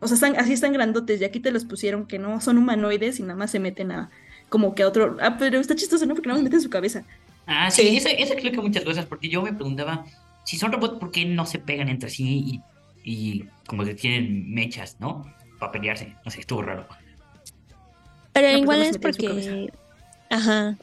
O 0.00 0.06
sea, 0.08 0.14
están, 0.14 0.36
así 0.36 0.52
están 0.52 0.72
grandotes 0.72 1.20
y 1.20 1.24
aquí 1.24 1.40
te 1.40 1.50
los 1.50 1.64
pusieron 1.64 2.06
que 2.06 2.18
no 2.18 2.40
son 2.40 2.58
humanoides 2.58 3.20
y 3.20 3.22
nada 3.22 3.36
más 3.36 3.50
se 3.50 3.58
meten 3.58 3.92
a, 3.92 4.10
como 4.48 4.74
que 4.74 4.82
a 4.82 4.88
otro. 4.88 5.16
Ah, 5.20 5.36
pero 5.38 5.58
está 5.58 5.74
chistoso, 5.74 6.04
¿no? 6.06 6.14
Porque 6.14 6.28
no 6.28 6.34
me 6.34 6.42
mete 6.42 6.56
en 6.56 6.62
su 6.62 6.70
cabeza. 6.70 7.04
Ah, 7.46 7.70
sí, 7.70 7.96
Eso, 7.96 8.08
explica 8.08 8.60
muchas 8.60 8.84
cosas, 8.84 9.06
porque 9.06 9.28
yo 9.28 9.42
me 9.42 9.52
preguntaba, 9.52 10.04
si 10.44 10.56
son 10.56 10.72
robots, 10.72 10.98
¿por 10.98 11.10
qué 11.10 11.24
no 11.24 11.46
se 11.46 11.58
pegan 11.58 11.88
entre 11.88 12.10
sí 12.10 12.62
y, 13.04 13.10
y 13.10 13.48
como 13.66 13.84
que 13.84 13.94
tienen 13.94 14.52
mechas, 14.52 14.96
¿no? 15.00 15.24
Para 15.58 15.72
pelearse. 15.72 16.14
No 16.24 16.30
sé, 16.30 16.40
estuvo 16.40 16.62
raro. 16.62 16.86
Pero 18.32 18.58
igual 18.58 18.82
es 18.82 18.98
porque. 18.98 19.70
Ajá. 20.30 20.76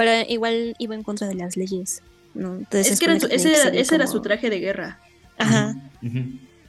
Pero 0.00 0.26
igual 0.30 0.74
iba 0.78 0.94
en 0.94 1.02
contra 1.02 1.28
de 1.28 1.34
las 1.34 1.58
leyes. 1.58 2.02
¿no? 2.32 2.54
Entonces 2.54 2.92
es 2.92 3.00
que 3.00 3.12
ese, 3.34 3.52
era, 3.52 3.68
ese 3.68 3.94
era, 3.94 4.06
su 4.06 4.22
traje 4.22 4.48
de 4.48 4.58
guerra. 4.58 4.98
Ajá. 5.36 5.76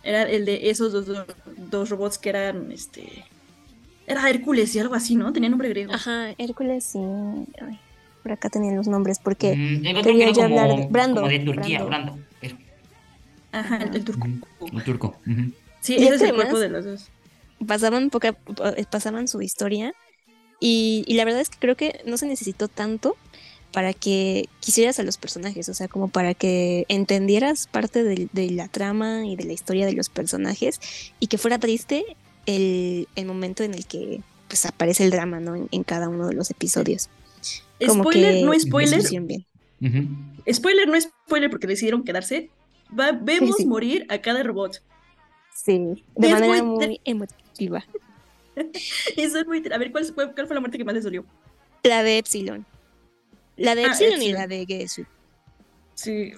Era 0.04 0.24
el 0.24 0.44
de 0.44 0.70
esos 0.70 0.92
dos, 0.92 1.06
dos, 1.70 1.90
robots 1.90 2.18
que 2.18 2.28
eran 2.28 2.74
este. 2.74 3.24
Era 4.06 4.30
Hércules 4.30 4.76
y 4.76 4.80
algo 4.80 4.96
así, 4.96 5.16
¿no? 5.16 5.32
Tenía 5.32 5.48
nombre 5.48 5.70
griego. 5.70 5.94
Ajá, 5.94 6.32
Hércules 6.38 6.94
y. 6.96 6.98
Ay, 6.98 7.80
por 8.22 8.34
acá 8.34 8.50
tenían 8.50 8.76
los 8.76 8.90
nombres 8.90 9.20
porque 9.20 9.56
mm, 9.56 10.02
quería 10.04 10.30
ya 10.32 10.44
hablar 10.44 10.76
de 10.76 10.88
Brando. 10.88 11.26
de 11.26 11.40
Turquía, 11.40 11.86
Brando. 11.86 12.20
Ajá, 13.54 13.78
el, 13.78 14.04
turco. 14.04 14.28
El 14.74 14.84
turco. 14.84 15.16
Sí, 15.80 15.96
ese 15.96 16.16
es 16.16 16.22
el 16.24 16.36
cuerpo 16.36 16.60
de 16.60 16.68
los 16.68 16.84
dos. 16.84 17.08
Pasaban, 17.66 18.10
poca, 18.10 18.34
pasaban 18.90 19.30
su 19.30 19.42
historia 19.42 19.94
y, 20.62 21.04
y 21.06 21.16
la 21.16 21.26
verdad 21.26 21.42
es 21.42 21.50
que 21.50 21.60
creo 21.60 21.76
que 21.76 22.00
no 22.06 22.16
se 22.16 22.28
necesitó 22.28 22.70
tanto 22.70 23.18
para 23.72 23.94
que 23.94 24.50
quisieras 24.60 25.00
a 25.00 25.04
los 25.04 25.18
personajes, 25.18 25.70
o 25.70 25.74
sea, 25.74 25.88
como 25.88 26.10
para 26.10 26.34
que 26.34 26.86
entendieras 26.90 27.68
parte 27.68 28.04
de, 28.04 28.52
la 28.52 28.68
trama 28.68 29.26
y 29.26 29.36
de 29.36 29.46
la 29.46 29.54
historia 29.54 29.86
de 29.86 29.94
los 29.94 30.10
personajes 30.10 30.80
y 31.20 31.28
que 31.28 31.38
fuera 31.38 31.58
triste 31.58 32.04
el, 32.46 33.08
momento 33.26 33.64
en 33.64 33.74
el 33.74 33.86
que 33.86 34.22
pues 34.48 34.66
aparece 34.66 35.06
el 35.06 35.12
drama, 35.12 35.40
¿no? 35.40 35.56
En, 35.56 35.84
cada 35.84 36.10
uno 36.10 36.28
de 36.28 36.34
los 36.34 36.52
episodios. 36.52 37.10
spoiler, 37.82 38.44
no 38.44 38.60
spoiler. 38.60 39.02
Spoiler, 40.52 40.88
no 40.88 41.00
spoiler 41.00 41.50
porque 41.50 41.68
decidieron 41.68 42.04
quedarse. 42.04 42.50
vemos 43.22 43.66
morir 43.66 44.06
a 44.10 44.20
cada 44.20 44.44
robot. 44.44 44.82
Sí, 45.56 46.04
de 46.16 46.30
manera 46.30 46.64
muy, 46.64 47.00
emotiva. 47.06 47.86
Eso 49.18 49.40
es 49.40 49.48
muy... 49.48 49.64
A 49.72 49.78
ver, 49.78 49.92
¿cuál 49.92 50.06
fue, 50.06 50.34
¿cuál 50.34 50.48
fue 50.48 50.56
la 50.56 50.60
muerte 50.60 50.78
que 50.78 50.84
más 50.84 50.94
les 50.94 51.04
dolió? 51.04 51.26
La 51.84 52.04
de 52.04 52.18
Epsilon. 52.18 52.66
La 53.58 53.76
de 53.76 53.86
ah, 53.86 53.88
Epsilon, 53.88 54.22
y 54.22 54.32
la 54.32 54.48
de 54.48 54.66
Geshit. 54.66 55.08
Sí, 55.94 56.34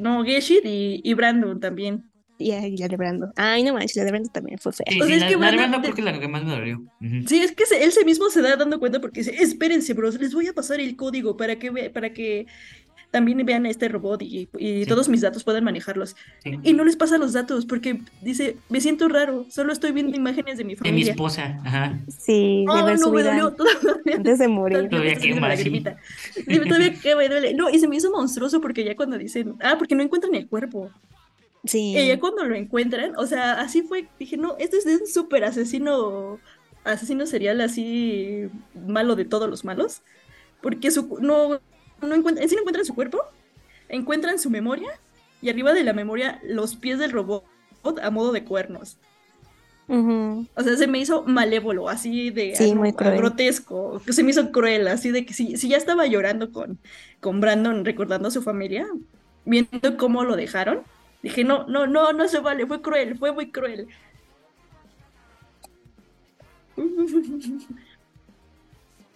no, 0.00 0.24
Geshit 0.24 0.64
y, 0.64 1.00
y 1.04 1.14
Brandon 1.14 1.60
también. 1.60 2.04
Y, 2.38 2.52
la 2.76 2.88
de 2.88 2.96
Brandon. 2.96 3.32
Ay, 3.36 3.64
no 3.64 3.74
manches, 3.74 3.96
la 3.96 4.04
de 4.04 4.10
Brandon 4.12 4.32
también 4.32 4.58
fue 4.58 4.72
fea. 4.72 4.86
Sí, 4.88 5.00
sí, 5.00 5.18
la, 5.18 5.28
de 5.28 5.36
Brandon 5.36 5.82
porque 5.82 6.00
es 6.00 6.04
la 6.04 6.18
que 6.18 6.28
más 6.28 6.44
me 6.44 6.52
dolió. 6.52 6.82
Sí, 7.26 7.40
es 7.40 7.52
que 7.52 7.64
él 7.80 7.90
se 7.90 8.04
mismo 8.04 8.30
se 8.30 8.42
da 8.42 8.56
dando 8.56 8.78
cuenta 8.78 9.00
porque 9.00 9.20
dice, 9.20 9.34
espérense, 9.42 9.92
bros, 9.94 10.18
les 10.20 10.32
voy 10.32 10.46
a 10.46 10.52
pasar 10.52 10.80
el 10.80 10.94
código 10.94 11.36
para 11.36 11.58
que, 11.58 11.90
para 11.90 12.12
que 12.12 12.46
también 13.10 13.44
vean 13.46 13.64
este 13.64 13.88
robot 13.88 14.22
y, 14.22 14.48
y 14.58 14.84
todos 14.84 15.08
mis 15.08 15.22
datos 15.22 15.42
puedan 15.42 15.64
manejarlos. 15.64 16.14
Y 16.44 16.74
no 16.74 16.84
les 16.84 16.96
pasa 16.96 17.16
los 17.16 17.32
datos 17.32 17.64
porque 17.64 18.00
dice, 18.20 18.56
me 18.68 18.80
siento 18.80 19.08
raro, 19.08 19.46
solo 19.50 19.72
estoy 19.72 19.92
viendo 19.92 20.16
imágenes 20.16 20.58
de 20.58 20.64
mi 20.64 20.76
familia. 20.76 20.98
De 20.98 21.04
mi 21.04 21.10
esposa, 21.10 21.58
ajá. 21.64 21.98
Sí, 22.08 22.66
de 22.66 22.82
ver 22.82 22.98
no, 22.98 23.10
me 23.10 23.22
dolió 23.22 23.52
todavía. 23.52 24.16
Antes 24.16 24.38
de 24.38 24.48
morir. 24.48 24.88
Todavía 24.90 25.16
quema, 25.16 25.56
sí. 25.56 25.82
todavía 26.68 26.94
que 26.94 27.16
me 27.16 27.28
duele. 27.28 27.54
No, 27.54 27.70
y 27.70 27.78
se 27.78 27.88
me 27.88 27.96
hizo 27.96 28.10
monstruoso 28.10 28.60
porque 28.60 28.84
ya 28.84 28.94
cuando 28.94 29.16
dicen, 29.16 29.54
ah, 29.62 29.76
porque 29.78 29.94
no 29.94 30.02
encuentran 30.02 30.34
el 30.34 30.46
cuerpo. 30.46 30.90
Sí. 31.64 31.96
Y 31.96 32.08
ya 32.08 32.20
cuando 32.20 32.44
lo 32.44 32.54
encuentran, 32.54 33.14
o 33.16 33.26
sea, 33.26 33.60
así 33.60 33.82
fue, 33.82 34.06
dije, 34.18 34.36
no, 34.36 34.56
este 34.58 34.76
es 34.78 34.86
un 34.86 35.06
súper 35.06 35.44
asesino, 35.44 36.38
asesino 36.84 37.26
serial 37.26 37.60
así 37.62 38.48
malo 38.86 39.16
de 39.16 39.24
todos 39.24 39.48
los 39.48 39.64
malos, 39.64 40.02
porque 40.60 40.90
su, 40.90 41.18
no, 41.20 41.60
no 42.00 42.14
encuentran, 42.14 42.48
sí 42.48 42.54
no 42.54 42.62
encuentran 42.62 42.84
su 42.84 42.94
cuerpo, 42.94 43.22
encuentran 43.88 44.38
su 44.38 44.50
memoria 44.50 44.98
y 45.42 45.50
arriba 45.50 45.72
de 45.72 45.84
la 45.84 45.92
memoria 45.92 46.40
los 46.42 46.76
pies 46.76 46.98
del 46.98 47.12
robot 47.12 47.44
a 48.02 48.10
modo 48.10 48.32
de 48.32 48.44
cuernos. 48.44 48.98
O 49.90 50.62
sea, 50.62 50.76
se 50.76 50.86
me 50.86 50.98
hizo 50.98 51.22
malévolo, 51.22 51.88
así 51.88 52.28
de 52.28 52.54
sí, 52.54 52.74
muy 52.74 52.92
grotesco, 52.92 54.02
se 54.06 54.22
me 54.22 54.32
hizo 54.32 54.52
cruel, 54.52 54.86
así 54.86 55.10
de 55.10 55.24
que 55.24 55.32
si, 55.32 55.56
si 55.56 55.70
ya 55.70 55.78
estaba 55.78 56.06
llorando 56.06 56.52
con, 56.52 56.78
con 57.20 57.40
Brandon 57.40 57.86
recordando 57.86 58.28
a 58.28 58.30
su 58.30 58.42
familia, 58.42 58.86
viendo 59.46 59.96
cómo 59.96 60.24
lo 60.24 60.36
dejaron, 60.36 60.82
dije, 61.22 61.42
no, 61.42 61.66
no, 61.68 61.86
no, 61.86 62.12
no 62.12 62.28
se 62.28 62.40
vale, 62.40 62.66
fue 62.66 62.82
cruel, 62.82 63.16
fue 63.16 63.32
muy 63.32 63.50
cruel. 63.50 63.88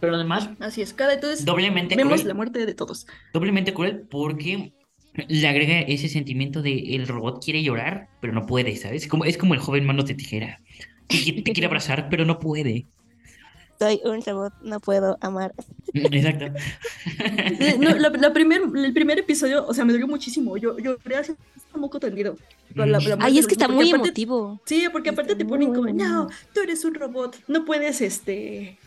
Pero 0.02 0.16
además. 0.16 0.50
Así 0.58 0.82
es, 0.82 0.92
cada 0.92 1.14
entonces. 1.14 1.44
Doblemente 1.44 1.94
vemos 1.94 2.24
la 2.24 2.34
muerte 2.34 2.66
de 2.66 2.74
todos. 2.74 3.06
Doblemente 3.32 3.72
cruel 3.72 4.00
porque 4.10 4.72
le 5.28 5.46
agrega 5.46 5.78
ese 5.82 6.08
sentimiento 6.08 6.60
de 6.60 6.96
el 6.96 7.06
robot 7.06 7.40
quiere 7.40 7.62
llorar, 7.62 8.08
pero 8.20 8.32
no 8.32 8.44
puede, 8.44 8.74
¿sabes? 8.74 9.06
Como, 9.06 9.24
es 9.24 9.38
como 9.38 9.54
el 9.54 9.60
joven 9.60 9.84
manos 9.86 10.06
de 10.06 10.14
tijera. 10.14 10.60
Te 11.06 11.52
quiere 11.52 11.66
abrazar, 11.66 12.08
pero 12.10 12.24
no 12.24 12.40
puede. 12.40 12.86
Soy 13.78 14.00
un 14.04 14.20
robot, 14.22 14.52
no 14.62 14.80
puedo 14.80 15.18
amar. 15.20 15.54
Exacto. 15.94 16.46
No, 17.78 17.94
la, 17.94 18.32
primer, 18.32 18.62
el 18.74 18.92
primer 18.92 19.20
episodio, 19.20 19.64
o 19.68 19.72
sea, 19.72 19.84
me 19.84 19.92
dolió 19.92 20.08
muchísimo. 20.08 20.56
Yo 20.56 20.78
lloré 20.78 21.14
así 21.14 21.32
un 21.74 21.80
poco 21.80 22.00
tendido. 22.00 22.36
Ay, 23.20 23.38
es 23.38 23.46
que 23.46 23.54
está 23.54 23.68
muy 23.68 23.88
emotivo. 23.88 24.60
Sí, 24.64 24.84
porque 24.90 25.10
aparte 25.10 25.36
te 25.36 25.44
ponen 25.44 25.72
como, 25.72 25.92
no, 25.92 26.28
tú 26.52 26.60
eres 26.60 26.84
un 26.84 26.94
robot, 26.94 27.36
no 27.46 27.64
puedes, 27.64 28.00
este, 28.00 28.78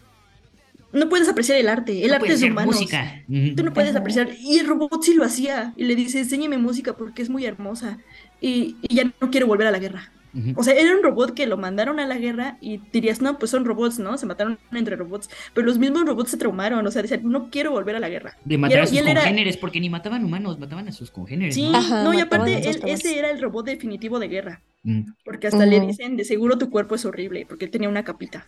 no 0.99 1.09
puedes 1.09 1.29
apreciar 1.29 1.57
el 1.57 1.67
arte, 1.67 2.05
el 2.05 2.13
arte 2.13 2.33
es 2.33 2.43
humano. 2.43 2.71
música. 2.71 3.23
Tú 3.55 3.63
no 3.63 3.73
puedes 3.73 3.95
apreciar. 3.95 4.29
Y 4.39 4.59
el 4.59 4.67
robot 4.67 5.03
sí 5.03 5.13
lo 5.13 5.23
hacía. 5.23 5.73
Y 5.75 5.85
le 5.85 5.95
dice, 5.95 6.19
enséñeme 6.19 6.57
música 6.57 6.95
porque 6.95 7.21
es 7.21 7.29
muy 7.29 7.45
hermosa. 7.45 7.99
Y, 8.41 8.75
ya 8.89 9.11
no 9.19 9.31
quiero 9.31 9.47
volver 9.47 9.67
a 9.67 9.71
la 9.71 9.79
guerra. 9.79 10.11
O 10.57 10.63
sea, 10.63 10.73
era 10.73 10.93
un 10.93 11.01
robot 11.01 11.33
que 11.33 11.47
lo 11.47 11.55
mandaron 11.55 11.97
a 11.97 12.05
la 12.05 12.17
guerra 12.17 12.57
y 12.59 12.81
dirías, 12.91 13.21
no, 13.21 13.39
pues 13.39 13.51
son 13.51 13.63
robots, 13.63 13.99
¿no? 13.99 14.17
Se 14.17 14.25
mataron 14.25 14.59
entre 14.73 14.97
robots. 14.97 15.29
Pero 15.53 15.65
los 15.65 15.79
mismos 15.79 16.05
robots 16.05 16.31
se 16.31 16.37
traumaron, 16.37 16.85
o 16.85 16.91
sea, 16.91 17.01
decían, 17.01 17.21
no 17.23 17.49
quiero 17.49 17.71
volver 17.71 17.95
a 17.95 18.01
la 18.01 18.09
guerra. 18.09 18.37
De 18.43 18.57
matar 18.57 18.81
a 18.81 18.87
sus 18.87 18.99
congéneres, 18.99 19.55
porque 19.55 19.79
ni 19.79 19.89
mataban 19.89 20.25
humanos, 20.25 20.59
mataban 20.59 20.89
a 20.89 20.91
sus 20.91 21.09
congéneres. 21.09 21.55
Sí, 21.55 21.71
no, 21.71 22.13
y 22.13 22.19
aparte, 22.19 22.69
ese 22.69 23.17
era 23.17 23.31
el 23.31 23.41
robot 23.41 23.65
definitivo 23.65 24.19
de 24.19 24.27
guerra. 24.27 24.61
Mm. 24.83 25.03
Porque 25.23 25.47
hasta 25.47 25.65
le 25.65 25.79
dicen, 25.79 26.17
de 26.17 26.25
seguro 26.25 26.57
tu 26.57 26.69
cuerpo 26.69 26.95
es 26.95 27.05
horrible, 27.05 27.45
porque 27.47 27.65
él 27.65 27.71
tenía 27.71 27.87
una 27.87 28.03
capita. 28.03 28.45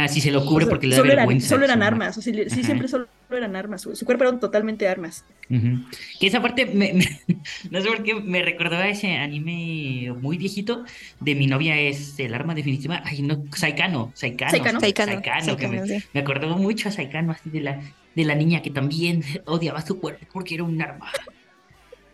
Ah, 0.00 0.08
sí, 0.08 0.22
se 0.22 0.30
lo 0.30 0.46
cubre 0.46 0.66
porque 0.66 0.86
le 0.86 0.96
da 0.96 1.02
solo 1.02 1.14
vergüenza. 1.14 1.46
Eran, 1.46 1.48
solo 1.48 1.64
eran 1.64 1.82
armas, 1.82 2.16
o 2.16 2.22
sea, 2.22 2.32
sí, 2.48 2.64
siempre 2.64 2.88
solo 2.88 3.06
eran 3.30 3.54
armas. 3.54 3.82
Su, 3.82 4.06
cuerpo 4.06 4.24
era 4.24 4.38
totalmente 4.38 4.88
armas. 4.88 5.26
Que 5.48 6.26
esa 6.26 6.40
parte, 6.40 6.64
me, 6.66 6.94
no 7.70 7.80
sé 7.82 7.88
por 7.88 8.02
qué, 8.02 8.14
me 8.14 8.42
recordaba 8.42 8.88
ese 8.88 9.16
anime 9.16 10.14
muy 10.20 10.38
viejito 10.38 10.84
de 11.20 11.34
mi 11.34 11.46
novia 11.46 11.78
es 11.78 12.18
el 12.18 12.32
arma 12.32 12.54
definitiva. 12.54 13.02
Ay, 13.04 13.20
no, 13.20 13.44
Saikano, 13.54 14.10
Saikano. 14.14 14.50
Saikano. 14.50 14.80
Saikano, 14.80 15.56
que 15.56 15.68
me, 15.68 16.02
me, 16.14 16.20
acordaba 16.20 16.56
mucho 16.56 16.88
a 16.88 16.92
Saikano, 16.92 17.32
así 17.32 17.50
de 17.50 17.60
la, 17.60 17.80
de 18.14 18.24
la 18.24 18.34
niña 18.34 18.62
que 18.62 18.70
también 18.70 19.22
odiaba 19.44 19.82
su 19.82 20.00
cuerpo 20.00 20.26
porque 20.32 20.54
era 20.54 20.64
un 20.64 20.80
arma. 20.80 21.12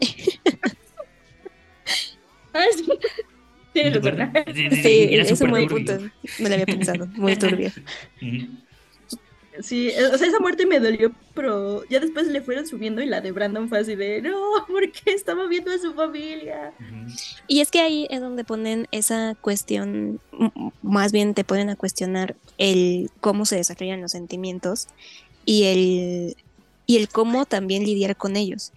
Sí. 4.55 4.71
Sí, 4.83 5.09
es 5.13 5.41
un 5.41 5.51
buen 5.51 5.69
punto. 5.69 5.99
Me 6.39 6.49
lo 6.49 6.55
había 6.55 6.67
pensado, 6.67 7.07
muy 7.15 7.37
turbio. 7.39 7.71
Sí, 9.61 9.91
o 10.13 10.19
sea, 10.19 10.29
esa 10.29 10.39
muerte 10.39 10.67
me 10.67 10.81
dolió, 10.81 11.13
pero 11.35 11.83
ya 11.89 12.01
después 12.01 12.27
le 12.27 12.43
fueron 12.43 12.67
subiendo 12.67 13.01
y 13.01 13.07
la 13.07 13.21
de 13.21 13.33
Brandon 13.33 13.69
fue 13.69 13.79
así 13.79 13.95
de, 13.95 14.21
no, 14.21 14.37
porque 14.69 15.01
estaba 15.07 15.47
viendo 15.47 15.71
a 15.71 15.79
su 15.79 15.95
familia. 15.95 16.73
Y 17.47 17.61
es 17.61 17.71
que 17.71 17.81
ahí 17.81 18.07
es 18.11 18.21
donde 18.21 18.45
ponen 18.45 18.87
esa 18.91 19.35
cuestión, 19.41 20.21
más 20.83 21.13
bien 21.13 21.35
te 21.35 21.45
ponen 21.45 21.71
a 21.71 21.77
cuestionar 21.77 22.37
el 22.59 23.11
cómo 23.21 23.47
se 23.47 23.57
desarrollan 23.57 24.03
los 24.03 24.13
sentimientos 24.13 24.89
y 25.45 25.65
el, 25.65 26.37
y 26.87 26.97
el 26.99 27.09
cómo 27.09 27.47
también 27.47 27.85
lidiar 27.85 28.17
con 28.17 28.37
ellos 28.37 28.73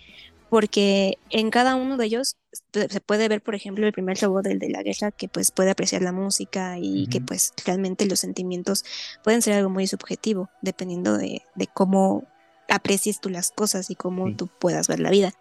porque 0.50 1.18
en 1.30 1.50
cada 1.50 1.76
uno 1.76 1.97
de 1.97 2.06
ellos 2.06 2.38
se 2.74 3.02
puede 3.02 3.28
ver, 3.28 3.41
por 3.41 3.56
ejemplo, 3.56 3.86
el 3.86 3.93
primer 3.93 4.18
robot 4.20 4.43
del 4.43 4.60
de 4.60 4.70
la 4.70 4.82
guerra 4.82 5.12
que 5.12 5.28
pues 5.28 5.52
puede 5.52 5.72
apreciar 5.72 6.02
la 6.02 6.12
música 6.12 6.78
y 6.80 7.08
que 7.08 7.22
pues 7.22 7.54
realmente 7.66 8.06
los 8.06 8.20
sentimientos 8.20 8.84
pueden 9.24 9.41
ser 9.41 9.54
algo 9.54 9.70
muy 9.70 9.86
subjetivo, 9.88 10.50
dependiendo 10.62 11.18
de, 11.18 11.43
cómo 11.74 12.26
aprecies 12.68 13.20
tú 13.20 13.30
las 13.30 13.52
cosas 13.52 13.89
y 13.89 13.95
cómo 13.95 14.36
tú 14.36 14.47
puedas 14.47 14.88
ver 14.88 15.00
la 15.00 15.12
vida. 15.12 15.34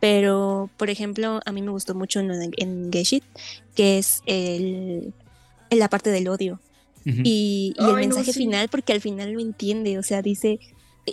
Pero, 0.00 0.70
por 0.76 0.90
ejemplo, 0.90 1.40
a 1.44 1.52
mí 1.52 1.62
me 1.62 1.70
gustó 1.70 1.94
mucho 1.94 2.20
en, 2.20 2.52
en 2.56 2.92
Geshit, 2.92 3.24
que 3.74 3.98
es 3.98 4.22
el, 4.26 5.12
la 5.70 5.88
parte 5.88 6.10
del 6.10 6.28
odio. 6.28 6.60
Y, 7.04 7.74
el 7.78 7.94
mensaje 7.94 8.32
final, 8.32 8.68
porque 8.68 8.92
al 8.92 9.00
final 9.00 9.32
lo 9.32 9.40
entiende, 9.40 9.98
o 9.98 10.02
sea, 10.02 10.22
dice, 10.22 10.60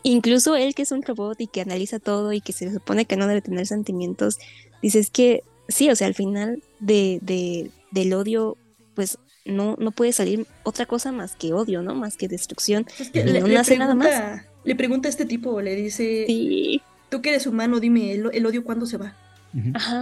incluso 0.04 0.56
él 0.56 0.76
que 0.76 0.84
es 0.84 0.92
un 0.92 1.02
robot 1.02 1.40
y 1.40 1.48
que 1.48 1.62
analiza 1.62 2.00
todo 2.00 2.34
y 2.34 2.42
que 2.42 2.54
se 2.54 2.72
supone 2.72 3.06
que 3.06 3.18
no 3.18 3.28
debe 3.28 3.42
tener 3.42 3.66
sentimientos, 3.68 4.38
dices 4.82 5.10
que 5.10 5.44
sí, 5.68 5.90
o 5.90 5.96
sea, 5.96 6.08
al 6.08 6.16
final 6.16 6.64
de, 6.80 7.20
de, 7.22 7.72
del 7.92 8.14
odio, 8.14 8.58
pues 8.96 9.18
no, 9.46 9.76
no 9.80 9.92
puede 9.92 10.12
salir 10.12 10.46
otra 10.64 10.86
cosa 10.86 11.12
más 11.12 11.36
que 11.36 11.54
odio, 11.54 11.82
¿no? 11.82 11.96
Más 11.96 12.18
que 12.18 12.28
destrucción. 12.28 12.86
le, 13.14 13.42
no 13.42 13.60
hace 13.60 13.78
nada 13.78 13.96
más. 13.96 14.44
Le 14.64 14.76
pregunta 14.76 15.08
a 15.08 15.12
este 15.12 15.26
tipo, 15.26 15.62
le 15.62 15.76
dice, 15.76 16.26
sí. 16.28 16.82
tú 17.10 17.22
que 17.22 17.30
eres 17.30 17.48
humano, 17.48 17.80
dime, 17.80 18.12
¿el, 18.12 18.46
odio 18.46 18.64
cuándo 18.64 18.86
se 18.86 18.98
va? 18.98 19.16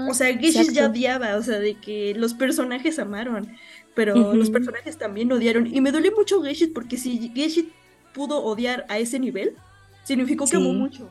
o 0.10 0.14
sea, 0.14 0.36
Geshit 0.36 0.72
ya 0.72 0.88
odiaba, 0.88 1.38
o 1.38 1.44
sea, 1.44 1.60
de 1.60 1.76
que 1.76 2.14
los 2.16 2.34
personajes 2.34 3.00
amaron, 3.00 3.56
pero 3.94 4.34
los 4.34 4.50
personajes 4.50 4.98
también 4.98 5.32
odiaron. 5.32 5.74
Y 5.74 5.80
me 5.82 5.92
duele 5.92 6.12
mucho 6.12 6.42
Geshit 6.42 6.74
porque 6.74 6.98
si 6.98 7.32
Geshit 7.34 7.70
pudo 8.14 8.44
odiar 8.44 8.86
a 8.90 8.98
ese 8.98 9.20
nivel, 9.20 9.56
significó 10.06 10.46
que 10.46 10.56
amó 10.56 10.74
mucho. 10.74 11.10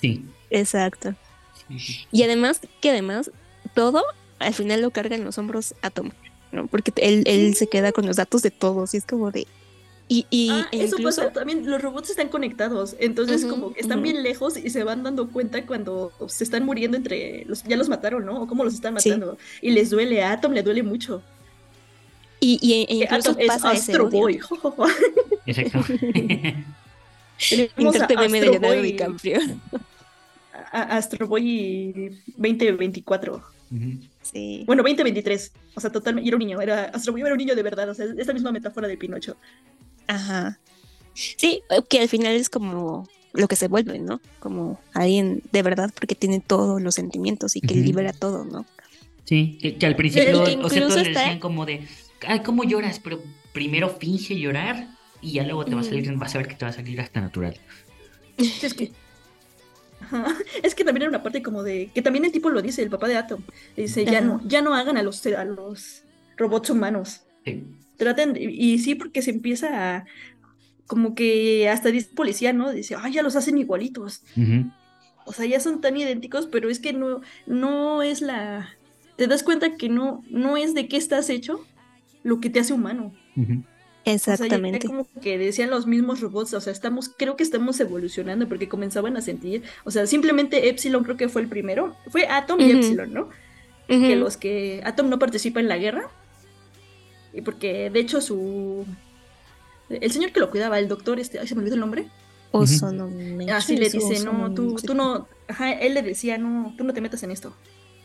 Sí. 0.00 0.24
Exacto. 0.50 1.14
Y 2.12 2.22
además, 2.22 2.60
que 2.80 2.90
además, 2.90 3.30
todo 3.74 4.02
al 4.38 4.54
final 4.54 4.82
lo 4.82 4.90
carga 4.90 5.16
en 5.16 5.24
los 5.24 5.38
hombros 5.38 5.74
Atom, 5.82 6.10
¿no? 6.52 6.66
Porque 6.66 6.92
él, 6.96 7.24
él 7.26 7.54
se 7.54 7.66
queda 7.66 7.92
con 7.92 8.06
los 8.06 8.16
datos 8.16 8.42
de 8.42 8.50
todos 8.50 8.94
y 8.94 8.98
es 8.98 9.06
como 9.06 9.30
de... 9.30 9.46
Y, 10.08 10.24
y 10.30 10.50
ah, 10.50 10.68
e 10.70 10.84
eso 10.84 10.98
pasa 11.02 11.32
también, 11.32 11.68
los 11.68 11.82
robots 11.82 12.10
están 12.10 12.28
conectados, 12.28 12.94
entonces 13.00 13.44
como 13.44 13.72
que 13.72 13.80
están 13.80 14.02
bien 14.02 14.22
lejos 14.22 14.56
y 14.56 14.70
se 14.70 14.84
van 14.84 15.02
dando 15.02 15.28
cuenta 15.30 15.66
cuando 15.66 16.12
se 16.28 16.44
están 16.44 16.64
muriendo 16.64 16.96
entre 16.96 17.44
los, 17.46 17.64
ya 17.64 17.76
los 17.76 17.88
mataron, 17.88 18.24
¿no? 18.24 18.42
O 18.42 18.46
cómo 18.46 18.62
los 18.62 18.74
están 18.74 18.94
matando. 18.94 19.36
Y 19.60 19.72
les 19.72 19.90
duele, 19.90 20.22
a 20.22 20.30
Atom 20.30 20.52
le 20.52 20.62
duele 20.62 20.84
mucho. 20.84 21.24
Y, 22.38 22.60
y 22.62 22.72
e 22.74 23.04
incluso 23.04 23.32
Atom 23.32 23.46
pasa 23.48 23.72
es 23.72 23.80
Astro 23.80 24.08
Boy. 24.08 24.38
Exacto. 25.46 25.80
Meme 27.76 28.40
de 28.40 28.50
Leonardo 28.50 28.82
DiCaprio. 28.82 29.40
Astro 30.72 31.26
Boy 31.26 32.18
2024. 32.36 33.42
Sí. 34.22 34.64
Bueno, 34.66 34.82
2023. 34.82 35.52
O 35.74 35.80
sea, 35.80 35.90
totalmente. 35.90 36.26
Y 36.26 36.28
era 36.28 36.36
un 36.36 36.40
niño. 36.40 36.60
Era, 36.60 36.84
Astro 36.86 37.12
Boy 37.12 37.22
era 37.22 37.32
un 37.32 37.38
niño 37.38 37.54
de 37.54 37.62
verdad. 37.62 37.88
O 37.88 37.94
sea, 37.94 38.06
esta 38.16 38.32
misma 38.32 38.52
metáfora 38.52 38.88
de 38.88 38.96
Pinocho. 38.96 39.36
Ajá. 40.06 40.58
Sí, 41.14 41.62
que 41.88 42.00
al 42.00 42.08
final 42.08 42.34
es 42.34 42.48
como 42.48 43.08
lo 43.32 43.48
que 43.48 43.56
se 43.56 43.68
vuelve, 43.68 43.98
¿no? 43.98 44.20
Como 44.38 44.80
alguien 44.94 45.42
de 45.52 45.62
verdad 45.62 45.90
porque 45.94 46.14
tiene 46.14 46.40
todos 46.40 46.80
los 46.80 46.94
sentimientos 46.94 47.56
y 47.56 47.60
que 47.60 47.74
libera 47.74 48.12
todo, 48.12 48.44
¿no? 48.44 48.66
Sí, 49.24 49.58
que, 49.78 49.86
al 49.86 49.96
principio, 49.96 50.42
o 50.42 50.46
sea, 50.68 50.86
todos 50.86 51.02
le 51.02 51.08
decían 51.08 51.38
como 51.40 51.66
de, 51.66 51.86
ay, 52.26 52.40
¿cómo 52.40 52.64
lloras? 52.64 53.00
Pero 53.00 53.20
primero 53.52 53.90
finge 53.90 54.38
llorar 54.38 54.88
y 55.26 55.32
ya 55.32 55.42
luego 55.42 55.64
te 55.64 55.74
va 55.74 55.80
a 55.80 55.84
salir, 55.84 56.10
vas 56.14 56.34
a 56.36 56.38
ver 56.38 56.46
que 56.46 56.54
te 56.54 56.64
va 56.64 56.70
a 56.70 56.74
salir 56.74 57.00
hasta 57.00 57.20
natural. 57.20 57.56
Es 58.38 58.74
que 58.74 58.92
Es 60.62 60.74
que 60.74 60.84
también 60.84 61.02
era 61.02 61.08
una 61.08 61.22
parte 61.22 61.42
como 61.42 61.62
de 61.64 61.90
que 61.92 62.00
también 62.02 62.24
el 62.24 62.30
tipo 62.30 62.48
lo 62.50 62.62
dice, 62.62 62.82
el 62.82 62.90
papá 62.90 63.08
de 63.08 63.16
Atom. 63.16 63.42
Dice, 63.76 64.04
ya 64.04 64.20
no, 64.20 64.40
ya 64.46 64.62
no 64.62 64.74
hagan 64.74 64.96
a 64.96 65.02
los 65.02 65.26
a 65.26 65.44
los 65.44 66.04
robots 66.36 66.70
humanos. 66.70 67.22
Traten 67.96 68.36
y 68.38 68.78
sí 68.78 68.94
porque 68.94 69.20
se 69.22 69.30
empieza 69.30 69.96
a 69.96 70.04
como 70.86 71.16
que 71.16 71.68
hasta 71.68 71.90
dice 71.90 72.10
policía, 72.14 72.52
¿no? 72.52 72.70
Dice, 72.70 72.94
"Ay, 72.96 73.14
ya 73.14 73.22
los 73.24 73.34
hacen 73.34 73.58
igualitos." 73.58 74.22
O 75.24 75.32
sea, 75.32 75.44
ya 75.46 75.58
son 75.58 75.80
tan 75.80 75.96
idénticos, 75.96 76.46
pero 76.46 76.68
es 76.70 76.78
que 76.78 76.92
no 76.92 77.20
no 77.46 78.02
es 78.02 78.20
la 78.20 78.68
te 79.16 79.26
das 79.26 79.42
cuenta 79.42 79.76
que 79.76 79.88
no 79.88 80.22
no 80.30 80.56
es 80.56 80.74
de 80.74 80.86
qué 80.86 80.98
estás 80.98 81.30
hecho 81.30 81.66
lo 82.22 82.38
que 82.38 82.50
te 82.50 82.60
hace 82.60 82.74
humano. 82.74 83.12
Exactamente. 84.06 84.78
O 84.78 84.80
sea, 84.80 84.88
como 84.88 85.20
que 85.20 85.36
decían 85.36 85.68
los 85.68 85.88
mismos 85.88 86.20
robots, 86.20 86.54
o 86.54 86.60
sea, 86.60 86.72
estamos, 86.72 87.08
creo 87.08 87.36
que 87.36 87.42
estamos 87.42 87.80
evolucionando 87.80 88.46
porque 88.46 88.68
comenzaban 88.68 89.16
a 89.16 89.20
sentir, 89.20 89.64
o 89.84 89.90
sea, 89.90 90.06
simplemente 90.06 90.68
Epsilon 90.68 91.02
creo 91.02 91.16
que 91.16 91.28
fue 91.28 91.42
el 91.42 91.48
primero, 91.48 91.96
fue 92.08 92.28
Atom 92.28 92.60
y 92.60 92.70
Epsilon, 92.70 93.12
¿no? 93.12 93.28
Que 93.88 94.14
los 94.14 94.36
que 94.36 94.80
Atom 94.84 95.08
no 95.08 95.18
participa 95.18 95.58
en 95.58 95.68
la 95.68 95.76
guerra, 95.76 96.08
y 97.34 97.40
porque 97.40 97.90
de 97.90 97.98
hecho 97.98 98.20
su, 98.20 98.86
el 99.90 100.12
señor 100.12 100.30
que 100.30 100.38
lo 100.38 100.52
cuidaba, 100.52 100.78
el 100.78 100.86
doctor, 100.86 101.18
este, 101.18 101.40
ay, 101.40 101.48
se 101.48 101.56
me 101.56 101.62
olvidó 101.62 101.74
el 101.74 101.80
nombre. 101.80 102.06
Oso, 102.52 102.92
no 102.92 103.08
me 103.08 103.50
Así 103.50 103.76
le 103.76 103.90
dice, 103.90 104.24
no, 104.24 104.54
tú, 104.54 104.76
tú 104.76 104.94
no, 104.94 105.26
ajá, 105.48 105.72
él 105.72 105.94
le 105.94 106.02
decía, 106.02 106.38
no, 106.38 106.72
tú 106.78 106.84
no 106.84 106.94
te 106.94 107.00
metas 107.00 107.24
en 107.24 107.32
esto. 107.32 107.52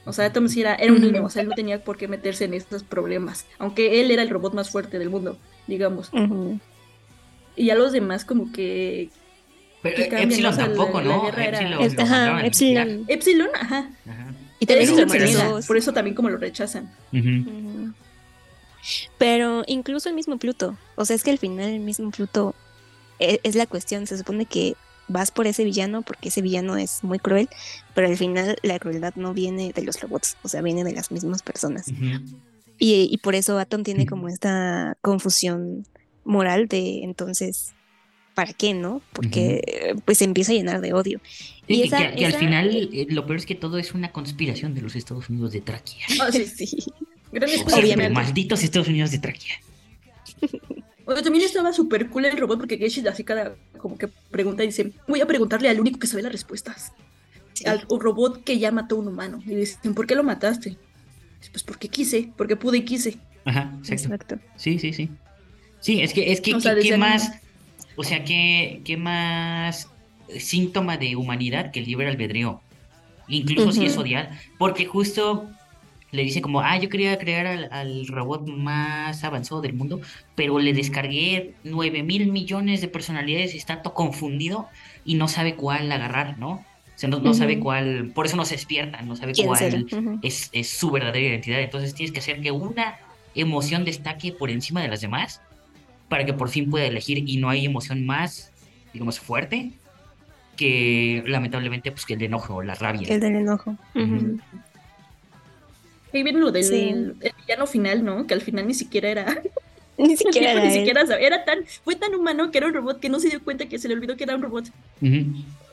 O 0.03 0.13
sea, 0.13 0.25
Atom 0.25 0.47
sí 0.47 0.61
era, 0.61 0.73
era 0.73 0.91
un 0.91 0.99
niño, 0.99 1.23
o 1.23 1.29
sea, 1.29 1.43
él 1.43 1.49
no 1.49 1.53
tenía 1.53 1.83
por 1.83 1.95
qué 1.95 2.07
meterse 2.07 2.45
en 2.45 2.55
estos 2.55 2.81
problemas, 2.83 3.45
aunque 3.59 4.01
él 4.01 4.09
era 4.09 4.23
el 4.23 4.31
robot 4.31 4.55
más 4.55 4.71
fuerte 4.71 4.97
del 4.97 5.11
mundo 5.11 5.37
digamos. 5.67 6.11
Y 7.55 7.69
a 7.69 7.75
los 7.75 7.91
demás 7.91 8.25
como 8.25 8.51
que... 8.51 9.09
Pero 9.81 9.97
Epsilon 9.97 10.55
tampoco, 10.55 11.01
¿no? 11.01 11.27
Epsilon, 11.27 11.99
ajá, 11.99 12.45
Epsilon. 12.45 13.05
Epsilon, 13.07 13.49
ajá. 13.53 13.89
Y 14.59 14.67
también 14.67 14.95
por, 14.95 15.65
por 15.65 15.77
eso 15.77 15.91
también 15.91 16.15
como 16.15 16.29
lo 16.29 16.37
rechazan. 16.37 16.91
Pero 19.17 19.63
incluso 19.67 20.09
el 20.09 20.15
mismo 20.15 20.37
Pluto, 20.37 20.77
o 20.95 21.05
sea, 21.05 21.15
es 21.15 21.23
que 21.23 21.31
al 21.31 21.39
final 21.39 21.69
el 21.69 21.79
mismo 21.79 22.11
Pluto 22.11 22.53
es, 23.17 23.39
es, 23.43 23.55
la 23.55 23.65
cuestión, 23.65 24.05
se 24.05 24.17
supone 24.17 24.45
que 24.45 24.75
vas 25.07 25.31
por 25.31 25.47
ese 25.47 25.63
villano 25.63 26.01
porque 26.01 26.29
ese 26.29 26.41
villano 26.41 26.77
es 26.77 27.03
muy 27.03 27.19
cruel, 27.19 27.49
pero 27.93 28.07
al 28.07 28.17
final 28.17 28.57
la 28.63 28.79
crueldad 28.79 29.13
no 29.15 29.33
viene 29.33 29.73
de 29.73 29.81
los 29.83 29.99
robots, 29.99 30.37
o 30.43 30.47
sea, 30.47 30.61
viene 30.61 30.83
de 30.83 30.93
las 30.93 31.11
mismas 31.11 31.43
personas. 31.43 31.87
Y, 32.83 33.15
por 33.19 33.35
eso 33.35 33.59
Atom 33.59 33.83
tiene 33.83 34.07
como 34.07 34.27
esta 34.27 34.97
confusión 35.01 35.85
moral 36.23 36.67
de 36.67 37.03
entonces, 37.03 37.73
¿para 38.33 38.53
qué, 38.53 38.73
no? 38.73 39.03
Porque 39.13 39.95
pues 40.03 40.17
se 40.17 40.23
empieza 40.23 40.51
a 40.51 40.55
llenar 40.55 40.81
de 40.81 40.91
odio. 40.91 41.21
y 41.67 41.87
que, 41.87 42.25
al 42.25 42.33
final 42.33 42.89
eh, 42.91 43.05
lo 43.11 43.27
peor 43.27 43.37
es 43.37 43.45
que 43.45 43.53
todo 43.53 43.77
es 43.77 43.93
una 43.93 44.11
conspiración 44.11 44.73
de 44.73 44.81
los 44.81 44.95
Estados 44.95 45.29
Unidos 45.29 45.51
de 45.51 45.61
Traquia. 45.61 46.03
Ah, 46.19 46.31
sí, 46.31 46.47
sí. 46.47 46.77
Malditos 48.11 48.63
Estados 48.63 48.87
Unidos 48.87 49.11
de 49.11 49.19
Traquia. 49.19 49.53
Oye, 51.05 51.21
también 51.21 51.45
estaba 51.45 51.73
súper 51.73 52.09
cool 52.09 52.25
el 52.25 52.37
robot 52.37 52.57
porque 52.57 52.79
Geshi 52.79 53.07
así 53.07 53.23
cada 53.23 53.55
como 53.77 53.95
que 53.95 54.07
pregunta 54.07 54.63
y 54.63 54.67
dice, 54.67 54.91
voy 55.07 55.21
a 55.21 55.27
preguntarle 55.27 55.69
al 55.69 55.79
único 55.79 55.99
que 55.99 56.07
sabe 56.07 56.23
las 56.23 56.31
respuestas. 56.31 56.93
Al 57.63 57.85
robot 57.87 58.43
que 58.43 58.57
ya 58.57 58.71
mató 58.71 58.95
a 58.95 58.99
un 58.99 59.09
humano. 59.09 59.39
Y 59.45 59.53
dicen, 59.53 59.93
¿por 59.93 60.07
qué 60.07 60.15
lo 60.15 60.23
mataste? 60.23 60.79
Pues 61.49 61.63
porque 61.63 61.87
quise, 61.87 62.29
porque 62.37 62.55
pude 62.55 62.79
y 62.79 62.85
quise. 62.85 63.17
Ajá, 63.45 63.73
exacto. 63.87 64.39
Sí, 64.55 64.77
sí, 64.77 64.93
sí. 64.93 65.09
Sí, 65.79 66.01
es 66.01 66.13
que, 66.13 66.31
es 66.31 66.41
que, 66.41 66.53
¿qué, 66.81 66.97
más? 66.97 67.31
O 67.95 68.03
sea, 68.03 68.23
¿qué, 68.23 68.81
¿qué 68.85 68.97
más 68.97 69.89
síntoma 70.37 70.97
de 70.97 71.15
humanidad 71.15 71.71
que 71.71 71.79
el 71.79 71.85
libre 71.85 72.07
albedrío? 72.07 72.61
Incluso 73.27 73.71
si 73.71 73.85
es 73.85 73.97
odiar. 73.97 74.31
Porque 74.57 74.85
justo 74.85 75.49
le 76.11 76.23
dice 76.23 76.41
como, 76.41 76.61
ah, 76.61 76.77
yo 76.77 76.89
quería 76.89 77.17
crear 77.17 77.69
al, 77.71 78.07
robot 78.07 78.47
más 78.47 79.23
avanzado 79.23 79.61
del 79.61 79.73
mundo, 79.73 80.01
pero 80.35 80.59
le 80.59 80.73
descargué 80.73 81.55
9 81.63 82.03
mil 82.03 82.31
millones 82.31 82.81
de 82.81 82.89
personalidades 82.89 83.55
y 83.55 83.57
está 83.57 83.81
todo 83.81 83.93
confundido 83.93 84.67
y 85.05 85.15
no 85.15 85.27
sabe 85.27 85.55
cuál 85.55 85.91
agarrar, 85.91 86.37
¿no? 86.37 86.63
No, 87.07 87.33
sabe 87.33 87.59
cuál, 87.59 88.11
por 88.13 88.25
eso 88.25 88.37
no 88.37 88.45
se 88.45 88.55
despierta, 88.55 89.01
no 89.01 89.15
sabe 89.15 89.33
cuál 89.43 89.87
es, 90.21 90.51
su 90.67 90.91
verdadera 90.91 91.27
identidad. 91.27 91.61
Entonces 91.61 91.93
tienes 91.93 92.11
que 92.11 92.19
hacer 92.19 92.41
que 92.41 92.51
una 92.51 92.97
emoción 93.35 93.85
destaque 93.85 94.31
por 94.31 94.49
encima 94.49 94.81
de 94.81 94.89
las 94.89 95.01
demás 95.01 95.41
para 96.09 96.25
que 96.25 96.33
por 96.33 96.49
fin 96.49 96.69
pueda 96.69 96.85
elegir 96.85 97.23
y 97.27 97.37
no 97.37 97.49
hay 97.49 97.65
emoción 97.65 98.05
más, 98.05 98.51
digamos, 98.93 99.19
fuerte 99.19 99.71
que 100.57 101.23
lamentablemente 101.25 101.91
pues 101.91 102.05
que 102.05 102.13
el 102.13 102.23
enojo 102.23 102.55
o 102.55 102.63
la 102.63 102.75
rabia. 102.75 103.07
El 103.07 103.19
del 103.19 103.35
enojo. 103.35 103.75
Ahí 106.13 106.23
viene 106.23 106.39
lo 106.39 106.51
del 106.51 107.15
villano 107.47 107.67
final, 107.67 108.03
¿no? 108.03 108.27
Que 108.27 108.33
al 108.33 108.41
final 108.41 108.67
ni 108.67 108.73
siquiera 108.73 109.09
era 109.09 109.41
ni 109.97 110.17
siquiera 110.17 110.51
era, 110.51 110.63
ni 110.63 110.71
siquiera 110.71 111.01
era 111.19 111.45
tan 111.45 111.59
fue 111.83 111.95
tan 111.95 112.13
humano 112.15 112.51
que 112.51 112.57
era 112.57 112.67
un 112.67 112.73
robot 112.73 112.99
que 112.99 113.09
no 113.09 113.19
se 113.19 113.29
dio 113.29 113.43
cuenta 113.43 113.67
que 113.67 113.79
se 113.79 113.87
le 113.87 113.93
olvidó 113.93 114.17
que 114.17 114.23
era 114.23 114.35
un 114.35 114.41
robot. 114.41 114.65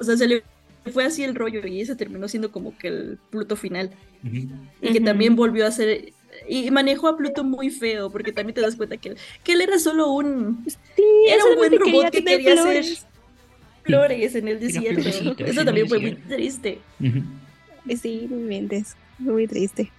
O 0.00 0.04
sea, 0.04 0.16
se 0.16 0.26
le 0.26 0.42
fue 0.88 1.04
así 1.04 1.24
el 1.24 1.34
rollo 1.34 1.66
y 1.66 1.80
ese 1.80 1.96
terminó 1.96 2.28
siendo 2.28 2.52
como 2.52 2.76
que 2.76 2.88
el 2.88 3.18
Pluto 3.30 3.56
final. 3.56 3.90
Y 4.22 4.92
que 4.92 5.00
también 5.00 5.36
volvió 5.36 5.66
a 5.66 5.70
ser... 5.70 6.12
Y 6.48 6.70
manejó 6.70 7.08
a 7.08 7.16
Pluto 7.16 7.42
muy 7.42 7.70
feo, 7.70 8.10
porque 8.10 8.32
también 8.32 8.54
te 8.54 8.60
das 8.60 8.76
cuenta 8.76 8.96
que, 8.96 9.16
que 9.42 9.52
él 9.52 9.60
era 9.60 9.78
solo 9.78 10.12
un... 10.12 10.64
era 11.28 11.44
un 11.44 11.56
buen 11.56 11.78
robot 11.78 12.10
que 12.10 12.24
quería 12.24 12.54
hacer 12.54 12.84
flores 13.82 14.34
en 14.34 14.48
el 14.48 14.60
desierto. 14.60 15.44
Eso 15.44 15.64
también 15.64 15.88
fue 15.88 15.98
muy 15.98 16.14
triste. 16.14 16.78
Sí, 18.00 18.26
muy 18.28 18.68
muy 19.18 19.46
triste. 19.46 19.90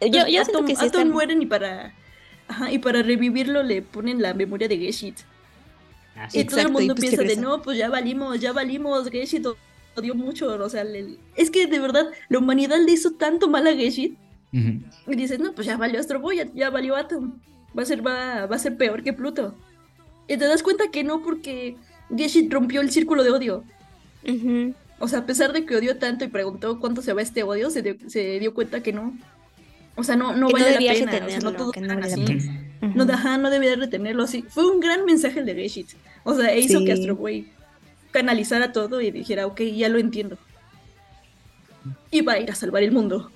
Yo, 0.00 0.22
pues 0.22 0.32
yo 0.32 0.42
Atom, 0.42 0.66
que 0.66 0.76
sí 0.76 0.86
Atom 0.86 1.08
mueren 1.08 1.42
y 1.42 1.46
para... 1.46 1.94
Ajá, 2.48 2.72
y 2.72 2.78
para 2.78 3.02
revivirlo 3.02 3.62
le 3.62 3.82
ponen 3.82 4.22
la 4.22 4.32
memoria 4.32 4.68
de 4.68 4.78
Geshit. 4.78 5.18
Ah, 6.16 6.28
y 6.32 6.44
todo 6.44 6.60
el 6.60 6.72
mundo 6.72 6.94
pues 6.94 7.10
piensa 7.10 7.22
de 7.22 7.36
no, 7.36 7.62
pues 7.62 7.78
ya 7.78 7.88
valimos, 7.88 8.40
ya 8.40 8.52
valimos, 8.52 9.08
Geshit 9.10 9.46
dio 10.00 10.14
mucho, 10.14 10.46
o 10.46 10.68
sea, 10.68 10.84
es 11.36 11.50
que 11.50 11.66
de 11.66 11.78
verdad 11.78 12.06
la 12.28 12.38
humanidad 12.38 12.78
le 12.84 12.92
hizo 12.92 13.12
tanto 13.12 13.48
mal 13.48 13.66
a 13.66 13.74
Geshit. 13.74 14.16
Y 14.50 15.14
dices, 15.14 15.38
no, 15.38 15.52
pues 15.52 15.66
ya 15.66 15.76
valió 15.76 16.00
Astro 16.00 16.20
Boy, 16.20 16.50
ya, 16.54 16.70
valió 16.70 16.96
Atom, 16.96 17.38
va 17.78 17.82
a 17.82 17.86
ser, 17.86 18.06
va, 18.06 18.46
va, 18.46 18.56
a 18.56 18.58
ser 18.58 18.76
peor 18.76 19.02
que 19.02 19.12
Pluto. 19.12 19.54
Y 20.26 20.36
te 20.36 20.46
das 20.46 20.62
cuenta 20.62 20.84
que 20.90 21.04
no, 21.04 21.22
porque 21.22 21.76
Geshit 22.16 22.52
rompió 22.52 22.80
el 22.80 22.90
círculo 22.90 23.24
de 23.24 23.30
odio. 23.30 23.64
O 25.00 25.08
sea, 25.08 25.20
a 25.20 25.26
pesar 25.26 25.52
de 25.52 25.64
que 25.64 25.76
odió 25.76 25.98
tanto 25.98 26.24
y 26.24 26.28
preguntó 26.28 26.80
cuánto 26.80 27.02
se 27.02 27.12
va 27.12 27.22
este 27.22 27.42
odio, 27.42 27.70
se 27.70 27.82
dio, 27.82 27.96
se 28.06 28.38
dio 28.40 28.54
cuenta 28.54 28.82
que 28.82 28.92
no. 28.92 29.16
O 29.96 30.04
sea, 30.04 30.16
no, 30.16 30.34
no 30.34 30.48
vale 30.48 30.72
la 30.72 30.78
pena. 30.78 31.26
O 31.26 31.28
sea, 31.28 31.40
no 31.40 31.52
todo 31.52 31.72
no 31.80 31.92
así. 32.04 32.24
No, 32.94 33.04
no 33.38 33.50
debía 33.50 33.76
retenerlo 33.76 34.24
así. 34.24 34.44
Fue 34.48 34.70
un 34.70 34.80
gran 34.80 35.04
mensaje 35.04 35.40
el 35.40 35.46
de 35.46 35.54
Geshit. 35.54 35.88
O 36.24 36.34
sea, 36.34 36.52
e 36.52 36.60
hizo 36.60 36.84
que 36.84 36.92
Astro 36.92 37.16
Boy 37.16 37.48
canalizara 38.10 38.72
todo 38.72 39.00
y 39.00 39.10
dijera, 39.10 39.46
ok, 39.46 39.60
ya 39.62 39.88
lo 39.88 39.98
entiendo. 39.98 40.38
Y 42.10 42.22
va 42.22 42.34
a 42.34 42.38
ir 42.38 42.50
a 42.50 42.54
salvar 42.54 42.82
el 42.82 42.92
mundo. 42.92 43.30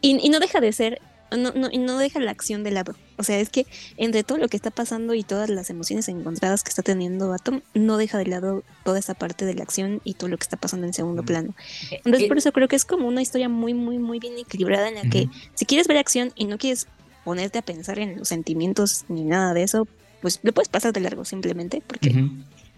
Y, 0.00 0.28
no 0.30 0.40
deja 0.40 0.60
de 0.60 0.72
ser 0.72 1.00
no, 1.36 1.52
no, 1.52 1.70
no 1.72 1.98
deja 1.98 2.20
la 2.20 2.30
acción 2.30 2.62
de 2.64 2.72
lado. 2.72 2.94
O 3.16 3.22
sea, 3.22 3.38
es 3.38 3.48
que 3.48 3.66
entre 3.96 4.22
todo 4.22 4.38
lo 4.38 4.48
que 4.48 4.56
está 4.56 4.70
pasando 4.70 5.14
y 5.14 5.22
todas 5.22 5.48
las 5.48 5.70
emociones 5.70 6.08
encontradas 6.08 6.62
que 6.62 6.68
está 6.68 6.82
teniendo 6.82 7.32
Atom, 7.32 7.62
no 7.72 7.96
deja 7.96 8.18
de 8.18 8.26
lado 8.26 8.64
toda 8.84 8.98
esa 8.98 9.14
parte 9.14 9.44
de 9.44 9.54
la 9.54 9.62
acción 9.62 10.00
y 10.04 10.14
todo 10.14 10.28
lo 10.28 10.36
que 10.36 10.42
está 10.42 10.56
pasando 10.56 10.86
en 10.86 10.92
segundo 10.92 11.22
plano. 11.22 11.54
Entonces, 11.90 12.28
por 12.28 12.38
eso 12.38 12.52
creo 12.52 12.68
que 12.68 12.76
es 12.76 12.84
como 12.84 13.08
una 13.08 13.22
historia 13.22 13.48
muy, 13.48 13.74
muy, 13.74 13.98
muy 13.98 14.18
bien 14.18 14.38
equilibrada 14.38 14.88
en 14.88 14.96
la 14.96 15.02
que 15.02 15.28
si 15.54 15.64
quieres 15.64 15.88
ver 15.88 15.96
acción 15.96 16.32
y 16.34 16.44
no 16.44 16.58
quieres 16.58 16.86
ponerte 17.24 17.58
a 17.58 17.62
pensar 17.62 17.98
en 17.98 18.18
los 18.18 18.28
sentimientos 18.28 19.04
ni 19.08 19.24
nada 19.24 19.54
de 19.54 19.62
eso, 19.62 19.86
pues 20.22 20.40
lo 20.42 20.52
puedes 20.52 20.68
pasar 20.68 20.92
de 20.92 21.00
largo 21.00 21.24
simplemente, 21.24 21.82
porque 21.86 22.24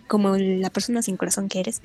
como 0.06 0.36
la 0.36 0.70
persona 0.70 1.02
sin 1.02 1.16
corazón 1.16 1.48
que 1.48 1.60
eres. 1.60 1.80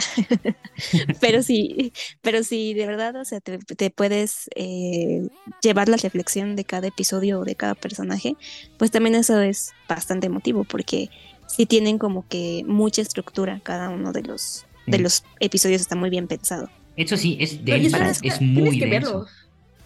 pero 1.22 1.44
sí, 1.44 1.94
pero 2.22 2.44
sí, 2.44 2.74
de 2.74 2.86
verdad, 2.86 3.16
o 3.16 3.26
sea, 3.26 3.40
te, 3.40 3.90
puedes 3.90 4.50
eh, 4.56 5.28
llevar 5.62 5.90
la 5.90 5.98
reflexión 5.98 6.56
de 6.56 6.66
cada 6.66 6.88
episodio 6.88 7.40
o 7.40 7.46
de 7.46 7.56
cada 7.56 7.76
personaje, 7.76 8.36
pues 8.78 8.92
también 8.92 9.16
eso 9.16 9.40
es 9.42 9.72
bastante 9.88 10.28
emotivo, 10.28 10.64
porque 10.64 11.10
sí 11.48 11.66
tienen 11.66 11.98
como 11.98 12.28
que 12.28 12.64
mucha 12.68 13.02
estructura 13.02 13.60
cada 13.64 13.90
uno 13.90 14.12
de 14.12 14.24
los, 14.24 14.66
de 14.88 15.00
los 15.00 15.24
episodios, 15.40 15.82
está 15.82 15.96
muy 15.96 16.10
bien 16.10 16.28
pensado. 16.28 16.70
Eso 16.96 17.16
sí, 17.16 17.38
es 17.40 17.64
denso, 17.64 17.98
es, 18.24 18.42
muy 18.42 18.80
denso. 18.80 19.26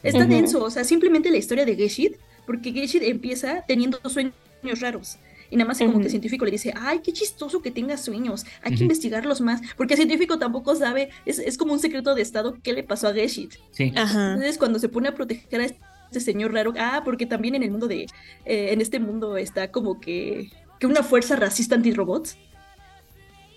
Está 0.01 0.25
denso, 0.25 0.63
o 0.63 0.69
sea, 0.71 0.83
simplemente 0.83 1.29
la 1.29 1.37
historia 1.37 1.65
de 1.65 1.75
Geshit, 1.75 2.15
porque 2.45 2.71
Geshit 2.71 3.03
empieza 3.03 3.63
teniendo 3.67 3.99
sueños 4.09 4.33
raros. 4.81 5.17
Y 5.53 5.55
nada 5.55 5.67
más 5.67 5.77
como 5.77 5.99
que 5.99 6.05
el 6.05 6.09
científico 6.09 6.45
le 6.45 6.49
dice, 6.49 6.73
ay, 6.75 7.01
qué 7.03 7.13
chistoso 7.13 7.61
que 7.61 7.69
tengas 7.69 8.03
sueños, 8.03 8.43
hay 8.63 8.75
que 8.75 8.81
investigarlos 8.81 9.39
más, 9.39 9.61
porque 9.77 9.93
el 9.93 9.99
científico 9.99 10.39
tampoco 10.39 10.73
sabe, 10.73 11.09
es, 11.27 11.37
es, 11.37 11.59
como 11.59 11.73
un 11.73 11.79
secreto 11.79 12.15
de 12.15 12.23
estado 12.23 12.57
qué 12.63 12.73
le 12.73 12.81
pasó 12.81 13.09
a 13.09 13.13
Geshit. 13.13 13.53
Sí. 13.69 13.93
Entonces 13.95 14.57
cuando 14.57 14.79
se 14.79 14.89
pone 14.89 15.09
a 15.09 15.13
proteger 15.13 15.61
a 15.61 15.65
este 15.65 16.19
señor 16.21 16.53
raro, 16.53 16.73
ah, 16.79 17.03
porque 17.05 17.27
también 17.27 17.53
en 17.53 17.61
el 17.61 17.69
mundo 17.69 17.87
de, 17.87 18.07
eh, 18.45 18.69
en 18.71 18.81
este 18.81 18.99
mundo 18.99 19.37
está 19.37 19.69
como 19.69 19.99
que, 19.99 20.49
que 20.79 20.87
una 20.87 21.03
fuerza 21.03 21.35
racista 21.35 21.75
anti-robots, 21.75 22.35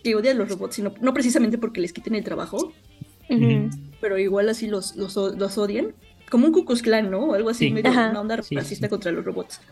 que 0.05 0.17
odia 0.17 0.33
a 0.33 0.35
los 0.35 0.51
robots, 0.51 0.75
sino 0.75 0.93
no 1.01 1.15
precisamente 1.15 1.57
porque 1.57 1.81
les 1.81 1.95
quiten 1.95 2.15
el 2.15 2.25
trabajo, 2.25 2.75
pero 4.03 4.19
igual 4.19 4.51
así 4.51 4.67
los, 4.67 4.97
los, 4.97 5.17
los, 5.17 5.57
odian, 5.57 5.95
como 6.31 6.47
un 6.47 6.53
Ku 6.53 6.67
Clan, 6.67 7.11
¿no? 7.11 7.21
O 7.21 7.35
algo 7.35 7.49
así, 7.49 7.71
medio 7.71 7.91
una 7.91 8.21
onda 8.21 8.37
racista 8.37 8.91
contra 8.91 9.13
los 9.13 9.25
robots 9.25 9.63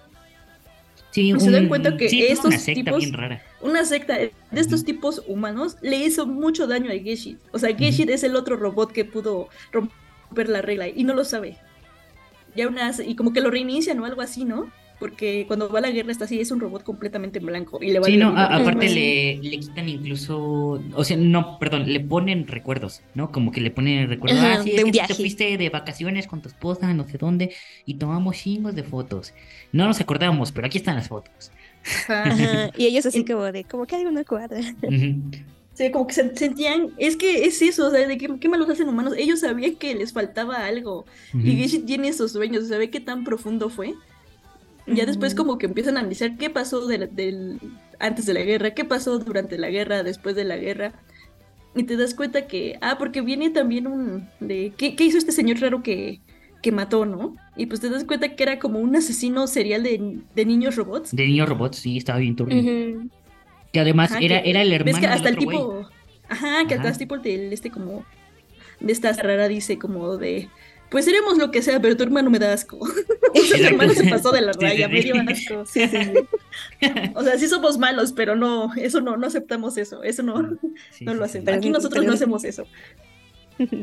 se 1.15 1.51
dan 1.51 1.69
cuenta 1.69 1.97
que 1.97 2.07
estos 2.07 2.47
una 2.47 2.59
secta 2.59 2.93
tipos, 2.97 3.12
rara. 3.12 3.43
una 3.61 3.85
secta 3.85 4.19
de 4.19 4.32
estos 4.53 4.85
tipos 4.85 5.23
humanos 5.28 5.77
le 5.81 5.97
hizo 5.99 6.27
mucho 6.27 6.66
daño 6.66 6.91
a 6.91 6.95
Geshit. 6.95 7.39
O 7.53 7.59
sea, 7.59 7.74
Geshit 7.77 8.11
es 8.11 8.24
el 8.24 8.35
otro 8.35 8.57
robot 8.57 8.93
que 8.93 9.05
pudo 9.05 9.49
romper 9.73 10.49
la 10.49 10.61
regla 10.61 10.89
y 10.89 11.05
no 11.05 11.15
lo 11.15 11.24
sabe. 11.24 11.57
Ya 12.57 12.69
una, 12.69 12.93
y 13.05 13.15
como 13.15 13.32
que 13.32 13.41
lo 13.41 13.51
reinician 13.51 13.99
o 14.01 14.05
algo 14.05 14.20
así, 14.20 14.45
¿no? 14.45 14.70
Porque 14.99 15.45
cuando 15.47 15.69
va 15.69 15.79
a 15.81 15.83
la 15.83 15.91
guerra 15.91 16.12
está 16.12 16.25
así, 16.25 16.41
es 16.41 16.51
un 16.51 16.61
robot 16.61 16.83
completamente 16.85 17.39
en 17.39 17.47
blanco. 17.47 17.79
Y 17.83 17.91
le 17.91 18.03
sí, 18.05 18.16
no, 18.16 18.29
aparte 18.37 18.89
le, 18.89 19.37
le, 19.37 19.59
quitan 19.59 19.89
incluso, 19.89 20.81
o 20.95 21.05
sea, 21.05 21.16
no, 21.16 21.59
perdón, 21.59 21.93
le 21.93 22.01
ponen 22.01 22.47
recuerdos, 22.47 23.03
¿no? 23.15 23.33
Como 23.33 23.53
que 23.53 23.61
le 23.61 23.71
ponen 23.71 24.09
recuerdos, 24.09 24.41
ah, 24.43 24.61
sí, 24.62 24.71
de 24.71 24.85
un 24.85 24.91
viaje. 24.91 25.09
te 25.09 25.15
fuiste 25.15 25.57
de 25.57 25.69
vacaciones 25.69 26.27
con 26.27 26.41
tu 26.41 26.49
esposa, 26.49 26.93
no 26.95 27.05
sé 27.05 27.19
dónde, 27.19 27.55
y 27.87 27.95
tomamos 27.95 28.37
chingos 28.37 28.75
de 28.75 28.83
fotos. 28.83 29.35
No 29.73 29.87
nos 29.87 30.01
acordábamos, 30.01 30.53
pero 30.53 30.66
aquí 30.66 30.79
están 30.79 30.97
las 30.97 31.09
fotos. 31.09 31.51
Ajá. 32.09 32.71
y 32.77 32.87
ellos 32.87 33.07
así 33.07 33.25
como 33.25 33.43
de, 33.45 33.65
como 33.65 33.87
que 33.87 33.97
hay 33.97 34.07
una 34.07 34.25
cuadra. 34.25 34.61
Sí, 35.75 35.91
como 35.91 36.07
que 36.07 36.15
se 36.15 36.37
sentían, 36.37 36.95
es 36.99 37.16
que 37.16 37.47
es 37.47 37.61
eso, 37.61 37.89
o 37.89 37.91
sea, 37.91 38.07
de 38.07 38.16
qué, 38.16 38.29
qué 38.39 38.49
malos 38.49 38.71
hacen 38.71 38.89
humanos. 38.89 39.15
Ellos 39.19 39.41
sabían 39.41 39.75
que 39.75 39.93
les 39.97 40.12
faltaba 40.12 40.65
algo. 40.65 41.05
Y 41.33 41.57
Gishi 41.57 41.81
tiene 41.81 42.09
esos 42.09 42.31
sueños, 42.31 42.69
¿sabe 42.69 42.91
qué 42.91 43.01
tan 43.01 43.25
profundo 43.25 43.69
fue? 43.69 43.95
Ya 44.86 45.06
después 45.06 45.35
como 45.35 45.59
que 45.59 45.66
empiezan 45.66 45.97
a 45.97 46.01
analizar 46.01 46.36
qué 46.36 46.51
pasó 46.51 46.86
del, 46.86 47.59
antes 47.98 48.27
de 48.27 48.35
la 48.35 48.43
guerra, 48.43 48.73
qué 48.73 48.85
pasó 48.85 49.19
durante 49.19 49.59
la 49.59 49.70
guerra, 49.70 50.02
después 50.02 50.36
de 50.36 50.44
la 50.44 50.56
guerra. 50.56 50.93
Y 51.74 51.85
te 51.85 51.97
das 51.97 52.15
cuenta 52.15 52.47
que, 52.47 52.78
ah, 52.82 52.97
porque 52.98 53.20
viene 53.20 53.51
también 53.51 53.86
un, 53.86 54.28
de, 54.40 54.73
¿qué, 54.77 54.94
hizo 54.98 55.19
este 55.19 55.32
señor 55.32 55.59
raro 55.61 55.82
que, 55.82 56.20
que 56.62 56.70
mató, 56.70 57.06
no? 57.06 57.35
Y 57.56 57.66
pues 57.66 57.81
te 57.81 57.90
das 57.90 58.05
cuenta 58.05 58.36
que 58.36 58.43
era 58.43 58.59
como 58.59 58.78
un 58.78 58.94
asesino 58.94 59.47
serial 59.47 59.82
de, 59.82 60.19
de 60.35 60.44
niños 60.44 60.77
robots. 60.77 61.15
De 61.16 61.27
niños 61.27 61.48
robots, 61.48 61.78
sí, 61.78 61.97
estaba 61.97 62.19
bien 62.19 62.36
turbio. 62.36 63.09
Que 63.73 63.81
además 63.81 64.12
era, 64.20 64.39
era 64.39 64.62
el 64.62 64.73
hermano. 64.73 65.01
que 65.01 65.06
hasta 65.06 65.28
el 65.31 65.36
tipo, 65.36 65.89
ajá, 66.28 66.66
que 66.69 66.74
hasta 66.74 66.90
el 66.90 66.98
tipo 66.98 67.19
de 67.19 67.52
este 67.52 67.70
como, 67.70 68.05
de 68.78 68.93
esta 68.93 69.12
rara 69.15 69.48
dice 69.48 69.78
como 69.78 70.16
de, 70.16 70.48
pues 70.95 71.07
seremos 71.07 71.39
lo 71.39 71.51
que 71.51 71.61
sea, 71.61 71.81
pero 71.81 71.97
tu 71.97 72.05
hermano 72.05 72.31
me 72.31 72.39
da 72.39 72.53
asco. 72.53 72.79
tu 73.35 73.65
hermano 73.65 73.93
se 73.95 74.09
pasó 74.09 74.31
de 74.31 74.43
la 74.43 74.53
raya, 74.61 74.87
me 74.87 75.03
dio 75.03 75.16
asco. 75.29 75.62
o 77.16 77.23
sea, 77.25 77.37
sí 77.37 77.49
somos 77.49 77.79
malos, 77.79 78.12
pero 78.12 78.37
no, 78.37 78.73
eso 78.77 79.01
no, 79.01 79.16
no 79.16 79.27
aceptamos 79.27 79.77
eso, 79.77 80.05
eso 80.05 80.23
no, 80.23 80.41
no 81.01 81.15
lo 81.15 81.25
hacemos. 81.25 81.49
Aquí 81.49 81.69
nosotros 81.69 82.05
no 82.05 82.12
hacemos 82.12 82.45
eso. 82.45 82.69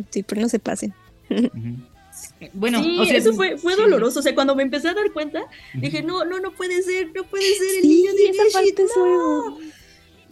Sí, 0.10 0.24
pero 0.24 0.40
no 0.40 0.48
se 0.48 0.60
pasen. 0.60 0.94
Bueno, 2.54 2.80
o 2.80 3.04
sea, 3.04 3.18
eso 3.18 3.34
fue, 3.34 3.58
fue 3.58 3.76
doloroso. 3.76 4.20
O 4.20 4.24
sea, 4.24 4.34
cuando 4.34 4.56
me 4.56 4.64
empecé 4.64 4.88
a 4.88 4.94
dar 4.94 5.12
cuenta, 5.12 5.42
dije, 5.74 6.04
no, 6.04 6.24
no, 6.24 6.40
no 6.40 6.54
puede 6.54 6.82
ser, 6.82 7.12
no 7.14 7.26
puede 7.26 7.44
ser 7.44 7.84
el 7.84 7.90
niño 7.90 8.14
de 8.14 8.30
esa 8.30 8.44
parte 8.54 8.86
no. 8.96 9.58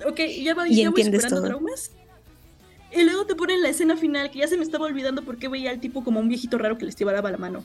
Ok, 0.08 0.22
ya, 0.42 0.56
voy, 0.56 0.74
ya 0.74 0.90
voy 0.92 1.04
superando 1.04 1.44
traumas. 1.44 1.92
Y 2.92 3.04
luego 3.04 3.26
te 3.26 3.36
ponen 3.36 3.62
la 3.62 3.70
escena 3.70 3.96
final, 3.96 4.32
que 4.32 4.40
ya 4.40 4.48
se 4.48 4.58
me 4.58 4.64
estaba 4.64 4.86
olvidando 4.86 5.22
porque 5.24 5.48
veía 5.48 5.70
al 5.72 5.80
tipo 5.80 6.04
como 6.04 6.20
un 6.20 6.28
viejito 6.28 6.58
raro 6.58 6.78
que 6.78 6.86
les 6.86 6.96
llevaba 6.96 7.30
la 7.30 7.38
mano. 7.38 7.64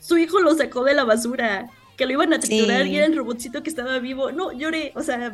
Su 0.00 0.18
hijo 0.18 0.40
lo 0.40 0.54
sacó 0.54 0.84
de 0.84 0.94
la 0.94 1.04
basura, 1.04 1.70
que 1.96 2.06
lo 2.06 2.12
iban 2.12 2.32
a 2.32 2.38
triturar 2.38 2.86
y 2.86 2.96
era 2.96 3.06
el 3.06 3.16
robotcito 3.16 3.62
que 3.62 3.70
estaba 3.70 3.98
vivo. 3.98 4.30
No, 4.32 4.52
lloré, 4.52 4.92
o 4.94 5.02
sea, 5.02 5.32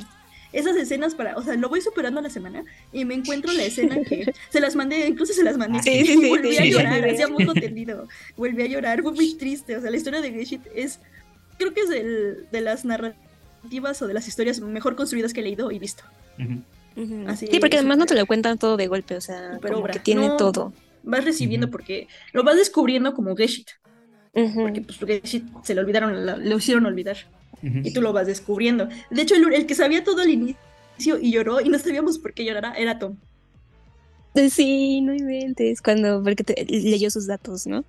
esas 0.53 0.77
escenas 0.77 1.15
para, 1.15 1.37
o 1.37 1.43
sea, 1.43 1.57
lo 1.57 1.69
voy 1.69 1.81
superando 1.81 2.21
a 2.21 2.23
la 2.23 2.31
semana 2.31 2.65
y 2.93 3.05
me 3.05 3.15
encuentro 3.15 3.53
la 3.53 3.65
escena 3.65 3.97
que 4.03 4.33
se 4.51 4.61
las 4.61 4.77
mandé, 4.77 5.07
incluso 5.09 5.33
se 5.33 5.43
las 5.43 5.59
mandé. 5.59 5.81
Y 5.85 6.29
volví 6.29 6.57
a 6.57 6.65
llorar, 6.65 7.09
hacía 7.09 7.27
muy 7.27 7.45
contenido, 7.47 8.09
volví 8.37 8.63
a 8.63 8.67
llorar, 8.67 9.03
fue 9.03 9.13
muy 9.13 9.35
triste, 9.35 9.77
o 9.77 9.81
sea, 9.81 9.91
la 9.91 9.97
historia 9.97 10.21
de 10.21 10.31
Greshit 10.31 10.63
es, 10.75 11.01
creo 11.59 11.75
que 11.75 11.81
es 11.81 11.89
de 11.89 12.61
las 12.61 12.85
narrativas 12.85 14.01
o 14.03 14.07
de 14.07 14.15
las 14.15 14.29
historias 14.29 14.61
mejor 14.61 14.95
construidas 14.95 15.33
que 15.33 15.41
he 15.41 15.45
leído 15.45 15.73
y 15.73 15.81
visto 15.81 16.05
sí, 17.37 17.59
porque 17.61 17.77
además 17.77 17.99
no 17.99 18.07
te 18.07 18.15
lo 18.15 18.27
cuentan 18.27 18.59
todo 18.59 18.77
de 18.77 18.87
golpe, 18.87 19.17
o 19.17 19.21
sea, 19.21 19.59
pero 19.61 19.83
que 19.85 19.99
tiene 19.99 20.31
todo. 20.39 20.73
Vas 21.03 21.25
recibiendo 21.25 21.71
porque 21.71 22.09
lo 22.33 22.45
vas 22.45 22.57
descubriendo 22.57 23.15
como 23.15 23.37
Geshit. 23.37 23.71
Porque 24.33 24.81
pues 24.81 24.99
Geshit 24.99 25.45
se 25.63 25.75
lo 25.75 25.83
olvidaron, 25.83 26.27
lo, 26.27 26.57
hicieron 26.57 26.87
olvidar. 26.87 27.17
Y 27.63 27.93
tú 27.93 28.03
lo 28.03 28.13
vas 28.13 28.27
descubriendo. 28.27 28.89
De 29.11 29.23
hecho, 29.23 29.35
el, 29.35 29.67
que 29.67 29.75
sabía 29.75 30.05
todo 30.05 30.21
al 30.21 30.31
inicio 30.31 31.19
y 31.21 31.33
lloró 31.33 31.61
y 31.61 31.69
no 31.69 31.79
sabíamos 31.79 32.19
por 32.19 32.35
qué 32.35 32.45
llorara 32.45 32.75
era 32.75 32.99
Tom. 32.99 33.17
Sí, 34.51 35.01
no 35.01 35.15
inventes, 35.15 35.81
cuando, 35.81 36.23
porque 36.23 36.67
leyó 36.69 37.09
sus 37.11 37.27
datos, 37.27 37.67
¿no? 37.69 37.85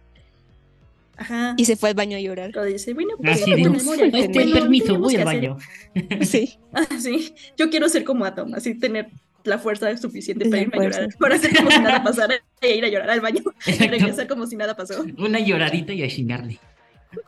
Ajá. 1.17 1.55
Y 1.57 1.65
se 1.65 1.75
fue 1.75 1.89
al 1.89 1.95
baño 1.95 2.17
a 2.17 2.19
llorar. 2.19 2.51
dice, 2.65 2.93
bueno, 2.93 3.15
pues, 3.17 3.41
este, 3.41 4.47
permiso, 4.51 4.99
voy 4.99 5.15
al 5.15 5.25
baño. 5.25 5.57
Sí. 6.21 6.57
Ah, 6.73 6.87
sí. 6.99 7.33
Yo 7.57 7.69
quiero 7.69 7.87
ser 7.89 8.03
como 8.03 8.25
Atom, 8.25 8.53
así 8.53 8.75
tener 8.75 9.09
la 9.43 9.59
fuerza 9.59 9.95
suficiente 9.97 10.49
para 10.49 10.61
irme 10.61 10.77
a 10.77 10.89
llorar, 10.89 11.09
para 11.19 11.35
hacer 11.35 11.55
como 11.55 11.71
si 11.71 11.79
nada 11.79 12.03
pasara 12.03 12.35
e 12.61 12.75
ir 12.75 12.83
a 12.83 12.89
llorar 12.89 13.09
al 13.11 13.21
baño 13.21 13.43
y 13.65 13.71
regresar 13.71 14.27
como 14.27 14.47
si 14.47 14.55
nada 14.55 14.75
pasó. 14.75 15.05
Una 15.17 15.39
lloradita 15.39 15.93
y 15.93 16.03
a 16.03 16.07
chingarle. 16.07 16.59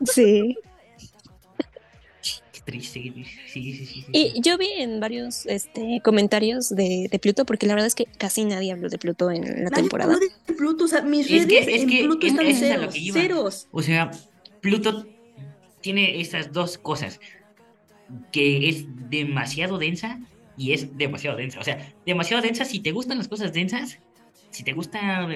Sí. 0.04 0.58
Sí, 2.70 2.82
sí, 2.82 3.86
sí, 3.86 4.04
y 4.12 4.40
yo 4.42 4.58
vi 4.58 4.68
en 4.76 5.00
varios 5.00 5.46
este, 5.46 6.00
comentarios 6.04 6.68
de, 6.68 7.08
de, 7.10 7.18
Pluto, 7.18 7.46
porque 7.46 7.66
la 7.66 7.74
verdad 7.74 7.86
es 7.86 7.94
que 7.94 8.04
casi 8.04 8.44
nadie 8.44 8.72
habló 8.72 8.88
de 8.88 8.98
Pluto 8.98 9.30
en 9.30 9.64
la 9.64 9.70
temporada. 9.70 10.12
Habló 10.12 10.26
de 10.26 10.54
Pluto, 10.54 10.84
o 10.84 10.88
sea, 10.88 11.02
mis 11.02 11.30
redes 11.30 11.42
es 11.42 11.66
que, 11.66 11.74
es 11.74 11.82
en 11.82 11.88
Pluto 12.04 12.26
están 12.26 12.54
ceros, 12.54 12.94
ceros. 13.12 13.68
O 13.70 13.82
sea, 13.82 14.10
Pluto 14.60 15.06
tiene 15.80 16.20
estas 16.20 16.52
dos 16.52 16.76
cosas, 16.76 17.20
que 18.32 18.68
es 18.68 18.84
demasiado 19.08 19.78
densa 19.78 20.20
y 20.56 20.72
es 20.72 20.96
demasiado 20.96 21.36
densa. 21.36 21.60
O 21.60 21.64
sea, 21.64 21.94
demasiado 22.04 22.42
densa 22.42 22.64
si 22.64 22.80
te 22.80 22.92
gustan 22.92 23.18
las 23.18 23.28
cosas 23.28 23.52
densas, 23.52 23.98
si 24.50 24.62
te 24.62 24.72
gusta 24.72 25.26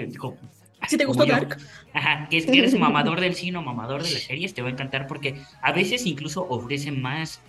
si 0.89 0.97
te 0.97 1.05
gustó 1.05 1.27
Dark. 1.27 1.59
Ajá, 1.93 2.29
que 2.29 2.39
es 2.39 2.47
que 2.47 2.59
eres 2.59 2.79
mamador 2.79 3.21
del 3.21 3.35
cine 3.35 3.59
o 3.59 3.63
mamador 3.63 4.03
de 4.03 4.11
las 4.11 4.23
series, 4.23 4.55
te 4.55 4.63
va 4.63 4.69
a 4.69 4.73
encantar 4.73 5.07
porque 5.07 5.41
a 5.61 5.73
veces 5.73 6.07
incluso 6.07 6.47
ofrecen 6.49 7.01
más 7.01 7.41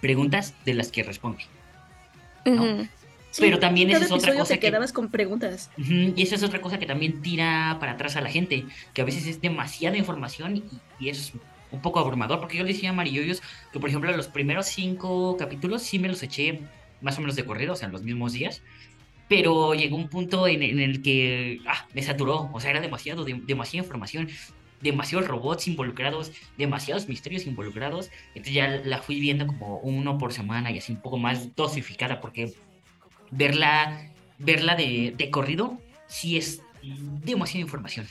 preguntas 0.00 0.54
de 0.64 0.74
las 0.74 0.90
que 0.90 1.02
responde. 1.02 1.44
Pero 3.38 3.58
también 3.58 3.90
esa 3.90 4.04
es 4.04 4.10
otra 4.10 4.34
cosa. 4.34 4.54
Te 4.54 4.60
quedabas 4.60 4.92
con 4.92 5.10
preguntas. 5.10 5.70
y 5.76 6.20
esa 6.22 6.34
es 6.34 6.42
otra 6.42 6.60
cosa 6.60 6.78
que 6.78 6.86
también 6.86 7.20
tira 7.22 7.76
para 7.80 7.92
atrás 7.92 8.16
a 8.16 8.20
la 8.20 8.30
gente, 8.30 8.64
que 8.94 9.02
a 9.02 9.04
veces 9.04 9.26
es 9.26 9.40
demasiada 9.40 9.96
información 9.96 10.62
y, 10.98 11.08
es 11.08 11.32
un 11.70 11.82
poco 11.82 12.00
abrumador, 12.00 12.40
porque 12.40 12.56
yo 12.56 12.64
le 12.64 12.72
decía 12.72 12.90
a 12.90 12.92
Marilloyos 12.94 13.42
que, 13.72 13.78
por 13.78 13.90
ejemplo, 13.90 14.14
los 14.16 14.28
primeros 14.28 14.66
cinco 14.66 15.36
capítulos 15.36 15.82
sí 15.82 15.98
me 15.98 16.08
los 16.08 16.22
eché 16.22 16.62
más 17.00 17.18
o 17.18 17.20
menos 17.20 17.36
de 17.36 17.44
corrido, 17.44 17.74
o 17.74 17.76
sea, 17.76 17.86
en 17.86 17.92
los 17.92 18.02
mismos 18.02 18.32
días, 18.32 18.62
pero 19.28 19.74
llegó 19.74 19.96
un 19.96 20.08
punto 20.08 20.48
en, 20.48 20.62
el 20.62 21.02
que 21.02 21.60
ah, 21.66 21.86
me 21.94 22.02
saturó, 22.02 22.50
o 22.52 22.60
sea, 22.60 22.70
era 22.70 22.80
demasiado, 22.80 23.24
demasiada 23.24 23.84
información. 23.84 24.28
demasiados 24.80 25.26
robots 25.26 25.66
involucrados, 25.66 26.32
demasiados 26.56 27.08
misterios 27.08 27.46
involucrados. 27.46 28.10
Entonces 28.28 28.54
ya 28.54 28.68
la 28.84 29.02
fui 29.02 29.20
viendo 29.20 29.46
como 29.46 29.78
uno 29.78 30.18
por 30.18 30.32
semana 30.32 30.70
y 30.70 30.78
así 30.78 30.92
un 30.92 31.00
poco 31.00 31.18
más 31.18 31.54
dosificada 31.56 32.20
porque 32.20 32.54
verla, 33.30 34.12
verla 34.38 34.76
de, 34.76 35.14
de 35.16 35.30
corrido 35.30 35.78
sí 36.06 36.36
es 36.38 36.62
demasiada 37.24 37.60
información. 37.60 38.06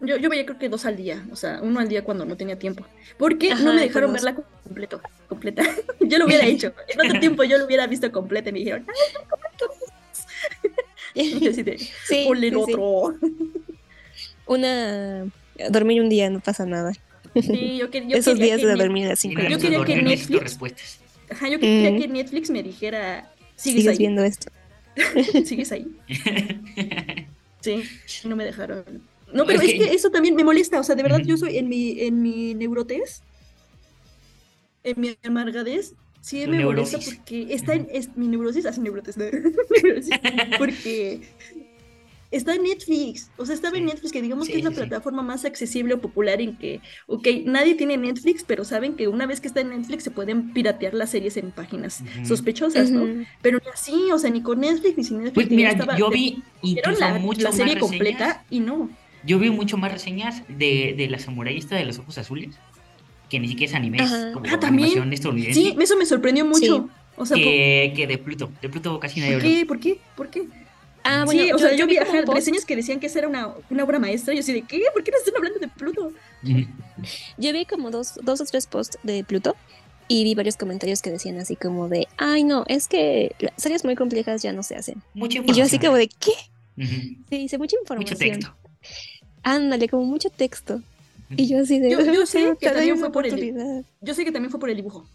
Yo, 0.00 0.16
yo 0.16 0.28
veía 0.28 0.44
creo 0.44 0.58
que 0.58 0.68
dos 0.68 0.84
al 0.84 0.96
día, 0.96 1.24
o 1.30 1.36
sea, 1.36 1.60
uno 1.62 1.80
al 1.80 1.88
día 1.88 2.04
cuando 2.04 2.24
no 2.24 2.36
tenía 2.36 2.58
tiempo. 2.58 2.84
Porque 3.18 3.54
no 3.54 3.72
me 3.72 3.82
dejaron 3.82 4.12
verla 4.12 4.34
completo, 4.34 5.00
completa. 5.28 5.62
yo 6.00 6.18
lo 6.18 6.26
hubiera 6.26 6.44
hecho. 6.44 6.74
En 6.88 7.06
otro 7.06 7.20
tiempo 7.20 7.44
yo 7.44 7.58
lo 7.58 7.64
hubiera 7.64 7.86
visto 7.86 8.10
completa 8.12 8.50
y 8.50 8.52
me 8.52 8.58
dijeron, 8.60 8.86
¡ay, 8.86 9.26
completo! 9.28 9.83
sí, 11.14 12.26
el 12.28 12.56
otro. 12.56 13.14
Una 14.46 15.26
dormir 15.70 16.02
un 16.02 16.08
día 16.08 16.30
no 16.30 16.40
pasa 16.40 16.66
nada. 16.66 16.92
Sí, 17.34 17.78
yo, 17.78 17.90
yo 17.90 18.16
Esos 18.16 18.38
días 18.38 18.62
de 18.62 18.74
dormir 18.74 19.10
a 19.10 19.16
cinco 19.16 19.42
Yo 19.42 19.58
quería 19.58 19.84
que 19.84 20.02
Netflix. 20.02 21.00
Ajá, 21.30 21.48
yo 21.48 21.58
quería 21.58 21.90
mm. 21.90 22.00
que 22.00 22.08
Netflix 22.08 22.50
me 22.50 22.62
dijera. 22.62 23.30
Sigues, 23.56 23.82
¿Sigues 23.82 23.98
viendo 23.98 24.22
esto. 24.22 24.50
Sigues 25.44 25.72
ahí. 25.72 25.86
Sí, 27.60 27.82
no 28.26 28.36
me 28.36 28.44
dejaron. 28.44 28.84
No, 29.32 29.46
pero 29.46 29.62
es 29.62 29.72
que 29.72 29.94
eso 29.94 30.10
también 30.10 30.34
me 30.34 30.44
molesta. 30.44 30.78
O 30.78 30.82
sea, 30.84 30.94
de 30.94 31.02
verdad, 31.02 31.20
yo 31.24 31.38
soy 31.38 31.56
en 31.56 31.70
mi, 31.70 31.98
en 32.02 32.20
mi 32.20 32.52
neurotez, 32.52 33.22
en 34.82 35.00
mi 35.00 35.16
amargadez, 35.22 35.94
sí 36.24 36.46
me 36.46 36.64
molesta 36.64 36.98
porque 36.98 37.48
está 37.50 37.74
en 37.74 37.86
es, 37.92 38.16
mi 38.16 38.28
neurosis, 38.28 38.64
hace 38.64 38.80
neurotis, 38.80 39.16
porque 40.58 41.20
está 42.30 42.54
en 42.54 42.62
Netflix, 42.62 43.30
o 43.36 43.44
sea, 43.44 43.54
estaba 43.54 43.76
en 43.76 43.84
Netflix, 43.84 44.10
que 44.10 44.22
digamos 44.22 44.48
que 44.48 44.56
es 44.56 44.64
la 44.64 44.70
plataforma 44.70 45.22
más 45.22 45.44
accesible 45.44 45.94
o 45.94 46.00
popular 46.00 46.40
en 46.40 46.56
que, 46.56 46.80
ok, 47.06 47.28
nadie 47.44 47.74
tiene 47.74 47.98
Netflix, 47.98 48.42
pero 48.42 48.64
saben 48.64 48.94
que 48.94 49.06
una 49.06 49.26
vez 49.26 49.42
que 49.42 49.48
está 49.48 49.60
en 49.60 49.68
Netflix 49.68 50.04
se 50.04 50.10
pueden 50.10 50.52
piratear 50.54 50.94
las 50.94 51.10
series 51.10 51.36
en 51.36 51.50
páginas 51.50 52.02
sospechosas, 52.24 52.90
¿no? 52.90 53.26
Pero 53.42 53.58
ni 53.58 53.70
así, 53.70 54.10
o 54.10 54.18
sea, 54.18 54.30
ni 54.30 54.42
con 54.42 54.60
Netflix 54.60 54.96
ni 54.96 55.04
sin 55.04 55.18
Netflix. 55.18 55.34
Pues 55.34 55.50
mira, 55.50 55.96
yo 55.96 56.10
vi 56.10 56.42
incluso 56.62 57.00
la, 57.00 57.18
mucho 57.18 57.42
la 57.42 57.52
serie 57.52 57.78
completa 57.78 58.44
y 58.48 58.60
no. 58.60 58.88
Yo 59.26 59.38
vi 59.38 59.50
mucho 59.50 59.76
más 59.76 59.92
reseñas 59.92 60.42
de, 60.48 60.94
de 60.96 61.08
la 61.08 61.18
samurayista 61.18 61.76
de 61.76 61.84
los 61.84 61.98
ojos 61.98 62.18
azules, 62.18 62.58
que 63.28 63.40
ni 63.40 63.48
siquiera 63.48 63.70
es 63.70 63.76
anime, 63.76 63.98
es 63.98 64.10
como 64.32 64.46
ah, 64.46 64.58
animación 64.62 65.12
estadounidense. 65.12 65.60
Sí, 65.60 65.76
eso 65.78 65.96
me 65.96 66.06
sorprendió 66.06 66.44
mucho. 66.44 66.88
O 67.16 67.26
sea, 67.26 67.36
que, 67.36 67.92
que, 67.94 68.06
de 68.06 68.18
Pluto, 68.18 68.50
de 68.60 68.68
Pluto 68.68 68.98
casi 68.98 69.20
nadie 69.20 69.34
¿Por 69.34 69.42
qué? 69.42 69.66
¿Por 69.66 69.80
qué? 69.80 69.98
¿Por 70.16 70.30
qué? 70.30 70.48
Ah, 71.04 71.24
bueno, 71.26 71.42
sí, 71.42 71.52
o 71.52 71.58
sea, 71.58 71.76
yo, 71.76 71.86
vi 71.86 71.98
reseñas 71.98 72.64
que 72.64 72.76
decían 72.76 72.98
que 72.98 73.06
esa 73.06 73.18
era 73.18 73.28
una, 73.28 73.50
una, 73.68 73.84
obra 73.84 73.98
maestra. 73.98 74.32
Y 74.32 74.38
yo 74.38 74.40
así 74.40 74.54
de, 74.54 74.62
¿qué? 74.62 74.82
¿Por 74.92 75.04
qué 75.04 75.10
no 75.10 75.18
están 75.18 75.36
hablando 75.36 75.58
de 75.58 75.68
Pluto? 75.68 76.12
Yo 77.36 77.52
vi 77.52 77.66
como 77.66 77.90
dos, 77.90 78.18
dos 78.22 78.40
o 78.40 78.44
tres 78.46 78.66
posts 78.66 78.98
de 79.02 79.22
Pluto 79.22 79.54
y 80.08 80.24
vi 80.24 80.34
varios 80.34 80.56
comentarios 80.56 81.02
que 81.02 81.10
decían 81.10 81.38
así 81.38 81.56
como 81.56 81.88
de, 81.88 82.08
ay, 82.16 82.44
no, 82.44 82.64
es 82.68 82.88
que 82.88 83.34
las 83.38 83.52
series 83.56 83.84
muy 83.84 83.96
complejas 83.96 84.42
ya 84.42 84.52
no 84.52 84.62
se 84.62 84.76
hacen. 84.76 85.02
Mucha 85.12 85.38
información. 85.38 85.54
Y 85.54 85.58
yo 85.58 85.64
así 85.64 85.78
como 85.78 85.96
de, 85.96 86.08
¿qué? 86.08 86.32
Se 87.28 87.36
dice 87.36 87.58
mucha 87.58 87.76
información. 87.80 88.18
Mucho 88.18 88.18
texto. 88.18 88.56
Ándale, 89.42 89.88
como 89.88 90.04
mucho 90.04 90.30
texto. 90.30 90.80
Y 91.36 91.48
yo 91.48 91.60
así 91.60 91.78
de, 91.78 91.90
yo, 91.90 92.00
yo 92.00 92.26
sé 92.26 92.54
que 92.60 92.70
también 92.70 92.98
fue 92.98 93.10
por 93.10 93.26
el, 93.26 93.84
yo 94.00 94.14
sé 94.14 94.24
que 94.24 94.32
también 94.32 94.50
fue 94.50 94.60
por 94.60 94.70
el 94.70 94.76
dibujo. 94.76 95.06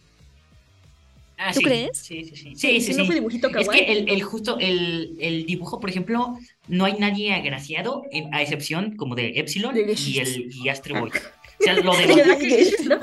Ah, 1.41 1.51
¿Tú 1.53 1.61
crees? 1.61 1.97
Sí, 1.97 2.25
sí, 2.25 2.35
sí. 2.35 2.53
sí, 2.55 2.81
sí, 2.81 2.93
sí. 2.93 3.13
dibujito 3.13 3.47
es 3.57 3.69
que 3.69 3.79
el, 3.79 4.09
el 4.09 4.21
justo, 4.23 4.57
el, 4.59 5.15
el, 5.21 5.45
dibujo, 5.45 5.79
por 5.79 5.89
ejemplo, 5.89 6.37
no 6.67 6.83
hay 6.83 6.93
nadie 6.99 7.33
agraciado, 7.33 8.03
a 8.33 8.41
excepción 8.41 8.97
como 8.97 9.15
de 9.15 9.39
Epsilon 9.39 9.73
y 9.77 10.19
el 10.19 10.53
y 10.53 10.67
Astro 10.67 10.99
Boy. 10.99 11.11
O 11.11 11.63
sea, 11.63 11.73
lo 11.75 11.93
de 11.95 12.07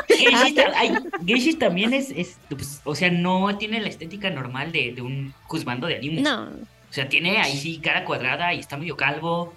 Geshis 1.27 1.59
también 1.59 1.95
es, 1.95 2.11
es 2.11 2.37
pues, 2.49 2.83
o 2.85 2.95
sea, 2.95 3.11
no 3.11 3.57
tiene 3.57 3.81
la 3.81 3.89
estética 3.89 4.29
normal 4.29 4.71
de, 4.71 4.93
de 4.93 5.01
un 5.01 5.33
juzgando 5.45 5.87
de 5.87 5.97
anime. 5.97 6.21
No. 6.21 6.45
O 6.45 6.93
sea, 6.93 7.09
tiene 7.09 7.39
ahí 7.39 7.57
sí 7.57 7.79
cara 7.79 8.05
cuadrada 8.05 8.53
y 8.55 8.61
está 8.61 8.77
medio 8.77 8.97
calvo. 8.97 9.55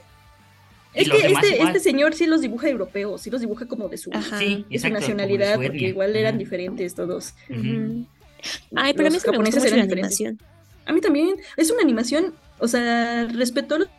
Es 0.94 1.10
que 1.10 1.18
este, 1.18 1.61
este, 1.61 1.80
señor 1.80 2.16
sí 2.16 2.26
los 2.26 2.41
dibuja 2.41 2.68
europeos, 2.68 3.22
sí 3.22 3.30
los 3.30 3.41
dibuja 3.41 3.68
como 3.68 3.90
de 3.90 3.98
su, 3.98 4.11
sí, 4.40 4.66
nacionalidad, 4.90 5.56
porque 5.56 5.90
igual 5.90 6.16
eran 6.16 6.38
diferentes 6.38 6.95
todos. 6.95 7.34
Ay, 8.76 8.94
pero 8.94 9.07
a 9.07 9.11
mí 9.11 9.20
se 9.20 9.32
me 9.32 9.38
gusta 9.38 9.60
mucho 9.60 9.76
la 9.76 9.84
animación. 9.84 10.40
A 10.86 10.94
mí 10.94 11.02
también. 11.02 11.36
Es 11.57 11.70
una 11.70 11.82
animación, 11.82 12.34
o 12.57 12.68
sea, 12.68 13.26
respetó 13.26 13.78
los, 13.78 13.90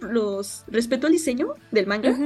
los 0.00 0.64
respetó 0.68 1.06
el 1.06 1.14
diseño 1.14 1.54
del 1.70 1.86
manga. 1.86 2.16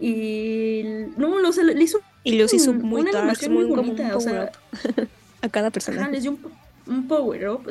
Y 0.00 0.82
no, 1.16 1.36
o 1.36 1.52
sea, 1.52 1.64
le 1.64 1.82
hizo 1.82 2.00
y 2.24 2.36
los 2.38 2.52
hizo 2.52 2.72
muy 2.72 3.02
una 3.02 3.18
animación 3.18 3.54
muy, 3.54 3.64
bonita, 3.64 4.16
o 4.16 4.20
sea, 4.20 4.50
a 5.42 5.48
cada 5.48 5.70
persona. 5.70 6.08
les 6.08 6.22
dio 6.22 6.32
un, 6.32 6.40
un 6.86 7.08
power 7.08 7.48
up, 7.48 7.66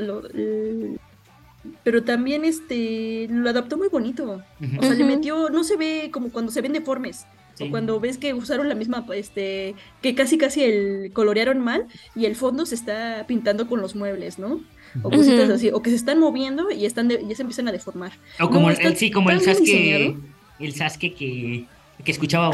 pero 1.84 2.04
también 2.04 2.46
este 2.46 3.28
lo 3.30 3.50
adaptó 3.50 3.78
muy 3.78 3.90
bonito. 3.90 4.42
O 4.78 4.82
sea, 4.82 4.94
le 4.94 5.04
metió, 5.04 5.50
no 5.50 5.64
se 5.64 5.78
ve 5.78 6.10
como 6.12 6.30
cuando 6.30 6.52
se 6.52 6.62
ven 6.62 6.74
deformes. 6.74 7.26
O 7.60 7.70
cuando 7.70 8.00
ves 8.02 8.18
que 8.18 8.34
usaron 8.34 8.68
la 8.68 8.76
misma, 8.76 9.06
este, 9.14 9.76
que 10.02 10.14
casi 10.14 10.38
casi 10.38 10.64
el 10.64 11.12
colorearon 11.14 11.60
mal 11.62 11.86
y 12.14 12.26
el 12.26 12.36
fondo 12.36 12.66
se 12.66 12.76
está 12.76 13.24
pintando 13.28 13.70
con 13.70 13.80
los 13.80 13.96
muebles, 13.96 14.40
¿no? 14.40 14.60
O 15.04 15.10
cositas 15.10 15.50
así, 15.50 15.70
o 15.72 15.82
que 15.82 15.90
se 15.90 15.96
están 15.96 16.20
moviendo 16.20 16.70
y 16.70 16.86
están 16.86 17.10
ya 17.10 17.36
se 17.36 17.42
empiezan 17.42 17.68
a 17.68 17.72
deformar. 17.72 18.14
O 18.42 18.50
como 18.50 18.70
el, 18.70 18.98
sí, 18.98 19.10
como 19.10 19.30
el 19.30 19.42
Sasuke, 19.42 20.18
el 20.60 20.74
Sasuke 20.74 21.16
que, 21.16 21.66
que 22.04 22.12
escuchaba. 22.12 22.52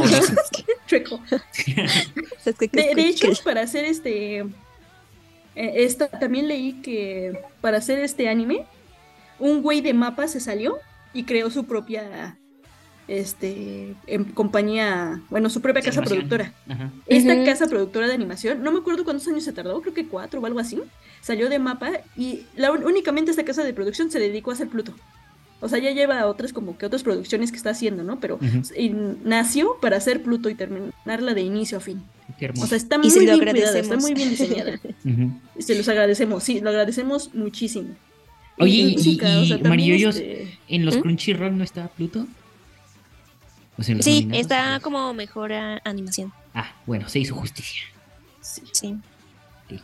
Chueco. 0.87 1.21
de, 2.45 2.95
de, 2.95 3.07
hecho, 3.07 3.27
para 3.43 3.61
hacer 3.61 3.85
este, 3.85 4.39
eh, 4.39 4.53
esta, 5.55 6.07
también 6.07 6.47
leí 6.47 6.73
que 6.81 7.39
para 7.59 7.77
hacer 7.77 7.99
este 7.99 8.29
anime, 8.29 8.65
un 9.41 9.61
güey 9.61 9.81
de 9.81 9.93
mapa 9.93 10.27
se 10.27 10.39
salió 10.39 10.77
y 11.13 11.23
creó 11.23 11.49
su 11.49 11.65
propia 11.65 12.37
este, 13.07 13.95
en 14.07 14.23
compañía, 14.25 15.21
bueno, 15.29 15.49
su 15.49 15.61
propia 15.61 15.81
casa 15.81 16.01
productora. 16.01 16.53
Esta 17.07 17.43
casa 17.43 17.67
productora 17.67 18.07
de 18.07 18.13
animación, 18.13 18.63
no 18.63 18.71
me 18.71 18.79
acuerdo 18.79 19.03
cuántos 19.03 19.27
años 19.27 19.43
se 19.43 19.51
tardó, 19.51 19.81
creo 19.81 19.93
que 19.93 20.07
cuatro 20.07 20.39
o 20.39 20.45
algo 20.45 20.59
así, 20.59 20.79
salió 21.19 21.49
de 21.49 21.59
mapa 21.59 21.91
y 22.15 22.43
la, 22.55 22.71
únicamente 22.71 23.31
esta 23.31 23.43
casa 23.43 23.63
de 23.63 23.73
producción 23.73 24.09
se 24.11 24.19
dedicó 24.19 24.51
a 24.51 24.53
hacer 24.53 24.69
Pluto. 24.69 24.93
O 25.59 25.69
sea, 25.69 25.77
ya 25.77 25.91
lleva 25.91 26.25
otras 26.25 26.53
como 26.53 26.77
que 26.77 26.87
otras 26.87 27.03
producciones 27.03 27.51
que 27.51 27.57
está 27.57 27.71
haciendo, 27.71 28.03
¿no? 28.03 28.19
Pero 28.19 28.39
nació 29.23 29.77
para 29.81 29.97
hacer 29.97 30.23
Pluto 30.23 30.49
y 30.49 30.55
terminarla 30.55 31.33
de 31.33 31.41
inicio 31.41 31.77
a 31.77 31.81
fin. 31.81 32.01
O 32.61 32.65
sea, 32.65 32.77
está 32.77 32.97
muy 32.97 33.09
bien 33.09 33.37
cuidada, 33.37 33.77
está 33.77 33.97
muy 33.97 34.13
bien 34.13 34.29
diseñada. 34.29 34.79
Se 35.59 35.75
los 35.75 35.87
agradecemos, 35.89 36.43
sí, 36.43 36.61
lo 36.61 36.69
agradecemos 36.69 37.35
muchísimo. 37.35 37.89
Oye, 38.61 38.95
y, 38.97 39.19
y, 39.19 40.03
este, 40.03 40.59
¿en 40.67 40.85
los 40.85 40.97
¿Mm? 40.97 41.01
Crunchyroll 41.01 41.57
no 41.57 41.63
está 41.63 41.87
Pluto? 41.89 42.27
sí, 43.79 44.29
está 44.31 44.79
como 44.79 45.13
mejor 45.13 45.51
animación. 45.51 46.31
Ah, 46.53 46.71
bueno, 46.85 47.09
se 47.09 47.19
hizo 47.19 47.35
justicia. 47.35 47.83
Sí. 48.41 48.61
sí. 48.71 48.95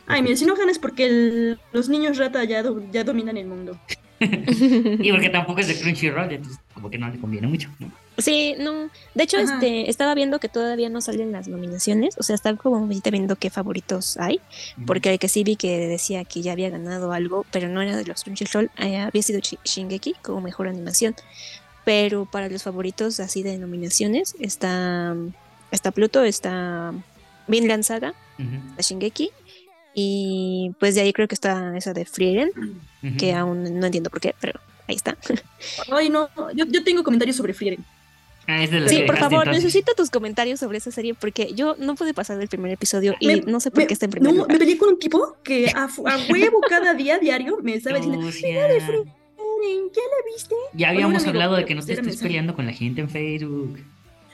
Ay, 0.06 0.22
mira, 0.22 0.36
si 0.36 0.44
no 0.44 0.54
ganas 0.54 0.78
porque 0.78 1.56
los 1.72 1.88
niños 1.88 2.18
rata 2.18 2.44
ya, 2.44 2.62
ya 2.92 3.04
dominan 3.04 3.36
el 3.36 3.46
mundo. 3.46 3.78
y 4.20 5.10
porque 5.10 5.30
tampoco 5.30 5.60
es 5.60 5.68
de 5.68 5.78
Crunchyroll, 5.78 6.32
entonces 6.32 6.60
como 6.74 6.90
que 6.90 6.98
no 6.98 7.08
le 7.08 7.18
conviene 7.18 7.46
mucho, 7.46 7.70
¿no? 7.78 7.90
Sí, 8.18 8.56
no. 8.58 8.90
De 9.14 9.22
hecho, 9.22 9.38
este, 9.38 9.88
estaba 9.88 10.12
viendo 10.14 10.40
que 10.40 10.48
todavía 10.48 10.88
no 10.88 11.00
salen 11.00 11.30
las 11.30 11.46
nominaciones. 11.46 12.16
O 12.18 12.24
sea, 12.24 12.34
estaba 12.34 12.58
como 12.58 12.84
viendo 12.86 13.36
qué 13.36 13.48
favoritos 13.48 14.16
hay. 14.16 14.40
Porque 14.86 15.12
el 15.12 15.18
que 15.20 15.28
sí 15.28 15.44
vi 15.44 15.54
que 15.54 15.86
decía 15.86 16.24
que 16.24 16.42
ya 16.42 16.52
había 16.52 16.68
ganado 16.68 17.12
algo, 17.12 17.46
pero 17.52 17.68
no 17.68 17.80
era 17.80 17.96
de 17.96 18.04
los 18.04 18.24
Crunchyroll, 18.24 18.70
eh, 18.78 18.98
había 18.98 19.22
sido 19.22 19.40
Shingeki 19.40 20.16
como 20.20 20.40
mejor 20.40 20.66
animación. 20.66 21.14
Pero 21.84 22.26
para 22.26 22.48
los 22.48 22.64
favoritos 22.64 23.20
así 23.20 23.44
de 23.44 23.56
nominaciones 23.56 24.34
está, 24.40 25.14
está 25.70 25.92
Pluto, 25.92 26.24
está 26.24 26.92
Vinland 27.46 27.84
Saga, 27.84 28.14
la 28.36 28.82
Shingeki. 28.82 29.30
Y 29.94 30.72
pues 30.78 30.94
de 30.94 31.00
ahí 31.00 31.12
creo 31.12 31.28
que 31.28 31.34
está 31.34 31.76
esa 31.76 31.92
de 31.92 32.04
Frieren, 32.04 32.50
que 33.18 33.32
aún 33.32 33.80
no 33.80 33.86
entiendo 33.86 34.10
por 34.10 34.20
qué, 34.20 34.34
pero 34.40 34.60
ahí 34.86 34.96
está. 34.96 35.16
Ay, 35.90 36.08
no, 36.08 36.28
yo, 36.54 36.66
yo 36.66 36.84
tengo 36.84 37.02
comentarios 37.02 37.36
sobre 37.36 37.54
Frieren. 37.54 37.84
Ah, 38.50 38.64
sí, 38.86 39.02
por 39.06 39.18
favor, 39.18 39.46
necesito 39.48 39.92
tus 39.94 40.08
comentarios 40.08 40.58
sobre 40.58 40.78
esa 40.78 40.90
serie 40.90 41.12
porque 41.12 41.52
yo 41.52 41.76
no 41.78 41.96
pude 41.96 42.14
pasar 42.14 42.38
del 42.38 42.48
primer 42.48 42.72
episodio 42.72 43.14
y 43.20 43.42
no 43.42 43.60
sé 43.60 43.70
por 43.70 43.86
qué 43.86 43.92
está 43.92 44.06
en 44.06 44.10
primer 44.10 44.32
no, 44.32 44.46
Me 44.46 44.56
peleé 44.56 44.78
con 44.78 44.88
un 44.88 44.98
tipo 44.98 45.36
que 45.42 45.70
a, 45.74 45.86
huevo 46.30 46.60
cada 46.66 46.94
día 46.94 47.18
diario 47.18 47.58
me 47.62 47.74
estaba 47.74 47.96
diciendo, 47.98 48.18
mira 48.18 48.68
de 48.68 48.80
Frieren, 48.80 49.04
¿ya 49.92 50.02
la 50.02 50.32
viste? 50.32 50.54
Ya 50.72 50.88
habíamos 50.88 51.26
hablado 51.26 51.56
de 51.56 51.66
que 51.66 51.74
no 51.74 51.84
te 51.84 51.92
estés 51.92 52.16
peleando 52.16 52.54
con 52.54 52.64
la 52.64 52.72
gente 52.72 53.02
en 53.02 53.10
Facebook. 53.10 53.80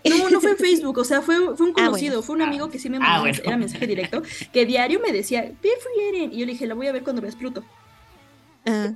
No, 0.04 0.30
no 0.30 0.40
fue 0.40 0.52
en 0.52 0.56
Facebook, 0.58 0.98
o 0.98 1.04
sea, 1.04 1.22
fue, 1.22 1.56
fue 1.56 1.66
un 1.66 1.72
ah, 1.76 1.86
conocido, 1.86 2.22
fue 2.22 2.36
un 2.36 2.42
amigo 2.42 2.68
que 2.70 2.78
sí 2.78 2.90
me 2.90 2.98
ah, 2.98 3.22
mandó, 3.22 3.40
era 3.42 3.56
mensaje 3.56 3.86
directo, 3.86 4.22
que 4.52 4.66
diario 4.66 5.00
me 5.00 5.12
decía, 5.12 5.52
ve 5.62 5.70
Frieren, 5.80 6.32
y 6.32 6.38
yo 6.38 6.46
le 6.46 6.52
dije, 6.52 6.66
la 6.66 6.74
voy 6.74 6.86
a 6.86 6.92
ver 6.92 7.02
cuando 7.02 7.22
veas 7.22 7.36
Pluto. 7.36 7.64
Ah. 8.66 8.92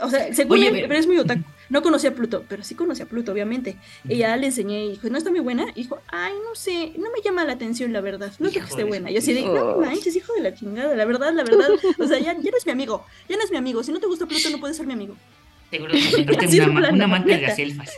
O 0.00 0.10
sea, 0.10 0.32
seguro, 0.32 0.60
pero 0.70 0.94
es 0.94 1.06
muy 1.06 1.18
otaku. 1.18 1.42
No 1.68 1.82
conocía 1.82 2.10
a 2.10 2.14
Pluto, 2.14 2.44
pero 2.48 2.62
sí 2.62 2.74
conocía 2.74 3.04
a 3.04 3.08
Pluto, 3.08 3.32
obviamente. 3.32 3.76
Y 4.08 4.18
ya 4.18 4.36
le 4.36 4.46
enseñé 4.46 4.84
y 4.84 4.90
dijo, 4.92 5.08
¿no 5.08 5.18
está 5.18 5.30
muy 5.30 5.40
buena? 5.40 5.66
Y 5.74 5.82
dijo, 5.82 5.98
ay, 6.08 6.32
no 6.48 6.54
sé, 6.54 6.92
no 6.96 7.10
me 7.10 7.20
llama 7.22 7.44
la 7.44 7.52
atención, 7.52 7.92
la 7.92 8.00
verdad. 8.00 8.32
No 8.38 8.50
creo 8.50 8.64
que 8.64 8.70
esté 8.70 8.84
buena. 8.84 9.10
Y 9.10 9.16
así 9.16 9.32
de, 9.32 9.42
no 9.42 9.78
manches, 9.78 10.14
hijo 10.16 10.32
de 10.34 10.42
la 10.42 10.54
chingada, 10.54 10.94
la 10.94 11.04
verdad, 11.04 11.32
la 11.32 11.44
verdad. 11.44 11.68
O 11.98 12.06
sea, 12.06 12.18
ya, 12.18 12.34
ya 12.34 12.50
no 12.50 12.56
es 12.56 12.66
mi 12.66 12.72
amigo, 12.72 13.04
ya 13.28 13.36
no 13.36 13.42
es 13.42 13.50
mi 13.50 13.56
amigo. 13.56 13.82
Si 13.82 13.92
no 13.92 14.00
te 14.00 14.06
gusta 14.06 14.26
Pluto, 14.26 14.50
no 14.50 14.58
puedes 14.58 14.76
ser 14.76 14.86
mi 14.86 14.92
amigo. 14.92 15.16
Seguro 15.70 15.92
que 15.92 16.60
una, 16.70 16.90
una 16.90 17.04
amante 17.04 17.36
de 17.36 17.40
las 17.42 17.58
elfas. 17.58 17.90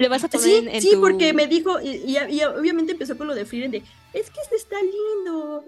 Le 0.00 0.08
vas 0.08 0.24
a 0.24 0.28
poner 0.28 0.46
sí, 0.46 0.66
en, 0.66 0.80
Sí, 0.80 0.92
porque 0.98 1.34
me 1.34 1.46
dijo, 1.46 1.78
y, 1.78 2.16
y, 2.16 2.42
obviamente 2.44 2.92
empezó 2.92 3.18
con 3.18 3.26
lo 3.26 3.34
de 3.34 3.44
Frieren 3.44 3.70
de, 3.70 3.82
es 4.14 4.30
que 4.30 4.40
este 4.40 4.56
está 4.56 4.76
lindo. 4.80 5.62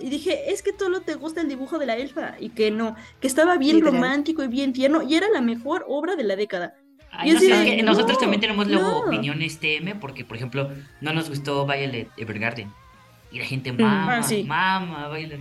Y 0.00 0.08
dije, 0.08 0.52
es 0.52 0.62
que 0.62 0.72
todo 0.72 1.00
te 1.00 1.16
gusta 1.16 1.40
el 1.40 1.48
dibujo 1.48 1.80
de 1.80 1.86
la 1.86 1.96
elfa. 1.96 2.36
Y 2.38 2.50
que 2.50 2.70
no, 2.70 2.94
que 3.20 3.26
estaba 3.26 3.56
bien 3.56 3.80
romántico 3.80 4.44
y 4.44 4.46
bien 4.46 4.72
tierno. 4.72 5.02
Y 5.02 5.16
era 5.16 5.28
la 5.30 5.40
mejor 5.40 5.84
obra 5.88 6.14
de 6.14 6.22
la 6.22 6.36
década. 6.36 6.76
nosotros 7.82 8.20
también 8.20 8.40
tenemos 8.40 8.68
luego 8.68 9.00
opiniones 9.00 9.58
TM, 9.58 9.98
porque 9.98 10.24
por 10.24 10.36
ejemplo, 10.36 10.70
no 11.00 11.12
nos 11.12 11.28
gustó 11.28 11.66
Violet 11.66 12.08
Evergarden. 12.16 12.70
Y 13.32 13.38
la 13.38 13.46
gente, 13.46 13.72
mama, 13.72 14.20
ah, 14.20 14.30
mama, 14.44 15.08
Violet 15.08 15.40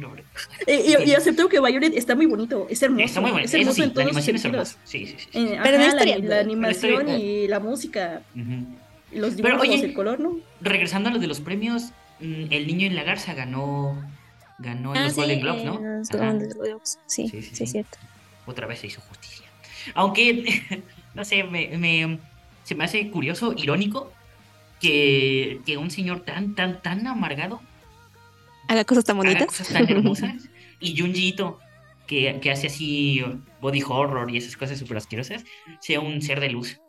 eh, 0.65 0.95
y, 1.05 1.09
y, 1.09 1.13
acepto 1.13 1.49
que 1.49 1.59
Violet 1.59 1.93
está 1.93 2.15
muy 2.15 2.25
bonito, 2.25 2.65
es 2.69 2.81
hermoso. 2.81 3.03
Está 3.03 3.19
muy 3.19 3.31
bonito, 3.31 3.47
es 3.47 3.53
hermoso 3.53 3.83
en 3.83 3.89
todos 3.89 3.97
la 3.97 4.09
animación 4.09 4.35
es 4.37 4.45
hermosa. 4.45 4.77
Sí, 4.85 5.07
sí, 5.07 5.15
sí. 5.17 5.27
Eh, 5.33 5.59
Pero 5.61 5.77
la, 5.77 6.17
la, 6.17 6.39
animación 6.39 7.09
y 7.09 7.49
la 7.49 7.59
música, 7.59 8.21
y 8.33 9.19
los 9.19 9.35
dibujos, 9.35 9.59
Pero, 9.61 9.73
el 9.73 9.93
color, 9.93 10.19
¿no? 10.21 10.37
Regresando 10.61 11.09
a 11.09 11.11
lo 11.11 11.19
de 11.19 11.27
los 11.27 11.41
premios, 11.41 11.91
mm, 12.21 12.45
El 12.49 12.67
Niño 12.67 12.87
en 12.87 12.95
la 12.95 13.03
Garza 13.03 13.33
ganó 13.33 14.01
ganó 14.59 14.95
en 14.95 15.01
ah, 15.01 15.03
los 15.05 15.15
Golden 15.15 15.41
Globes, 15.41 15.65
¿no? 15.65 15.79
Sí, 17.07 17.27
sí, 17.27 17.41
sí, 17.41 17.63
es 17.63 17.71
cierto. 17.71 17.97
Otra 18.45 18.67
vez 18.67 18.79
se 18.79 18.87
hizo 18.87 19.01
justicia. 19.01 19.47
Aunque, 19.95 20.63
no 21.13 21.25
sé, 21.25 21.43
me, 21.43 21.77
me, 21.77 22.19
se 22.63 22.73
me 22.73 22.85
hace 22.85 23.09
curioso, 23.09 23.53
irónico, 23.57 24.13
que, 24.79 25.59
que 25.65 25.77
un 25.77 25.91
señor 25.91 26.21
tan, 26.21 26.55
tan, 26.55 26.81
tan 26.81 27.05
amargado 27.05 27.59
haga 28.71 28.85
cosas 28.85 29.03
tan 29.03 29.17
bonitas. 29.17 29.41
Haga 29.41 29.47
cosas 29.47 29.67
tan 29.67 29.89
hermosas. 29.89 30.49
y 30.79 30.97
Junjiito, 30.97 31.59
que, 32.07 32.39
que 32.41 32.51
hace 32.51 32.67
así 32.67 33.21
body 33.59 33.83
horror 33.87 34.31
y 34.31 34.37
esas 34.37 34.55
cosas 34.55 34.79
súper 34.79 34.97
asquerosas, 34.97 35.43
sea 35.81 35.99
un 35.99 36.21
ser 36.21 36.39
de 36.39 36.49
luz. 36.49 36.79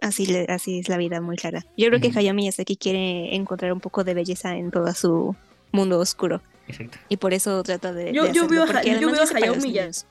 Así, 0.00 0.34
así 0.48 0.80
es 0.80 0.88
la 0.88 0.96
vida 0.96 1.20
muy 1.20 1.36
clara. 1.36 1.64
Yo 1.76 1.88
creo 1.88 2.00
que 2.00 2.10
Hayao 2.14 2.34
Miyazaki 2.34 2.76
quiere 2.76 3.34
encontrar 3.34 3.72
un 3.72 3.80
poco 3.80 4.02
de 4.02 4.14
belleza 4.14 4.56
en 4.56 4.70
todo 4.70 4.92
su 4.94 5.36
mundo 5.72 5.98
oscuro. 5.98 6.40
Exacto. 6.66 6.98
Y 7.08 7.18
por 7.18 7.34
eso 7.34 7.62
trata 7.62 7.92
de. 7.92 8.12
Yo, 8.12 8.32
yo 8.32 8.48
veo, 8.48 8.64
a, 8.64 8.82
yo 8.82 9.10
veo 9.10 9.22
a 9.22 9.36
Hayao 9.36 9.56
Miyazaki 9.56 10.06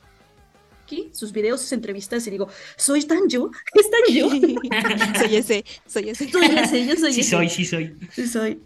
sus 1.12 1.32
videos, 1.32 1.62
sus 1.62 1.72
entrevistas 1.74 2.26
y 2.28 2.32
digo, 2.32 2.50
¿soy 2.76 3.04
tan 3.04 3.28
yo? 3.28 3.52
¿Es 3.74 3.90
tan 3.90 4.16
yo? 4.16 4.30
soy 5.20 5.36
ese, 5.36 5.66
soy 5.86 6.10
ese. 6.10 6.30
Soy 6.30 6.46
ese, 6.46 6.86
yo 6.86 6.96
soy 6.96 7.14
sí 7.14 7.24
soy, 7.24 7.50
sí 7.50 7.66
soy. 7.66 7.96
Sí 8.12 8.28
soy. 8.28 8.60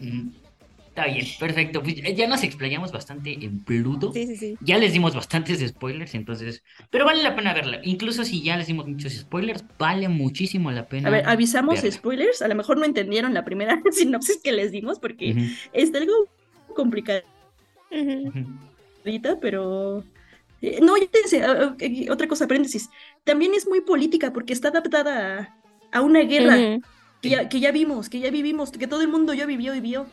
Está 0.00 1.06
bien, 1.06 1.24
perfecto. 1.38 1.82
Pues 1.82 1.94
ya 2.16 2.26
nos 2.26 2.42
explayamos 2.42 2.90
bastante 2.90 3.32
en 3.32 3.60
Pluto. 3.60 4.12
Sí, 4.12 4.26
sí, 4.26 4.36
sí. 4.36 4.58
Ya 4.60 4.76
les 4.76 4.92
dimos 4.92 5.14
bastantes 5.14 5.60
spoilers, 5.66 6.14
entonces. 6.14 6.64
Pero 6.90 7.04
vale 7.04 7.22
la 7.22 7.36
pena 7.36 7.54
verla. 7.54 7.80
Incluso 7.84 8.24
si 8.24 8.42
ya 8.42 8.56
les 8.56 8.66
dimos 8.66 8.88
muchos 8.88 9.12
spoilers, 9.12 9.64
vale 9.78 10.08
muchísimo 10.08 10.72
la 10.72 10.88
pena. 10.88 11.08
A 11.08 11.12
ver, 11.12 11.28
avisamos 11.28 11.78
spoilers. 11.88 12.42
A 12.42 12.48
lo 12.48 12.56
mejor 12.56 12.76
no 12.76 12.84
entendieron 12.84 13.34
la 13.34 13.44
primera 13.44 13.80
sinopsis 13.92 14.40
que 14.42 14.50
les 14.50 14.72
dimos 14.72 14.98
porque 14.98 15.36
es 15.72 15.94
algo 15.94 16.12
complicado. 16.74 17.22
Ahorita, 19.04 19.38
pero. 19.40 20.02
Eh, 20.60 20.80
no, 20.82 20.96
ya 20.96 21.06
te 21.06 22.10
otra 22.10 22.26
cosa, 22.26 22.48
paréntesis. 22.48 22.90
También 23.22 23.54
es 23.54 23.66
muy 23.68 23.80
política 23.80 24.32
porque 24.32 24.52
está 24.52 24.68
adaptada 24.68 25.56
a, 25.92 26.00
una 26.00 26.20
guerra 26.20 26.80
que 27.20 27.30
ya, 27.30 27.48
que 27.48 27.60
ya 27.60 27.72
vimos, 27.72 28.08
que 28.08 28.20
ya 28.20 28.30
vivimos, 28.30 28.70
que 28.70 28.86
todo 28.86 29.02
el 29.02 29.08
mundo 29.08 29.34
ya 29.34 29.46
vivió 29.46 29.74
y 29.74 29.80
vio. 29.80 30.06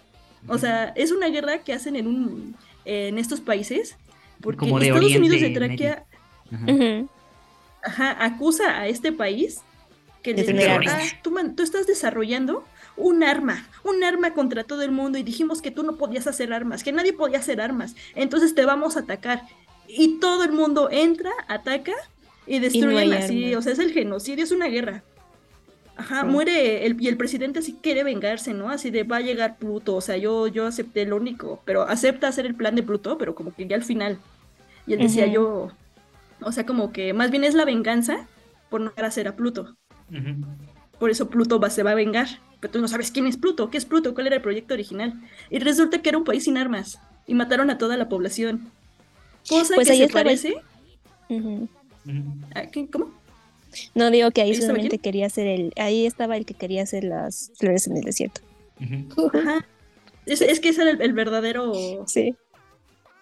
O 0.47 0.57
sea, 0.57 0.93
es 0.95 1.11
una 1.11 1.27
guerra 1.27 1.59
que 1.59 1.73
hacen 1.73 1.95
en 1.95 2.07
un 2.07 2.55
en 2.85 3.17
estos 3.17 3.41
países 3.41 3.97
porque 4.41 4.65
Estados 4.65 5.15
Unidos 5.15 5.41
de 5.41 5.49
Traquea 5.49 6.05
ajá. 7.83 8.23
acusa 8.23 8.79
a 8.79 8.87
este 8.87 9.11
país 9.11 9.61
que 10.23 10.33
le 10.33 10.43
dice, 10.43 10.69
ah, 10.69 11.01
tú, 11.21 11.35
tú 11.55 11.63
estás 11.63 11.87
desarrollando 11.87 12.65
un 12.97 13.23
arma, 13.23 13.67
un 13.83 14.03
arma 14.03 14.33
contra 14.33 14.63
todo 14.63 14.81
el 14.81 14.91
mundo 14.91 15.17
y 15.17 15.23
dijimos 15.23 15.61
que 15.61 15.71
tú 15.71 15.83
no 15.83 15.97
podías 15.97 16.27
hacer 16.27 16.51
armas, 16.51 16.83
que 16.83 16.91
nadie 16.91 17.13
podía 17.13 17.39
hacer 17.39 17.61
armas, 17.61 17.95
entonces 18.15 18.55
te 18.55 18.65
vamos 18.65 18.97
a 18.97 19.01
atacar. 19.01 19.43
Y 19.87 20.19
todo 20.19 20.43
el 20.43 20.51
mundo 20.51 20.89
entra, 20.91 21.31
ataca 21.47 21.93
y 22.45 22.59
destruyen 22.59 23.13
así, 23.13 23.55
o 23.55 23.61
sea, 23.61 23.73
es 23.73 23.79
el 23.79 23.93
genocidio, 23.93 24.43
es 24.43 24.51
una 24.51 24.67
guerra. 24.67 25.03
Ajá, 25.97 26.23
muere 26.23 26.85
el, 26.85 27.01
y 27.01 27.07
el 27.07 27.17
presidente 27.17 27.59
así 27.59 27.75
quiere 27.81 28.03
vengarse, 28.03 28.53
¿no? 28.53 28.69
Así 28.69 28.91
de 28.91 29.03
va 29.03 29.17
a 29.17 29.21
llegar 29.21 29.57
Pluto, 29.57 29.95
o 29.95 30.01
sea, 30.01 30.15
yo, 30.15 30.45
yo 30.47 30.67
acepté 30.67 31.05
lo 31.05 31.15
único, 31.15 31.59
pero 31.65 31.81
acepta 31.81 32.27
hacer 32.27 32.45
el 32.45 32.53
plan 32.53 32.75
de 32.75 32.83
Pluto, 32.83 33.17
pero 33.17 33.33
como 33.33 33.53
que 33.53 33.67
ya 33.67 33.75
al 33.75 33.83
final. 33.83 34.19
Y 34.85 34.93
él 34.93 34.99
decía 34.99 35.25
yo, 35.25 35.71
o 36.41 36.51
sea, 36.51 36.67
como 36.67 36.91
que 36.93 37.13
más 37.13 37.31
bien 37.31 37.43
es 37.43 37.55
la 37.55 37.65
venganza 37.65 38.27
por 38.69 38.79
no 38.79 38.93
hacer 38.95 39.27
a 39.27 39.35
Pluto. 39.35 39.75
Por 40.99 41.09
eso 41.09 41.29
Pluto 41.29 41.59
va, 41.59 41.71
se 41.71 41.81
va 41.81 41.91
a 41.91 41.95
vengar, 41.95 42.27
pero 42.59 42.73
tú 42.73 42.79
no 42.79 42.87
sabes 42.87 43.11
quién 43.11 43.25
es 43.25 43.37
Pluto, 43.37 43.71
qué 43.71 43.77
es 43.79 43.85
Pluto, 43.85 44.13
cuál 44.13 44.27
era 44.27 44.35
el 44.35 44.41
proyecto 44.43 44.75
original. 44.75 45.15
Y 45.49 45.57
resulta 45.57 46.01
que 46.01 46.09
era 46.09 46.17
un 46.19 46.23
país 46.23 46.43
sin 46.43 46.57
armas 46.57 46.99
y 47.25 47.33
mataron 47.33 47.71
a 47.71 47.79
toda 47.79 47.97
la 47.97 48.07
población. 48.07 48.69
Cosa 49.49 49.73
pues 49.73 49.87
que 49.87 49.93
ahí 49.93 49.99
se 49.99 50.09
parece... 50.09 50.55
¿Cómo? 52.91 53.16
No 53.93 54.11
digo 54.11 54.31
que 54.31 54.41
ahí 54.41 54.55
solamente 54.55 54.97
quería 54.97 55.27
hacer 55.27 55.47
el. 55.47 55.73
Ahí 55.75 56.05
estaba 56.05 56.37
el 56.37 56.45
que 56.45 56.53
quería 56.53 56.83
hacer 56.83 57.03
las 57.03 57.51
flores 57.57 57.87
en 57.87 57.97
el 57.97 58.03
desierto. 58.03 58.41
Es, 60.25 60.59
que 60.59 60.69
ese 60.69 60.81
era 60.81 60.91
el, 60.91 61.13
verdadero. 61.13 62.05
Sí. 62.05 62.35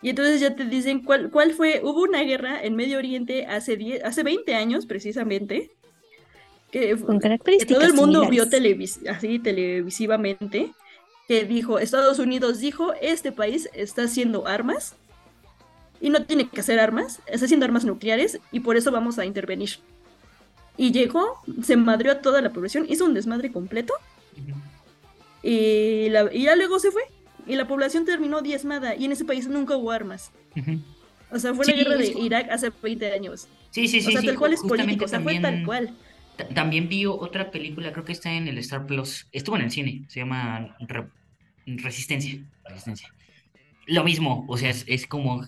Y 0.02 0.10
entonces 0.10 0.40
ya 0.40 0.56
te 0.56 0.66
dicen 0.66 1.04
cuál, 1.04 1.32
cuál 1.32 1.54
fue. 1.54 1.82
Hubo 1.84 2.02
una 2.02 2.22
guerra 2.24 2.64
en 2.64 2.76
Medio 2.76 2.98
Oriente 2.98 3.46
hace, 3.46 4.02
hace 4.04 4.24
20 4.24 4.56
años, 4.56 4.86
precisamente. 4.86 5.72
Que, 6.72 6.96
Con 6.98 7.20
características. 7.20 7.78
todo 7.78 7.88
el 7.88 7.94
mundo 7.94 8.28
vio 8.30 8.50
televis 8.50 9.00
así 9.08 9.40
televisivamente. 9.40 10.74
Que 11.28 11.46
dijo: 11.46 11.80
Estados 11.80 12.20
Unidos 12.20 12.60
dijo, 12.60 12.94
este 13.02 13.32
país 13.32 13.70
está 13.74 14.04
haciendo 14.04 14.48
armas. 14.48 14.96
Y 16.02 16.10
no 16.10 16.26
tiene 16.26 16.50
que 16.50 16.60
hacer 16.60 16.80
armas, 16.80 17.22
está 17.26 17.46
haciendo 17.46 17.66
armas 17.66 17.86
nucleares 17.86 18.40
y 18.52 18.60
por 18.60 18.76
eso 18.76 18.92
vamos 18.92 19.18
a 19.18 19.26
intervenir. 19.26 19.80
Y 20.78 20.92
llegó, 20.92 21.42
se 21.64 21.78
madrió 21.78 22.12
a 22.12 22.22
toda 22.22 22.42
la 22.42 22.52
población, 22.52 22.86
hizo 22.90 23.06
un 23.06 23.14
desmadre 23.14 23.52
completo. 23.52 23.94
y, 25.42 26.10
la, 26.10 26.30
y 26.34 26.44
ya 26.44 26.56
luego 26.56 26.80
se 26.80 26.92
fue. 26.92 27.04
Y 27.48 27.56
la 27.56 27.68
población 27.68 28.06
terminó 28.06 28.42
diezmada. 28.42 28.96
Y 28.96 29.06
en 29.06 29.12
ese 29.12 29.26
país 29.26 29.48
nunca 29.48 29.78
hubo 29.78 29.92
armas. 29.92 30.32
O 31.32 31.40
sea, 31.40 31.54
fue 31.54 31.66
la 31.66 31.74
guerra 31.74 31.98
de 31.98 32.08
Irak 32.20 32.48
hace 32.52 32.72
20 32.82 33.12
años. 33.12 33.48
Sí, 33.70 33.88
sí, 33.88 34.02
sí. 34.02 34.10
O 34.10 34.12
sea, 34.12 34.22
tal 34.22 34.38
cual 34.38 34.54
es 34.54 34.62
político. 34.62 35.06
O 35.06 35.08
sea, 35.08 35.20
fue 35.20 35.40
tal 35.40 35.64
cual. 35.66 35.96
También 36.54 36.90
vi 36.90 37.06
otra 37.06 37.50
película, 37.52 37.94
creo 37.94 38.04
que 38.04 38.12
está 38.12 38.34
en 38.34 38.48
el 38.48 38.58
Star 38.58 38.86
Plus. 38.86 39.28
Estuvo 39.32 39.56
en 39.56 39.64
el 39.64 39.72
cine. 39.72 40.04
Se 40.08 40.20
llama 40.20 40.76
Resistencia. 41.66 42.42
Resistencia. 42.66 43.14
Lo 43.86 44.04
mismo. 44.04 44.46
O 44.48 44.58
sea, 44.58 44.70
es, 44.70 44.84
es 44.88 45.08
como 45.08 45.46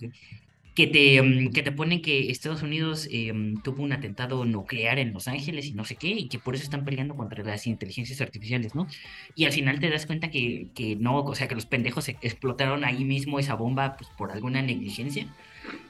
que 0.78 0.86
te, 0.86 1.20
mm, 1.20 1.50
que 1.50 1.64
te 1.64 1.72
ponen 1.72 2.00
que 2.00 2.30
Estados 2.30 2.62
Unidos 2.62 3.08
em, 3.10 3.60
tuvo 3.62 3.82
un 3.82 3.92
atentado 3.92 4.44
nuclear 4.44 5.00
en 5.00 5.12
Los 5.12 5.26
Ángeles 5.26 5.66
y 5.66 5.72
no 5.72 5.84
sé 5.84 5.96
qué, 5.96 6.06
y 6.06 6.28
que 6.28 6.38
por 6.38 6.54
eso 6.54 6.62
están 6.62 6.84
peleando 6.84 7.16
contra 7.16 7.42
las 7.42 7.66
inteligencias 7.66 8.20
artificiales, 8.20 8.76
¿no? 8.76 8.86
Y 9.34 9.44
al 9.46 9.50
final 9.50 9.80
te 9.80 9.90
das 9.90 10.06
cuenta 10.06 10.30
que, 10.30 10.68
que 10.76 10.94
no, 10.94 11.18
o 11.18 11.34
sea, 11.34 11.48
que 11.48 11.56
los 11.56 11.66
pendejos 11.66 12.08
explotaron 12.08 12.84
ahí 12.84 13.04
mismo 13.04 13.40
esa 13.40 13.54
bomba 13.54 13.96
pues, 13.96 14.08
por 14.10 14.30
alguna 14.30 14.62
negligencia, 14.62 15.26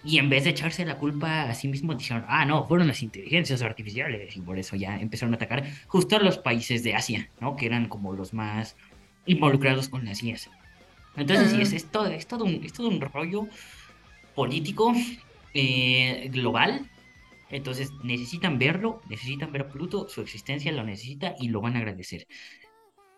y 0.02 0.16
en 0.16 0.30
vez 0.30 0.44
de 0.44 0.50
echarse 0.50 0.86
la 0.86 0.96
culpa 0.96 1.42
a 1.42 1.54
sí 1.54 1.68
mismos, 1.68 1.98
dijeron, 1.98 2.24
ah, 2.26 2.46
no, 2.46 2.66
fueron 2.66 2.88
las 2.88 3.02
inteligencias 3.02 3.60
artificiales, 3.60 4.38
y 4.38 4.40
por 4.40 4.58
eso 4.58 4.74
ya 4.74 4.98
empezaron 4.98 5.34
a 5.34 5.36
atacar 5.36 5.64
justo 5.86 6.16
a 6.16 6.20
los 6.20 6.38
países 6.38 6.82
de 6.82 6.94
Asia, 6.94 7.28
¿no? 7.42 7.56
Que 7.56 7.66
eran 7.66 7.88
como 7.88 8.14
los 8.14 8.32
más 8.32 8.74
involucrados 9.26 9.90
con 9.90 10.06
las 10.06 10.22
IAS. 10.22 10.48
Entonces, 11.14 11.50
sí, 11.50 11.60
es, 11.60 11.72
es, 11.74 11.84
todo, 11.90 12.06
es, 12.06 12.26
todo 12.26 12.44
un, 12.44 12.64
es 12.64 12.72
todo 12.72 12.88
un 12.88 13.02
rollo 13.02 13.48
político 14.38 14.92
eh, 15.52 16.28
global. 16.30 16.88
Entonces 17.50 17.90
necesitan 18.04 18.56
verlo, 18.56 19.00
necesitan 19.08 19.50
ver 19.50 19.62
a 19.62 19.68
Pluto, 19.68 20.08
su 20.08 20.20
existencia 20.20 20.70
lo 20.70 20.84
necesita 20.84 21.34
y 21.40 21.48
lo 21.48 21.60
van 21.60 21.74
a 21.74 21.78
agradecer. 21.78 22.28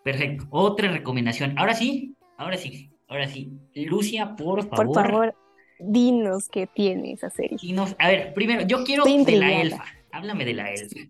Perfecto. 0.03 0.47
Otra 0.49 0.89
recomendación. 0.89 1.59
Ahora 1.59 1.75
sí, 1.75 2.15
ahora 2.37 2.57
sí, 2.57 2.89
ahora 3.07 3.27
sí. 3.27 3.51
Lucia, 3.75 4.35
por 4.35 4.67
favor. 4.67 4.87
Por 4.87 5.11
favor, 5.11 5.35
dinos 5.79 6.49
qué 6.49 6.65
tiene 6.65 7.13
esa 7.13 7.29
serie. 7.29 7.59
A 7.99 8.07
ver, 8.07 8.33
primero, 8.33 8.63
yo 8.63 8.83
quiero 8.83 9.03
de 9.03 9.37
la 9.37 9.61
elfa. 9.61 9.85
Háblame 10.11 10.43
de 10.43 10.53
la 10.55 10.71
elfa. 10.71 11.01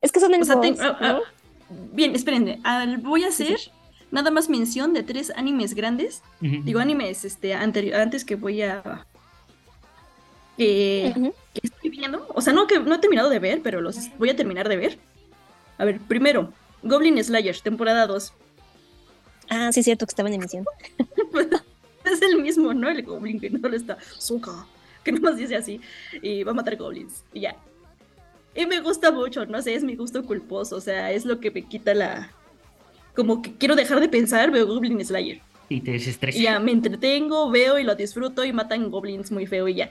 Es 0.00 0.12
que 0.12 0.20
son 0.20 0.34
en 0.34 0.42
ah, 0.48 0.98
ah, 1.00 1.20
Bien, 1.92 2.14
esperen. 2.14 2.62
voy 3.02 3.24
a 3.24 3.28
hacer 3.28 3.58
nada 4.10 4.30
más 4.30 4.48
mención 4.48 4.92
de 4.92 5.02
tres 5.02 5.32
animes 5.36 5.74
grandes. 5.74 6.22
Digo 6.40 6.80
animes 6.80 7.24
este, 7.24 7.54
antes 7.54 8.24
que 8.24 8.36
voy 8.36 8.62
a... 8.62 9.06
que 10.56 11.12
estoy 11.62 11.90
viendo, 11.90 12.26
o 12.34 12.40
sea, 12.40 12.52
no 12.52 12.66
que 12.66 12.80
no 12.80 12.94
he 12.94 12.98
terminado 12.98 13.30
de 13.30 13.38
ver, 13.38 13.60
pero 13.62 13.80
los 13.80 13.96
voy 14.18 14.30
a 14.30 14.36
terminar 14.36 14.68
de 14.68 14.76
ver. 14.76 14.98
A 15.78 15.84
ver, 15.84 16.00
primero, 16.00 16.52
Goblin 16.82 17.22
Slayer, 17.22 17.58
temporada 17.60 18.06
2. 18.06 18.32
Ah, 19.50 19.72
sí, 19.72 19.80
es 19.80 19.84
cierto 19.84 20.06
que 20.06 20.10
estaba 20.10 20.28
en 20.28 20.34
emisión. 20.36 20.64
es 22.04 22.22
el 22.22 22.42
mismo, 22.42 22.74
¿no? 22.74 22.88
El 22.88 23.02
Goblin 23.02 23.40
que 23.40 23.50
no 23.50 23.68
le 23.68 23.76
está. 23.76 23.98
Suka, 24.18 24.66
que 25.04 25.12
nomás 25.12 25.36
dice 25.36 25.56
así. 25.56 25.80
Y 26.22 26.42
va 26.42 26.52
a 26.52 26.54
matar 26.54 26.76
goblins. 26.76 27.24
Y 27.32 27.40
ya. 27.40 27.56
Y 28.54 28.66
me 28.66 28.80
gusta 28.80 29.12
mucho, 29.12 29.46
no 29.46 29.62
sé, 29.62 29.74
es 29.74 29.84
mi 29.84 29.94
gusto 29.94 30.24
culposo. 30.24 30.76
O 30.76 30.80
sea, 30.80 31.12
es 31.12 31.24
lo 31.24 31.40
que 31.40 31.50
me 31.50 31.62
quita 31.62 31.94
la. 31.94 32.32
Como 33.18 33.42
que 33.42 33.52
quiero 33.54 33.74
dejar 33.74 33.98
de 33.98 34.08
pensar, 34.08 34.52
veo 34.52 34.64
Goblin 34.64 35.04
Slayer. 35.04 35.40
Y 35.68 35.80
te 35.80 35.90
desestresa. 35.90 36.38
Y 36.38 36.42
ya 36.42 36.60
me 36.60 36.70
entretengo, 36.70 37.50
veo 37.50 37.76
y 37.76 37.82
lo 37.82 37.96
disfruto 37.96 38.44
y 38.44 38.52
matan 38.52 38.92
goblins 38.92 39.32
muy 39.32 39.44
feo 39.44 39.66
y 39.66 39.74
ya. 39.74 39.90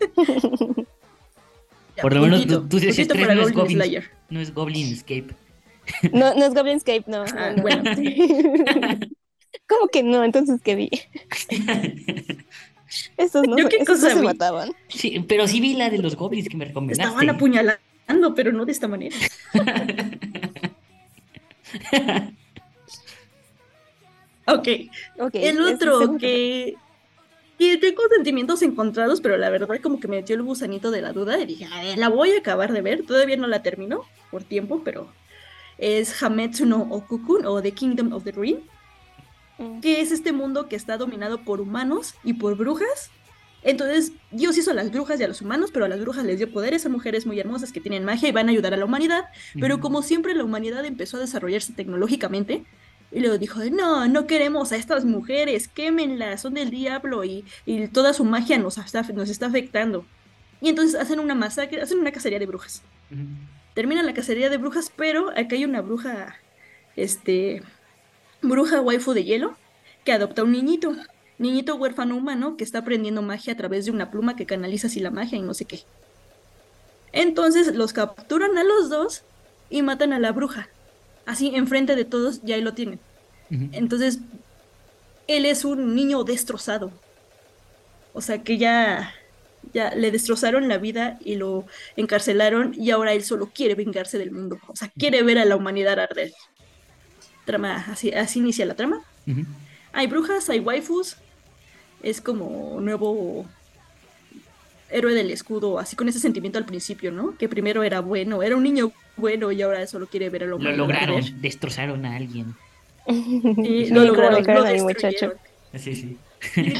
Por 2.00 2.14
lo 2.14 2.22
menos 2.22 2.46
tú, 2.46 2.66
tú 2.66 2.78
dices 2.78 3.06
no 3.06 3.42
es 3.42 3.52
Goblin 3.52 3.76
Slayer. 3.76 4.10
No 4.30 4.40
es 4.40 4.54
Goblin 4.54 4.94
Escape. 4.94 5.26
No, 6.10 6.34
no 6.34 6.46
es 6.46 6.54
Goblin 6.54 6.78
Escape, 6.78 7.04
no. 7.06 7.22
Ah, 7.36 7.54
bueno. 7.60 7.82
¿Cómo 9.68 9.88
que 9.92 10.02
no? 10.02 10.24
Entonces, 10.24 10.62
¿qué 10.64 10.74
vi? 10.74 10.88
Esos 13.18 13.46
no, 13.46 13.56
qué 13.56 13.76
esos 13.76 14.00
se 14.00 14.14
mataban. 14.14 14.72
Sí, 14.88 15.22
pero 15.28 15.46
sí 15.46 15.60
vi 15.60 15.74
la 15.74 15.90
de 15.90 15.98
los 15.98 16.16
goblins 16.16 16.48
que 16.48 16.56
me 16.56 16.64
recomendaste. 16.64 17.02
Estaban 17.02 17.28
apuñalando, 17.28 18.34
pero 18.34 18.52
no 18.52 18.64
de 18.64 18.72
esta 18.72 18.88
manera. 18.88 19.16
ok. 24.46 24.68
okay. 25.18 25.44
El 25.44 25.60
otro 25.62 26.16
que, 26.18 26.76
que 27.58 27.76
tengo 27.78 28.02
sentimientos 28.14 28.62
encontrados, 28.62 29.20
pero 29.20 29.36
la 29.36 29.50
verdad 29.50 29.80
como 29.82 30.00
que 30.00 30.08
me 30.08 30.16
metió 30.16 30.36
el 30.36 30.42
gusanito 30.42 30.90
de 30.90 31.02
la 31.02 31.12
duda 31.12 31.38
y 31.38 31.46
dije, 31.46 31.66
a 31.66 31.82
ver, 31.82 31.98
la 31.98 32.08
voy 32.08 32.32
a 32.32 32.38
acabar 32.38 32.72
de 32.72 32.82
ver. 32.82 33.04
Todavía 33.04 33.36
no 33.36 33.46
la 33.46 33.62
termino 33.62 34.04
por 34.30 34.44
tiempo, 34.44 34.82
pero 34.84 35.08
es 35.78 36.22
Hametsu 36.22 36.66
no 36.66 36.82
Okukun 36.82 37.46
o 37.46 37.62
The 37.62 37.72
Kingdom 37.72 38.12
of 38.12 38.24
the 38.24 38.32
Dream 38.32 38.60
que 39.80 40.00
es 40.00 40.12
este 40.12 40.32
mundo 40.32 40.68
que 40.68 40.76
está 40.76 40.96
dominado 40.96 41.42
por 41.42 41.60
humanos 41.60 42.14
y 42.24 42.34
por 42.34 42.56
brujas. 42.56 43.10
Entonces, 43.64 44.12
Dios 44.30 44.58
hizo 44.58 44.72
a 44.72 44.74
las 44.74 44.90
brujas 44.90 45.20
y 45.20 45.24
a 45.24 45.28
los 45.28 45.40
humanos, 45.40 45.70
pero 45.72 45.84
a 45.84 45.88
las 45.88 46.00
brujas 46.00 46.24
les 46.24 46.38
dio 46.38 46.52
poderes 46.52 46.84
a 46.84 46.88
mujeres 46.88 47.26
muy 47.26 47.38
hermosas 47.38 47.72
que 47.72 47.80
tienen 47.80 48.04
magia 48.04 48.28
y 48.28 48.32
van 48.32 48.48
a 48.48 48.52
ayudar 48.52 48.74
a 48.74 48.76
la 48.76 48.84
humanidad. 48.84 49.24
Pero 49.60 49.80
como 49.80 50.02
siempre, 50.02 50.34
la 50.34 50.44
humanidad 50.44 50.84
empezó 50.84 51.16
a 51.16 51.20
desarrollarse 51.20 51.72
tecnológicamente. 51.72 52.64
Y 53.12 53.20
luego 53.20 53.38
dijo, 53.38 53.60
no, 53.70 54.08
no 54.08 54.26
queremos 54.26 54.72
a 54.72 54.76
estas 54.76 55.04
mujeres, 55.04 55.68
quémenlas, 55.68 56.40
son 56.40 56.54
del 56.54 56.70
diablo 56.70 57.24
y, 57.24 57.44
toda 57.92 58.14
su 58.14 58.24
magia 58.24 58.58
nos 58.58 58.78
está, 58.78 59.02
nos 59.02 59.28
está 59.28 59.46
afectando. 59.46 60.06
Y 60.60 60.70
entonces 60.70 60.98
hacen 60.98 61.20
una 61.20 61.34
masacre, 61.34 61.82
hacen 61.82 61.98
una 61.98 62.10
cacería 62.10 62.38
de 62.38 62.46
brujas. 62.46 62.82
Terminan 63.74 64.06
la 64.06 64.14
cacería 64.14 64.48
de 64.48 64.56
brujas, 64.56 64.90
pero 64.96 65.30
acá 65.30 65.56
hay 65.56 65.64
una 65.66 65.82
bruja, 65.82 66.36
este, 66.96 67.62
bruja 68.40 68.80
waifu 68.80 69.12
de 69.12 69.24
hielo 69.24 69.56
que 70.04 70.12
adopta 70.12 70.42
un 70.42 70.52
niñito, 70.52 70.96
niñito 71.42 71.74
huérfano 71.76 72.16
humano 72.16 72.56
que 72.56 72.64
está 72.64 72.78
aprendiendo 72.78 73.22
magia 73.22 73.52
a 73.52 73.56
través 73.56 73.84
de 73.84 73.90
una 73.90 74.10
pluma 74.10 74.36
que 74.36 74.46
canaliza 74.46 74.86
así 74.86 75.00
la 75.00 75.10
magia 75.10 75.38
y 75.38 75.42
no 75.42 75.54
sé 75.54 75.64
qué. 75.64 75.82
Entonces 77.12 77.74
los 77.74 77.92
capturan 77.92 78.56
a 78.56 78.64
los 78.64 78.88
dos 78.88 79.22
y 79.68 79.82
matan 79.82 80.12
a 80.12 80.18
la 80.18 80.32
bruja. 80.32 80.68
Así 81.26 81.54
enfrente 81.54 81.94
de 81.96 82.04
todos 82.04 82.42
ya 82.42 82.54
ahí 82.54 82.62
lo 82.62 82.74
tienen. 82.74 82.98
Entonces 83.50 84.18
él 85.26 85.44
es 85.44 85.64
un 85.64 85.94
niño 85.94 86.24
destrozado. 86.24 86.90
O 88.14 88.20
sea 88.20 88.42
que 88.42 88.56
ya 88.56 89.12
ya 89.72 89.94
le 89.94 90.10
destrozaron 90.10 90.68
la 90.68 90.78
vida 90.78 91.18
y 91.24 91.36
lo 91.36 91.66
encarcelaron 91.96 92.74
y 92.76 92.90
ahora 92.90 93.12
él 93.12 93.22
solo 93.22 93.50
quiere 93.54 93.74
vengarse 93.74 94.18
del 94.18 94.30
mundo. 94.30 94.58
O 94.66 94.76
sea, 94.76 94.90
quiere 94.98 95.22
ver 95.22 95.38
a 95.38 95.44
la 95.44 95.56
humanidad 95.56 95.98
arder 95.98 96.32
trama, 97.44 97.84
así, 97.88 98.12
así 98.12 98.38
inicia 98.38 98.66
la 98.66 98.74
trama. 98.74 99.02
Hay 99.92 100.06
brujas, 100.06 100.48
hay 100.48 100.60
waifus, 100.60 101.16
es 102.02 102.20
como 102.20 102.80
nuevo 102.80 103.46
héroe 104.90 105.14
del 105.14 105.30
escudo, 105.30 105.78
así 105.78 105.96
con 105.96 106.08
ese 106.08 106.20
sentimiento 106.20 106.58
al 106.58 106.66
principio, 106.66 107.10
¿no? 107.10 107.36
Que 107.36 107.48
primero 107.48 107.82
era 107.82 108.00
bueno, 108.00 108.42
era 108.42 108.56
un 108.56 108.62
niño 108.62 108.92
bueno 109.16 109.50
y 109.50 109.62
ahora 109.62 109.86
solo 109.86 110.06
quiere 110.06 110.28
ver 110.30 110.44
a 110.44 110.46
lo 110.46 110.58
Lo 110.58 110.72
lograron, 110.72 111.22
destrozaron 111.40 112.04
a 112.04 112.16
alguien. 112.16 112.54
Sí, 113.06 113.86
lo 113.86 114.04
lograron, 114.04 114.44
lo 114.44 114.66
a 114.66 114.72
mi 114.72 114.82
muchacho. 114.82 115.32
Sí, 115.76 115.94
sí. 115.96 116.18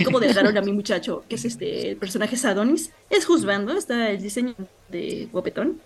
Como 0.05 0.21
dejaron 0.21 0.57
a 0.57 0.61
mi 0.61 0.73
muchacho, 0.73 1.25
que 1.29 1.37
es 1.37 1.45
este 1.45 1.91
el 1.91 1.97
personaje 1.97 2.37
Sadonis. 2.37 2.91
Es 3.11 3.25
juzgando, 3.25 3.77
está 3.77 4.11
el 4.11 4.23
diseño 4.23 4.55
de 4.89 5.29
guapetón. 5.33 5.81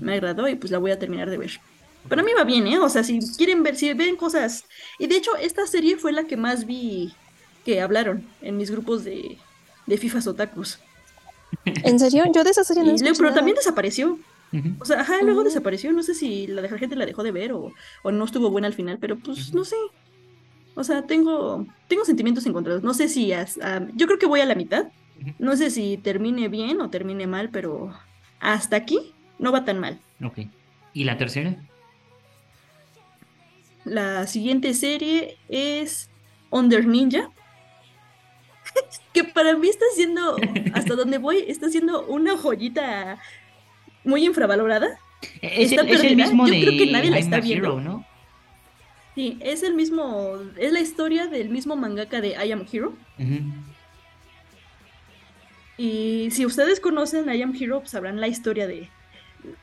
Me 0.00 0.14
agradó 0.14 0.48
y 0.48 0.56
pues 0.56 0.72
la 0.72 0.78
voy 0.78 0.90
a 0.90 0.98
terminar 0.98 1.30
de 1.30 1.38
ver. 1.38 1.60
Pero 2.08 2.22
a 2.22 2.24
mí 2.24 2.32
va 2.36 2.44
bien, 2.44 2.66
¿eh? 2.66 2.78
O 2.78 2.88
sea, 2.88 3.04
si 3.04 3.20
quieren 3.36 3.62
ver, 3.62 3.76
si 3.76 3.92
ven 3.92 4.16
cosas. 4.16 4.64
Y 4.98 5.06
de 5.06 5.16
hecho, 5.16 5.36
esta 5.36 5.66
serie 5.66 5.96
fue 5.96 6.12
la 6.12 6.24
que 6.24 6.36
más 6.36 6.66
vi 6.66 7.12
que 7.70 7.80
hablaron 7.80 8.26
en 8.42 8.56
mis 8.56 8.70
grupos 8.70 9.04
de, 9.04 9.38
de 9.86 9.96
FIFAs 9.96 10.26
otakus. 10.26 10.80
¿En 11.64 12.00
serio? 12.00 12.24
Yo 12.34 12.42
de 12.42 12.50
esa 12.50 12.64
serie 12.64 12.82
no 12.82 12.94
Pero 13.16 13.32
también 13.32 13.56
desapareció. 13.56 14.18
O 14.80 14.84
sea, 14.84 15.02
ajá, 15.02 15.22
luego 15.22 15.44
desapareció. 15.44 15.92
No 15.92 16.02
sé 16.02 16.14
si 16.14 16.48
la, 16.48 16.66
gente 16.68 16.96
la 16.96 17.06
dejó 17.06 17.22
de 17.22 17.30
ver 17.30 17.52
o, 17.52 17.72
o, 18.02 18.10
no 18.10 18.24
estuvo 18.24 18.50
buena 18.50 18.66
al 18.66 18.74
final, 18.74 18.98
pero 18.98 19.16
pues 19.16 19.54
no 19.54 19.64
sé. 19.64 19.76
O 20.74 20.82
sea, 20.82 21.02
tengo, 21.02 21.64
tengo 21.86 22.04
sentimientos 22.04 22.44
encontrados. 22.46 22.82
No 22.82 22.92
sé 22.92 23.08
si. 23.08 23.32
yo 23.94 24.06
creo 24.06 24.18
que 24.18 24.26
voy 24.26 24.40
a 24.40 24.46
la 24.46 24.56
mitad. 24.56 24.86
No 25.38 25.56
sé 25.56 25.70
si 25.70 25.96
termine 25.98 26.48
bien 26.48 26.80
o 26.80 26.90
termine 26.90 27.28
mal, 27.28 27.50
pero 27.50 27.94
hasta 28.40 28.74
aquí 28.74 29.14
no 29.38 29.52
va 29.52 29.64
tan 29.64 29.78
mal. 29.78 30.00
Ok. 30.24 30.40
¿Y 30.92 31.04
la 31.04 31.16
tercera? 31.18 31.54
La 33.84 34.26
siguiente 34.26 34.74
serie 34.74 35.36
es 35.48 36.10
Under 36.50 36.84
Ninja. 36.84 37.30
que 39.12 39.24
para 39.24 39.56
mí 39.56 39.68
está 39.68 39.84
siendo, 39.94 40.36
hasta 40.74 40.94
donde 40.94 41.18
voy, 41.18 41.44
está 41.48 41.68
siendo 41.68 42.06
una 42.06 42.36
joyita 42.36 43.18
muy 44.04 44.24
infravalorada. 44.24 44.98
Es, 45.42 45.72
el, 45.72 46.16
mismo 46.16 46.46
Yo 46.46 46.52
creo 46.52 46.78
que 46.78 46.90
nadie 46.90 47.10
la 47.10 47.18
está 47.18 47.40
viendo. 47.40 47.80
¿no? 47.80 48.06
Sí, 49.14 49.38
es 49.40 49.62
el 49.62 49.74
mismo, 49.74 50.38
es 50.56 50.72
la 50.72 50.80
historia 50.80 51.26
del 51.26 51.50
mismo 51.50 51.76
mangaka 51.76 52.20
de 52.20 52.30
I 52.42 52.52
Am 52.52 52.66
Hero. 52.70 52.94
Y 55.76 56.30
si 56.30 56.46
ustedes 56.46 56.80
conocen 56.80 57.32
I 57.34 57.42
Am 57.42 57.54
Hero, 57.58 57.80
pues 57.80 57.90
sabrán 57.90 58.20
la 58.20 58.28
historia 58.28 58.66
de, 58.66 58.88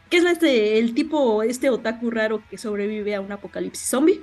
¿Qué 0.10 0.18
es 0.18 0.26
este, 0.26 0.80
el 0.80 0.94
tipo, 0.94 1.44
este 1.44 1.69
otaku 1.69 2.10
raro 2.10 2.41
que 2.49 2.57
sobrevive 2.57 3.15
a 3.15 3.22
un 3.22 3.31
apocalipsis 3.31 3.88
zombie? 3.88 4.22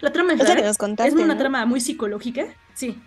La 0.00 0.12
trama 0.12 0.34
es 0.34 0.46
rara, 0.46 0.68
es 0.68 1.14
una 1.14 1.38
trama 1.38 1.64
muy 1.64 1.80
psicológica, 1.80 2.46
sí. 2.74 2.98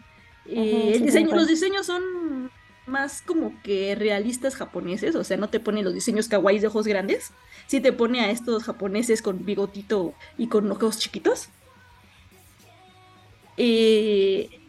Y 0.49 0.93
el 0.93 1.05
diseño, 1.05 1.35
los 1.35 1.47
diseños 1.47 1.85
son 1.85 2.51
más 2.85 3.21
como 3.21 3.53
que 3.61 3.95
realistas 3.95 4.55
japoneses, 4.55 5.15
o 5.15 5.23
sea, 5.23 5.37
no 5.37 5.49
te 5.49 5.59
pone 5.59 5.83
los 5.83 5.93
diseños 5.93 6.27
kawaiis 6.27 6.61
de 6.61 6.67
ojos 6.67 6.87
grandes, 6.87 7.31
sí 7.67 7.79
te 7.79 7.93
pone 7.93 8.21
a 8.21 8.31
estos 8.31 8.63
japoneses 8.63 9.21
con 9.21 9.45
bigotito 9.45 10.13
y 10.37 10.47
con 10.47 10.71
ojos 10.71 10.97
chiquitos. 10.97 11.49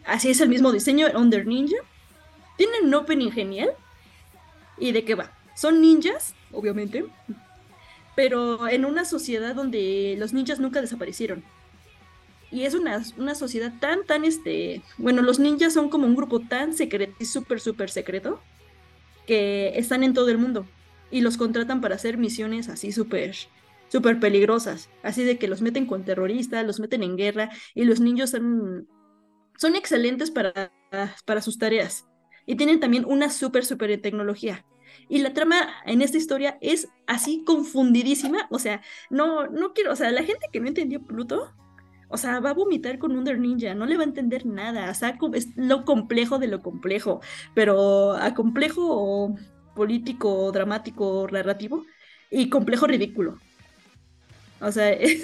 así 0.05 0.29
es 0.29 0.41
el 0.41 0.49
mismo 0.49 0.71
diseño, 0.71 1.07
Under 1.15 1.47
Ninja. 1.47 1.77
Tiene 2.57 2.81
un 2.83 2.93
opening 2.93 3.31
genial. 3.31 3.71
¿Y 4.77 4.91
de 4.91 5.03
qué 5.03 5.15
va? 5.15 5.31
Son 5.55 5.81
ninjas 5.81 6.35
obviamente, 6.53 7.05
pero 8.15 8.67
en 8.67 8.85
una 8.85 9.05
sociedad 9.05 9.55
donde 9.55 10.15
los 10.17 10.33
ninjas 10.33 10.59
nunca 10.59 10.81
desaparecieron. 10.81 11.43
Y 12.51 12.63
es 12.63 12.73
una, 12.73 13.01
una 13.17 13.33
sociedad 13.33 13.73
tan, 13.79 14.05
tan, 14.05 14.25
este, 14.25 14.81
bueno, 14.97 15.21
los 15.21 15.39
ninjas 15.39 15.73
son 15.73 15.89
como 15.89 16.05
un 16.05 16.15
grupo 16.15 16.41
tan 16.41 16.73
secreto 16.73 17.15
y 17.19 17.25
súper, 17.25 17.61
súper 17.61 17.89
secreto 17.89 18.41
que 19.25 19.73
están 19.77 20.03
en 20.03 20.13
todo 20.13 20.29
el 20.29 20.37
mundo 20.37 20.65
y 21.11 21.21
los 21.21 21.37
contratan 21.37 21.81
para 21.81 21.95
hacer 21.95 22.17
misiones 22.17 22.69
así 22.69 22.91
súper, 22.91 23.35
súper 23.89 24.19
peligrosas. 24.19 24.89
Así 25.03 25.23
de 25.23 25.37
que 25.37 25.47
los 25.47 25.61
meten 25.61 25.85
con 25.85 26.03
terroristas, 26.03 26.65
los 26.65 26.79
meten 26.79 27.03
en 27.03 27.17
guerra 27.17 27.49
y 27.75 27.83
los 27.83 27.99
ninjas 27.99 28.31
son, 28.31 28.87
son 29.57 29.75
excelentes 29.75 30.31
para, 30.31 30.71
para 31.25 31.41
sus 31.41 31.57
tareas. 31.57 32.07
Y 32.45 32.55
tienen 32.55 32.79
también 32.79 33.05
una 33.05 33.29
súper, 33.29 33.65
súper 33.65 34.01
tecnología. 34.01 34.65
Y 35.07 35.19
la 35.19 35.33
trama 35.33 35.69
en 35.85 36.01
esta 36.01 36.17
historia 36.17 36.57
es 36.61 36.87
así 37.07 37.43
confundidísima. 37.45 38.47
O 38.49 38.59
sea, 38.59 38.81
no, 39.09 39.47
no 39.47 39.73
quiero, 39.73 39.91
o 39.91 39.95
sea, 39.95 40.11
la 40.11 40.23
gente 40.23 40.47
que 40.51 40.59
no 40.59 40.67
entendió 40.67 41.03
Pluto, 41.05 41.53
o 42.11 42.17
sea, 42.17 42.39
va 42.39 42.51
a 42.51 42.53
vomitar 42.53 42.99
con 42.99 43.15
Under 43.15 43.39
Ninja, 43.39 43.73
no 43.73 43.85
le 43.85 43.95
va 43.95 44.03
a 44.03 44.05
entender 44.05 44.45
nada. 44.45 44.91
O 44.91 44.93
sea, 44.93 45.17
es 45.33 45.47
lo 45.55 45.85
complejo 45.85 46.39
de 46.39 46.47
lo 46.47 46.61
complejo. 46.61 47.21
Pero 47.55 48.13
a 48.13 48.33
complejo 48.33 49.35
político, 49.75 50.51
dramático, 50.51 51.27
narrativo 51.31 51.85
y 52.29 52.49
complejo 52.49 52.87
ridículo. 52.87 53.39
O 54.59 54.71
sea, 54.71 54.91
es, 54.91 55.23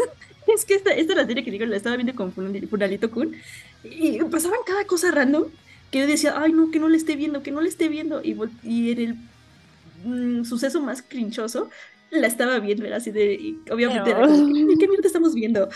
que 0.65 0.75
esta, 0.75 0.93
esta 0.93 1.13
es 1.13 1.17
la 1.17 1.25
serie 1.25 1.43
que 1.43 1.51
digo, 1.51 1.65
la 1.65 1.75
estaba 1.75 1.97
viendo 1.97 2.15
con 2.15 2.31
Funalito 2.33 3.11
Kun 3.11 3.35
y 3.83 4.19
pasaban 4.25 4.59
cada 4.65 4.85
cosa 4.85 5.11
random 5.11 5.45
que 5.91 5.99
yo 5.99 6.07
decía, 6.07 6.35
ay 6.37 6.51
no, 6.51 6.71
que 6.71 6.79
no 6.79 6.89
le 6.89 6.97
esté 6.97 7.15
viendo, 7.15 7.43
que 7.43 7.51
no 7.51 7.61
le 7.61 7.69
esté 7.69 7.89
viendo. 7.89 8.21
Y, 8.23 8.37
y 8.63 8.91
en 8.91 8.99
el 8.99 10.41
mm, 10.41 10.45
suceso 10.45 10.81
más 10.81 11.01
crinchoso, 11.01 11.69
la 12.11 12.27
estaba 12.27 12.59
viendo, 12.59 12.85
era 12.85 12.97
así 12.97 13.11
de, 13.11 13.55
obviamente, 13.71 14.13
¿qué 14.13 14.87
mierda 14.87 15.07
estamos 15.07 15.33
viendo? 15.33 15.69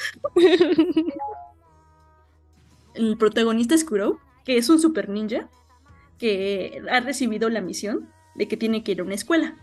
el 2.94 3.18
protagonista 3.18 3.76
es 3.76 3.84
Kuro, 3.84 4.20
que 4.46 4.58
es 4.58 4.70
un 4.70 4.80
super 4.80 5.10
ninja, 5.10 5.50
que 6.18 6.82
ha 6.92 7.00
recibido 7.00 7.50
la 7.50 7.62
misión 7.62 8.10
de 8.36 8.48
que 8.48 8.58
tiene 8.58 8.84
que 8.84 8.92
ir 8.92 9.02
a 9.02 9.04
una 9.04 9.16
escuela. 9.16 9.56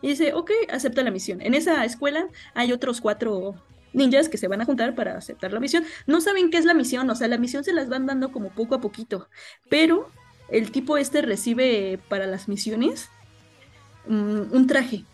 Y 0.00 0.08
dice, 0.08 0.32
ok, 0.32 0.50
acepta 0.70 1.02
la 1.02 1.10
misión. 1.10 1.40
En 1.40 1.54
esa 1.54 1.84
escuela 1.84 2.28
hay 2.54 2.72
otros 2.72 3.00
cuatro 3.00 3.56
ninjas 3.92 4.28
que 4.28 4.38
se 4.38 4.48
van 4.48 4.60
a 4.60 4.64
juntar 4.64 4.94
para 4.94 5.16
aceptar 5.16 5.52
la 5.52 5.60
misión. 5.60 5.84
No 6.06 6.20
saben 6.20 6.50
qué 6.50 6.58
es 6.58 6.64
la 6.64 6.74
misión, 6.74 7.08
o 7.10 7.14
sea, 7.14 7.28
la 7.28 7.38
misión 7.38 7.64
se 7.64 7.72
las 7.72 7.88
van 7.88 8.06
dando 8.06 8.30
como 8.30 8.50
poco 8.50 8.74
a 8.74 8.80
poquito. 8.80 9.28
Pero 9.68 10.10
el 10.50 10.70
tipo 10.70 10.96
este 10.96 11.22
recibe 11.22 11.98
para 12.08 12.26
las 12.26 12.48
misiones 12.48 13.08
mm, 14.06 14.52
un 14.52 14.66
traje, 14.66 15.04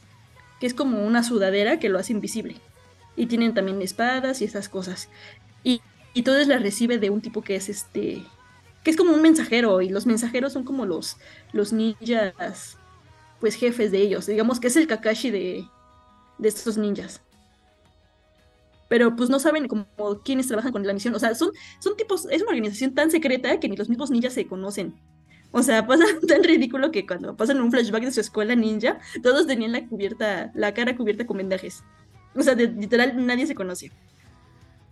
que 0.61 0.67
es 0.67 0.75
como 0.75 1.05
una 1.05 1.23
sudadera 1.23 1.79
que 1.79 1.89
lo 1.89 1.99
hace 1.99 2.13
invisible. 2.13 2.57
Y 3.17 3.27
tienen 3.27 3.55
también 3.55 3.81
espadas 3.83 4.43
y 4.43 4.45
esas 4.45 4.69
cosas. 4.69 5.09
Y, 5.63 5.81
y 6.15 6.23
todas 6.23 6.47
las 6.49 6.63
recibe 6.63 6.99
de 6.99 7.11
un 7.11 7.21
tipo 7.21 7.43
que 7.43 7.57
es 7.57 7.69
este 7.69 8.25
que 8.83 8.91
es 8.91 8.97
como 8.99 9.15
un 9.15 9.23
mensajero 9.23 9.81
y 9.81 9.89
los 9.89 10.05
mensajeros 10.05 10.53
son 10.53 10.63
como 10.63 10.85
los, 10.85 11.17
los 11.53 11.73
ninjas 11.73 12.77
pues 13.41 13.55
jefes 13.55 13.91
de 13.91 13.99
ellos. 13.99 14.27
Digamos 14.27 14.61
que 14.61 14.69
es 14.69 14.77
el 14.77 14.87
Kakashi 14.87 15.31
de, 15.31 15.67
de 16.39 16.49
estos 16.49 16.77
ninjas. 16.77 17.21
Pero 18.89 19.17
pues 19.17 19.31
no 19.31 19.41
saben 19.41 19.67
como 19.69 19.87
quiénes 20.23 20.47
trabajan 20.47 20.73
con 20.73 20.87
la 20.87 20.93
misión. 20.93 21.15
O 21.15 21.19
sea, 21.19 21.35
son, 21.35 21.51
son 21.81 21.97
tipos, 21.97 22.27
es 22.31 22.43
una 22.43 22.51
organización 22.51 22.95
tan 22.95 23.11
secreta 23.11 23.59
que 23.59 23.69
ni 23.69 23.77
los 23.77 23.89
mismos 23.89 24.11
ninjas 24.11 24.35
se 24.35 24.47
conocen. 24.47 24.95
O 25.57 25.63
sea, 25.63 25.87
pasa 25.87 26.05
tan 26.27 26.43
ridículo 26.43 26.91
que 26.91 27.07
cuando 27.07 27.37
pasan 27.37 27.61
un 27.61 27.71
flashback 27.71 28.05
de 28.05 28.13
su 28.13 28.21
escuela 28.21 28.57
ninja, 28.57 28.99
todos 29.23 29.47
tenían 29.47 29.73
la 29.73 29.87
cubierta, 29.87 30.51
la 30.55 30.75
cara 30.75 30.97
cubierta 30.97 31.27
con 31.27 31.39
vendajes. 31.39 31.85
O 32.35 32.43
sea, 32.43 32.55
literal 32.55 33.25
nadie 33.25 33.47
se 33.47 33.55
conoce. 33.55 33.93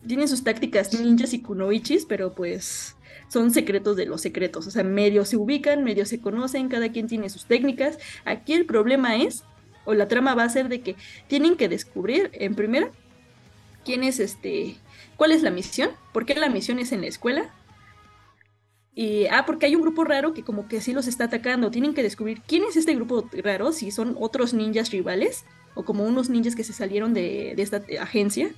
Tienen 0.06 0.28
sus 0.28 0.44
tácticas 0.44 0.98
ninjas 0.98 1.34
y 1.34 1.42
kunoichis, 1.42 2.06
pero 2.06 2.34
pues 2.34 2.96
son 3.28 3.50
secretos 3.50 3.96
de 3.96 4.06
los 4.06 4.20
secretos, 4.20 4.66
o 4.66 4.70
sea, 4.70 4.84
medio 4.84 5.24
se 5.24 5.36
ubican, 5.36 5.84
medio 5.84 6.04
se 6.06 6.20
conocen, 6.20 6.68
cada 6.68 6.92
quien 6.92 7.06
tiene 7.08 7.28
sus 7.28 7.46
técnicas. 7.46 7.98
Aquí 8.24 8.52
el 8.52 8.66
problema 8.66 9.16
es, 9.16 9.44
o 9.84 9.94
la 9.94 10.06
trama 10.06 10.34
va 10.34 10.44
a 10.44 10.48
ser 10.48 10.68
de 10.68 10.80
que 10.80 10.96
tienen 11.28 11.56
que 11.56 11.68
descubrir, 11.68 12.30
en 12.34 12.54
primera, 12.54 12.90
quién 13.84 14.04
es 14.04 14.20
este, 14.20 14.76
cuál 15.16 15.32
es 15.32 15.42
la 15.42 15.50
misión, 15.50 15.90
por 16.12 16.26
qué 16.26 16.34
la 16.34 16.48
misión 16.48 16.78
es 16.78 16.92
en 16.92 17.00
la 17.00 17.08
escuela. 17.08 17.52
Y, 18.94 19.26
ah, 19.26 19.44
porque 19.46 19.66
hay 19.66 19.74
un 19.74 19.82
grupo 19.82 20.04
raro 20.04 20.34
que 20.34 20.44
como 20.44 20.68
que 20.68 20.80
sí 20.80 20.92
los 20.92 21.06
está 21.06 21.24
atacando. 21.24 21.70
Tienen 21.70 21.94
que 21.94 22.02
descubrir 22.02 22.42
quién 22.46 22.64
es 22.64 22.76
este 22.76 22.94
grupo 22.94 23.28
raro, 23.42 23.72
si 23.72 23.90
son 23.90 24.16
otros 24.20 24.52
ninjas 24.52 24.90
rivales 24.90 25.44
o 25.74 25.84
como 25.84 26.04
unos 26.04 26.28
ninjas 26.28 26.54
que 26.54 26.64
se 26.64 26.72
salieron 26.72 27.14
de, 27.14 27.52
esta 27.52 27.82
agencia 28.00 28.50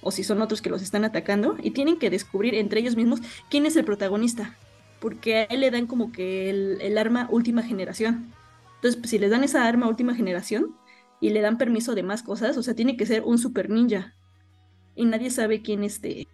o 0.00 0.10
si 0.10 0.24
son 0.24 0.42
otros 0.42 0.62
que 0.62 0.70
los 0.70 0.82
están 0.82 1.04
atacando, 1.04 1.56
y 1.60 1.72
tienen 1.72 1.98
que 1.98 2.08
descubrir 2.08 2.54
entre 2.54 2.80
ellos 2.80 2.94
mismos 2.94 3.20
quién 3.50 3.66
es 3.66 3.74
el 3.74 3.84
protagonista, 3.84 4.56
porque 5.00 5.36
a 5.36 5.42
él 5.44 5.60
le 5.60 5.72
dan 5.72 5.88
como 5.88 6.12
que 6.12 6.50
el, 6.50 6.98
arma 6.98 7.28
última 7.30 7.64
generación. 7.64 8.32
Entonces, 8.76 9.00
pues, 9.00 9.10
si 9.10 9.18
le 9.18 9.28
dan 9.28 9.42
esa 9.42 9.66
arma 9.66 9.88
última 9.88 10.14
generación 10.14 10.76
y 11.20 11.30
le 11.30 11.40
dan 11.40 11.58
permiso 11.58 11.96
de 11.96 12.04
más 12.04 12.22
cosas, 12.22 12.56
o 12.56 12.62
sea, 12.62 12.74
tiene 12.74 12.96
que 12.96 13.06
ser 13.06 13.22
un 13.24 13.38
super 13.38 13.70
ninja. 13.70 14.14
Y 14.94 15.04
nadie 15.04 15.30
sabe 15.30 15.62
quién, 15.62 15.82
este, 15.82 16.28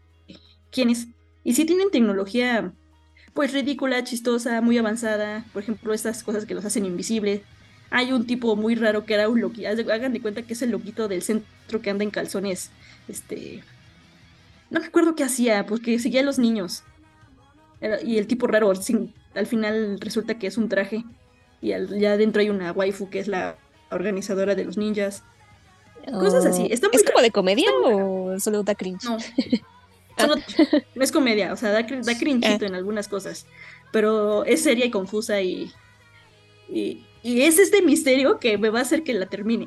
quién 0.71 0.91
es. 0.91 1.09
Y 1.43 1.55
si 1.55 1.65
tienen 1.65 1.91
tecnología, 1.91 2.75
pues 3.35 3.53
ridícula, 3.53 4.05
chistosa, 4.05 4.61
muy 4.61 4.79
avanzada, 4.79 5.45
por 5.53 5.63
ejemplo, 5.63 5.93
estas 5.93 6.23
cosas 6.23 6.47
que 6.47 6.55
los 6.55 6.65
hacen 6.65 6.87
invisibles. 6.87 7.43
Hay 7.91 8.13
un 8.13 8.27
tipo 8.27 8.57
muy 8.57 8.75
raro 8.75 9.05
que 9.05 9.15
era 9.15 9.29
un 9.29 9.41
loquito, 9.41 9.69
hagan 9.69 10.13
de 10.13 10.21
cuenta 10.21 10.43
que 10.43 10.55
es 10.55 10.63
el 10.63 10.71
loquito 10.71 11.07
del 11.09 11.23
centro 11.23 11.83
que 11.83 11.91
anda 11.91 12.03
en 12.05 12.11
calzones 12.11 12.71
este, 13.09 13.63
no 14.71 14.81
me 14.81 14.87
acuerdo 14.87 15.15
qué 15.15 15.25
hacía, 15.25 15.67
porque 15.67 15.99
seguía 15.99 16.21
a 16.21 16.25
los 16.25 16.39
niños. 16.39 16.83
y 18.05 18.19
el 18.19 18.27
tipo 18.27 18.47
raro, 18.47 18.73
al 19.35 19.47
final 19.47 20.01
resulta 20.01 20.39
que 20.39 20.47
es 20.47 20.57
un 20.57 20.69
traje. 20.69 21.05
Y 21.61 21.69
ya 21.69 22.13
adentro 22.13 22.41
hay 22.41 22.51
una 22.51 22.73
waifu 22.73 23.09
que 23.09 23.19
es 23.19 23.29
la 23.29 23.57
organizadora 23.91 24.55
de 24.55 24.65
los 24.65 24.77
ninjas. 24.77 25.23
Cosas 26.13 26.45
así. 26.45 26.69
¿Es 26.71 26.81
como 26.81 27.23
de 27.23 27.31
comedia 27.31 27.71
o 27.85 28.39
solo 28.39 28.63
da 28.63 28.75
cringe? 28.75 29.05
No. 29.05 29.17
no 30.95 31.03
es 31.03 31.13
comedia, 31.13 31.53
o 31.53 31.57
sea, 31.57 31.71
da, 31.71 31.83
da 31.83 32.19
crinchito 32.19 32.65
ah. 32.65 32.69
en 32.69 32.75
algunas 32.75 33.09
cosas. 33.09 33.47
Pero 33.93 34.45
es 34.45 34.63
seria 34.63 34.87
y 34.87 34.91
confusa 34.91 35.41
y, 35.41 35.71
y, 36.69 37.05
y 37.23 37.43
es 37.43 37.59
este 37.59 37.83
misterio 37.83 38.39
que 38.39 38.59
me 38.59 38.71
va 38.71 38.81
a 38.81 38.83
hacer 38.83 39.03
que 39.03 39.15
la 39.15 39.27
termine. 39.27 39.67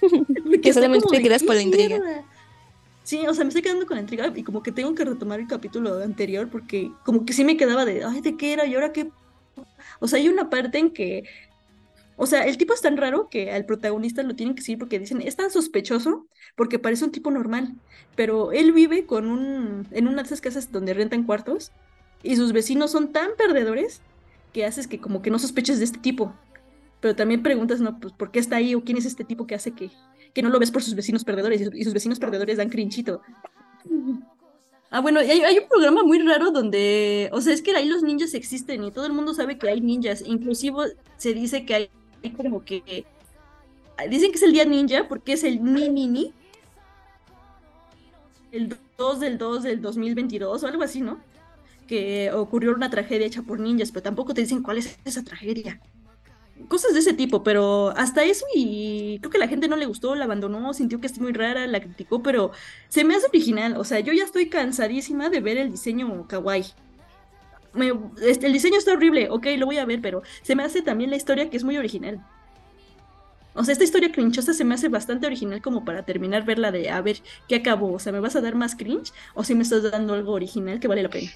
que 0.62 0.72
solamente 0.72 1.06
te 1.10 1.22
quedas 1.22 1.42
por 1.42 1.54
la 1.54 1.62
intriga. 1.62 2.00
Sí, 3.02 3.26
o 3.26 3.34
sea, 3.34 3.44
me 3.44 3.48
estoy 3.48 3.62
quedando 3.62 3.86
con 3.86 3.96
la 3.96 4.00
intriga 4.00 4.32
y 4.34 4.42
como 4.42 4.62
que 4.62 4.72
tengo 4.72 4.94
que 4.94 5.04
retomar 5.04 5.38
el 5.38 5.46
capítulo 5.46 6.02
anterior 6.02 6.48
porque 6.48 6.90
como 7.04 7.26
que 7.26 7.34
sí 7.34 7.44
me 7.44 7.56
quedaba 7.56 7.84
de, 7.84 8.02
ay, 8.02 8.22
¿de 8.22 8.36
qué 8.36 8.54
era? 8.54 8.64
¿Y 8.64 8.74
ahora 8.74 8.92
qué? 8.92 9.10
O 10.00 10.08
sea, 10.08 10.18
hay 10.18 10.28
una 10.28 10.48
parte 10.48 10.78
en 10.78 10.90
que, 10.90 11.24
o 12.16 12.26
sea, 12.26 12.42
el 12.42 12.56
tipo 12.56 12.74
es 12.74 12.80
tan 12.80 12.96
raro 12.96 13.28
que 13.28 13.50
al 13.50 13.66
protagonista 13.66 14.22
lo 14.22 14.36
tienen 14.36 14.54
que 14.54 14.62
seguir 14.62 14.78
porque 14.78 14.98
dicen, 14.98 15.20
es 15.20 15.36
tan 15.36 15.50
sospechoso 15.50 16.26
porque 16.56 16.78
parece 16.78 17.04
un 17.04 17.12
tipo 17.12 17.30
normal, 17.30 17.74
pero 18.14 18.52
él 18.52 18.72
vive 18.72 19.06
con 19.06 19.26
un, 19.26 19.86
en 19.90 20.06
una 20.06 20.22
de 20.22 20.26
esas 20.26 20.40
casas 20.40 20.70
donde 20.70 20.94
rentan 20.94 21.24
cuartos 21.24 21.72
y 22.22 22.36
sus 22.36 22.52
vecinos 22.52 22.92
son 22.92 23.12
tan 23.12 23.30
perdedores 23.36 24.00
que 24.52 24.64
haces 24.64 24.86
que 24.86 25.00
como 25.00 25.22
que 25.22 25.30
no 25.30 25.38
sospeches 25.38 25.78
de 25.78 25.84
este 25.84 25.98
tipo. 25.98 26.32
Pero 27.00 27.16
también 27.16 27.42
preguntas, 27.42 27.80
¿no? 27.80 27.98
Pues, 28.00 28.14
¿por 28.14 28.30
qué 28.30 28.38
está 28.38 28.56
ahí? 28.56 28.74
¿O 28.74 28.82
quién 28.82 28.96
es 28.96 29.04
este 29.04 29.24
tipo 29.24 29.46
que 29.46 29.54
hace 29.54 29.72
que, 29.72 29.90
que 30.32 30.42
no 30.42 30.48
lo 30.48 30.58
ves 30.58 30.70
por 30.70 30.82
sus 30.82 30.94
vecinos 30.94 31.24
perdedores 31.24 31.60
y 31.72 31.84
sus 31.84 31.94
vecinos 31.94 32.18
perdedores 32.18 32.58
dan 32.58 32.68
crinchito. 32.68 33.22
Ah, 34.90 35.00
bueno, 35.00 35.20
hay, 35.20 35.40
hay, 35.40 35.58
un 35.58 35.68
programa 35.68 36.04
muy 36.04 36.20
raro 36.20 36.50
donde, 36.50 37.28
o 37.32 37.40
sea, 37.40 37.52
es 37.52 37.62
que 37.62 37.74
ahí 37.74 37.88
los 37.88 38.02
ninjas 38.02 38.34
existen 38.34 38.84
y 38.84 38.90
todo 38.92 39.06
el 39.06 39.12
mundo 39.12 39.34
sabe 39.34 39.58
que 39.58 39.68
hay 39.68 39.80
ninjas. 39.80 40.22
Inclusive 40.26 40.96
se 41.16 41.34
dice 41.34 41.64
que 41.64 41.74
hay, 41.74 41.90
como 42.32 42.64
que... 42.64 43.04
Dicen 44.08 44.30
que 44.30 44.36
es 44.36 44.42
el 44.42 44.52
día 44.52 44.64
ninja 44.64 45.06
porque 45.08 45.34
es 45.34 45.44
el 45.44 45.62
ni 45.62 45.88
ni 45.88 46.06
ni. 46.08 46.32
El 48.50 48.76
2 48.98 49.20
del 49.20 49.38
2 49.38 49.62
del 49.62 49.82
2022 49.82 50.62
o 50.62 50.66
algo 50.66 50.82
así, 50.82 51.00
¿no? 51.00 51.20
Que 51.86 52.32
ocurrió 52.32 52.72
una 52.74 52.90
tragedia 52.90 53.26
hecha 53.26 53.42
por 53.42 53.60
ninjas, 53.60 53.92
pero 53.92 54.02
tampoco 54.02 54.34
te 54.34 54.40
dicen 54.40 54.62
cuál 54.62 54.78
es 54.78 54.98
esa 55.04 55.22
tragedia 55.22 55.80
cosas 56.68 56.94
de 56.94 57.00
ese 57.00 57.12
tipo, 57.12 57.42
pero 57.42 57.90
hasta 57.96 58.24
eso 58.24 58.46
y 58.54 59.18
creo 59.20 59.30
que 59.30 59.38
la 59.38 59.48
gente 59.48 59.68
no 59.68 59.76
le 59.76 59.86
gustó, 59.86 60.14
la 60.14 60.24
abandonó, 60.24 60.72
sintió 60.72 61.00
que 61.00 61.06
es 61.06 61.18
muy 61.18 61.32
rara, 61.32 61.66
la 61.66 61.80
criticó, 61.80 62.22
pero 62.22 62.52
se 62.88 63.04
me 63.04 63.14
hace 63.14 63.26
original, 63.26 63.76
o 63.76 63.84
sea, 63.84 64.00
yo 64.00 64.12
ya 64.12 64.24
estoy 64.24 64.48
cansadísima 64.48 65.28
de 65.30 65.40
ver 65.40 65.58
el 65.58 65.72
diseño 65.72 66.26
kawaii. 66.26 66.64
Este, 68.22 68.46
el 68.46 68.52
diseño 68.52 68.78
está 68.78 68.92
horrible, 68.92 69.28
ok, 69.30 69.46
lo 69.58 69.66
voy 69.66 69.78
a 69.78 69.84
ver, 69.84 70.00
pero 70.00 70.22
se 70.42 70.54
me 70.54 70.62
hace 70.62 70.82
también 70.82 71.10
la 71.10 71.16
historia 71.16 71.50
que 71.50 71.56
es 71.56 71.64
muy 71.64 71.76
original. 71.76 72.24
O 73.54 73.62
sea, 73.62 73.72
esta 73.72 73.84
historia 73.84 74.10
crinchosa 74.10 74.52
se 74.52 74.64
me 74.64 74.74
hace 74.74 74.88
bastante 74.88 75.26
original 75.26 75.62
como 75.62 75.84
para 75.84 76.04
terminar 76.04 76.44
verla 76.44 76.72
de 76.72 76.90
a 76.90 77.00
ver 77.00 77.18
qué 77.48 77.56
acabó. 77.56 77.92
O 77.92 77.98
sea, 78.00 78.12
¿me 78.12 78.18
vas 78.18 78.34
a 78.34 78.40
dar 78.40 78.56
más 78.56 78.74
cringe 78.74 79.12
o 79.34 79.44
si 79.44 79.54
me 79.54 79.62
estás 79.62 79.88
dando 79.90 80.14
algo 80.14 80.32
original 80.32 80.80
que 80.80 80.88
vale 80.88 81.04
la 81.04 81.08
pena? 81.08 81.30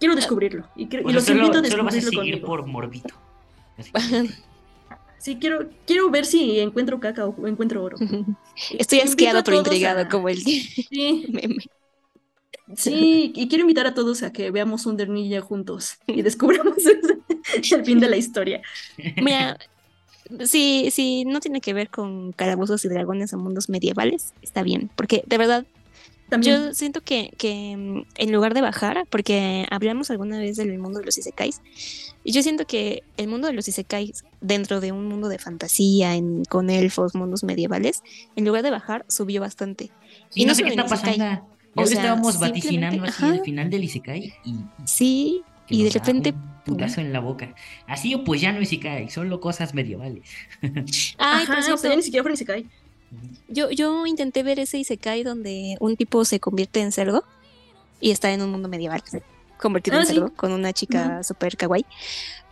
Quiero 0.00 0.16
descubrirlo. 0.16 0.68
Y, 0.74 0.88
los 1.12 1.28
invito 1.28 1.58
a 1.58 1.62
descubrirlo 1.62 1.84
vas 1.84 1.96
a 1.96 2.00
seguir 2.00 2.42
por 2.42 2.66
morbito. 2.66 3.14
Sí, 5.20 5.36
quiero, 5.38 5.68
quiero 5.86 6.10
ver 6.10 6.24
si 6.24 6.60
encuentro 6.60 6.98
caca 6.98 7.26
o 7.26 7.46
encuentro 7.46 7.84
oro. 7.84 7.98
Estoy 8.78 9.00
asqueado 9.00 9.44
pero 9.44 9.58
intrigado 9.58 10.08
como 10.08 10.30
el 10.30 10.38
sí. 10.40 11.26
meme. 11.28 11.56
Sí, 12.76 13.32
y 13.34 13.48
quiero 13.48 13.62
invitar 13.62 13.86
a 13.86 13.94
todos 13.94 14.22
a 14.22 14.32
que 14.32 14.50
veamos 14.50 14.86
un 14.86 14.92
Undernilla 14.92 15.40
juntos 15.40 15.98
y 16.06 16.22
descubramos 16.22 16.76
el 17.72 17.84
fin 17.84 18.00
de 18.00 18.08
la 18.08 18.16
historia. 18.16 18.60
Mira, 19.16 19.58
si, 20.44 20.90
si 20.90 21.24
no 21.24 21.40
tiene 21.40 21.60
que 21.60 21.72
ver 21.72 21.90
con 21.90 22.32
calabozos 22.32 22.84
y 22.84 22.88
dragones 22.88 23.32
o 23.32 23.38
mundos 23.38 23.68
medievales, 23.68 24.34
está 24.42 24.62
bien, 24.62 24.90
porque 24.94 25.22
de 25.26 25.38
verdad 25.38 25.66
yo 26.38 26.74
siento 26.74 27.00
que, 27.00 27.32
que, 27.36 27.76
mm, 27.76 28.02
en 28.16 28.32
lugar 28.32 28.54
de 28.54 28.60
bajar, 28.60 29.04
porque 29.10 29.66
hablamos 29.70 30.10
alguna 30.10 30.38
vez 30.38 30.56
del 30.56 30.78
mundo 30.78 31.00
de 31.00 31.06
los 31.06 31.18
isekais, 31.18 31.60
y 32.22 32.32
yo 32.32 32.42
siento 32.42 32.66
que 32.66 33.02
el 33.16 33.28
mundo 33.28 33.48
de 33.48 33.54
los 33.54 33.66
isekais, 33.66 34.24
dentro 34.40 34.80
de 34.80 34.92
un 34.92 35.06
mundo 35.06 35.28
de 35.28 35.38
fantasía, 35.38 36.14
en, 36.14 36.44
con 36.44 36.70
elfos, 36.70 37.14
mundos 37.14 37.42
medievales, 37.42 38.02
en 38.36 38.44
lugar 38.44 38.62
de 38.62 38.70
bajar, 38.70 39.04
subió 39.08 39.40
bastante. 39.40 39.90
y 40.34 40.44
no 40.44 40.54
sé 40.54 40.62
qué 40.62 40.70
está 40.70 40.86
pasando. 40.86 41.46
O 41.74 41.82
estábamos 41.82 42.38
vaticinando 42.38 43.04
así 43.04 43.24
el 43.24 43.40
final 43.40 43.70
del 43.70 43.84
isekai 43.84 44.34
y... 44.44 44.56
Sí, 44.84 45.42
y 45.68 45.84
de 45.84 45.90
repente... 45.90 46.30
Un 46.30 46.76
putazo 46.76 47.00
en 47.00 47.12
la 47.12 47.20
boca. 47.20 47.54
Así 47.86 48.16
pues 48.16 48.40
ya 48.40 48.52
no 48.52 48.60
isekai, 48.60 49.08
solo 49.10 49.40
cosas 49.40 49.74
medievales. 49.74 50.28
Ay, 51.18 51.44
Ajá, 51.48 51.76
pero 51.80 51.96
ni 51.96 52.02
siquiera 52.02 52.22
fue 52.22 52.32
isekai. 52.32 52.66
Yo, 53.48 53.70
yo 53.70 54.06
intenté 54.06 54.42
ver 54.42 54.60
ese 54.60 54.78
Isekai 54.78 55.24
donde 55.24 55.76
un 55.80 55.96
tipo 55.96 56.24
se 56.24 56.38
convierte 56.38 56.80
en 56.80 56.92
cerdo 56.92 57.24
y 58.00 58.12
está 58.12 58.32
en 58.32 58.42
un 58.42 58.50
mundo 58.50 58.68
medieval, 58.68 59.02
convertido 59.58 59.96
en 59.96 60.02
ah, 60.02 60.06
cerdo, 60.06 60.32
con 60.34 60.52
una 60.52 60.72
chica 60.72 61.22
super 61.24 61.56
kawaii. 61.56 61.84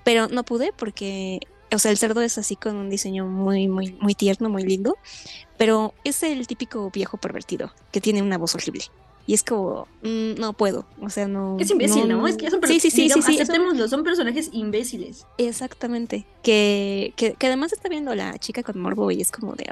Pero 0.02 0.26
no 0.28 0.42
pude 0.42 0.72
porque 0.76 1.40
o 1.72 1.78
sea, 1.78 1.90
el 1.90 1.98
cerdo 1.98 2.22
es 2.22 2.38
así 2.38 2.56
con 2.56 2.76
un 2.76 2.90
diseño 2.90 3.26
muy, 3.26 3.68
muy, 3.68 3.92
muy 4.00 4.14
tierno, 4.14 4.48
muy 4.48 4.64
lindo, 4.64 4.96
pero 5.56 5.94
es 6.04 6.22
el 6.22 6.46
típico 6.46 6.90
viejo 6.90 7.18
pervertido 7.18 7.72
que 7.92 8.00
tiene 8.00 8.22
una 8.22 8.38
voz 8.38 8.54
horrible. 8.54 8.84
Y 9.28 9.34
es 9.34 9.42
como, 9.42 9.86
mm, 10.02 10.40
no 10.40 10.54
puedo, 10.54 10.86
o 11.02 11.10
sea, 11.10 11.28
no... 11.28 11.58
Es 11.60 11.70
imbécil, 11.70 12.08
¿no? 12.08 12.26
Es 12.26 12.38
que 12.38 12.50
son 12.50 12.62
sí, 12.66 12.80
sí, 12.80 12.90
sí, 12.90 13.10
sí, 13.10 13.20
sí, 13.20 13.38
aceptémoslo, 13.38 13.86
son 13.86 14.02
personajes 14.02 14.48
imbéciles. 14.54 15.26
Exactamente, 15.36 16.24
que, 16.42 17.12
que, 17.14 17.34
que, 17.34 17.46
además 17.46 17.74
está 17.74 17.90
viendo 17.90 18.14
la 18.14 18.38
chica 18.38 18.62
con 18.62 18.80
morbo 18.80 19.10
y 19.10 19.20
es 19.20 19.30
como 19.30 19.52
de, 19.52 19.70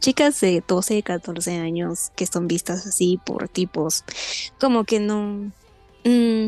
chicas 0.00 0.40
de 0.40 0.64
12, 0.66 1.02
14 1.02 1.58
años 1.58 2.12
que 2.16 2.24
son 2.24 2.48
vistas 2.48 2.86
así 2.86 3.20
por 3.26 3.46
tipos, 3.50 4.04
como 4.58 4.84
que 4.84 5.00
no... 5.00 5.52
Mm, 6.04 6.46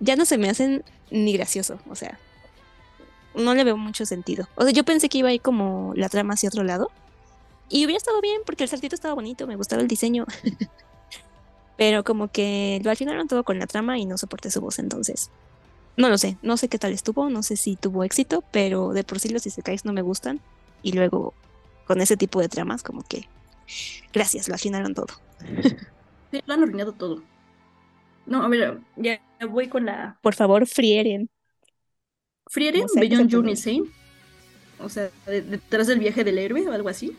ya 0.00 0.16
no 0.16 0.24
se 0.24 0.38
me 0.38 0.48
hacen 0.48 0.82
ni 1.10 1.34
gracioso, 1.34 1.78
o 1.90 1.94
sea, 1.94 2.18
no 3.34 3.54
le 3.54 3.64
veo 3.64 3.76
mucho 3.76 4.06
sentido. 4.06 4.48
O 4.54 4.62
sea, 4.62 4.72
yo 4.72 4.82
pensé 4.84 5.10
que 5.10 5.18
iba 5.18 5.28
a 5.28 5.34
ir 5.34 5.42
como 5.42 5.92
la 5.94 6.08
trama 6.08 6.32
hacia 6.32 6.48
otro 6.48 6.64
lado. 6.64 6.90
Y 7.68 7.84
hubiera 7.84 7.98
estado 7.98 8.22
bien 8.22 8.40
porque 8.46 8.62
el 8.62 8.70
saltito 8.70 8.94
estaba 8.94 9.12
bonito, 9.12 9.46
me 9.46 9.56
gustaba 9.56 9.82
el 9.82 9.88
diseño. 9.88 10.24
Pero 11.76 12.04
como 12.04 12.28
que 12.28 12.80
lo 12.84 12.90
afinaron 12.90 13.28
todo 13.28 13.44
con 13.44 13.58
la 13.58 13.66
trama 13.66 13.98
y 13.98 14.06
no 14.06 14.16
soporté 14.16 14.50
su 14.50 14.60
voz, 14.60 14.78
entonces. 14.78 15.30
No 15.96 16.08
lo 16.08 16.18
sé, 16.18 16.36
no 16.42 16.56
sé 16.56 16.68
qué 16.68 16.78
tal 16.78 16.92
estuvo, 16.92 17.30
no 17.30 17.42
sé 17.42 17.56
si 17.56 17.76
tuvo 17.76 18.04
éxito, 18.04 18.42
pero 18.50 18.92
de 18.92 19.04
por 19.04 19.20
sí 19.20 19.28
los 19.28 19.46
isekais 19.46 19.84
no 19.84 19.92
me 19.92 20.02
gustan. 20.02 20.40
Y 20.82 20.92
luego, 20.92 21.34
con 21.86 22.00
ese 22.00 22.16
tipo 22.16 22.40
de 22.40 22.48
tramas, 22.48 22.82
como 22.82 23.02
que. 23.02 23.28
Gracias, 24.12 24.48
lo 24.48 24.54
afinaron 24.54 24.94
todo. 24.94 25.08
Sí, 26.30 26.40
lo 26.46 26.54
han 26.54 26.64
arruinado 26.64 26.90
todo. 26.90 27.22
No, 28.26 28.42
a 28.42 28.48
ver, 28.48 28.80
ya 28.96 29.20
voy 29.48 29.68
con 29.68 29.86
la. 29.86 30.18
Por 30.20 30.34
favor, 30.34 30.66
frieren. 30.66 31.30
Frieren, 32.48 32.86
Beyond 32.92 33.32
Journey 33.32 33.54
Sane. 33.54 33.84
O 34.80 34.88
sea, 34.88 35.10
detrás 35.26 35.86
del 35.86 36.00
viaje 36.00 36.24
del 36.24 36.38
héroe 36.38 36.66
o 36.68 36.72
algo 36.72 36.88
así 36.88 37.16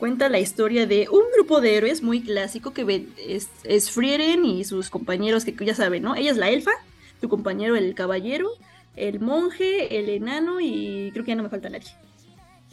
cuenta 0.00 0.30
la 0.30 0.40
historia 0.40 0.86
de 0.86 1.08
un 1.10 1.22
grupo 1.34 1.60
de 1.60 1.76
héroes 1.76 2.02
muy 2.02 2.22
clásico 2.22 2.72
que 2.72 3.06
es, 3.28 3.50
es 3.64 3.90
Frieren 3.90 4.46
y 4.46 4.64
sus 4.64 4.88
compañeros 4.88 5.44
que 5.44 5.54
ya 5.64 5.74
saben, 5.74 6.02
¿no? 6.02 6.16
Ella 6.16 6.30
es 6.30 6.38
la 6.38 6.48
elfa, 6.48 6.72
su 7.20 7.28
compañero 7.28 7.76
el 7.76 7.94
caballero, 7.94 8.48
el 8.96 9.20
monje, 9.20 9.98
el 9.98 10.08
enano 10.08 10.58
y 10.60 11.10
creo 11.12 11.24
que 11.24 11.32
ya 11.32 11.36
no 11.36 11.42
me 11.42 11.50
falta 11.50 11.68
nadie. 11.68 11.90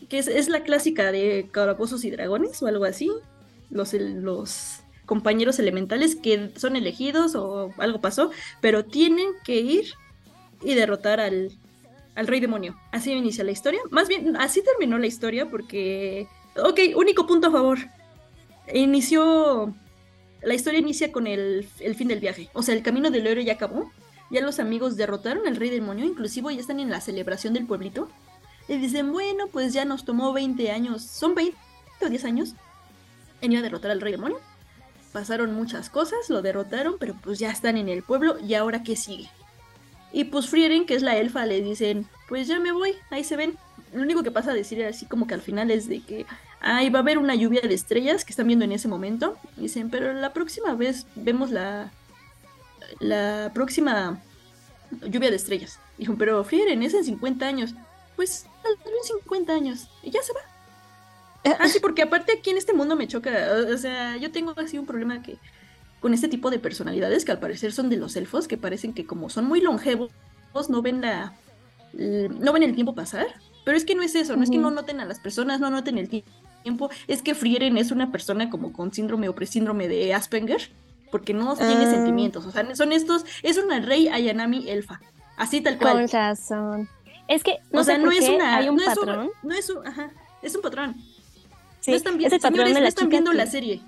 Que 0.08 0.20
es, 0.20 0.48
la 0.48 0.64
clásica 0.64 1.12
de 1.12 1.50
calabozos 1.52 2.06
y 2.06 2.12
dragones 2.12 2.64
o 2.64 2.68
algo 2.68 2.86
así. 2.86 3.12
Los, 3.70 3.94
los 3.94 4.80
compañeros 5.06 5.60
elementales 5.60 6.16
que 6.16 6.52
son 6.56 6.78
elegidos 6.78 7.36
o 7.36 7.74
algo 7.78 8.00
pasó, 8.00 8.32
pero 8.62 8.86
tienen 8.86 9.28
que 9.44 9.60
ir 9.60 9.86
y 10.64 10.76
derrotar 10.76 11.20
al, 11.20 11.52
al 12.16 12.28
rey 12.28 12.40
demonio. 12.40 12.80
Así 12.94 13.12
inicia 13.12 13.44
la 13.44 13.52
historia. 13.52 13.82
Más 13.90 14.08
bien, 14.08 14.38
así 14.38 14.64
terminó 14.64 14.98
la 14.98 15.08
historia 15.08 15.50
porque 15.50 16.30
Ok, 16.64 16.80
único 16.96 17.28
punto 17.28 17.48
a 17.48 17.52
favor. 17.52 17.78
Inició. 18.74 19.74
La 20.42 20.54
historia 20.54 20.80
inicia 20.80 21.12
con 21.12 21.28
el, 21.28 21.68
fin 21.96 22.08
del 22.08 22.20
viaje. 22.20 22.50
O 22.54 22.64
sea, 22.64 22.76
el 22.76 22.84
camino 22.84 23.10
del 23.10 23.28
héroe 23.28 23.46
ya 23.46 23.54
acabó. 23.54 23.92
Ya 24.30 24.42
los 24.42 24.60
amigos 24.60 24.98
derrotaron 24.98 25.48
al 25.48 25.56
rey 25.56 25.70
demonio, 25.70 26.06
inclusive 26.06 26.54
ya 26.54 26.60
están 26.60 26.80
en 26.80 26.90
la 26.90 27.00
celebración 27.00 27.54
del 27.54 27.66
pueblito. 27.66 28.10
Y 28.68 28.78
dicen, 28.78 29.12
bueno, 29.14 29.48
pues 29.48 29.74
ya 29.74 29.86
nos 29.86 30.04
tomó 30.04 30.34
20 30.34 30.72
años. 30.72 31.04
¿Son 31.04 31.34
20 31.36 31.58
o 32.02 32.10
10 32.10 32.26
años? 32.26 32.54
En 33.42 33.54
ir 33.54 33.60
a 33.60 33.62
derrotar 33.62 33.92
al 33.92 34.02
rey 34.02 34.12
demonio. 34.12 34.40
Pasaron 35.14 35.54
muchas 35.54 35.90
cosas, 35.90 36.30
lo 36.30 36.42
derrotaron, 36.42 36.98
pero 37.00 37.16
pues 37.24 37.40
ya 37.40 37.50
están 37.50 37.78
en 37.78 37.88
el 37.88 38.04
pueblo. 38.04 38.38
¿Y 38.40 38.56
ahora 38.56 38.84
qué 38.84 38.96
sigue? 38.96 39.30
Y 40.12 40.26
pues 40.26 40.48
Frieren, 40.48 40.86
que 40.86 40.96
es 40.96 41.04
la 41.04 41.18
elfa, 41.18 41.46
le 41.46 41.62
dicen, 41.62 42.08
pues 42.28 42.48
ya 42.48 42.60
me 42.60 42.72
voy, 42.72 42.94
ahí 43.10 43.24
se 43.24 43.38
ven. 43.38 43.58
Lo 43.94 44.02
único 44.02 44.24
que 44.24 44.32
pasa 44.32 44.52
a 44.52 44.54
decir 44.54 44.84
así 44.84 45.06
como 45.06 45.28
que 45.28 45.34
al 45.34 45.42
final 45.42 45.72
es 45.72 45.88
de 45.88 46.02
que, 46.02 46.26
ay, 46.62 46.90
va 46.90 47.00
a 47.00 47.02
haber 47.02 47.18
una 47.18 47.36
lluvia 47.36 47.62
de 47.62 47.74
estrellas 47.74 48.26
que 48.26 48.32
están 48.32 48.48
viendo 48.48 48.66
en 48.66 48.72
ese 48.72 48.88
momento. 48.88 49.38
dicen, 49.56 49.90
pero 49.90 50.14
la 50.14 50.34
próxima 50.34 50.74
vez 50.76 51.06
vemos 51.16 51.52
la, 51.52 51.92
la 53.00 53.52
próxima 53.54 54.22
lluvia 55.04 55.30
de 55.30 55.36
estrellas. 55.36 55.80
Dijo, 55.98 56.16
pero 56.18 56.44
Frieren, 56.44 56.84
es 56.84 56.94
en 56.94 57.04
50 57.04 57.46
años. 57.46 57.74
Pues 58.16 58.46
tal 58.64 58.76
vez 58.78 59.12
en 59.12 59.20
50 59.20 59.54
años. 59.54 59.88
Y 60.04 60.12
ya 60.12 60.22
se 60.22 60.34
va. 60.34 60.40
Ah, 61.60 61.68
sí, 61.68 61.80
porque 61.80 62.02
aparte 62.02 62.34
aquí 62.34 62.50
en 62.50 62.58
este 62.58 62.74
mundo 62.74 62.96
me 62.96 63.08
choca. 63.08 63.32
O 63.74 63.78
sea, 63.78 64.18
yo 64.18 64.32
tengo 64.32 64.54
así 64.58 64.78
un 64.78 64.86
problema 64.86 65.22
que 65.22 65.38
con 66.02 66.14
este 66.14 66.28
tipo 66.28 66.50
de 66.50 66.60
personalidades 66.60 67.26
que 67.26 67.32
al 67.32 67.40
parecer 67.40 67.72
son 67.72 67.90
de 67.90 67.98
los 67.98 68.16
elfos, 68.16 68.48
que 68.48 68.58
parecen 68.58 68.94
que 68.94 69.06
como 69.06 69.30
son 69.30 69.46
muy 69.46 69.62
longevos, 69.62 70.12
no 70.70 70.82
ven 70.82 71.02
la 71.02 71.34
no 71.94 72.52
ven 72.52 72.64
el 72.64 72.76
tiempo 72.76 72.96
pasar. 72.96 73.28
Pero 73.64 73.78
es 73.78 73.86
que 73.86 73.96
no 73.96 74.02
es 74.02 74.16
eso, 74.16 74.36
no 74.36 74.44
es 74.44 74.50
que 74.50 74.58
no 74.58 74.72
noten 74.72 75.00
a 75.02 75.06
las 75.06 75.20
personas, 75.20 75.60
no 75.60 75.70
noten 75.70 75.98
el 75.98 76.10
tiempo 76.10 76.32
tiempo 76.64 76.90
es 77.08 77.22
que 77.22 77.36
Frieren 77.36 77.78
es 77.78 77.92
una 77.92 78.12
persona 78.12 78.50
como 78.50 78.74
con 78.74 78.94
síndrome 78.94 79.30
o 79.30 79.36
presíndrome 79.36 79.88
de 79.88 80.14
Asperger, 80.14 80.70
porque 81.12 81.34
no 81.34 81.56
tiene 81.56 81.86
ah. 81.86 81.92
sentimientos, 81.92 82.46
o 82.46 82.52
sea, 82.52 82.76
son 82.76 82.92
estos, 82.92 83.26
es 83.44 83.58
una 83.58 83.80
rey 83.80 84.08
Ayanami 84.08 84.70
elfa, 84.70 85.02
así 85.38 85.62
tal 85.62 85.78
cual. 85.78 85.94
Con 85.94 86.08
razón. 86.10 86.90
Es 87.28 87.44
que, 87.44 87.58
no 87.72 87.82
o 87.82 87.84
sea, 87.84 87.98
no 87.98 88.12
es 88.12 88.28
una, 88.30 88.56
hay 88.56 88.70
un 88.70 88.78
no 88.78 88.86
patrón. 88.86 89.26
Es 89.26 89.44
un, 89.44 89.50
no 89.50 89.56
es 89.56 89.70
un, 89.70 89.88
ajá, 89.88 90.12
es 90.42 90.56
un 90.56 90.62
patrón. 90.62 90.96
Sí, 91.80 91.92
no 91.92 91.98
están, 91.98 92.18
viendo, 92.18 92.40
señores, 92.40 92.80
no 92.80 92.86
están 92.86 93.10
viendo 93.10 93.34
la 93.34 93.48
serie. 93.48 93.82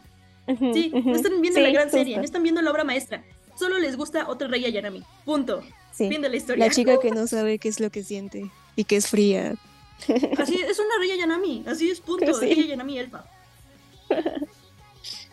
sí, 0.48 0.91
no 0.94 1.16
están 1.16 1.41
viendo 1.41 1.60
la 1.60 1.70
gran 1.70 1.90
serie, 1.90 2.18
no 2.18 2.24
están 2.24 2.44
viendo 2.44 2.62
la 2.62 2.72
obra 2.72 2.84
maestra. 2.84 3.24
Solo 3.56 3.78
les 3.78 3.98
gusta 3.98 4.30
otra 4.30 4.48
rey 4.48 4.64
Ayanami. 4.66 5.04
Punto. 5.26 5.62
Fin 5.91 6.22
de 6.22 6.30
la 6.30 6.38
historia. 6.38 6.66
La 6.66 6.72
chica 6.72 6.98
que 7.00 7.12
no 7.12 7.28
sabe 7.28 7.60
qué 7.60 7.68
es 7.68 7.80
lo 7.82 7.90
que 7.90 8.04
siente 8.04 8.50
y 8.76 8.86
que 8.86 8.96
es 8.96 9.08
fría. 9.08 9.56
Así 10.38 10.55
es 10.55 10.80
una 10.80 10.97
Rey 10.99 11.17
Yanami, 11.17 11.63
así 11.67 11.89
es 11.89 11.99
punto, 11.99 12.34
sí. 12.34 12.53
Rey 12.53 12.67
Yanami 12.67 12.99
Elfa. 12.99 13.26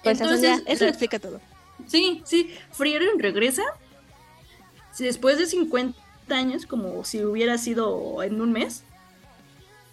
Pues 0.02 0.20
Entonces, 0.20 0.62
eso 0.66 0.84
explica 0.84 1.18
todo. 1.18 1.40
Sí, 1.88 2.22
sí, 2.24 2.54
Frieren 2.70 3.18
regresa 3.18 3.64
después 5.04 5.38
de 5.38 5.46
50 5.46 5.96
años, 6.30 6.66
como 6.66 7.04
si 7.04 7.24
hubiera 7.24 7.58
sido 7.58 8.22
en 8.22 8.40
un 8.40 8.52
mes. 8.52 8.82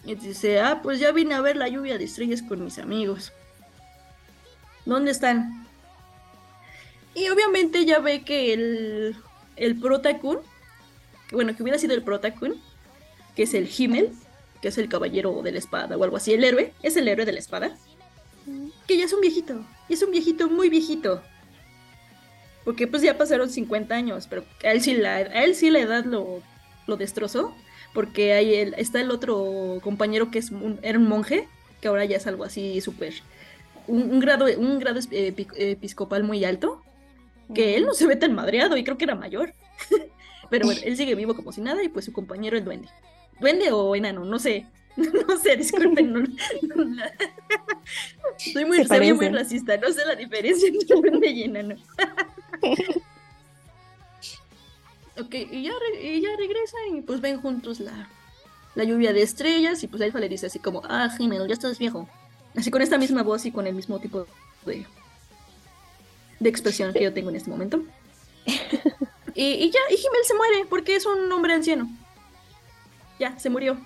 Y 0.04 0.14
dice, 0.14 0.60
ah, 0.60 0.80
pues 0.82 1.00
ya 1.00 1.12
vine 1.12 1.34
a 1.34 1.40
ver 1.40 1.56
la 1.56 1.68
lluvia 1.68 1.98
de 1.98 2.04
estrellas 2.04 2.42
con 2.42 2.62
mis 2.62 2.78
amigos. 2.78 3.32
¿Dónde 4.84 5.10
están? 5.10 5.66
Y 7.14 7.28
obviamente 7.28 7.84
ya 7.84 8.00
ve 8.00 8.22
que 8.22 8.52
el, 8.52 9.16
el 9.56 9.80
Protacun, 9.80 10.38
bueno, 11.32 11.56
que 11.56 11.62
hubiera 11.62 11.78
sido 11.78 11.94
el 11.94 12.02
Protacun, 12.02 12.60
que 13.34 13.44
es 13.44 13.54
el 13.54 13.68
Himmel, 13.76 14.12
que 14.64 14.68
es 14.68 14.78
el 14.78 14.88
caballero 14.88 15.42
de 15.42 15.52
la 15.52 15.58
espada 15.58 15.94
o 15.94 16.04
algo 16.04 16.16
así, 16.16 16.32
el 16.32 16.42
héroe, 16.42 16.72
es 16.82 16.96
el 16.96 17.06
héroe 17.06 17.26
de 17.26 17.32
la 17.32 17.38
espada, 17.38 17.76
que 18.86 18.96
ya 18.96 19.04
es 19.04 19.12
un 19.12 19.20
viejito, 19.20 19.62
y 19.90 19.92
es 19.92 20.02
un 20.02 20.10
viejito 20.10 20.48
muy 20.48 20.70
viejito. 20.70 21.20
Porque 22.64 22.86
pues 22.86 23.02
ya 23.02 23.18
pasaron 23.18 23.50
50 23.50 23.94
años, 23.94 24.26
pero 24.26 24.42
a 24.64 24.72
él 24.72 24.80
sí 24.80 24.94
la, 24.94 25.16
a 25.16 25.44
él 25.44 25.54
sí 25.54 25.68
la 25.68 25.80
edad 25.80 26.06
lo, 26.06 26.40
lo 26.86 26.96
destrozó, 26.96 27.54
porque 27.92 28.32
ahí 28.32 28.54
está 28.78 29.02
el 29.02 29.10
otro 29.10 29.80
compañero 29.82 30.30
que 30.30 30.38
es 30.38 30.50
era 30.80 30.98
un 30.98 31.08
monje, 31.08 31.46
que 31.82 31.88
ahora 31.88 32.06
ya 32.06 32.16
es 32.16 32.26
algo 32.26 32.44
así 32.44 32.80
súper, 32.80 33.12
un, 33.86 34.18
grado, 34.18 34.46
un 34.56 34.78
grado 34.78 34.98
episcopal 35.10 36.24
muy 36.24 36.42
alto, 36.42 36.82
que 37.54 37.76
él 37.76 37.84
no 37.84 37.92
se 37.92 38.06
ve 38.06 38.16
tan 38.16 38.34
madreado 38.34 38.78
y 38.78 38.84
creo 38.84 38.96
que 38.96 39.04
era 39.04 39.14
mayor. 39.14 39.52
pero 40.48 40.64
bueno, 40.64 40.80
él 40.82 40.96
sigue 40.96 41.14
vivo 41.14 41.36
como 41.36 41.52
si 41.52 41.60
nada 41.60 41.82
y 41.82 41.90
pues 41.90 42.06
su 42.06 42.14
compañero 42.14 42.56
el 42.56 42.64
duende 42.64 42.88
duende 43.40 43.72
o 43.72 43.94
enano, 43.94 44.24
no 44.24 44.38
sé. 44.38 44.66
No 44.96 45.36
sé, 45.38 45.56
disculpen. 45.56 46.36
Soy 48.36 48.64
muy, 48.64 48.86
muy 49.12 49.28
racista, 49.28 49.76
no 49.76 49.92
sé 49.92 50.06
la 50.06 50.14
diferencia 50.14 50.68
entre 50.68 50.96
duende 50.96 51.30
y 51.30 51.42
enano. 51.42 51.74
ok, 55.18 55.34
y 55.34 55.64
ya, 55.64 55.72
y 56.00 56.20
ya 56.20 56.28
regresan 56.38 56.96
y 56.96 57.02
pues 57.02 57.20
ven 57.20 57.40
juntos 57.40 57.80
la, 57.80 58.08
la 58.76 58.84
lluvia 58.84 59.12
de 59.12 59.22
estrellas 59.22 59.82
y 59.82 59.88
pues 59.88 60.00
Elfa 60.00 60.20
le 60.20 60.28
dice 60.28 60.46
así 60.46 60.60
como, 60.60 60.82
ah, 60.84 61.08
Jimeno, 61.16 61.44
ya 61.46 61.54
estás 61.54 61.78
viejo. 61.78 62.08
Así 62.54 62.70
con 62.70 62.82
esta 62.82 62.96
misma 62.96 63.24
voz 63.24 63.44
y 63.46 63.50
con 63.50 63.66
el 63.66 63.74
mismo 63.74 63.98
tipo 63.98 64.28
de, 64.64 64.86
de 66.38 66.48
expresión 66.48 66.92
que 66.92 67.02
yo 67.02 67.12
tengo 67.12 67.30
en 67.30 67.36
este 67.36 67.50
momento. 67.50 67.82
y, 69.34 69.44
y 69.44 69.70
ya, 69.72 69.80
y 69.90 69.96
Jimel 69.96 70.24
se 70.24 70.34
muere 70.34 70.66
porque 70.70 70.94
es 70.94 71.04
un 71.04 71.32
hombre 71.32 71.54
anciano 71.54 71.88
ya, 73.18 73.38
se 73.38 73.50
murió. 73.50 73.76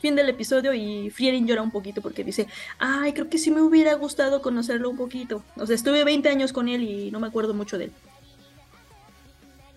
Fin 0.00 0.16
del 0.16 0.28
episodio 0.28 0.74
y 0.74 1.08
Frierin 1.10 1.46
llora 1.46 1.62
un 1.62 1.70
poquito 1.70 2.02
porque 2.02 2.24
dice, 2.24 2.46
ay, 2.78 3.14
creo 3.14 3.30
que 3.30 3.38
sí 3.38 3.50
me 3.50 3.62
hubiera 3.62 3.94
gustado 3.94 4.42
conocerlo 4.42 4.90
un 4.90 4.96
poquito. 4.96 5.42
O 5.56 5.66
sea, 5.66 5.74
estuve 5.74 6.04
20 6.04 6.28
años 6.28 6.52
con 6.52 6.68
él 6.68 6.82
y 6.82 7.10
no 7.10 7.20
me 7.20 7.26
acuerdo 7.26 7.54
mucho 7.54 7.78
de 7.78 7.84
él. 7.84 7.92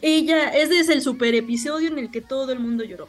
Y 0.02 0.26
ya, 0.26 0.50
ese 0.50 0.80
es 0.80 0.90
el 0.90 1.02
super 1.02 1.34
episodio 1.34 1.90
en 1.90 1.98
el 1.98 2.12
que 2.12 2.22
todo 2.22 2.52
el 2.52 2.60
mundo 2.60 2.84
lloró. 2.84 3.08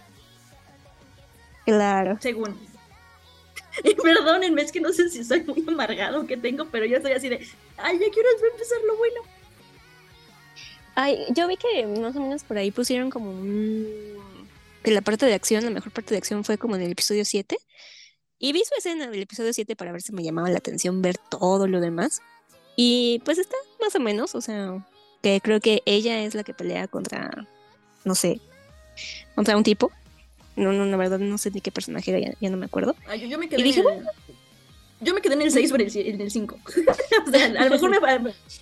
Claro. 1.64 2.18
Según. 2.20 2.56
Y 3.84 3.94
perdónenme, 3.94 4.62
es 4.62 4.72
que 4.72 4.80
no 4.80 4.92
sé 4.92 5.08
si 5.08 5.22
soy 5.22 5.42
muy 5.44 5.64
amargado 5.68 6.26
que 6.26 6.36
tengo, 6.36 6.64
pero 6.64 6.84
yo 6.84 6.96
estoy 6.96 7.12
así 7.12 7.28
de, 7.28 7.36
ay, 7.76 7.98
ya 8.00 8.06
quiero 8.12 8.28
empezar 8.52 8.78
lo 8.84 8.96
bueno. 8.96 9.20
Ay, 10.96 11.26
yo 11.30 11.46
vi 11.46 11.56
que 11.56 11.86
más 11.86 12.16
o 12.16 12.20
menos 12.20 12.42
por 12.42 12.58
ahí 12.58 12.72
pusieron 12.72 13.08
como 13.08 13.30
un 13.30 14.18
que 14.88 14.94
la 14.94 15.02
parte 15.02 15.26
de 15.26 15.34
acción, 15.34 15.64
la 15.64 15.70
mejor 15.70 15.92
parte 15.92 16.14
de 16.14 16.18
acción 16.18 16.44
fue 16.44 16.56
como 16.56 16.74
en 16.74 16.80
el 16.80 16.92
episodio 16.92 17.22
7. 17.22 17.58
Y 18.38 18.52
vi 18.54 18.62
su 18.64 18.74
escena 18.78 19.10
del 19.10 19.20
episodio 19.20 19.52
7 19.52 19.76
para 19.76 19.92
ver 19.92 20.00
si 20.00 20.14
me 20.14 20.22
llamaba 20.22 20.48
la 20.48 20.56
atención 20.56 21.02
ver 21.02 21.18
todo 21.18 21.66
lo 21.66 21.80
demás. 21.80 22.22
Y 22.74 23.20
pues 23.22 23.36
está 23.36 23.56
más 23.82 23.94
o 23.96 24.00
menos, 24.00 24.34
o 24.34 24.40
sea, 24.40 24.82
que 25.22 25.42
creo 25.42 25.60
que 25.60 25.82
ella 25.84 26.22
es 26.22 26.34
la 26.34 26.42
que 26.42 26.54
pelea 26.54 26.88
contra, 26.88 27.46
no 28.04 28.14
sé, 28.14 28.40
contra 29.34 29.58
un 29.58 29.62
tipo. 29.62 29.92
No, 30.56 30.72
no, 30.72 30.86
la 30.86 30.96
verdad 30.96 31.18
no 31.18 31.36
sé 31.36 31.50
ni 31.50 31.60
qué 31.60 31.70
personaje 31.70 32.10
era, 32.10 32.34
ya, 32.40 32.48
no 32.48 32.56
me 32.56 32.64
acuerdo. 32.64 32.96
yo, 33.28 33.38
me 33.38 33.46
quedé 33.46 33.60
en 33.60 33.66
el, 33.66 34.08
yo 35.00 35.14
me 35.14 35.20
quedé 35.20 35.34
en 35.34 35.42
el 35.42 35.50
6 35.50 35.70
por 35.70 35.80
el, 35.80 35.96
en 35.96 36.20
el 36.20 36.30
5. 36.30 36.58
o 37.26 37.30
sea, 37.30 37.44
a 37.46 37.64
lo 37.64 37.70
mejor, 37.70 37.90
me, 37.90 37.98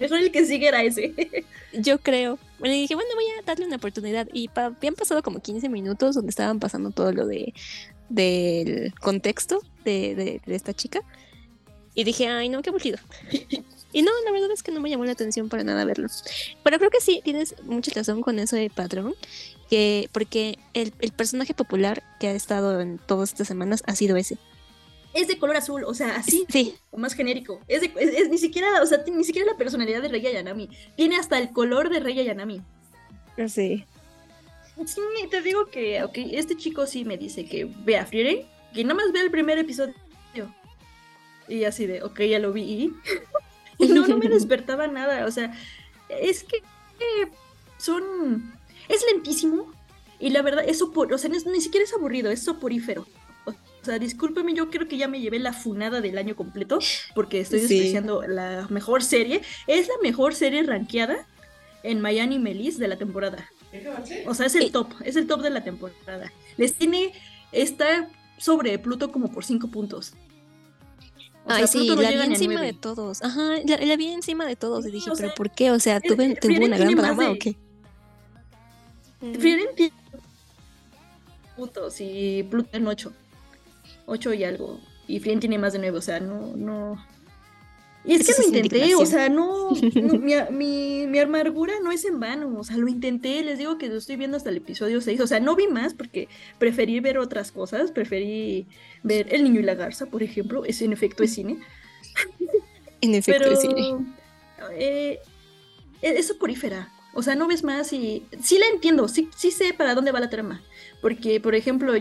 mejor 0.01 0.19
el 0.19 0.31
que 0.31 0.45
sigue 0.45 0.69
era 0.69 0.83
ese. 0.83 1.15
yo 1.73 1.99
creo. 1.99 2.39
Bueno, 2.59 2.75
dije, 2.75 2.95
bueno, 2.95 3.11
voy 3.15 3.25
a 3.25 3.43
darle 3.45 3.67
una 3.67 3.77
oportunidad. 3.77 4.29
Y 4.33 4.51
habían 4.55 4.95
pasado 4.95 5.23
como 5.23 5.41
15 5.41 5.69
minutos 5.69 6.15
donde 6.15 6.31
estaban 6.31 6.61
pasando 6.61 6.91
todo 6.91 7.13
lo 7.13 7.27
de 7.27 7.55
del 8.09 8.95
contexto 9.01 9.63
de, 9.85 10.15
de, 10.15 10.41
de 10.45 10.55
esta 10.55 10.73
chica. 10.73 11.01
Y 11.95 12.05
dije, 12.05 12.29
ay, 12.29 12.49
no, 12.49 12.63
qué 12.63 12.71
aburrido. 12.71 12.99
Y 13.97 14.03
no, 14.03 14.11
la 14.27 14.31
verdad 14.31 14.51
es 14.53 14.63
que 14.63 14.73
no 14.73 14.81
me 14.81 14.91
llamó 14.91 15.07
la 15.07 15.13
atención 15.13 15.49
para 15.49 15.65
nada 15.65 15.87
verlo. 15.87 16.09
Pero 16.63 16.79
creo 16.79 16.91
que 16.91 17.01
sí, 17.01 17.23
tienes 17.25 17.55
mucha 17.63 17.91
razón 17.95 18.21
con 18.21 18.39
eso 18.39 18.55
de 18.55 18.69
patrón, 18.69 19.15
que 19.71 20.11
porque 20.13 20.59
el, 20.75 20.93
personaje 21.13 21.55
popular 21.55 22.03
que 22.21 22.29
ha 22.29 22.33
estado 22.33 22.81
en 22.83 22.99
todas 22.99 23.31
estas 23.31 23.49
semanas 23.49 23.83
ha 23.87 23.97
sido 23.97 24.19
ese. 24.19 24.37
Es 25.17 25.29
de 25.29 25.39
color 25.39 25.57
azul, 25.57 25.85
o 25.85 25.95
sea, 25.95 26.17
así, 26.17 26.45
sí. 26.49 26.75
o 26.91 26.99
más 26.99 27.15
genérico. 27.15 27.61
Es, 27.69 27.83
es, 27.83 28.29
ni 28.29 28.39
siquiera, 28.39 28.83
o 28.83 28.87
sea, 28.87 29.03
ni 29.11 29.25
siquiera 29.25 29.51
la 29.51 29.57
personalidad 29.57 30.03
de 30.03 30.09
Rey 30.09 30.21
Yanami. 30.21 30.69
Tiene 30.95 31.17
hasta 31.17 31.39
el 31.39 31.51
color 31.51 31.89
de 31.89 32.01
Rey 32.01 32.15
Yanami. 32.23 32.61
Sí. 33.49 33.85
Sí, 34.85 35.01
te 35.31 35.41
digo 35.41 35.67
que, 35.67 36.03
ok, 36.03 36.19
este 36.33 36.57
chico 36.57 36.87
sí 36.87 37.05
me 37.05 37.17
dice 37.17 37.47
que 37.47 37.65
vea 37.65 38.05
Frieren, 38.05 38.47
que 38.75 38.85
nada 38.85 38.95
más 38.95 39.13
vea 39.13 39.23
el 39.23 39.31
primer 39.31 39.59
episodio. 39.59 39.95
Y 41.49 41.65
así 41.65 41.87
de, 41.87 42.03
ok, 42.03 42.21
ya 42.23 42.39
lo 42.39 42.53
vi. 42.53 42.93
Y 43.79 43.89
no, 43.89 44.07
no 44.07 44.17
me 44.17 44.29
despertaba 44.31 44.87
nada. 44.87 45.27
O 45.27 45.31
sea, 45.31 45.53
es 46.09 46.45
que 46.45 46.63
son. 47.79 48.55
Es 48.89 49.05
lentísimo. 49.13 49.71
Y 50.19 50.31
la 50.31 50.41
verdad, 50.41 50.65
eso 50.67 50.93
por, 50.93 51.13
o 51.13 51.19
sea, 51.19 51.31
ni 51.31 51.61
siquiera 51.61 51.85
es 51.85 51.93
aburrido, 51.93 52.31
es 52.31 52.43
soporífero. 52.43 53.07
O 53.87 53.89
sea, 53.89 54.01
discúlpeme, 54.01 54.53
yo 54.53 54.69
creo 54.69 54.89
que 54.89 54.97
ya 54.97 55.07
me 55.07 55.21
llevé 55.21 55.39
la 55.39 55.53
funada 55.53 56.01
del 56.01 56.19
año 56.19 56.35
completo 56.35 56.81
porque 57.15 57.39
estoy 57.39 57.61
despreciando 57.61 58.23
la 58.23 58.67
mejor 58.69 59.05
serie. 59.05 59.43
Es 59.69 59.87
la 59.87 59.95
mejor 60.03 60.35
serie 60.35 60.65
rankeada 60.65 61.25
en 61.85 62.01
Miami 62.01 62.41
Melis 62.41 62.81
de 62.81 62.89
la 62.89 62.97
temporada. 62.97 63.49
O 64.27 64.35
sea, 64.35 64.47
es 64.47 64.57
el 64.57 64.73
top, 64.73 64.93
es 65.05 65.15
el 65.15 65.29
top 65.29 65.41
de 65.41 65.51
la 65.51 65.63
temporada. 65.63 66.33
Les 66.57 66.75
tiene, 66.75 67.13
está 67.53 68.09
sobre 68.39 68.77
Pluto 68.81 69.13
como 69.13 69.31
por 69.31 69.45
cinco 69.45 69.69
puntos. 69.69 70.15
Ay, 71.47 71.69
sí, 71.69 71.87
la 71.87 72.11
vi 72.11 72.33
encima 72.33 72.61
de 72.61 72.73
todos. 72.73 73.23
Ajá, 73.23 73.53
la, 73.65 73.97
vi 73.97 74.09
encima 74.09 74.47
de 74.47 74.57
todos 74.57 74.85
y 74.85 74.91
dije, 74.91 75.13
¿pero 75.17 75.33
por 75.37 75.53
qué? 75.53 75.71
O 75.71 75.79
sea, 75.79 76.01
¿tuve, 76.01 76.35
¿tuvo 76.35 76.65
una 76.65 76.77
gran 76.77 76.97
drama 76.97 77.31
o 77.31 77.39
qué? 77.39 77.57
Frieren 79.39 79.69
tiene 79.77 79.95
puntos 81.55 82.01
y 82.01 82.43
Pluto 82.51 82.71
en 82.73 82.89
8. 82.89 83.13
8 84.07 84.35
y 84.35 84.45
algo. 84.45 84.81
Y 85.07 85.21
Frieren 85.21 85.41
tiene 85.41 85.59
más 85.59 85.73
de 85.73 85.79
9, 85.79 85.99
o 85.99 86.03
sea, 86.03 86.19
no, 86.21 86.57
no, 86.57 86.99
y 88.07 88.15
es 88.15 88.27
que 88.27 88.41
lo 88.41 88.47
intenté, 88.47 88.95
o 88.95 89.05
sea, 89.05 89.29
no, 89.29 89.71
mi, 90.53 91.07
mi, 91.07 91.19
amargura 91.19 91.75
no 91.83 91.91
es 91.91 92.05
en 92.05 92.21
vano, 92.21 92.57
o 92.57 92.63
sea, 92.63 92.77
lo 92.77 92.87
intenté, 92.87 93.43
les 93.43 93.59
digo 93.59 93.79
que 93.79 93.89
lo 93.89 93.97
estoy 93.97 94.15
viendo 94.15 94.37
hasta 94.37 94.51
el 94.51 94.59
episodio 94.59 95.01
6, 95.01 95.21
o 95.21 95.27
sea, 95.27 95.41
no 95.41 95.57
vi 95.57 95.67
más 95.67 95.93
porque 95.93 96.29
preferí 96.59 97.01
ver 97.01 97.19
otras 97.19 97.51
cosas, 97.51 97.91
preferí 97.91 98.69
ver 99.03 99.35
El 99.35 99.43
Niño 99.43 99.59
y 99.59 99.65
la 99.65 99.75
Garza, 99.75 100.07
por 100.07 100.23
ejemplo, 100.23 100.65
es 100.65 100.81
en 100.83 100.93
efecto 100.93 101.25
es 101.25 101.35
cine. 101.35 101.59
En 103.03 103.15
efecto 103.15 103.51
es 103.51 103.61
cine. 103.61 104.07
Eh, 104.73 105.19
es 106.01 106.27
soporífera, 106.29 106.91
o 107.13 107.23
sea, 107.23 107.35
no 107.35 107.47
ves 107.47 107.63
más 107.63 107.93
y 107.93 108.25
sí 108.43 108.59
la 108.59 108.67
entiendo, 108.69 109.07
sí, 109.07 109.29
sí 109.37 109.51
sé 109.51 109.75
para 109.75 109.95
dónde 109.95 110.13
va 110.13 110.21
la 110.21 110.31
trama, 110.31 110.63
porque, 111.03 111.39
por 111.39 111.55
ejemplo, 111.55 111.93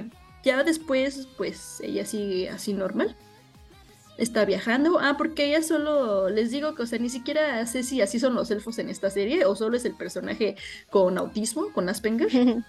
ya 0.45 0.63
después, 0.63 1.27
pues, 1.38 1.81
ella 1.81 2.05
sigue 2.05 2.49
así 2.49 2.73
normal 2.73 3.15
está 4.17 4.45
viajando. 4.45 4.99
Ah, 4.99 5.15
porque 5.17 5.45
ella 5.45 5.61
solo, 5.61 6.30
les 6.30 6.51
digo 6.51 6.76
que, 6.76 6.84
o 6.84 6.85
sea, 6.85 6.99
ni 6.99 7.09
siquiera 7.09 7.65
sé 7.65 7.84
si 7.84 8.01
así 8.01 8.19
son 8.19 8.35
los 8.35 8.51
elfos 8.51 8.77
en 8.80 8.89
esta 8.89 9.09
serie 9.09 9.45
o 9.45 9.55
solo 9.55 9.77
es 9.77 9.85
el 9.85 9.93
personaje 9.93 10.55
con 10.89 11.17
autismo, 11.17 11.72
con 11.73 11.89
Asperger, 11.89 12.63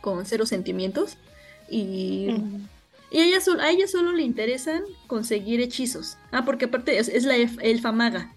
con 0.00 0.24
cero 0.26 0.46
sentimientos. 0.46 1.16
Y, 1.68 2.28
y 3.10 3.20
ella 3.20 3.38
a 3.60 3.70
ella 3.70 3.88
solo 3.88 4.12
le 4.12 4.22
interesan 4.22 4.82
conseguir 5.06 5.60
hechizos. 5.60 6.16
Ah, 6.30 6.44
porque 6.44 6.66
aparte 6.66 6.98
es, 6.98 7.24
la 7.24 7.36
elfa 7.36 7.92
maga. 7.92 8.32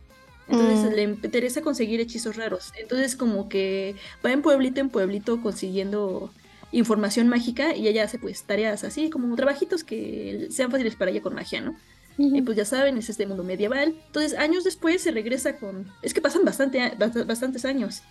Entonces 0.48 0.92
mm. 0.92 0.96
le 0.96 1.04
interesa 1.04 1.62
conseguir 1.62 2.00
hechizos 2.00 2.36
raros. 2.36 2.72
Entonces 2.78 3.16
como 3.16 3.50
que 3.50 3.96
va 4.24 4.32
en 4.32 4.42
pueblito 4.42 4.80
en 4.80 4.90
pueblito 4.90 5.42
consiguiendo 5.42 6.32
información 6.76 7.28
mágica 7.30 7.76
y 7.76 7.88
ella 7.88 8.04
hace 8.04 8.20
pues 8.20 8.44
tareas 8.44 8.84
así, 8.84 9.10
como 9.10 9.36
trabajitos 9.36 9.84
que 9.84 10.48
sean 10.52 10.72
fáciles 10.72 10.96
para 10.96 11.12
ella 11.12 11.22
con 11.22 11.34
magia, 11.34 11.62
¿no? 11.62 11.76
Y 12.18 12.42
pues 12.42 12.56
ya 12.56 12.64
saben, 12.64 12.98
es 12.98 13.10
este 13.10 13.26
mundo 13.26 13.44
medieval. 13.44 13.96
Entonces, 14.08 14.38
años 14.38 14.64
después 14.64 15.02
se 15.02 15.12
regresa 15.12 15.58
con... 15.58 15.92
Es 16.02 16.14
que 16.14 16.22
pasan 16.22 16.46
bastante, 16.46 16.94
bastantes 17.26 17.66
años. 17.66 18.04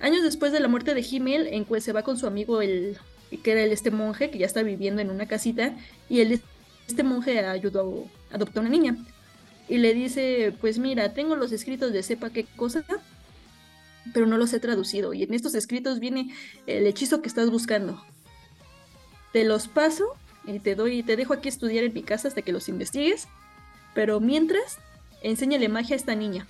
Años 0.00 0.22
después 0.22 0.50
de 0.50 0.60
la 0.60 0.68
muerte 0.68 0.94
de 0.94 1.06
Himmel, 1.08 1.46
en 1.48 1.66
pues 1.66 1.84
se 1.84 1.92
va 1.92 2.02
con 2.02 2.16
su 2.16 2.26
amigo, 2.26 2.62
el 2.62 2.96
que 3.42 3.52
era 3.52 3.62
el, 3.62 3.72
este 3.72 3.90
monje, 3.90 4.30
que 4.30 4.38
ya 4.38 4.46
está 4.46 4.62
viviendo 4.62 5.02
en 5.02 5.10
una 5.10 5.26
casita, 5.26 5.76
y 6.08 6.20
el, 6.20 6.40
este 6.86 7.02
monje 7.02 7.40
ayudó, 7.40 8.06
adoptó 8.30 8.60
a 8.60 8.62
una 8.62 8.70
niña. 8.70 8.96
Y 9.68 9.76
le 9.76 9.92
dice, 9.92 10.54
pues 10.60 10.78
mira, 10.78 11.12
tengo 11.12 11.36
los 11.36 11.52
escritos 11.52 11.92
de 11.92 12.02
sepa 12.02 12.30
qué 12.30 12.44
cosa, 12.44 12.82
pero 14.12 14.26
no 14.26 14.38
los 14.38 14.52
he 14.52 14.60
traducido. 14.60 15.12
Y 15.14 15.22
en 15.22 15.34
estos 15.34 15.54
escritos 15.54 16.00
viene 16.00 16.32
el 16.66 16.86
hechizo 16.86 17.22
que 17.22 17.28
estás 17.28 17.50
buscando. 17.50 18.02
Te 19.32 19.44
los 19.44 19.68
paso 19.68 20.14
y 20.46 20.58
te 20.60 20.74
doy, 20.74 21.02
te 21.02 21.16
dejo 21.16 21.34
aquí 21.34 21.48
estudiar 21.48 21.84
en 21.84 21.94
mi 21.94 22.02
casa 22.02 22.28
hasta 22.28 22.42
que 22.42 22.52
los 22.52 22.68
investigues. 22.68 23.28
Pero 23.94 24.20
mientras, 24.20 24.78
enséñale 25.22 25.68
magia 25.68 25.94
a 25.94 25.98
esta 25.98 26.14
niña. 26.14 26.46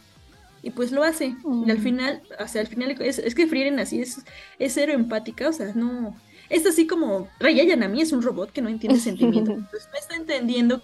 Y 0.62 0.70
pues 0.70 0.92
lo 0.92 1.02
hace. 1.02 1.36
Y 1.66 1.70
al 1.70 1.78
mm. 1.78 1.82
final, 1.82 2.22
o 2.38 2.48
sea, 2.48 2.60
al 2.60 2.66
final 2.66 2.90
es, 3.00 3.34
que 3.34 3.46
Frieren 3.46 3.78
así 3.78 4.00
es, 4.00 4.22
es 4.58 4.74
cero 4.74 4.92
empática, 4.92 5.48
o 5.48 5.52
sea, 5.52 5.72
no. 5.74 6.16
Es 6.50 6.66
así 6.66 6.86
como 6.86 7.28
Raya 7.38 7.62
Yanami 7.64 8.00
es 8.00 8.12
un 8.12 8.22
robot 8.22 8.52
que 8.52 8.62
no 8.62 8.68
entiende 8.68 8.98
sentimientos. 9.00 9.58
No 9.58 9.98
está 9.98 10.16
entendiendo 10.16 10.82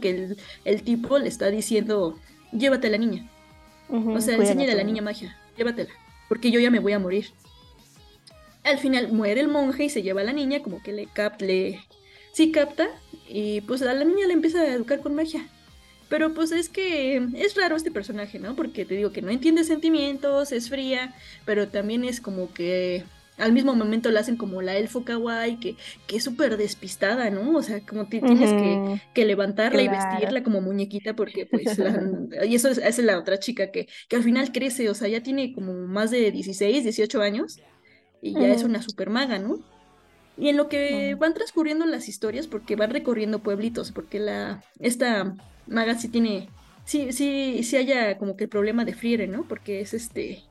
que 0.00 0.10
el, 0.10 0.36
el, 0.64 0.82
tipo 0.82 1.18
le 1.18 1.28
está 1.28 1.50
diciendo, 1.50 2.18
llévate 2.52 2.86
a 2.86 2.90
la 2.90 2.98
niña. 2.98 3.28
o 3.88 4.20
sea, 4.20 4.36
enséñale 4.36 4.72
a 4.72 4.76
la 4.76 4.84
niña 4.84 5.02
magia, 5.02 5.36
llévatela 5.56 5.90
porque 6.28 6.50
yo 6.50 6.60
ya 6.60 6.70
me 6.70 6.80
voy 6.80 6.92
a 6.92 6.98
morir. 6.98 7.26
Al 8.64 8.78
final 8.78 9.12
muere 9.12 9.40
el 9.40 9.48
monje 9.48 9.84
y 9.84 9.88
se 9.88 10.02
lleva 10.02 10.20
a 10.20 10.24
la 10.24 10.32
niña, 10.32 10.62
como 10.62 10.82
que 10.82 10.92
le 10.92 11.06
capta, 11.06 11.46
sí 12.32 12.52
capta, 12.52 12.88
y 13.28 13.62
pues 13.62 13.82
a 13.82 13.94
la 13.94 14.04
niña 14.04 14.26
le 14.26 14.34
empieza 14.34 14.60
a 14.60 14.74
educar 14.74 15.00
con 15.00 15.14
magia. 15.14 15.48
Pero 16.08 16.32
pues 16.32 16.52
es 16.52 16.68
que 16.68 17.16
es 17.36 17.54
raro 17.54 17.76
este 17.76 17.90
personaje, 17.90 18.38
¿no? 18.38 18.56
Porque 18.56 18.84
te 18.84 18.94
digo 18.94 19.12
que 19.12 19.22
no 19.22 19.30
entiende 19.30 19.64
sentimientos, 19.64 20.52
es 20.52 20.70
fría, 20.70 21.14
pero 21.44 21.68
también 21.68 22.04
es 22.04 22.20
como 22.20 22.52
que 22.52 23.04
al 23.38 23.52
mismo 23.52 23.74
momento 23.74 24.10
la 24.10 24.20
hacen 24.20 24.36
como 24.36 24.62
la 24.62 24.76
elfo 24.76 25.04
kawaii, 25.04 25.58
que, 25.58 25.76
que 26.06 26.16
es 26.16 26.24
súper 26.24 26.56
despistada, 26.56 27.30
¿no? 27.30 27.56
O 27.56 27.62
sea, 27.62 27.80
como 27.80 28.06
tienes 28.06 29.00
que, 29.14 29.24
levantarla 29.24 29.82
y 29.82 29.88
vestirla 29.88 30.42
como 30.42 30.60
muñequita, 30.60 31.14
porque 31.14 31.46
pues, 31.46 31.78
y 32.48 32.54
eso 32.54 32.68
es, 32.68 32.98
la 32.98 33.18
otra 33.18 33.38
chica 33.38 33.70
que, 33.70 33.88
que 34.08 34.16
al 34.16 34.22
final 34.22 34.52
crece, 34.52 34.90
o 34.90 34.94
sea, 34.94 35.08
ya 35.08 35.22
tiene 35.22 35.52
como 35.52 35.72
más 35.72 36.10
de 36.10 36.30
16, 36.30 36.82
18 36.82 37.22
años, 37.22 37.60
y 38.20 38.34
ya 38.34 38.48
es 38.48 38.64
una 38.64 38.82
super 38.82 39.10
maga, 39.10 39.38
¿no? 39.38 39.60
Y 40.36 40.48
en 40.48 40.56
lo 40.56 40.68
que 40.68 41.16
van 41.16 41.34
transcurriendo 41.34 41.84
las 41.86 42.08
historias, 42.08 42.46
porque 42.46 42.76
van 42.76 42.90
recorriendo 42.90 43.40
pueblitos, 43.40 43.92
porque 43.92 44.20
la, 44.20 44.62
esta 44.78 45.34
maga 45.66 45.96
sí 45.96 46.08
tiene, 46.08 46.48
sí, 46.84 47.12
sí, 47.12 47.60
sí 47.62 47.76
haya 47.76 48.18
como 48.18 48.36
que 48.36 48.44
el 48.44 48.50
problema 48.50 48.84
de 48.84 48.94
Friere, 48.94 49.26
¿no? 49.26 49.46
Porque 49.48 49.80
es 49.80 49.94
este, 49.94 50.44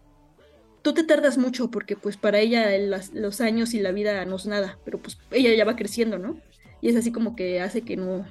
tú 0.87 0.93
te 0.93 1.03
tardas 1.03 1.37
mucho 1.37 1.69
porque 1.69 1.97
pues 1.97 2.15
para 2.15 2.39
ella 2.39 2.69
los 3.11 3.41
años 3.41 3.73
y 3.73 3.81
la 3.81 3.91
vida 3.91 4.23
no 4.23 4.37
es 4.37 4.45
nada, 4.45 4.79
pero 4.85 4.99
pues 4.99 5.17
ella 5.31 5.53
ya 5.53 5.65
va 5.65 5.75
creciendo, 5.75 6.17
¿no? 6.17 6.39
Y 6.79 6.87
es 6.87 6.95
así 6.95 7.11
como 7.11 7.35
que 7.35 7.59
hace 7.59 7.81
que 7.81 7.97
no, 7.97 8.25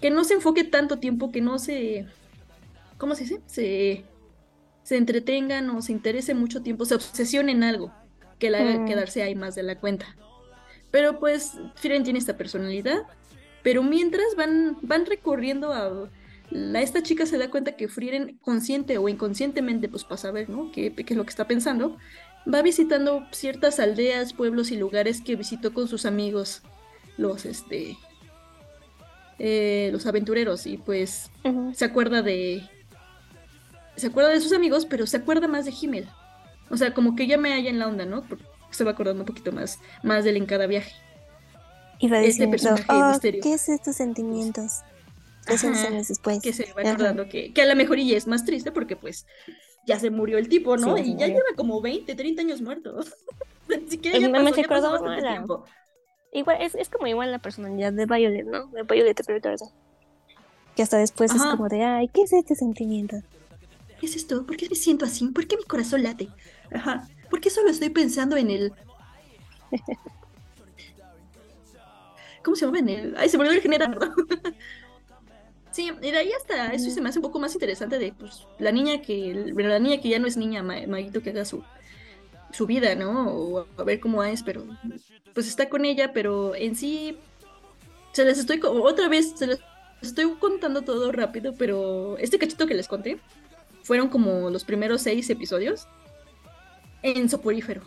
que 0.00 0.08
no 0.08 0.24
se 0.24 0.32
enfoque 0.32 0.64
tanto 0.64 0.98
tiempo, 0.98 1.30
que 1.30 1.42
no 1.42 1.58
se, 1.58 2.06
¿cómo 2.96 3.14
se 3.14 3.24
dice? 3.24 3.42
Se, 3.44 4.04
se 4.82 4.96
entretengan 4.96 5.68
o 5.68 5.82
se 5.82 5.92
interese 5.92 6.32
mucho 6.32 6.62
tiempo, 6.62 6.86
se 6.86 6.94
obsesione 6.94 7.52
en 7.52 7.64
algo 7.64 7.92
que 8.38 8.48
la 8.48 8.60
haga 8.60 8.78
mm. 8.78 8.86
quedarse 8.86 9.22
ahí 9.22 9.34
más 9.34 9.54
de 9.54 9.64
la 9.64 9.78
cuenta. 9.78 10.06
Pero 10.90 11.20
pues 11.20 11.52
Firen 11.74 12.02
tiene 12.02 12.18
esta 12.18 12.38
personalidad, 12.38 13.02
pero 13.62 13.82
mientras 13.82 14.24
van, 14.38 14.78
van 14.80 15.04
recorriendo 15.04 15.74
a 15.74 16.08
esta 16.50 17.02
chica 17.02 17.26
se 17.26 17.38
da 17.38 17.50
cuenta 17.50 17.72
que 17.72 17.88
Frieren 17.88 18.38
consciente 18.42 18.98
o 18.98 19.08
inconscientemente, 19.08 19.88
pues 19.88 20.04
para 20.04 20.18
saber, 20.18 20.48
¿no? 20.48 20.70
¿Qué, 20.72 20.92
es 20.96 21.16
lo 21.16 21.24
que 21.24 21.30
está 21.30 21.46
pensando? 21.46 21.96
va 22.52 22.62
visitando 22.62 23.26
ciertas 23.30 23.80
aldeas, 23.80 24.32
pueblos 24.32 24.70
y 24.70 24.76
lugares 24.76 25.22
que 25.22 25.36
visitó 25.36 25.72
con 25.72 25.88
sus 25.88 26.04
amigos, 26.04 26.62
los 27.16 27.46
este 27.46 27.96
eh, 29.38 29.88
los 29.92 30.06
aventureros, 30.06 30.66
y 30.66 30.76
pues 30.76 31.30
se 31.72 31.84
acuerda 31.84 32.22
de 32.22 32.68
se 33.96 34.08
acuerda 34.08 34.30
de 34.30 34.40
sus 34.40 34.52
amigos, 34.52 34.86
pero 34.86 35.06
se 35.06 35.16
acuerda 35.16 35.48
más 35.48 35.64
de 35.64 35.72
Himmel. 35.80 36.08
O 36.70 36.76
sea, 36.76 36.92
como 36.94 37.14
que 37.14 37.26
ya 37.26 37.38
me 37.38 37.52
halla 37.52 37.70
en 37.70 37.78
la 37.78 37.86
onda, 37.86 38.04
¿no? 38.04 38.22
Porque 38.22 38.44
se 38.70 38.84
va 38.84 38.92
acordando 38.92 39.22
un 39.22 39.26
poquito 39.26 39.52
más, 39.52 39.78
más 40.02 40.24
de 40.24 40.30
él 40.30 40.36
en 40.36 40.46
cada 40.46 40.66
viaje. 40.66 40.92
Y 42.00 42.08
va 42.08 42.20
este 42.20 42.48
personaje 42.48 42.84
oh, 42.88 43.18
¿qué 43.20 43.54
es 43.54 43.68
estos 43.68 43.96
sentimientos? 43.96 44.82
Después. 46.08 46.42
Que 46.42 46.52
se 46.52 46.72
va 46.72 46.82
acordando 46.82 47.28
que, 47.28 47.52
que, 47.52 47.62
a 47.62 47.66
lo 47.66 47.76
mejor 47.76 47.98
y 47.98 48.14
es 48.14 48.26
más 48.26 48.44
triste 48.44 48.72
porque 48.72 48.96
pues 48.96 49.26
ya 49.86 49.98
se 49.98 50.10
murió 50.10 50.38
el 50.38 50.48
tipo, 50.48 50.76
¿no? 50.76 50.96
y 50.98 51.16
ya 51.16 51.26
lleva 51.26 51.40
como 51.56 51.80
20, 51.80 52.14
30 52.14 52.42
años 52.42 52.60
muerto. 52.60 53.00
Si 53.88 53.98
ya 53.98 54.28
me 54.28 54.64
pasó, 54.68 55.64
Igual, 56.32 56.62
es, 56.62 56.74
es, 56.74 56.88
como 56.88 57.06
igual 57.06 57.30
la 57.30 57.38
personalidad 57.38 57.92
de 57.92 58.06
Violet, 58.06 58.44
¿no? 58.44 58.66
De 58.66 58.82
Violet 58.82 59.16
Que 60.74 60.82
hasta 60.82 60.98
después 60.98 61.32
es 61.32 61.40
como 61.40 61.68
de, 61.68 61.84
ay, 61.84 62.08
¿qué 62.08 62.22
es 62.22 62.32
este 62.32 62.56
sentimiento? 62.56 63.16
¿Qué 64.00 64.06
es 64.06 64.16
esto? 64.16 64.44
¿Por 64.44 64.56
qué 64.56 64.68
me 64.68 64.74
siento 64.74 65.04
así? 65.04 65.28
¿Por 65.28 65.46
qué 65.46 65.56
mi 65.56 65.62
corazón 65.62 66.02
late? 66.02 66.28
Ajá. 66.72 67.08
¿Por 67.30 67.40
qué 67.40 67.50
solo 67.50 67.70
estoy 67.70 67.90
pensando 67.90 68.36
en 68.36 68.50
el... 68.50 68.72
¿Cómo 72.42 72.56
se 72.56 72.66
llama? 72.66 72.80
En 72.80 72.88
el... 72.88 73.14
Ay, 73.16 73.28
se 73.28 73.38
me 73.38 73.44
olvidó 73.44 73.56
el 73.56 73.62
generador. 73.62 74.12
Sí, 75.74 75.90
y 76.02 76.10
de 76.12 76.16
ahí 76.16 76.30
hasta 76.32 76.72
eso 76.72 76.88
se 76.88 77.00
me 77.00 77.08
hace 77.08 77.18
un 77.18 77.24
poco 77.24 77.40
más 77.40 77.52
interesante 77.52 77.98
de 77.98 78.12
pues 78.12 78.46
la 78.60 78.70
niña 78.70 79.02
que 79.02 79.52
la 79.56 79.80
niña 79.80 80.00
que 80.00 80.08
ya 80.08 80.20
no 80.20 80.28
es 80.28 80.36
niña, 80.36 80.62
Maguito 80.62 81.20
que 81.20 81.30
haga 81.30 81.44
su 81.44 81.64
su 82.52 82.64
vida, 82.64 82.94
¿no? 82.94 83.32
O 83.32 83.66
a 83.76 83.82
ver 83.82 83.98
cómo 83.98 84.22
es, 84.22 84.44
pero 84.44 84.64
pues 85.32 85.48
está 85.48 85.68
con 85.68 85.84
ella, 85.84 86.12
pero 86.12 86.54
en 86.54 86.76
sí 86.76 87.18
se 88.12 88.24
les 88.24 88.38
estoy 88.38 88.60
otra 88.62 89.08
vez 89.08 89.32
se 89.34 89.48
les 89.48 89.58
estoy 90.00 90.32
contando 90.38 90.82
todo 90.82 91.10
rápido, 91.10 91.56
pero 91.58 92.18
este 92.18 92.38
cachito 92.38 92.68
que 92.68 92.74
les 92.74 92.86
conté 92.86 93.18
fueron 93.82 94.08
como 94.08 94.50
los 94.50 94.62
primeros 94.62 95.02
seis 95.02 95.28
episodios 95.28 95.88
en 97.02 97.28
Soporífero. 97.28 97.82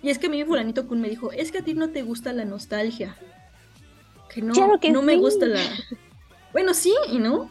Y 0.00 0.10
es 0.10 0.20
que 0.20 0.28
a 0.28 0.30
mí 0.30 0.44
fulanito 0.44 0.86
Kun 0.86 1.00
me 1.00 1.08
dijo, 1.08 1.32
es 1.32 1.50
que 1.50 1.58
a 1.58 1.62
ti 1.62 1.74
no 1.74 1.90
te 1.90 2.02
gusta 2.02 2.32
la 2.32 2.44
nostalgia. 2.44 3.16
Que 4.32 4.42
no, 4.42 4.54
no 4.92 5.02
me 5.02 5.16
gusta 5.16 5.46
la 5.46 5.60
bueno, 6.52 6.74
sí 6.74 6.94
y 7.10 7.18
no. 7.18 7.50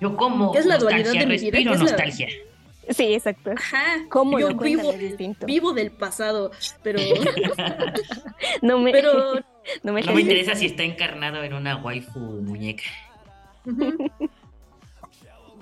Yo 0.00 0.16
como 0.16 0.54
es 0.54 0.66
la 0.66 0.78
dualidad 0.78 1.12
de 1.12 1.26
mi 1.26 1.50
vida? 1.50 1.76
nostalgia. 1.76 2.28
Sí, 2.88 3.14
exacto. 3.14 3.52
Ajá. 3.56 4.04
¿Cómo 4.08 4.40
yo 4.40 4.56
vivo, 4.56 4.92
vivo 5.46 5.72
del 5.72 5.92
pasado, 5.92 6.50
pero 6.82 6.98
no 8.62 8.78
me 8.78 8.90
pero 8.90 9.34
no 9.82 9.92
me, 9.92 10.00
interesa 10.00 10.56
si 10.56 10.66
está 10.66 10.82
encarnado 10.82 11.44
en 11.44 11.54
una 11.54 11.76
waifu 11.76 12.18
muñeca. 12.18 12.82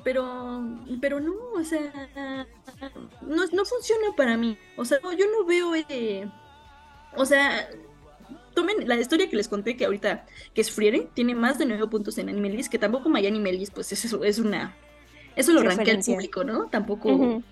pero 0.03 0.65
pero 1.01 1.21
no, 1.21 1.35
o 1.55 1.65
sea, 1.65 2.47
no, 3.21 3.47
no 3.53 3.65
funciona 3.65 4.17
para 4.17 4.37
mí. 4.37 4.57
O 4.77 4.85
sea, 4.85 4.99
yo 5.03 5.27
no 5.31 5.45
veo 5.45 5.75
eh, 5.75 6.27
o 7.17 7.27
sea, 7.27 7.69
tomen 8.61 8.87
la 8.89 8.97
historia 8.97 9.29
que 9.29 9.37
les 9.37 9.49
conté 9.49 9.77
que 9.77 9.87
ahorita, 9.87 10.27
que 10.55 10.61
es 10.61 10.71
Frieren, 10.71 11.09
tiene 11.15 11.35
más 11.35 11.59
de 11.59 11.67
nueve 11.67 11.87
puntos 11.89 12.19
en 12.19 12.29
Animelis, 12.29 12.69
que 12.69 12.79
tampoco 12.79 13.09
My 13.09 13.27
Animelis, 13.27 13.71
pues 13.71 13.93
eso 13.93 14.23
es 14.25 14.39
una... 14.39 14.77
Eso 15.37 15.53
lo 15.53 15.61
arranqué 15.61 15.93
al 15.93 16.03
público, 16.03 16.45
¿no? 16.45 16.67
Tampoco... 16.67 17.43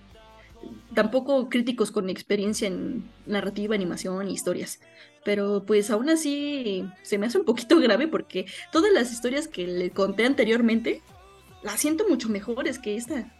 Tampoco 0.92 1.48
críticos 1.48 1.92
con 1.92 2.10
experiencia 2.10 2.66
en 2.66 3.08
narrativa, 3.26 3.76
animación 3.76 4.28
y 4.28 4.32
historias. 4.32 4.80
Pero 5.24 5.62
pues 5.64 5.88
aún 5.90 6.10
así 6.10 6.84
se 7.02 7.16
me 7.16 7.26
hace 7.26 7.38
un 7.38 7.44
poquito 7.44 7.78
grave 7.80 8.08
porque 8.08 8.46
todas 8.72 8.92
las 8.92 9.12
historias 9.12 9.46
que 9.46 9.66
le 9.66 9.90
conté 9.90 10.24
anteriormente 10.24 11.00
las 11.62 11.80
siento 11.80 12.08
mucho 12.08 12.28
mejores 12.28 12.80
que 12.80 12.96
esta. 12.96 13.32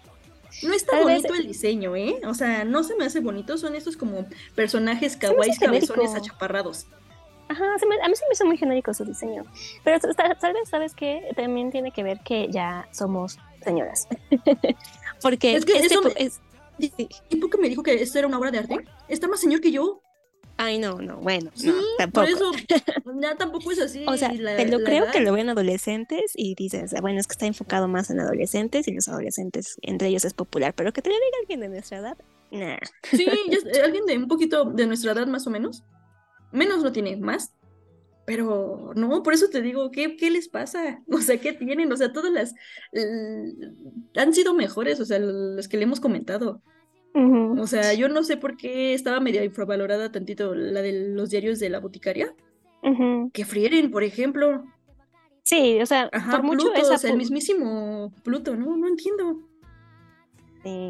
No 0.62 0.72
está 0.72 1.02
bonito 1.02 1.34
el 1.34 1.48
diseño, 1.48 1.96
¿eh? 1.96 2.20
O 2.24 2.34
sea, 2.34 2.64
no 2.64 2.84
se 2.84 2.94
me 2.94 3.04
hace 3.04 3.18
bonito. 3.20 3.58
Son 3.58 3.74
estos 3.74 3.96
como 3.96 4.26
personajes 4.54 5.16
kawaiis 5.16 5.58
cabezones 5.58 6.14
achaparrados. 6.14 6.86
Ajá, 7.48 7.64
a 7.64 8.08
mí 8.08 8.14
se 8.14 8.26
me 8.26 8.32
hizo 8.32 8.46
muy 8.46 8.56
genérico 8.56 8.92
su 8.92 9.04
diseño. 9.04 9.44
Pero 9.84 9.98
tal 10.16 10.52
vez, 10.52 10.68
¿sabes 10.68 10.94
que 10.94 11.28
También 11.34 11.70
tiene 11.70 11.92
que 11.92 12.02
ver 12.02 12.20
que 12.20 12.48
ya 12.50 12.88
somos 12.92 13.38
señoras. 13.62 14.06
Porque 15.22 15.56
es 15.56 15.64
que 15.64 15.78
este 15.78 15.96
es... 16.16 16.40
¿Y 16.78 17.40
que 17.40 17.58
me 17.58 17.68
dijo 17.68 17.82
que 17.82 17.94
esto 18.00 18.18
era 18.18 18.28
una 18.28 18.38
obra 18.38 18.50
de 18.50 18.58
arte? 18.58 18.76
Está 19.08 19.26
más 19.26 19.40
señor 19.40 19.60
que 19.60 19.72
yo. 19.72 20.00
Ay, 20.60 20.78
no, 20.78 21.00
no, 21.00 21.18
bueno, 21.18 21.52
sí, 21.54 21.72
tampoco. 21.98 22.26
Por 22.26 22.34
eso, 22.34 22.50
ya 23.20 23.36
tampoco 23.36 23.70
es 23.70 23.80
así. 23.80 24.04
O 24.08 24.16
sea, 24.16 24.30
te 24.30 24.66
lo 24.66 24.80
creo 24.80 25.08
que 25.12 25.20
lo 25.20 25.32
ven 25.32 25.48
adolescentes 25.48 26.32
y 26.34 26.56
dices, 26.56 26.92
bueno, 27.00 27.20
es 27.20 27.28
que 27.28 27.32
está 27.32 27.46
enfocado 27.46 27.86
más 27.86 28.10
en 28.10 28.18
adolescentes 28.18 28.88
y 28.88 28.92
los 28.92 29.08
adolescentes, 29.08 29.76
entre 29.82 30.08
ellos 30.08 30.24
es 30.24 30.34
popular, 30.34 30.74
pero 30.74 30.92
que 30.92 31.00
te 31.00 31.10
lo 31.10 31.14
diga 31.14 31.36
alguien 31.42 31.60
de 31.60 31.68
nuestra 31.68 31.98
edad, 31.98 32.18
nah. 32.50 32.76
Sí, 33.04 33.24
alguien 33.84 34.04
de 34.06 34.18
un 34.18 34.26
poquito 34.26 34.64
de 34.64 34.88
nuestra 34.88 35.12
edad 35.12 35.28
más 35.28 35.46
o 35.46 35.50
menos 35.50 35.84
menos 36.52 36.82
no 36.82 36.92
tiene, 36.92 37.16
más. 37.16 37.54
Pero 38.28 38.92
no, 38.94 39.22
por 39.22 39.32
eso 39.32 39.48
te 39.48 39.62
digo, 39.62 39.90
¿qué, 39.90 40.16
qué 40.16 40.30
les 40.30 40.48
pasa? 40.48 41.02
O 41.10 41.18
sea, 41.18 41.38
¿qué 41.38 41.54
tienen? 41.54 41.90
O 41.90 41.96
sea, 41.96 42.12
todas 42.12 42.30
las 42.30 42.54
han 44.16 44.34
sido 44.34 44.54
mejores, 44.54 45.00
o 45.00 45.06
sea, 45.06 45.18
las 45.18 45.66
que 45.66 45.78
le 45.78 45.84
hemos 45.84 46.00
comentado. 46.00 46.62
O 47.14 47.66
sea, 47.66 47.94
yo 47.94 48.08
no 48.08 48.22
sé 48.22 48.36
por 48.36 48.56
qué 48.56 48.94
estaba 48.94 49.18
medio 49.18 49.42
infravalorada 49.42 50.12
tantito 50.12 50.54
la 50.54 50.82
de 50.82 51.08
los 51.08 51.30
diarios 51.30 51.58
de 51.58 51.68
la 51.68 51.80
boticaria. 51.80 52.32
Que 53.32 53.44
frieren, 53.44 53.90
por 53.90 54.04
ejemplo. 54.04 54.62
Sí, 55.42 55.80
o 55.80 55.86
sea, 55.86 56.10
por 56.10 56.42
mucho 56.44 56.70
Pluto, 56.72 56.92
o 56.92 56.98
sea, 56.98 57.10
el 57.10 57.16
mismísimo 57.16 58.12
Pluto, 58.22 58.54
¿no? 58.54 58.76
No 58.76 58.86
entiendo. 58.86 59.40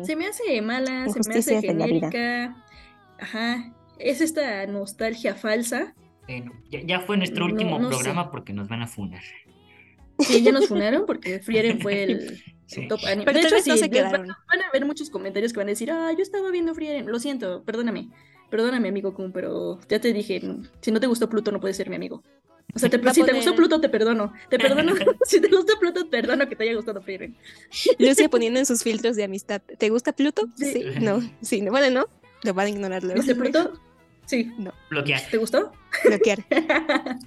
Se 0.03 0.17
me 0.17 0.27
hace 0.27 0.61
mala, 0.61 1.09
se 1.09 1.21
me 1.27 1.37
hace 1.37 1.63
genérica. 1.63 2.63
Ajá 3.21 3.78
es 3.99 4.21
esta 4.21 4.67
nostalgia 4.67 5.35
falsa. 5.35 5.95
Bueno, 6.27 6.53
ya, 6.71 7.01
fue 7.01 7.17
nuestro 7.17 7.47
último 7.47 7.79
programa 7.79 8.31
porque 8.31 8.53
nos 8.53 8.69
van 8.69 8.83
a 8.83 8.87
funar. 8.87 9.23
Sí, 10.19 10.43
ya 10.43 10.53
nos 10.53 10.69
funaron 10.69 11.07
porque 11.07 11.39
Frieren 11.39 11.81
fue 11.81 12.03
el 12.03 12.43
top 12.89 13.01
anime. 13.07 13.25
Pero 13.25 13.41
de 13.41 13.47
hecho, 13.47 13.61
sí, 13.61 13.79
se 13.79 13.89
quedaron. 13.89 14.27
Van, 14.27 14.63
a 14.63 14.69
haber 14.69 14.85
muchos 14.85 15.11
comentarios 15.11 15.53
que 15.53 15.59
van 15.59 15.69
a 15.69 15.71
decir, 15.71 15.91
ah, 15.91 16.13
yo 16.13 16.23
estaba 16.23 16.51
viendo 16.51 16.75
Frieren. 16.75 17.07
Lo 17.07 17.19
siento, 17.19 17.63
perdóname. 17.65 18.09
Perdóname, 18.51 18.89
amigo 18.89 19.15
Kun, 19.15 19.33
pero 19.33 19.79
ya 19.89 20.01
te 20.01 20.13
dije, 20.13 20.41
si 20.81 20.91
no 20.91 21.01
te 21.01 21.07
gustó 21.07 21.29
Pluto, 21.29 21.53
no 21.53 21.61
puedes 21.61 21.77
ser 21.77 21.89
mi 21.91 21.97
amigo. 21.97 22.23
O 22.75 22.79
sea, 22.79 22.91
si 23.15 23.23
te 23.23 23.33
gustó 23.33 23.55
Pluto, 23.55 23.81
te 23.81 23.89
perdono. 23.89 24.33
Te 24.51 24.59
perdono. 24.59 24.95
si 25.25 25.41
te 25.41 25.49
gustó 25.49 25.79
Pluto, 25.79 26.05
te 26.05 26.11
perdono 26.11 26.49
que 26.49 26.57
te 26.57 26.65
haya 26.65 26.75
gustado 26.75 27.01
Frieren. 27.01 27.37
Lucia 27.99 28.29
poniendo 28.29 28.59
en 28.59 28.67
sus 28.67 28.83
filtros 28.83 29.17
de 29.17 29.25
amistad. 29.25 29.63
¿Te 29.63 29.89
gusta 29.89 30.13
Pluto? 30.13 30.49
Sí. 30.57 30.85
No. 31.01 31.21
Sí, 31.41 31.61
no. 31.61 31.71
Bueno, 31.71 31.91
no. 31.91 32.07
Lo 32.43 32.55
van 32.55 32.67
a 32.67 32.71
ignorar 32.71 33.03
luego. 33.03 33.19
¿Viste 33.19 33.35
Pluto? 33.35 33.73
Sí. 34.29 34.53
No. 34.59 34.73
Bloquear. 34.91 35.23
¿Te 35.31 35.39
gustó? 35.39 35.73
Bloquear. 36.05 36.45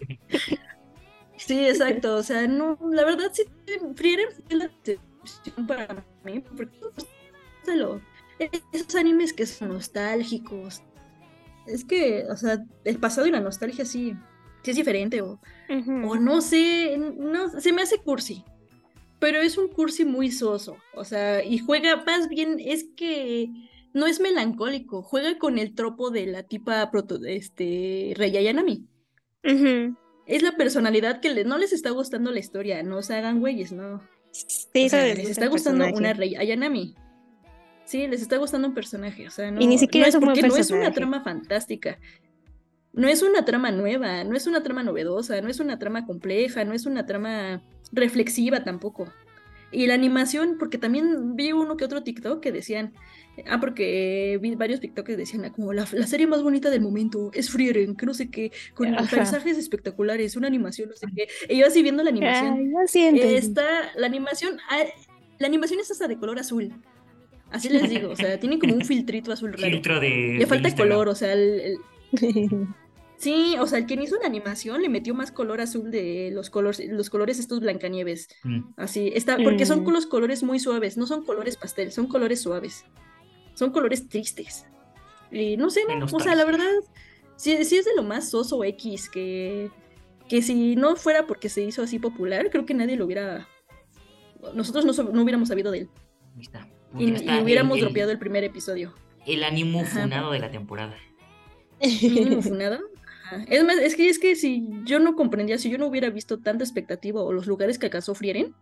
sí, 1.35 1.67
exacto. 1.67 2.15
O 2.15 2.23
sea, 2.23 2.47
no, 2.47 2.77
la 2.91 3.03
verdad 3.03 3.31
sí, 3.33 3.43
Frieren 3.95 4.27
fue 4.31 4.55
la 4.55 4.69
decepción 4.83 5.67
para 5.67 6.05
mí, 6.23 6.43
porque 6.55 6.77
esos 8.71 8.95
animes 8.95 9.33
que 9.33 9.47
son 9.47 9.69
nostálgicos. 9.69 10.83
Es 11.65 11.83
que, 11.83 12.25
o 12.29 12.37
sea, 12.37 12.63
el 12.83 12.99
pasado 12.99 13.25
y 13.25 13.31
la 13.31 13.39
nostalgia 13.39 13.83
sí, 13.83 14.15
sí 14.61 14.71
es 14.71 14.77
diferente, 14.77 15.21
o, 15.21 15.39
o 16.05 16.15
no 16.17 16.41
sé, 16.41 16.97
no, 16.97 17.49
se 17.59 17.73
me 17.73 17.81
hace 17.81 17.97
cursi. 17.97 18.43
Pero 19.17 19.39
es 19.41 19.57
un 19.57 19.69
cursi 19.69 20.05
muy 20.05 20.31
soso. 20.31 20.77
O 20.93 21.03
sea, 21.03 21.43
y 21.43 21.57
juega 21.57 22.03
más 22.03 22.29
bien, 22.29 22.57
es 22.59 22.85
que 22.95 23.49
no 23.93 24.07
es 24.07 24.19
melancólico, 24.19 25.01
juega 25.01 25.37
con 25.37 25.57
el 25.57 25.73
tropo 25.75 26.11
de 26.11 26.25
la 26.27 26.43
tipa 26.43 26.89
proto, 26.91 27.19
este, 27.25 28.13
Rey 28.15 28.35
Ayanami. 28.37 28.85
Es 30.25 30.43
la 30.43 30.55
personalidad 30.55 31.19
que 31.19 31.43
no 31.43 31.57
les 31.57 31.73
está 31.73 31.89
gustando 31.89 32.31
la 32.31 32.39
historia, 32.39 32.83
no 32.83 33.01
se 33.01 33.15
hagan 33.15 33.39
güeyes, 33.39 33.71
no. 33.71 34.01
Sí, 34.31 34.87
les 34.89 35.29
está 35.29 35.47
gustando 35.47 35.85
una 35.93 36.13
Rey 36.13 36.35
Ayanami. 36.35 36.95
Sí, 37.85 38.07
les 38.07 38.21
está 38.21 38.37
gustando 38.37 38.69
un 38.69 38.73
personaje, 38.73 39.27
o 39.27 39.31
sea, 39.31 39.51
no, 39.51 39.59
y 39.59 39.67
ni 39.67 39.77
siquiera 39.77 40.07
es, 40.07 40.15
porque 40.15 40.43
no 40.43 40.55
es 40.55 40.71
una 40.71 40.93
trama 40.93 41.23
fantástica. 41.23 41.99
No 42.93 43.07
es 43.07 43.21
una 43.21 43.45
trama 43.45 43.71
nueva, 43.71 44.23
no 44.23 44.35
es 44.35 44.47
una 44.47 44.63
trama 44.63 44.83
novedosa, 44.83 45.41
no 45.41 45.49
es 45.49 45.59
una 45.59 45.79
trama 45.79 46.05
compleja, 46.05 46.63
no 46.63 46.73
es 46.73 46.85
una 46.85 47.05
trama 47.05 47.61
reflexiva 47.91 48.63
tampoco. 48.63 49.11
Y 49.71 49.87
la 49.87 49.93
animación, 49.93 50.57
porque 50.59 50.77
también 50.77 51.35
vi 51.35 51.53
uno 51.53 51.77
que 51.77 51.85
otro 51.85 52.03
TikTok 52.03 52.41
que 52.41 52.51
decían, 52.51 52.93
Ah, 53.47 53.59
porque 53.59 54.37
vi 54.41 54.55
varios 54.55 54.79
TikToks 54.81 55.07
que 55.07 55.17
decían 55.17 55.45
ah, 55.45 55.51
como 55.51 55.71
la, 55.73 55.85
serie 55.85 56.27
más 56.27 56.43
bonita 56.43 56.69
del 56.69 56.81
momento 56.81 57.31
es 57.33 57.49
Frieren, 57.49 57.95
que 57.95 58.05
no 58.05 58.13
sé 58.13 58.29
qué, 58.29 58.51
con 58.73 58.93
paisajes 58.93 59.57
espectaculares, 59.57 60.35
una 60.35 60.47
animación, 60.47 60.89
no 60.89 60.95
sé 60.95 61.07
qué. 61.15 61.27
Y 61.49 61.59
yo 61.59 61.67
así 61.67 61.81
viendo 61.81 62.03
la 62.03 62.09
animación. 62.09 62.73
está 62.93 63.91
la 63.95 64.05
animación, 64.05 64.57
ah, 64.69 64.83
la 65.39 65.47
animación 65.47 65.79
es 65.79 65.89
hasta 65.89 66.07
de 66.07 66.17
color 66.17 66.39
azul. 66.39 66.73
Así 67.51 67.69
les 67.69 67.89
digo, 67.89 68.09
o 68.09 68.15
sea, 68.15 68.39
tiene 68.39 68.59
como 68.59 68.73
un 68.75 68.81
filtrito 68.85 69.31
azul 69.31 69.53
raro. 69.53 69.63
Filtro 69.63 69.99
de. 69.99 70.35
Le 70.39 70.45
falta 70.45 70.73
color, 70.75 71.07
o 71.07 71.15
sea, 71.15 71.33
el, 71.33 71.77
Sí, 73.21 73.55
o 73.59 73.67
sea, 73.67 73.77
el 73.77 73.85
quien 73.85 74.01
hizo 74.01 74.17
la 74.17 74.25
animación 74.25 74.81
le 74.81 74.89
metió 74.89 75.13
más 75.13 75.31
color 75.31 75.61
azul 75.61 75.91
de 75.91 76.31
los 76.33 76.49
colores, 76.49 76.81
los 76.89 77.11
colores 77.11 77.37
estos 77.37 77.59
Blancanieves. 77.59 78.29
Mm. 78.43 78.61
Así, 78.77 79.11
está, 79.13 79.37
porque 79.37 79.67
son 79.67 79.83
mm. 79.83 79.89
los 79.91 80.07
colores 80.07 80.41
muy 80.41 80.59
suaves, 80.59 80.97
no 80.97 81.05
son 81.05 81.23
colores 81.23 81.55
pastel, 81.55 81.91
son 81.91 82.07
colores 82.07 82.41
suaves. 82.41 82.83
Son 83.53 83.69
colores 83.69 84.09
tristes. 84.09 84.65
Y 85.31 85.55
no 85.55 85.69
sé, 85.69 85.81
no, 85.85 86.07
o 86.11 86.19
sea, 86.19 86.33
la 86.33 86.45
verdad, 86.45 86.65
sí, 87.35 87.63
sí 87.63 87.77
es 87.77 87.85
de 87.85 87.93
lo 87.95 88.01
más 88.01 88.31
soso 88.31 88.63
X 88.63 89.07
que, 89.07 89.69
que 90.27 90.41
si 90.41 90.75
no 90.75 90.95
fuera 90.95 91.27
porque 91.27 91.47
se 91.47 91.61
hizo 91.61 91.83
así 91.83 91.99
popular, 91.99 92.49
creo 92.49 92.65
que 92.65 92.73
nadie 92.73 92.95
lo 92.95 93.05
hubiera. 93.05 93.47
Nosotros 94.55 94.83
no, 94.83 95.21
hubiéramos 95.21 95.49
sabido 95.49 95.69
de 95.69 95.81
él. 95.81 95.89
Y, 96.97 97.11
hubiéramos 97.39 97.79
dropeado 97.79 98.09
el 98.09 98.17
primer 98.17 98.43
episodio. 98.43 98.95
El 99.27 99.43
ánimo 99.43 99.85
funado 99.85 100.31
de 100.31 100.39
la 100.39 100.49
temporada. 100.49 100.97
¿El 101.79 102.17
ánimo 102.17 102.41
funado? 102.41 102.79
Es 103.47 103.63
más, 103.63 103.77
es 103.77 103.95
que 103.95 104.09
es 104.09 104.19
que 104.19 104.35
si 104.35 104.67
yo 104.85 104.99
no 104.99 105.15
comprendía, 105.15 105.57
si 105.57 105.69
yo 105.69 105.77
no 105.77 105.87
hubiera 105.87 106.09
visto 106.09 106.39
tanta 106.39 106.63
expectativa 106.63 107.21
o 107.21 107.31
los 107.31 107.47
lugares 107.47 107.79
que 107.79 107.87
acaso 107.87 108.15
Frieren, 108.15 108.53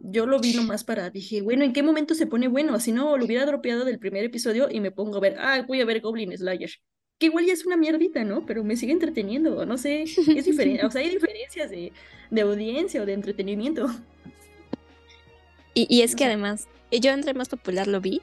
yo 0.00 0.26
lo 0.26 0.40
vi 0.40 0.54
nomás 0.54 0.82
para, 0.84 1.10
dije, 1.10 1.42
bueno, 1.42 1.64
¿en 1.64 1.72
qué 1.72 1.82
momento 1.82 2.14
se 2.14 2.26
pone 2.26 2.48
bueno? 2.48 2.80
Si 2.80 2.90
no, 2.92 3.16
lo 3.18 3.24
hubiera 3.26 3.44
dropeado 3.44 3.84
del 3.84 3.98
primer 3.98 4.24
episodio 4.24 4.68
y 4.70 4.80
me 4.80 4.90
pongo 4.90 5.18
a 5.18 5.20
ver, 5.20 5.36
ah, 5.38 5.62
voy 5.66 5.80
a 5.80 5.84
ver 5.84 6.00
Goblin 6.00 6.36
Slayer. 6.36 6.70
Que 7.18 7.26
igual 7.26 7.44
ya 7.44 7.52
es 7.52 7.66
una 7.66 7.76
mierdita, 7.76 8.24
¿no? 8.24 8.46
Pero 8.46 8.64
me 8.64 8.76
sigue 8.76 8.92
entreteniendo, 8.92 9.66
no 9.66 9.76
sé, 9.76 10.02
es 10.04 10.44
diferente, 10.46 10.86
o 10.86 10.90
sea, 10.90 11.02
hay 11.02 11.10
diferencias 11.10 11.70
de, 11.70 11.92
de 12.30 12.40
audiencia 12.40 13.02
o 13.02 13.06
de 13.06 13.12
entretenimiento. 13.12 13.88
Y, 15.74 15.86
y 15.94 16.00
es 16.00 16.16
que 16.16 16.24
además, 16.24 16.66
yo 16.90 17.10
entre 17.10 17.34
más 17.34 17.50
popular 17.50 17.86
lo 17.86 18.00
vi, 18.00 18.22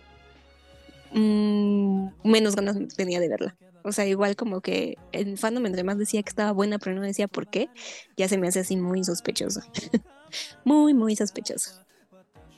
mmm, 1.14 2.08
menos 2.24 2.56
ganas 2.56 2.76
tenía 2.96 3.20
de 3.20 3.30
verla. 3.30 3.56
O 3.88 3.94
sea, 3.94 4.06
igual 4.06 4.36
como 4.36 4.60
que 4.60 4.98
el 5.14 5.38
fandom 5.38 5.66
entre 5.66 5.84
más 5.86 5.98
decía 5.98 6.22
que 6.22 6.30
estaba 6.30 6.52
buena, 6.52 6.78
pero 6.78 6.94
no 6.96 7.02
decía 7.04 7.30
por 7.30 7.48
qué, 7.48 7.70
ya 8.18 8.28
se 8.28 8.38
me 8.38 8.48
hace 8.48 8.60
así 8.60 8.76
muy 8.76 9.02
sospechoso. 9.06 9.62
muy, 10.66 10.94
muy 10.94 11.16
sospechoso. 11.16 11.72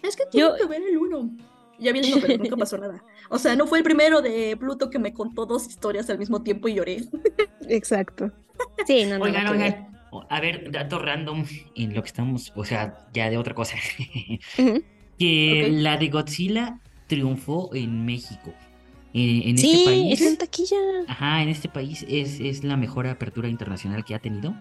Es 0.02 0.16
que 0.16 0.24
tuve 0.32 0.58
que 0.60 0.66
ver 0.66 0.82
el 0.82 0.98
uno. 0.98 1.30
Ya 1.78 1.94
vi 1.94 2.02
pero 2.20 2.38
nunca 2.38 2.58
pasó 2.58 2.78
nada. 2.80 3.04
O 3.30 3.38
sea, 3.38 3.56
no 3.56 3.68
fue 3.68 3.78
el 3.78 3.84
primero 3.84 4.24
de 4.24 4.58
Pluto 4.58 4.90
que 4.90 4.98
me 4.98 5.14
contó 5.14 5.46
dos 5.46 5.68
historias 5.68 6.10
al 6.10 6.18
mismo 6.18 6.42
tiempo 6.42 6.68
y 6.68 6.74
lloré. 6.74 7.04
Exacto. 7.68 8.32
Sí, 8.88 9.06
no, 9.06 9.20
no. 9.20 9.26
Oigan, 9.26 9.48
oigan. 9.48 9.88
A 10.30 10.42
ver, 10.42 10.72
dato 10.72 10.98
random 10.98 11.46
en 11.76 11.94
lo 11.94 12.02
que 12.02 12.08
estamos, 12.08 12.52
o 12.56 12.66
sea, 12.66 13.08
ya 13.14 13.30
de 13.30 13.38
otra 13.38 13.54
cosa. 13.54 13.78
Que 15.20 15.68
la 15.70 15.98
de 15.98 16.08
Godzilla 16.08 16.80
triunfó 17.08 17.76
en 17.76 18.06
México. 18.06 18.54
En 19.14 19.58
sí, 19.58 19.72
este 19.72 19.86
país. 19.86 20.22
en 20.22 20.38
taquilla. 20.38 20.78
Ajá, 21.08 21.42
en 21.42 21.50
este 21.50 21.68
país 21.68 22.06
es, 22.08 22.40
es 22.40 22.64
la 22.64 22.78
mejor 22.78 23.08
apertura 23.08 23.48
internacional 23.48 24.06
que 24.06 24.16
ha 24.16 24.20
tenido. 24.20 24.56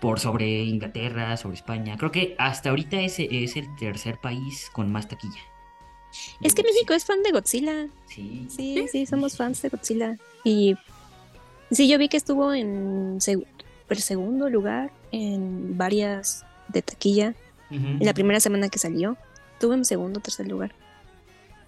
Por 0.00 0.20
sobre 0.20 0.62
Inglaterra, 0.62 1.36
sobre 1.36 1.56
España. 1.56 1.96
Creo 1.98 2.12
que 2.12 2.36
hasta 2.38 2.70
ahorita 2.70 3.00
es 3.00 3.18
el 3.18 3.66
tercer 3.78 4.18
país 4.20 4.70
con 4.72 4.92
más 4.92 5.08
taquilla. 5.08 5.40
Es 6.40 6.54
que 6.54 6.62
México 6.62 6.94
es 6.94 7.04
fan 7.04 7.22
de 7.22 7.32
Godzilla. 7.32 7.88
Sí. 8.06 8.46
Sí, 8.48 8.86
sí, 8.90 9.06
somos 9.06 9.36
fans 9.36 9.60
de 9.60 9.68
Godzilla. 9.68 10.16
Y 10.44 10.76
sí, 11.70 11.88
yo 11.88 11.98
vi 11.98 12.08
que 12.08 12.16
estuvo 12.16 12.54
en 12.54 13.18
el 13.88 13.98
segundo 13.98 14.48
lugar 14.48 14.92
en 15.12 15.76
varias 15.76 16.44
de 16.68 16.82
taquilla. 16.82 17.34
En 17.70 18.04
la 18.04 18.14
primera 18.14 18.40
semana 18.40 18.68
que 18.70 18.78
salió. 18.78 19.18
Estuvo 19.54 19.74
en 19.74 19.84
segundo 19.84 20.20
o 20.20 20.22
tercer 20.22 20.48
lugar. 20.48 20.74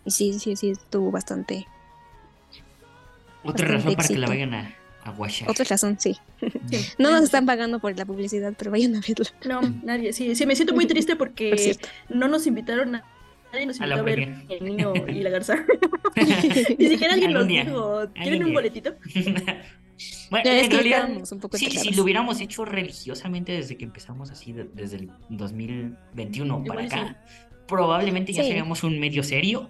Y 0.05 0.11
sí, 0.11 0.39
sí, 0.39 0.57
sí, 0.57 0.71
estuvo 0.71 1.11
bastante. 1.11 1.67
Otra 3.43 3.69
razón 3.69 3.95
para 3.95 4.09
que 4.09 4.19
la 4.19 4.29
vayan 4.29 4.55
a, 4.55 4.75
a 5.05 5.15
Otra 5.47 5.65
razón, 5.65 5.99
sí. 5.99 6.17
no 6.99 7.11
nos 7.11 7.25
están 7.25 7.47
pagando 7.47 7.79
por 7.79 7.97
la 7.97 8.05
publicidad, 8.05 8.55
pero 8.57 8.71
vayan 8.71 8.97
a 8.97 9.01
verla. 9.01 9.31
No, 9.47 9.61
nadie. 9.83 10.13
Sí, 10.13 10.35
sí, 10.35 10.47
me 10.47 10.55
siento 10.55 10.75
muy 10.75 10.87
triste 10.89 11.17
porque 11.17 11.77
no 12.09 12.29
nos 12.29 12.47
invitaron 12.47 12.97
a. 12.97 13.05
Nadie 13.53 13.67
nos 13.67 13.81
invitó 13.81 13.99
a, 13.99 14.03
ver 14.03 14.45
el 14.49 14.65
niño 14.65 14.93
y 15.09 15.23
la 15.23 15.31
garza. 15.31 15.57
Ni 16.79 16.89
siquiera 16.89 17.15
alguien 17.15 17.33
nos 17.33 17.49
dijo, 17.49 18.03
¿quieren 18.15 18.45
un 18.45 18.53
boletito? 18.53 18.95
Bueno, 20.31 20.51
en 20.51 20.71
realidad, 20.71 21.11
un 21.11 21.41
poco 21.41 21.59
sí, 21.59 21.69
si 21.71 21.93
lo 21.93 22.05
hubiéramos 22.05 22.41
hecho 22.41 22.65
religiosamente 22.65 23.53
desde 23.53 23.77
que 23.77 23.85
empezamos 23.85 24.31
así, 24.31 24.53
desde 24.53 24.99
el 24.99 25.11
2021 25.31 26.65
para 26.65 26.85
acá, 26.85 27.25
probablemente 27.67 28.33
ya 28.33 28.45
seríamos 28.45 28.85
un 28.85 29.01
medio 29.01 29.25
serio 29.25 29.69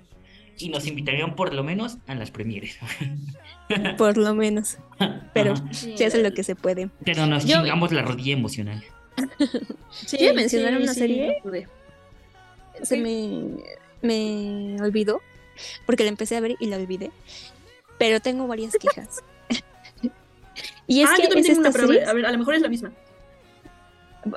y 0.62 0.68
nos 0.68 0.86
invitarían 0.86 1.34
por 1.34 1.54
lo 1.54 1.62
menos 1.64 1.98
a 2.06 2.14
las 2.14 2.30
premieres. 2.30 2.78
Por 3.96 4.16
lo 4.16 4.34
menos. 4.34 4.78
Pero 5.32 5.54
se 5.70 6.04
hace 6.04 6.20
lo 6.20 6.32
que 6.32 6.42
se 6.42 6.56
puede. 6.56 6.90
Pero 7.04 7.26
nos 7.26 7.46
chingamos 7.46 7.92
la 7.92 8.02
rodilla 8.02 8.32
emocional. 8.32 8.82
Sí, 9.90 10.16
¿Quiero 10.16 10.34
mencionar 10.34 10.76
una 10.76 10.92
serie? 10.92 11.40
Se 12.82 12.96
me, 12.96 13.62
me 14.02 14.76
olvidó 14.82 15.20
porque 15.86 16.02
la 16.02 16.08
empecé 16.08 16.36
a 16.36 16.40
ver 16.40 16.56
y 16.58 16.66
la 16.66 16.76
olvidé. 16.76 17.10
Pero 17.98 18.20
tengo 18.20 18.46
varias 18.46 18.76
quejas. 18.76 19.22
y 20.86 21.02
es 21.02 21.10
ah, 21.10 21.14
que 21.16 21.22
yo 21.22 21.28
también 21.28 21.46
tengo 21.46 21.60
una, 21.60 21.70
pero 21.70 21.84
a 21.84 22.12
ver, 22.12 22.26
a 22.26 22.32
lo 22.32 22.38
mejor 22.38 22.54
es 22.54 22.62
la 22.62 22.68
misma. 22.68 22.92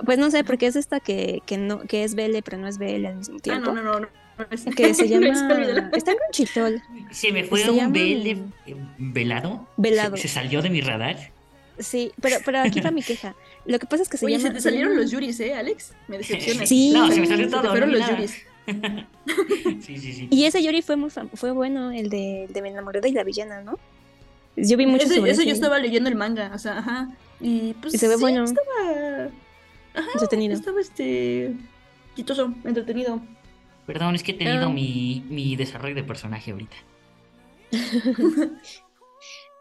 Pues 0.06 0.18
no 0.18 0.30
sé, 0.32 0.44
porque 0.44 0.68
es 0.68 0.76
esta 0.76 1.00
que, 1.00 1.42
que 1.46 1.58
no, 1.58 1.82
que 1.82 2.04
es 2.04 2.16
BL, 2.16 2.38
pero 2.44 2.58
no 2.58 2.68
es 2.68 2.78
BL 2.78 3.06
al 3.06 3.16
mismo 3.16 3.40
tiempo. 3.40 3.72
Ah, 3.72 3.74
no, 3.74 3.82
no, 3.82 4.00
no, 4.00 4.08
que 4.76 4.94
se 4.94 5.08
llama. 5.10 5.28
Está 5.94 6.12
en 6.12 6.18
Chitol. 6.32 6.82
Se 7.12 7.32
me 7.32 7.44
fue 7.44 7.70
un 7.70 7.92
BL 7.92 8.74
velado. 8.98 9.68
Velado. 9.78 10.18
Se, 10.18 10.28
salió 10.28 10.62
de 10.62 10.70
mi 10.70 10.82
radar. 10.82 11.32
Sí, 11.80 12.12
pero, 12.22 12.38
pero 12.46 12.60
aquí 12.60 12.82
va 12.82 12.92
mi 12.92 13.02
queja. 13.02 13.36
Lo 13.66 13.80
que 13.80 13.88
pasa 13.88 14.04
es 14.04 14.10
que 14.10 14.18
se 14.18 14.26
Oye, 14.26 14.38
llama. 14.38 14.50
se 14.50 14.54
te 14.56 14.62
salieron 14.62 14.96
los 14.96 15.10
Yuris, 15.10 15.40
¿eh, 15.40 15.56
Alex? 15.56 15.94
Me 16.08 16.18
decepciona. 16.18 16.66
Sí. 16.66 16.92
No, 16.92 17.12
se 17.12 17.20
me 17.20 17.28
salió 17.28 17.50
todo. 17.50 17.64
Se 17.64 17.68
fueron 17.70 17.92
los 17.92 18.10
Yuris. 18.10 18.46
sí, 19.82 19.98
sí, 19.98 20.14
sí. 20.14 20.28
Y 20.30 20.46
ese 20.46 20.64
Yuri 20.64 20.82
fue 20.82 20.96
muy 20.96 21.10
fue 21.10 21.52
bueno, 21.52 21.92
el 21.92 22.10
de, 22.10 22.48
de 22.50 22.62
Me 22.62 22.70
enamoré 22.70 23.02
de 23.02 23.12
la 23.12 23.24
villana, 23.24 23.62
¿no? 23.62 23.78
Yo 24.56 24.78
vi 24.78 24.86
mucho 24.86 25.06
ese, 25.06 25.16
sobre 25.16 25.32
eso. 25.32 25.42
yo 25.42 25.52
estaba 25.52 25.80
leyendo 25.80 26.10
el 26.10 26.16
manga, 26.16 26.52
o 26.54 26.60
sea, 26.60 26.78
ajá. 26.78 27.10
Y 27.40 27.74
pues. 27.74 27.96
Y 27.96 27.98
se 27.98 28.08
ve 28.08 28.18
bueno. 28.18 28.44
Estaba. 28.44 29.30
Ajá. 29.96 30.10
Entretenido. 30.14 30.54
Estaba 30.54 30.80
este. 30.80 31.54
Chistoso, 32.16 32.54
entretenido. 32.64 33.20
Perdón, 33.86 34.16
es 34.16 34.24
que 34.24 34.32
he 34.32 34.36
tenido 34.36 34.66
ah. 34.66 34.70
mi, 34.70 35.26
mi, 35.30 35.56
desarrollo 35.56 35.96
de 35.96 36.04
personaje 36.04 36.52
ahorita. 36.52 36.76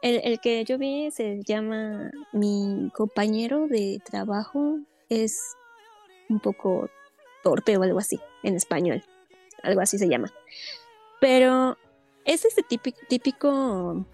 el, 0.03 0.21
el, 0.23 0.41
que 0.41 0.65
yo 0.65 0.79
vi 0.79 1.11
se 1.11 1.41
llama 1.45 2.11
Mi 2.33 2.91
compañero 2.95 3.67
de 3.67 4.01
trabajo 4.05 4.79
es 5.09 5.41
un 6.29 6.41
poco 6.41 6.89
torpe 7.43 7.77
o 7.77 7.83
algo 7.83 7.99
así, 7.99 8.21
en 8.43 8.55
español. 8.55 9.03
Algo 9.63 9.81
así 9.81 9.99
se 9.99 10.09
llama. 10.09 10.33
Pero 11.21 11.77
es 12.25 12.45
este 12.45 12.63
típico, 12.63 12.99
típico 13.09 14.05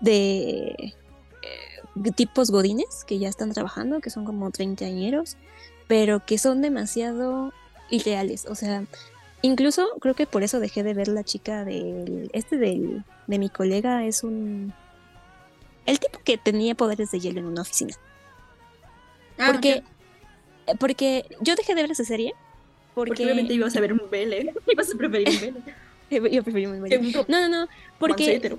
de 0.00 0.94
eh, 1.42 2.12
tipos 2.14 2.50
godines 2.50 3.04
que 3.04 3.18
ya 3.18 3.28
están 3.28 3.52
trabajando, 3.52 4.00
que 4.00 4.10
son 4.10 4.24
como 4.24 4.50
treintañeros, 4.50 5.36
pero 5.86 6.24
que 6.24 6.38
son 6.38 6.62
demasiado 6.62 7.52
irreales. 7.90 8.46
O 8.46 8.54
sea, 8.54 8.84
incluso 9.42 9.88
creo 10.00 10.14
que 10.14 10.26
por 10.26 10.42
eso 10.42 10.60
dejé 10.60 10.82
de 10.82 10.94
ver 10.94 11.08
la 11.08 11.24
chica 11.24 11.64
del. 11.64 12.30
Este 12.32 12.56
del, 12.56 13.04
de 13.26 13.38
mi 13.38 13.48
colega 13.48 14.04
es 14.04 14.22
un. 14.22 14.72
El 15.86 15.98
tipo 15.98 16.20
que 16.24 16.36
tenía 16.36 16.74
poderes 16.74 17.10
de 17.10 17.20
hielo 17.20 17.40
en 17.40 17.46
una 17.46 17.62
oficina. 17.62 17.94
Ah, 19.38 19.50
porque. 19.52 19.82
Porque 20.78 21.24
yo 21.40 21.54
dejé 21.56 21.74
de 21.74 21.82
ver 21.82 21.90
esa 21.90 22.04
serie. 22.04 22.34
Porque, 22.94 23.24
obviamente 23.24 23.54
ibas 23.54 23.76
a 23.76 23.80
ver 23.80 23.92
un 23.92 24.02
BL. 24.10 24.50
Ibas 24.72 24.92
a 24.92 24.98
preferir 24.98 25.28
un 25.28 25.54
BL. 25.54 25.60
Yo 26.30 26.42
preferí 26.42 26.66
un 26.66 26.82
BL. 26.82 27.24
No, 27.28 27.40
no, 27.40 27.48
no. 27.48 27.68
Porque. 27.98 28.58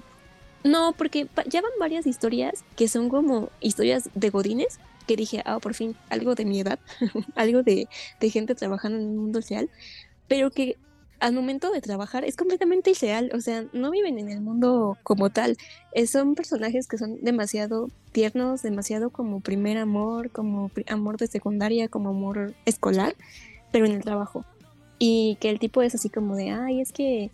No, 0.64 0.94
porque 0.94 1.28
ya 1.46 1.62
van 1.62 1.72
varias 1.80 2.06
historias 2.06 2.66
que 2.76 2.90
son 2.90 3.08
como 3.08 3.50
historias 3.62 4.10
de 4.14 4.30
godines 4.30 4.80
que 5.10 5.16
dije, 5.16 5.42
ah, 5.44 5.58
por 5.58 5.74
fin, 5.74 5.96
algo 6.12 6.36
de 6.36 6.46
mi 6.46 6.60
edad, 6.60 6.78
algo 7.36 7.64
de, 7.64 7.88
gente 8.22 8.54
trabajando 8.54 9.00
en 9.00 9.08
un 9.08 9.18
mundo 9.18 9.40
real, 9.50 9.68
pero 10.28 10.52
que 10.52 10.78
al 11.20 11.34
momento 11.34 11.72
de 11.72 11.82
trabajar 11.82 12.24
es 12.26 12.36
completamente 12.36 12.92
irreal, 12.92 13.32
o 13.34 13.42
sea, 13.42 13.66
no 13.74 13.90
viven 13.90 14.20
en 14.20 14.30
el 14.30 14.40
mundo 14.40 15.00
como 15.02 15.32
tal, 15.32 15.58
eh, 15.94 16.06
son 16.06 16.36
personajes 16.36 16.88
que 16.88 17.00
son 17.00 17.18
demasiado 17.24 17.88
tiernos, 18.12 18.62
demasiado 18.62 19.10
como 19.10 19.40
primer 19.40 19.80
amor, 19.80 20.30
como 20.30 20.70
amor 20.88 21.18
de 21.18 21.26
secundaria, 21.26 21.88
como 21.88 22.10
amor 22.10 22.54
escolar, 22.66 23.16
pero 23.72 23.88
en 23.88 23.94
el 23.94 24.04
trabajo. 24.04 24.46
Y 25.00 25.40
que 25.42 25.50
el 25.50 25.58
tipo 25.58 25.82
es 25.82 25.96
así 25.96 26.10
como 26.10 26.36
de, 26.36 26.52
ay, 26.52 26.82
es 26.82 26.92
que 26.92 27.32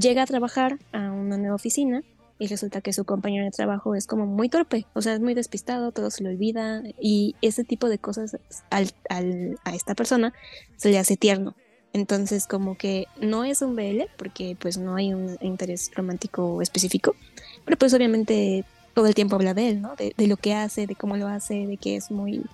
llega 0.00 0.22
a 0.22 0.26
trabajar 0.26 0.78
a 0.92 1.10
una 1.10 1.36
nueva 1.36 1.56
oficina 1.56 2.02
y 2.38 2.46
resulta 2.46 2.80
que 2.80 2.92
su 2.92 3.04
compañero 3.04 3.44
de 3.44 3.50
trabajo 3.50 3.94
es 3.94 4.06
como 4.06 4.26
muy 4.26 4.48
torpe, 4.48 4.86
o 4.94 5.02
sea, 5.02 5.14
es 5.14 5.20
muy 5.20 5.34
despistado, 5.34 5.92
todo 5.92 6.10
se 6.10 6.22
le 6.22 6.30
olvida 6.30 6.82
y 7.00 7.34
ese 7.42 7.64
tipo 7.64 7.88
de 7.88 7.98
cosas 7.98 8.36
al, 8.70 8.90
al, 9.08 9.58
a 9.64 9.74
esta 9.74 9.94
persona 9.94 10.32
se 10.76 10.90
le 10.90 10.98
hace 10.98 11.16
tierno 11.16 11.56
Entonces, 11.92 12.46
como 12.46 12.76
que 12.76 13.06
no 13.20 13.44
es 13.44 13.62
un 13.62 13.74
BL, 13.74 14.02
porque 14.16 14.56
pues 14.58 14.78
no 14.78 14.94
hay 14.94 15.12
un 15.14 15.36
interés 15.40 15.90
romántico 15.94 16.62
específico, 16.62 17.16
pero 17.64 17.76
pues 17.76 17.92
obviamente 17.94 18.64
todo 18.94 19.06
el 19.06 19.14
tiempo 19.14 19.36
habla 19.36 19.54
de 19.54 19.70
él, 19.70 19.80
¿no? 19.80 19.96
De, 19.96 20.14
de 20.16 20.26
lo 20.26 20.36
que 20.36 20.54
hace, 20.54 20.86
de 20.86 20.94
cómo 20.94 21.16
lo 21.16 21.28
hace, 21.28 21.66
de 21.66 21.76
que 21.76 21.96
es 21.96 22.10
muy 22.10 22.44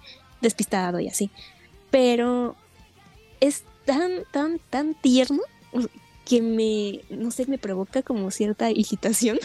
despistado 0.41 1.01
y 1.01 1.09
así. 1.09 1.31
Pero 1.91 2.55
es 3.41 3.65
tan, 3.85 4.25
tan, 4.33 4.59
tan 4.71 4.95
tierno 4.95 5.41
que 6.25 6.41
me, 6.41 7.01
no 7.15 7.31
sé, 7.31 7.47
me 7.47 7.59
provoca 7.59 8.03
como 8.03 8.31
cierta 8.31 8.71
irritación 8.75 9.39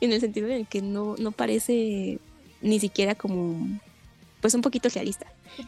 en 0.00 0.12
el 0.12 0.20
sentido 0.20 0.48
en 0.48 0.54
el 0.54 0.66
que 0.66 0.82
no, 0.82 1.16
no 1.18 1.32
parece 1.32 2.18
ni 2.60 2.80
siquiera 2.80 3.14
como, 3.14 3.80
pues 4.40 4.54
un 4.54 4.62
poquito 4.62 4.88
realista. 4.88 5.26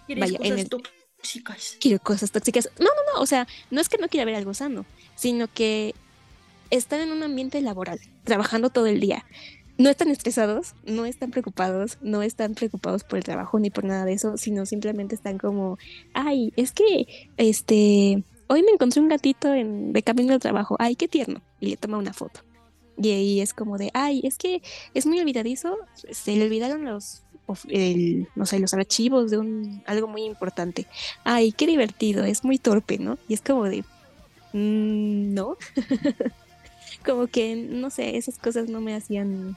Vaya, 0.09 0.39
en 0.43 0.59
el, 0.59 0.68
tóxicas. 0.68 1.76
Quiero 1.81 1.98
cosas 1.98 2.31
tóxicas. 2.31 2.70
No, 2.78 2.86
no, 2.86 3.14
no, 3.14 3.20
o 3.20 3.26
sea, 3.26 3.47
no 3.70 3.81
es 3.81 3.89
que 3.89 3.98
no 3.98 4.09
quiera 4.09 4.24
ver 4.24 4.36
algo 4.36 4.55
sano, 4.55 4.86
sino 5.14 5.48
que 5.52 5.94
están 6.70 7.01
en 7.01 7.12
un 7.12 7.22
ambiente 7.22 7.60
laboral, 7.60 8.01
trabajando 8.24 8.70
todo 8.70 8.86
el 8.86 9.01
día. 9.01 9.24
No 9.76 9.90
están 9.90 10.09
estresados, 10.09 10.74
no 10.85 11.05
están 11.05 11.31
preocupados, 11.31 11.98
no 12.01 12.22
están 12.22 12.55
preocupados 12.55 13.02
por 13.02 13.18
el 13.18 13.24
trabajo 13.24 13.59
ni 13.59 13.70
por 13.70 13.85
nada 13.85 14.05
de 14.05 14.12
eso, 14.12 14.36
sino 14.36 14.66
simplemente 14.66 15.16
están 15.16 15.39
como, 15.39 15.78
ay, 16.12 16.52
es 16.56 16.70
que, 16.70 17.28
este, 17.36 18.22
hoy 18.47 18.62
me 18.62 18.70
encontré 18.70 19.01
un 19.01 19.09
gatito 19.09 19.52
en, 19.52 19.93
de 19.93 20.02
camino 20.02 20.32
al 20.32 20.40
trabajo, 20.40 20.76
ay, 20.78 20.94
qué 20.94 21.09
tierno, 21.09 21.43
y 21.59 21.70
le 21.70 21.76
toma 21.76 21.98
una 21.98 22.12
foto. 22.12 22.40
Y 22.97 23.11
ahí 23.11 23.41
es 23.41 23.55
como 23.55 23.79
de, 23.79 23.91
ay, 23.95 24.21
es 24.25 24.39
que 24.39 24.62
es 24.95 25.07
muy 25.07 25.19
olvidadizo, 25.19 25.79
se 25.95 26.37
le 26.37 26.45
olvidaron 26.45 26.85
los, 26.85 27.23
no 28.35 28.47
sé, 28.47 28.59
los 28.59 28.75
archivos 28.75 29.31
de 29.31 29.39
un, 29.39 29.83
algo 29.87 30.07
muy 30.07 30.23
importante. 30.23 30.87
Ay, 31.25 31.53
qué 31.53 31.66
divertido, 31.66 32.25
es 32.25 32.45
muy 32.45 32.59
torpe, 32.59 32.99
¿no? 32.99 33.19
Y 33.29 33.35
es 33.35 33.41
como 33.41 33.65
de, 33.65 33.85
mm, 34.53 35.35
no. 35.35 35.57
como 37.05 37.27
que, 37.27 37.57
no 37.57 37.91
sé, 37.91 38.16
esas 38.16 38.39
cosas 38.39 38.69
no 38.69 38.81
me 38.81 38.95
hacían 38.95 39.57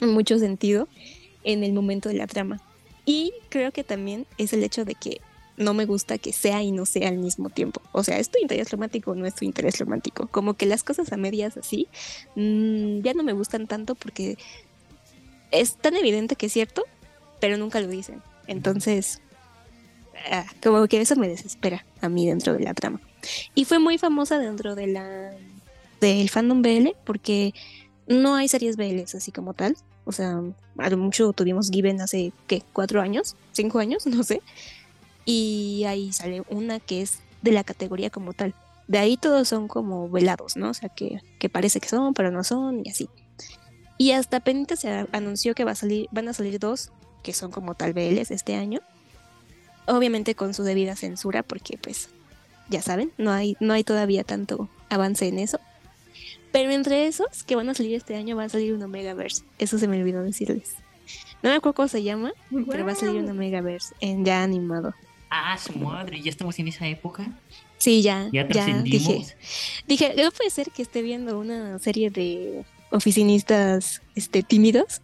mucho 0.00 0.38
sentido 0.38 0.88
en 1.44 1.64
el 1.64 1.72
momento 1.72 2.08
de 2.08 2.16
la 2.16 2.26
trama. 2.26 2.60
Y 3.04 3.32
creo 3.48 3.72
que 3.72 3.84
también 3.84 4.26
es 4.36 4.52
el 4.52 4.62
hecho 4.62 4.84
de 4.84 4.94
que 4.94 5.20
no 5.58 5.74
me 5.74 5.84
gusta 5.84 6.18
que 6.18 6.32
sea 6.32 6.62
y 6.62 6.72
no 6.72 6.86
sea 6.86 7.08
al 7.08 7.18
mismo 7.18 7.50
tiempo. 7.50 7.82
O 7.92 8.04
sea, 8.04 8.18
¿es 8.18 8.30
tu 8.30 8.38
interés 8.38 8.70
romántico 8.70 9.10
o 9.10 9.14
no 9.14 9.26
es 9.26 9.34
tu 9.34 9.44
interés 9.44 9.78
romántico? 9.78 10.28
Como 10.28 10.54
que 10.54 10.66
las 10.66 10.84
cosas 10.84 11.12
a 11.12 11.16
medias 11.16 11.56
así 11.56 11.88
mmm, 12.36 13.00
ya 13.00 13.12
no 13.12 13.24
me 13.24 13.32
gustan 13.32 13.66
tanto 13.66 13.94
porque 13.94 14.38
es 15.50 15.76
tan 15.76 15.96
evidente 15.96 16.36
que 16.36 16.46
es 16.46 16.52
cierto, 16.52 16.84
pero 17.40 17.56
nunca 17.56 17.80
lo 17.80 17.88
dicen. 17.88 18.22
Entonces, 18.46 19.20
ah, 20.30 20.46
como 20.62 20.86
que 20.86 21.00
eso 21.00 21.16
me 21.16 21.28
desespera 21.28 21.84
a 22.00 22.08
mí 22.08 22.26
dentro 22.26 22.54
de 22.54 22.60
la 22.60 22.72
trama. 22.72 23.00
Y 23.54 23.64
fue 23.64 23.80
muy 23.80 23.98
famosa 23.98 24.38
dentro 24.38 24.74
de 24.74 24.86
la 24.86 25.32
del 26.00 26.30
fandom 26.30 26.62
BL 26.62 26.90
porque 27.04 27.52
no 28.06 28.36
hay 28.36 28.46
series 28.46 28.76
BL 28.76 29.00
así 29.00 29.32
como 29.32 29.54
tal. 29.54 29.76
O 30.04 30.12
sea, 30.12 30.40
a 30.78 30.90
lo 30.90 30.96
mucho 30.96 31.32
tuvimos 31.32 31.70
Given 31.70 32.00
hace, 32.00 32.32
¿qué? 32.46 32.62
¿Cuatro 32.72 33.00
años? 33.02 33.34
¿Cinco 33.52 33.80
años? 33.80 34.06
No 34.06 34.22
sé 34.22 34.40
y 35.30 35.84
ahí 35.84 36.10
sale 36.10 36.42
una 36.48 36.80
que 36.80 37.02
es 37.02 37.18
de 37.42 37.52
la 37.52 37.62
categoría 37.62 38.08
como 38.08 38.32
tal. 38.32 38.54
De 38.86 38.96
ahí 38.96 39.18
todos 39.18 39.46
son 39.46 39.68
como 39.68 40.08
velados, 40.08 40.56
¿no? 40.56 40.70
O 40.70 40.74
sea, 40.74 40.88
que, 40.88 41.20
que 41.38 41.50
parece 41.50 41.80
que 41.80 41.88
son, 41.88 42.14
pero 42.14 42.30
no 42.30 42.42
son 42.44 42.80
y 42.82 42.88
así. 42.88 43.10
Y 43.98 44.12
hasta 44.12 44.40
Penita 44.40 44.74
se 44.74 45.06
anunció 45.12 45.54
que 45.54 45.64
va 45.64 45.72
a 45.72 45.74
salir, 45.74 46.08
van 46.12 46.28
a 46.28 46.32
salir 46.32 46.58
dos 46.58 46.92
que 47.22 47.34
son 47.34 47.50
como 47.50 47.74
tal 47.74 47.92
BLs 47.92 48.30
este 48.30 48.54
año. 48.54 48.80
Obviamente 49.86 50.34
con 50.34 50.54
su 50.54 50.62
debida 50.62 50.96
censura, 50.96 51.42
porque 51.42 51.76
pues 51.76 52.08
ya 52.70 52.80
saben, 52.80 53.12
no 53.18 53.30
hay, 53.30 53.54
no 53.60 53.74
hay 53.74 53.84
todavía 53.84 54.24
tanto 54.24 54.70
avance 54.88 55.28
en 55.28 55.38
eso. 55.38 55.60
Pero 56.52 56.70
entre 56.70 57.06
esos 57.06 57.44
que 57.44 57.54
van 57.54 57.68
a 57.68 57.74
salir 57.74 57.94
este 57.94 58.16
año 58.16 58.34
va 58.34 58.44
a 58.44 58.48
salir 58.48 58.72
un 58.72 58.82
Omegaverse. 58.82 59.44
Eso 59.58 59.76
se 59.76 59.88
me 59.88 60.00
olvidó 60.00 60.22
decirles. 60.22 60.76
No 61.42 61.50
me 61.50 61.56
acuerdo 61.56 61.74
cómo 61.74 61.88
se 61.88 62.02
llama, 62.02 62.32
pero 62.70 62.86
va 62.86 62.92
a 62.92 62.94
salir 62.94 63.22
un 63.22 63.28
Omegaverse 63.28 63.94
en 64.00 64.24
ya 64.24 64.42
animado. 64.42 64.94
Ah, 65.30 65.58
su 65.58 65.78
madre, 65.78 66.20
¿ya 66.20 66.30
estamos 66.30 66.58
en 66.58 66.68
esa 66.68 66.86
época? 66.86 67.28
Sí, 67.76 68.02
ya. 68.02 68.28
Ya 68.32 68.46
trascendimos. 68.48 69.34
Dije, 69.86 70.14
no 70.16 70.30
puede 70.30 70.50
ser 70.50 70.70
que 70.70 70.82
esté 70.82 71.02
viendo 71.02 71.38
una 71.38 71.78
serie 71.78 72.10
de 72.10 72.64
oficinistas 72.90 74.02
este, 74.14 74.42
tímidos 74.42 75.02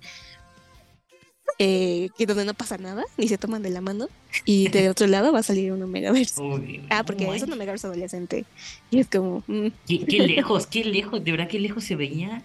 eh, 1.58 2.08
que 2.18 2.26
donde 2.26 2.44
no 2.44 2.54
pasa 2.54 2.78
nada, 2.78 3.04
ni 3.16 3.28
se 3.28 3.38
toman 3.38 3.62
de 3.62 3.70
la 3.70 3.80
mano, 3.80 4.08
y 4.44 4.68
de 4.68 4.88
otro 4.90 5.06
lado 5.06 5.32
va 5.32 5.40
a 5.40 5.42
salir 5.42 5.72
un 5.72 5.82
Omegaverse. 5.82 6.42
ah, 6.90 7.04
porque 7.04 7.28
es 7.32 7.42
un 7.42 7.52
Omegaverse 7.52 7.86
adolescente. 7.86 8.44
Y 8.90 8.98
es 8.98 9.08
como. 9.08 9.44
Mm. 9.46 9.68
¿Qué, 9.86 10.26
lejos, 10.26 10.66
qué 10.66 10.84
lejos, 10.84 11.22
de 11.22 11.30
verdad, 11.30 11.48
qué 11.48 11.60
lejos 11.60 11.84
se 11.84 11.96
veía 11.96 12.42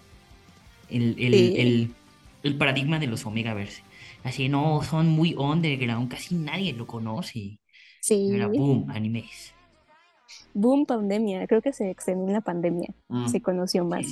el, 0.88 1.16
el, 1.18 1.34
el, 1.34 1.94
el 2.42 2.56
paradigma 2.56 2.98
de 2.98 3.08
los 3.08 3.26
Omegaverse. 3.26 3.82
Así, 4.22 4.48
no, 4.48 4.82
son 4.82 5.08
muy 5.08 5.34
underground, 5.34 6.10
casi 6.10 6.34
nadie 6.34 6.72
lo 6.72 6.86
conoce. 6.86 7.58
Sí. 8.00 8.30
Era 8.34 8.48
boom, 8.48 8.90
animes. 8.90 9.54
Boom 10.54 10.86
pandemia, 10.86 11.46
creo 11.46 11.62
que 11.62 11.72
se 11.72 11.90
extendió 11.90 12.26
en 12.26 12.32
la 12.32 12.40
pandemia, 12.40 12.92
mm. 13.08 13.28
se 13.28 13.40
conoció 13.40 13.84
más. 13.84 14.06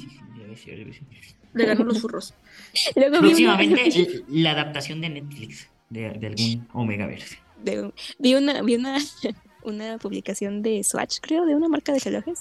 Le 1.55 1.65
ganó 1.65 1.85
los 1.85 2.01
furros. 2.01 2.35
Próximamente 2.95 4.23
la 4.29 4.53
adaptación 4.53 5.01
de 5.01 5.09
Netflix 5.09 5.69
de, 5.91 6.07
algún 6.07 6.69
Omegaverse. 6.73 7.39
vi 8.19 8.35
una, 8.35 8.63
vi 8.63 8.77
una, 8.77 8.99
una 9.65 9.99
publicación 9.99 10.63
de 10.63 10.85
Swatch, 10.85 11.19
creo, 11.21 11.45
de 11.47 11.55
una 11.55 11.69
marca 11.69 11.93
de 11.93 11.99
relojes, 11.99 12.41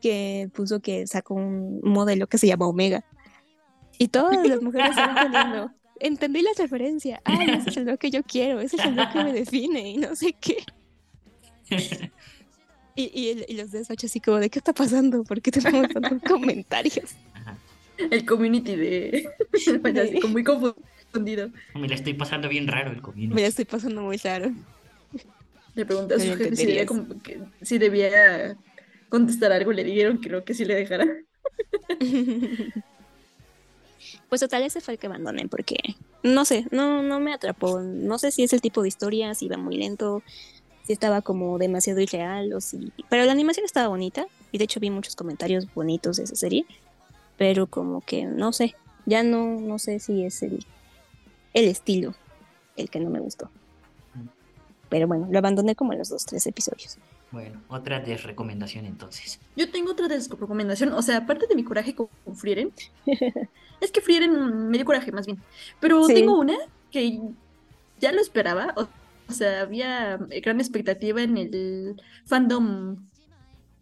que 0.00 0.50
puso 0.52 0.80
que 0.80 1.06
sacó 1.06 1.34
un 1.34 1.80
modelo 1.82 2.26
que 2.26 2.38
se 2.38 2.46
llama 2.46 2.66
Omega. 2.66 3.04
Y 3.98 4.08
todas 4.08 4.46
las 4.46 4.60
mujeres 4.60 4.90
estaban 4.90 5.32
poniendo 5.32 5.70
entendí 6.00 6.42
la 6.42 6.50
referencia. 6.56 7.20
Ay, 7.24 7.50
ese 7.50 7.70
es 7.70 7.76
el 7.76 7.86
lo 7.86 7.96
que 7.98 8.10
yo 8.10 8.22
quiero, 8.22 8.60
ese 8.60 8.76
es 8.76 8.84
el 8.84 8.96
lo 8.96 9.10
que 9.10 9.24
me 9.24 9.32
define 9.32 9.90
y 9.90 9.96
no 9.96 10.14
sé 10.16 10.34
qué. 10.40 10.58
Y, 12.96 13.44
y, 13.48 13.54
los 13.56 13.72
despachos 13.72 14.08
así 14.08 14.20
como, 14.20 14.36
¿de 14.36 14.48
qué 14.48 14.60
está 14.60 14.72
pasando? 14.72 15.24
¿Por 15.24 15.42
qué 15.42 15.50
tenemos 15.50 15.88
tantos 15.88 16.22
comentarios? 16.28 17.16
El 17.98 18.24
community 18.24 18.76
de... 18.76 19.28
muy 20.28 20.44
confundido. 20.44 21.50
Me 21.74 21.88
la 21.88 21.96
estoy 21.96 22.14
pasando 22.14 22.48
bien 22.48 22.68
raro 22.68 22.92
el 22.92 23.02
community. 23.02 23.34
Me 23.34 23.42
la 23.42 23.48
estoy 23.48 23.64
pasando 23.64 24.00
muy 24.02 24.16
raro. 24.18 24.52
Le 25.74 25.84
pregunté 25.84 26.14
a 26.14 26.18
su 26.20 26.36
jefe 26.36 26.54
si 26.54 26.66
debía, 26.66 26.86
si 27.62 27.78
debía 27.78 28.56
contestar 29.08 29.50
algo, 29.50 29.72
le 29.72 29.82
dijeron 29.82 30.20
que 30.20 30.28
creo 30.28 30.44
que 30.44 30.54
sí 30.54 30.64
le 30.64 30.76
dejara. 30.76 31.04
Pues 34.28 34.40
total 34.40 34.62
ese 34.62 34.80
fue 34.80 34.94
el 34.94 35.00
que 35.00 35.06
abandoné 35.06 35.48
porque 35.48 35.76
no 36.22 36.44
sé, 36.44 36.66
no, 36.70 37.02
no 37.02 37.20
me 37.20 37.32
atrapó. 37.32 37.80
No 37.80 38.18
sé 38.18 38.30
si 38.30 38.42
es 38.42 38.52
el 38.52 38.60
tipo 38.60 38.82
de 38.82 38.88
historia, 38.88 39.34
si 39.34 39.46
iba 39.46 39.56
muy 39.56 39.76
lento, 39.76 40.22
si 40.84 40.92
estaba 40.92 41.22
como 41.22 41.58
demasiado 41.58 42.00
irreal 42.00 42.52
o 42.52 42.60
si... 42.60 42.92
Pero 43.08 43.24
la 43.24 43.32
animación 43.32 43.64
estaba 43.64 43.88
bonita 43.88 44.26
y 44.52 44.58
de 44.58 44.64
hecho 44.64 44.80
vi 44.80 44.90
muchos 44.90 45.16
comentarios 45.16 45.72
bonitos 45.74 46.16
de 46.16 46.24
esa 46.24 46.36
serie, 46.36 46.66
pero 47.36 47.66
como 47.66 48.00
que 48.00 48.24
no 48.24 48.52
sé, 48.52 48.74
ya 49.06 49.22
no, 49.22 49.60
no 49.60 49.78
sé 49.78 49.98
si 49.98 50.24
es 50.24 50.42
el, 50.42 50.64
el 51.52 51.66
estilo 51.66 52.14
el 52.76 52.90
que 52.90 53.00
no 53.00 53.10
me 53.10 53.20
gustó. 53.20 53.50
Pero 54.88 55.08
bueno, 55.08 55.26
lo 55.30 55.38
abandoné 55.38 55.74
como 55.74 55.92
en 55.92 55.98
los 55.98 56.08
dos, 56.08 56.24
tres 56.24 56.46
episodios. 56.46 56.98
Bueno, 57.34 57.60
otra 57.66 57.98
desrecomendación 57.98 58.86
entonces. 58.86 59.40
Yo 59.56 59.68
tengo 59.70 59.90
otra 59.90 60.06
desrecomendación, 60.06 60.92
o 60.92 61.02
sea, 61.02 61.18
aparte 61.18 61.48
de 61.48 61.56
mi 61.56 61.64
coraje 61.64 61.94
con, 61.94 62.08
Frieren, 62.34 62.72
es 63.84 63.92
que 63.92 64.00
Frieren 64.00 64.68
me 64.68 64.78
dio 64.78 64.84
coraje 64.84 65.12
más 65.12 65.26
bien, 65.26 65.40
pero 65.80 66.06
tengo 66.06 66.38
una 66.38 66.56
que 66.90 67.20
ya 68.00 68.12
lo 68.12 68.20
esperaba, 68.20 68.74
o, 68.76 69.32
sea, 69.32 69.62
había 69.62 70.18
gran 70.42 70.60
expectativa 70.60 71.22
en 71.22 71.36
el 71.38 72.02
fandom 72.26 73.08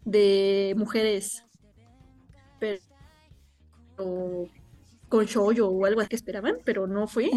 de 0.05 0.73
mujeres, 0.77 1.45
pero 2.59 2.81
con 5.09 5.25
shoujo 5.25 5.67
o 5.67 5.85
algo 5.85 6.01
que 6.07 6.15
esperaban, 6.15 6.57
pero 6.63 6.87
no 6.87 7.07
fue. 7.07 7.29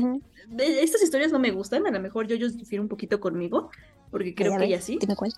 estas 0.58 1.02
historias 1.02 1.32
no 1.32 1.38
me 1.38 1.50
gustan, 1.50 1.86
a 1.86 1.90
lo 1.90 2.00
mejor 2.00 2.26
yo, 2.26 2.36
yo 2.36 2.48
difiero 2.48 2.82
un 2.82 2.88
poquito 2.88 3.20
conmigo, 3.20 3.70
porque 4.10 4.34
creo 4.34 4.56
que 4.56 4.64
ella 4.64 4.80
sí. 4.80 4.98
cuál. 5.16 5.32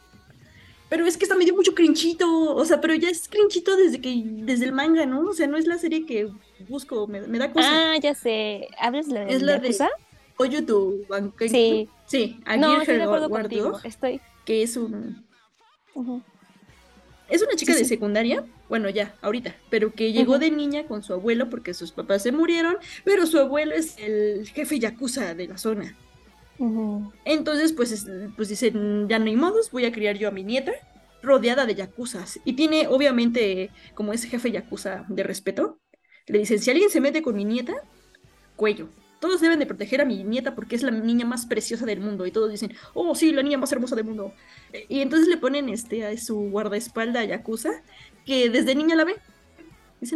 Pero 0.88 1.06
es 1.06 1.16
que 1.16 1.24
está 1.24 1.36
medio 1.36 1.54
mucho 1.54 1.74
crinchito, 1.74 2.54
o 2.54 2.64
sea, 2.64 2.80
pero 2.80 2.94
ya 2.94 3.10
es 3.10 3.28
crinchito 3.28 3.76
desde 3.76 4.00
que 4.00 4.22
desde 4.24 4.64
el 4.64 4.72
manga, 4.72 5.04
¿no? 5.04 5.20
O 5.20 5.34
sea, 5.34 5.46
no 5.46 5.58
es 5.58 5.66
la 5.66 5.76
serie 5.76 6.06
que 6.06 6.28
busco, 6.68 7.06
me, 7.06 7.20
da 7.20 7.52
cosa. 7.52 7.68
Ah, 7.70 7.98
ya 7.98 8.14
sé. 8.14 8.68
¿Hablas 8.78 9.08
la 9.08 9.24
de 9.26 9.34
Es 9.34 9.42
la 9.42 9.58
de 9.58 9.76
Oye 10.38 10.62
tu 10.62 11.04
Sí. 11.40 11.88
Sí, 12.06 12.40
aquí 12.46 12.60
no, 12.60 12.80
estoy 12.80 12.96
de 12.96 13.02
acuerdo 13.02 13.28
contigo. 13.28 13.78
Estoy. 13.84 14.20
Que 14.46 14.62
es 14.62 14.76
un 14.76 15.26
Es 17.28 17.42
una 17.42 17.54
chica 17.54 17.74
de 17.74 17.84
secundaria, 17.84 18.46
bueno, 18.68 18.88
ya, 18.88 19.14
ahorita, 19.20 19.54
pero 19.68 19.92
que 19.92 20.12
llegó 20.12 20.38
de 20.38 20.50
niña 20.50 20.84
con 20.84 21.02
su 21.02 21.12
abuelo 21.12 21.50
porque 21.50 21.74
sus 21.74 21.92
papás 21.92 22.22
se 22.22 22.32
murieron, 22.32 22.76
pero 23.04 23.26
su 23.26 23.38
abuelo 23.38 23.74
es 23.74 23.98
el 23.98 24.48
jefe 24.48 24.78
yakuza 24.78 25.34
de 25.34 25.48
la 25.48 25.58
zona. 25.58 25.96
Entonces, 27.24 27.72
pues, 27.72 28.06
pues 28.36 28.48
dicen, 28.48 29.08
ya 29.08 29.18
no 29.18 29.26
hay 29.26 29.36
modos, 29.36 29.70
voy 29.70 29.84
a 29.84 29.92
criar 29.92 30.16
yo 30.16 30.28
a 30.28 30.32
mi 30.32 30.44
nieta. 30.44 30.72
rodeada 31.20 31.66
de 31.66 31.74
yakuzas 31.74 32.38
y 32.44 32.52
tiene 32.52 32.86
obviamente 32.86 33.70
como 33.94 34.12
ese 34.12 34.28
jefe 34.28 34.52
yakuza 34.52 35.04
de 35.08 35.24
respeto. 35.24 35.80
Le 36.26 36.38
dicen, 36.38 36.60
si 36.60 36.70
alguien 36.70 36.90
se 36.90 37.00
mete 37.00 37.22
con 37.22 37.34
mi 37.34 37.44
nieta, 37.44 37.74
cuello. 38.56 38.88
Todos 39.18 39.40
deben 39.40 39.58
de 39.58 39.66
proteger 39.66 40.00
a 40.00 40.04
mi 40.04 40.22
nieta 40.22 40.54
porque 40.54 40.76
es 40.76 40.82
la 40.82 40.92
niña 40.92 41.26
más 41.26 41.46
preciosa 41.46 41.84
del 41.86 42.00
mundo. 42.00 42.24
Y 42.24 42.30
todos 42.30 42.50
dicen, 42.50 42.72
oh, 42.94 43.14
sí, 43.16 43.32
la 43.32 43.42
niña 43.42 43.58
más 43.58 43.72
hermosa 43.72 43.96
del 43.96 44.04
mundo. 44.04 44.32
Y 44.88 45.00
entonces 45.00 45.26
le 45.26 45.38
ponen 45.38 45.68
este, 45.68 46.06
a 46.06 46.16
su 46.16 46.36
guardaespalda 46.50 47.24
Yakuza, 47.24 47.82
que 48.24 48.48
desde 48.48 48.76
niña 48.76 48.94
la 48.94 49.04
ve. 49.04 49.16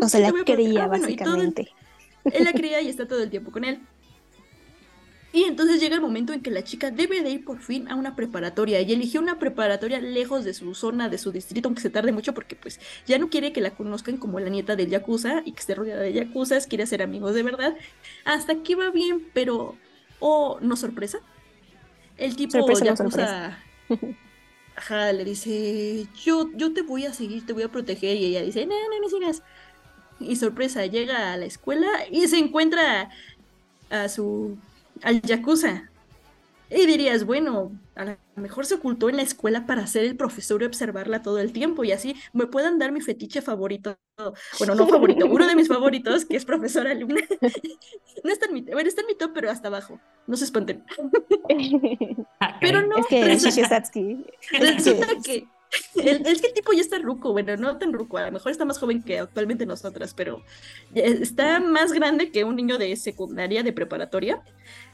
o 0.01 0.09
sea, 0.09 0.21
la 0.21 0.45
quería, 0.45 0.85
ah, 0.85 0.89
básicamente. 0.89 1.69
él 2.25 2.45
la 2.45 2.53
cría 2.53 2.81
y 2.81 2.89
está 2.89 3.09
todo 3.09 3.23
el 3.23 3.31
tiempo 3.31 3.51
con 3.51 3.65
él. 3.65 3.81
Y 5.33 5.45
entonces 5.45 5.81
llega 5.81 5.95
el 5.95 6.03
momento 6.03 6.35
en 6.35 6.43
que 6.43 6.51
la 6.51 6.63
chica 6.63 6.91
debe 6.91 7.23
de 7.23 7.31
ir 7.31 7.45
por 7.45 7.59
fin 7.59 7.89
a 7.89 7.95
una 7.95 8.15
preparatoria 8.15 8.81
y 8.83 8.93
eligió 8.93 9.21
una 9.21 9.39
preparatoria 9.39 9.99
lejos 9.99 10.45
de 10.45 10.53
su 10.53 10.75
zona, 10.75 11.09
de 11.09 11.17
su 11.17 11.33
distrito, 11.33 11.69
aunque 11.69 11.81
se 11.81 11.89
tarde 11.89 12.13
mucho 12.13 12.35
porque 12.35 12.55
pues 12.55 12.81
ya 13.07 13.19
no 13.19 13.31
quiere 13.31 13.53
que 13.53 13.63
la 13.63 13.71
conozcan 13.71 14.19
como 14.19 14.41
la 14.41 14.51
nieta 14.51 14.77
del 14.77 14.91
Yakuza 14.91 15.43
y 15.47 15.53
que 15.53 15.61
esté 15.61 15.75
rodeada 15.75 16.03
de 16.03 16.13
Yakuzas, 16.13 16.67
quiere 16.67 16.87
ser 16.87 17.03
amigos 17.03 17.35
de 17.35 17.43
verdad. 17.43 17.75
Hasta 18.25 18.53
aquí 18.53 18.75
va 18.75 18.91
bien, 18.91 19.27
pero... 19.33 19.77
Oh, 20.25 20.59
no 20.61 20.77
sorpresa. 20.77 21.19
El 22.19 22.37
tipo 22.37 22.59
Yakuza... 22.81 23.59
Ajá, 24.75 25.13
le 25.13 25.25
dice, 25.25 26.07
yo, 26.25 26.51
yo 26.55 26.73
te 26.73 26.83
voy 26.83 27.05
a 27.05 27.13
seguir, 27.13 27.45
te 27.45 27.53
voy 27.53 27.63
a 27.63 27.69
proteger. 27.69 28.17
Y 28.17 28.27
ella 28.27 28.43
dice, 28.43 28.65
no, 28.65 28.75
no 28.75 29.01
me 29.01 29.09
sigas. 29.09 29.43
Y 30.19 30.37
sorpresa, 30.37 30.87
llega 30.87 31.33
a 31.33 31.37
la 31.37 31.45
escuela 31.45 31.89
y 32.11 32.27
se 32.29 32.39
encuentra 32.39 33.11
a 33.91 34.09
su 34.09 34.57
al 35.03 35.23
Yakuza. 35.23 35.91
Y 36.75 36.87
dirías, 36.87 37.27
bueno, 37.27 37.71
a 37.95 38.05
lo 38.05 38.17
mejor 38.37 38.65
se 38.65 38.77
ocultó 38.77 39.11
en 39.11 39.17
la 39.17 39.23
escuela 39.23 39.67
para 39.67 39.87
ser 39.87 40.05
el 40.05 40.17
profesor 40.17 40.63
y 40.63 40.65
observarla 40.65 41.21
todo 41.21 41.39
el 41.39 41.53
tiempo 41.53 41.85
y 41.85 41.93
así 41.93 42.17
me 42.33 42.47
puedan 42.47 42.79
dar 42.79 42.93
mi 42.93 43.03
fetiche 43.03 43.43
favorito. 43.43 43.99
Bueno, 44.59 44.75
no 44.75 44.87
favorito, 44.87 45.27
uno 45.27 45.47
de 45.47 45.55
mis 45.55 45.69
favoritos, 45.69 46.25
que 46.25 46.37
es 46.37 46.47
profesor 46.47 46.87
alumna. 46.87 47.21
no 48.25 48.33
está 48.33 48.47
en 48.47 48.55
mi, 48.55 48.63
bueno, 48.63 48.89
está 48.89 49.03
en 49.03 49.09
mi 49.09 49.15
top, 49.17 49.33
pero 49.35 49.51
hasta 49.51 49.69
abajo. 49.69 50.01
No 50.27 50.37
se 50.37 50.45
espanten. 50.45 50.83
pero 52.61 52.87
no. 52.87 52.97
Es 52.97 53.07
que 53.07 53.25
Resulta 53.25 53.83
que 55.23 55.47
es 55.95 56.41
que 56.41 56.49
el 56.49 56.55
tipo 56.55 56.73
ya 56.73 56.81
está 56.81 56.99
ruco, 56.99 57.33
bueno, 57.33 57.57
no 57.57 57.79
tan 57.79 57.93
ruco, 57.93 58.19
a 58.19 58.27
lo 58.27 58.33
mejor 58.33 58.53
está 58.53 58.65
más 58.65 58.79
joven 58.79 59.03
que 59.03 59.19
actualmente 59.19 59.65
nosotras, 59.65 60.13
pero 60.15 60.43
está 60.95 61.61
más 61.61 61.93
grande 61.93 62.31
que 62.31 62.45
un 62.45 62.57
niño 62.57 62.79
de 62.79 62.95
secundaria, 62.97 63.63
de 63.63 63.73
preparatoria, 63.73 64.43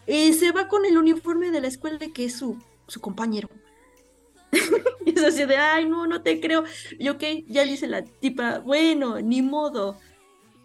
y 0.09 0.33
se 0.33 0.53
va 0.53 0.69
con 0.69 0.87
el 0.87 0.97
uniforme 0.97 1.51
de 1.51 1.61
la 1.61 1.69
escuela 1.69 1.99
que 2.15 2.25
es 2.25 2.37
su, 2.37 2.59
su 2.87 3.01
compañero. 3.01 3.51
y 5.05 5.11
es 5.15 5.23
así 5.23 5.45
de, 5.45 5.57
ay, 5.57 5.87
no, 5.87 6.07
no 6.07 6.23
te 6.23 6.41
creo. 6.41 6.65
Y 6.99 7.11
ok, 7.11 7.23
ya 7.47 7.65
dice 7.65 7.87
la 7.87 8.03
tipa, 8.03 8.59
bueno, 8.61 9.21
ni 9.21 9.43
modo. 9.43 9.99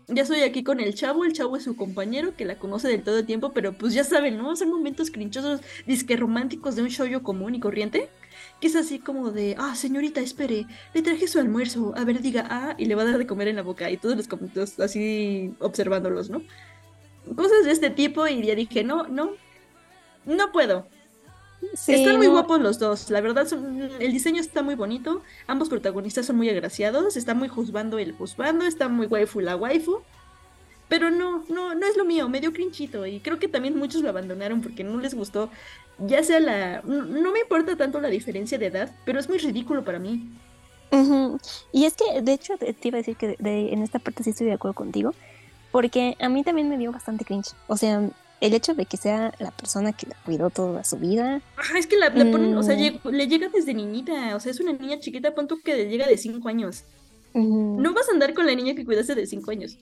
Ya 0.07 0.23
estoy 0.23 0.41
aquí 0.41 0.63
con 0.63 0.79
el 0.79 0.95
chavo, 0.95 1.25
el 1.25 1.33
chavo 1.33 1.57
es 1.57 1.63
su 1.63 1.75
compañero 1.75 2.35
que 2.35 2.45
la 2.45 2.57
conoce 2.57 2.87
del 2.87 3.03
todo 3.03 3.19
el 3.19 3.25
tiempo, 3.25 3.51
pero 3.53 3.73
pues 3.77 3.93
ya 3.93 4.03
saben, 4.03 4.37
¿no? 4.37 4.55
Son 4.55 4.69
momentos 4.69 5.11
crinchosos, 5.11 5.61
disque 5.85 6.15
románticos 6.17 6.75
de 6.75 6.83
un 6.83 6.89
show 6.89 7.21
común 7.21 7.55
y 7.55 7.59
corriente 7.59 8.09
que 8.59 8.67
es 8.67 8.75
así 8.77 8.99
como 8.99 9.31
de, 9.31 9.55
ah, 9.57 9.75
señorita, 9.75 10.21
espere, 10.21 10.65
le 10.93 11.01
traje 11.01 11.27
su 11.27 11.37
almuerzo, 11.37 11.93
a 11.97 12.05
ver, 12.05 12.21
diga, 12.21 12.47
ah, 12.49 12.75
y 12.77 12.85
le 12.85 12.95
va 12.95 13.01
a 13.01 13.05
dar 13.05 13.17
de 13.17 13.27
comer 13.27 13.49
en 13.49 13.57
la 13.57 13.61
boca, 13.61 13.91
y 13.91 13.97
todos 13.97 14.15
los 14.15 14.27
comentarios 14.27 14.79
así 14.79 15.53
observándolos, 15.59 16.29
¿no? 16.29 16.41
Cosas 17.35 17.65
de 17.65 17.71
este 17.71 17.89
tipo, 17.89 18.27
y 18.27 18.43
ya 18.43 18.55
dije, 18.55 18.83
no, 18.83 19.07
no, 19.07 19.31
no 20.25 20.51
puedo. 20.51 20.87
Están 21.87 22.17
muy 22.17 22.27
guapos 22.27 22.59
los 22.59 22.77
dos, 22.77 23.09
la 23.09 23.21
verdad, 23.21 23.47
el 23.99 24.11
diseño 24.11 24.41
está 24.41 24.61
muy 24.63 24.75
bonito, 24.75 25.21
ambos 25.47 25.69
protagonistas 25.69 26.25
son 26.25 26.35
muy 26.35 26.49
agraciados, 26.49 27.15
está 27.15 27.33
muy 27.33 27.47
juzgando 27.47 27.97
el 27.99 28.11
juzgando, 28.11 28.65
está 28.65 28.89
muy 28.89 29.07
waifu 29.07 29.39
la 29.39 29.55
waifu, 29.55 30.01
pero 30.89 31.09
no, 31.09 31.45
no, 31.47 31.73
no 31.73 31.85
es 31.85 31.95
lo 31.95 32.03
mío, 32.03 32.27
medio 32.27 32.51
crinchito, 32.51 33.05
y 33.05 33.21
creo 33.21 33.39
que 33.39 33.47
también 33.47 33.77
muchos 33.77 34.01
lo 34.01 34.09
abandonaron 34.09 34.61
porque 34.61 34.83
no 34.83 34.99
les 34.99 35.13
gustó 35.13 35.49
ya 35.99 36.23
sea 36.23 36.39
la... 36.39 36.81
No 36.81 37.31
me 37.31 37.39
importa 37.39 37.75
tanto 37.75 37.99
la 37.99 38.09
diferencia 38.09 38.57
de 38.57 38.67
edad, 38.67 38.95
pero 39.05 39.19
es 39.19 39.29
muy 39.29 39.37
ridículo 39.37 39.83
para 39.83 39.99
mí. 39.99 40.29
Y 41.71 41.85
es 41.85 41.95
que, 41.95 42.21
de 42.21 42.33
hecho, 42.33 42.55
te, 42.57 42.75
iba 42.83 42.97
a 42.97 43.01
decir 43.01 43.15
que 43.15 43.35
en 43.39 43.81
esta 43.81 43.99
parte 43.99 44.23
sí 44.23 44.29
estoy 44.29 44.47
de 44.47 44.53
acuerdo 44.53 44.75
contigo, 44.75 45.13
porque 45.73 46.15
a 46.19 46.29
mí 46.29 46.43
también 46.43 46.69
me 46.69 46.77
dio 46.77 46.91
bastante 46.91 47.25
cringe. 47.25 47.55
O 47.65 47.75
sea, 47.75 48.07
el 48.39 48.53
hecho 48.53 48.75
de 48.75 48.85
que 48.85 48.95
sea 48.95 49.33
la 49.39 49.49
persona 49.49 49.91
que 49.91 50.05
la 50.05 50.15
cuidó 50.23 50.51
toda 50.51 50.83
su 50.83 50.97
vida. 50.97 51.41
Ajá, 51.57 51.79
es 51.79 51.87
que 51.87 51.97
la, 51.97 52.13
ponen, 52.13 52.55
o 52.55 52.61
sea, 52.61 52.75
mm. 52.75 53.09
le 53.09 53.27
llega 53.27 53.49
desde 53.49 53.73
niñita, 53.73 54.35
o 54.35 54.39
sea, 54.39 54.51
es 54.51 54.59
una 54.59 54.73
niña 54.73 54.99
chiquita, 54.99 55.33
punto 55.33 55.57
que 55.65 55.75
le 55.75 55.89
llega 55.89 56.05
de 56.05 56.15
5 56.15 56.47
años. 56.47 56.83
No 57.33 57.91
vas 57.93 58.07
a 58.07 58.11
andar 58.11 58.35
con 58.35 58.45
la 58.45 58.53
niña 58.53 58.75
que 58.75 58.85
cuidaste 58.85 59.15
de 59.15 59.25
5 59.25 59.49
años. 59.49 59.79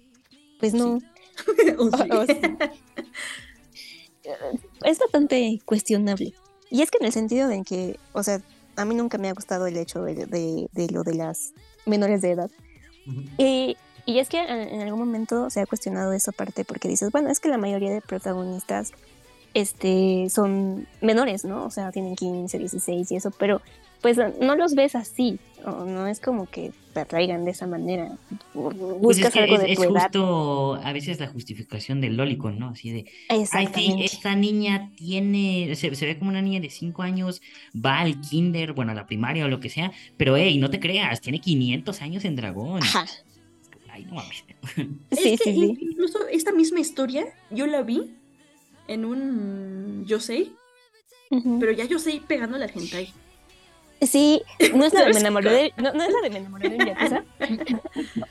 Pues 0.62 0.74
no. 0.74 1.02
es 4.86 5.00
bastante 5.00 5.60
cuestionable. 5.66 6.34
Y 6.70 6.84
es 6.84 6.90
que 6.90 7.00
en 7.02 7.08
el 7.08 7.12
sentido 7.12 7.50
de 7.50 7.64
que, 7.64 8.00
o 8.14 8.24
sea, 8.24 8.42
a 8.78 8.86
mí 8.86 8.96
nunca 8.96 9.18
me 9.18 9.28
ha 9.28 9.34
gustado 9.34 9.68
el 9.68 9.76
hecho 9.76 10.04
de, 10.04 10.70
lo 10.90 11.04
de 11.04 11.16
las 11.16 11.52
menores 11.86 12.22
de 12.22 12.32
edad. 12.32 12.50
y, 13.38 13.76
y, 14.06 14.20
es 14.20 14.30
que 14.30 14.40
en, 14.40 14.82
algún 14.82 15.00
momento 15.00 15.50
se 15.50 15.62
ha 15.62 15.66
cuestionado 15.66 16.14
esa 16.14 16.32
parte 16.32 16.66
porque 16.66 16.88
dices, 16.88 17.12
bueno, 17.12 17.30
es 17.30 17.40
que 17.40 17.50
la 17.50 17.58
mayoría 17.58 17.92
de 17.92 18.02
protagonistas 18.02 18.94
este, 19.54 20.28
son 20.30 20.88
menores, 21.02 21.46
¿no? 21.46 21.66
O 21.66 21.72
sea, 21.72 21.92
tienen 21.92 22.16
15, 22.16 22.58
16 22.58 23.12
y 23.12 23.16
eso, 23.16 23.32
pero 23.32 23.62
pues 24.02 24.18
no 24.18 24.56
los 24.56 24.74
ves 24.74 24.96
así, 24.96 25.40
no, 25.64 26.08
es 26.08 26.20
como 26.20 26.48
que 26.48 26.72
te 26.94 27.02
atraigan 27.02 27.46
de 27.46 27.52
esa 27.52 27.68
manera. 27.68 28.18
Pues 28.54 28.76
buscas 28.78 29.36
algo 29.36 29.60
de 29.60 29.76
tu 29.76 29.84
es 29.84 29.88
justo 29.88 30.76
a 30.84 30.92
veces 30.92 31.20
la 31.20 31.28
justificación 31.28 32.02
del 32.02 32.18
lolicon, 32.18 32.58
¿no? 32.58 32.70
Así 32.70 32.90
de, 32.90 33.06
ay, 33.30 33.46
sí, 33.46 33.96
esta 34.00 34.36
niña 34.36 34.92
tiene, 34.96 35.76
se, 35.76 35.90
ve 35.90 36.18
como 36.18 36.32
una 36.32 36.42
niña 36.42 36.60
de 36.60 36.70
5 36.70 37.04
años, 37.04 37.42
va 37.74 38.00
al 38.00 38.20
kinder, 38.22 38.74
bueno, 38.74 38.92
a 38.92 38.96
la 38.96 39.06
primaria 39.06 39.46
o 39.46 39.48
lo 39.48 39.60
que 39.60 39.70
sea, 39.70 39.92
pero 40.18 40.36
hey, 40.36 40.58
no 40.58 40.70
te 40.70 40.80
creas, 40.80 41.22
tiene 41.22 41.40
500 41.40 42.02
años 42.02 42.26
en 42.26 42.36
dragón. 42.36 42.82
Ajá. 42.82 43.06
Ay, 43.92 44.06
no 44.06 44.16
mames. 44.16 44.44
Sí, 45.12 45.38
sí, 45.38 45.38
sí. 45.44 45.78
Incluso 45.80 46.28
esta 46.28 46.52
misma 46.52 46.80
historia 46.80 47.26
yo 47.50 47.68
la 47.68 47.82
vi 47.82 48.16
en 48.88 49.06
un 49.06 50.06
Yo 50.08 50.20
sé, 50.20 50.48
pero 51.60 51.72
ya 51.72 51.86
Yo 51.86 52.00
sé 52.00 52.22
pegando 52.28 52.56
a 52.56 52.60
la 52.60 52.68
gente 52.68 53.12
Sí, 54.02 54.42
no 54.74 54.86
es 54.86 54.94
la 54.94 55.06
de 55.06 55.14
me 55.14 55.20
enamoré 55.20 55.52
de, 55.52 55.74
no, 55.78 55.94
no 55.94 56.04
es 56.04 56.12
la 56.12 56.22
de 56.22 56.30
me 56.30 56.38
enamoré 56.38 56.70
de 56.70 56.78
un 56.78 56.86
yakuza. 56.86 57.24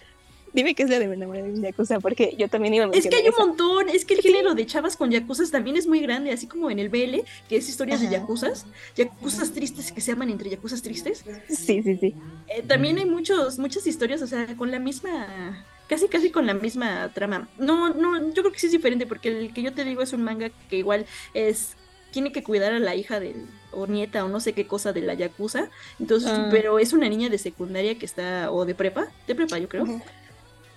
Dime 0.52 0.74
que 0.74 0.82
es 0.82 0.90
la 0.90 0.98
de 0.98 1.06
me 1.06 1.14
enamoré 1.14 1.42
de 1.42 1.50
un 1.50 1.62
yakuza, 1.62 2.00
porque 2.00 2.34
yo 2.38 2.48
también 2.48 2.74
iba 2.74 2.84
a 2.84 2.90
Es 2.90 3.06
que 3.06 3.16
hay 3.16 3.28
un 3.28 3.34
montón, 3.38 3.88
es 3.88 4.04
que 4.04 4.14
el 4.14 4.20
género 4.20 4.54
de 4.54 4.66
chavas 4.66 4.96
con 4.96 5.10
yakuzas 5.10 5.50
también 5.50 5.76
es 5.76 5.86
muy 5.86 6.00
grande, 6.00 6.32
así 6.32 6.46
como 6.46 6.70
en 6.70 6.78
el 6.78 6.88
BL, 6.88 7.20
que 7.48 7.56
es 7.56 7.68
historias 7.68 8.00
de 8.00 8.08
yakuzas, 8.08 8.66
yakuzas 8.96 9.52
tristes 9.52 9.92
que 9.92 10.00
se 10.00 10.12
llaman 10.12 10.30
entre 10.30 10.50
yakuzas 10.50 10.82
tristes. 10.82 11.24
Sí, 11.48 11.82
sí, 11.82 11.96
sí. 11.96 12.14
Eh, 12.48 12.62
también 12.66 12.98
hay 12.98 13.06
muchos, 13.06 13.58
muchas 13.58 13.86
historias, 13.86 14.22
o 14.22 14.26
sea, 14.26 14.56
con 14.56 14.70
la 14.70 14.78
misma, 14.78 15.64
casi 15.88 16.08
casi 16.08 16.30
con 16.30 16.46
la 16.46 16.54
misma 16.54 17.10
trama. 17.14 17.48
No, 17.58 17.90
no, 17.90 18.32
yo 18.32 18.42
creo 18.42 18.52
que 18.52 18.58
sí 18.58 18.66
es 18.66 18.72
diferente, 18.72 19.06
porque 19.06 19.28
el 19.28 19.54
que 19.54 19.62
yo 19.62 19.72
te 19.72 19.84
digo 19.84 20.02
es 20.02 20.12
un 20.12 20.24
manga 20.24 20.50
que 20.68 20.76
igual 20.76 21.06
es 21.34 21.76
tiene 22.10 22.32
que 22.32 22.42
cuidar 22.42 22.72
a 22.72 22.78
la 22.78 22.94
hija 22.94 23.20
del, 23.20 23.46
o 23.72 23.86
nieta 23.86 24.24
o 24.24 24.28
no 24.28 24.40
sé 24.40 24.52
qué 24.52 24.66
cosa 24.66 24.92
de 24.92 25.02
la 25.02 25.14
yakuza. 25.14 25.68
Entonces, 25.98 26.30
ah. 26.32 26.48
pero 26.50 26.78
es 26.78 26.92
una 26.92 27.08
niña 27.08 27.28
de 27.28 27.38
secundaria 27.38 27.98
que 27.98 28.06
está, 28.06 28.50
o 28.50 28.64
de 28.64 28.74
prepa, 28.74 29.08
de 29.26 29.34
prepa 29.34 29.58
yo 29.58 29.68
creo, 29.68 29.86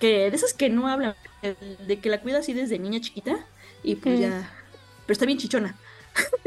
que 0.03 0.30
de 0.30 0.35
esas 0.35 0.53
que 0.53 0.69
no 0.69 0.89
hablan, 0.89 1.15
de 1.88 1.99
que 1.99 2.09
la 2.09 2.19
cuida 2.19 2.39
así 2.39 2.51
desde 2.51 2.77
niña 2.77 2.99
chiquita 2.99 3.38
y 3.84 3.95
pues 3.95 4.19
ya, 4.19 4.51
pero 5.05 5.13
está 5.13 5.25
bien 5.25 5.38
chichona. 5.38 5.77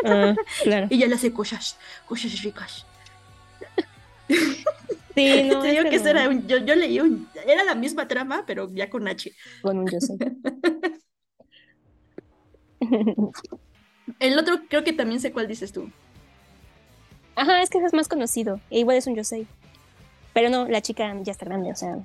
Ah, 0.05 0.35
claro. 0.62 0.89
y 0.91 0.99
ya 0.99 1.07
le 1.07 1.15
hace 1.15 1.33
cosas, 1.33 1.78
cosas 2.05 2.43
ricas. 2.43 2.85
Sí, 4.28 5.43
no. 5.51 5.62
Te 5.62 5.70
digo 5.70 5.89
que 5.89 5.97
era 5.97 6.28
un, 6.28 6.47
yo, 6.47 6.59
yo 6.59 6.74
leí 6.74 7.01
un, 7.01 7.27
era 7.47 7.65
la 7.65 7.74
misma 7.74 8.07
trama, 8.07 8.45
pero 8.47 8.69
ya 8.74 8.91
con 8.91 9.09
H. 9.09 9.33
Con 9.62 9.78
un 9.78 9.87
yo 9.87 10.01
sé. 10.01 10.19
El 14.20 14.39
otro 14.39 14.61
creo 14.69 14.85
que 14.85 14.93
también 14.93 15.19
sé 15.19 15.33
cuál 15.33 15.49
dices 15.49 15.73
tú. 15.73 15.91
Ajá, 17.37 17.62
es 17.62 17.70
que 17.70 17.78
es 17.78 17.95
más 17.95 18.09
conocido. 18.09 18.61
E 18.69 18.81
igual 18.81 18.99
es 18.99 19.07
un 19.07 19.15
Yosei. 19.15 19.47
Pero 20.35 20.51
no, 20.51 20.69
la 20.69 20.83
chica 20.83 21.11
ya 21.23 21.33
está 21.33 21.47
grande, 21.47 21.73
o 21.73 21.74
sea. 21.74 22.05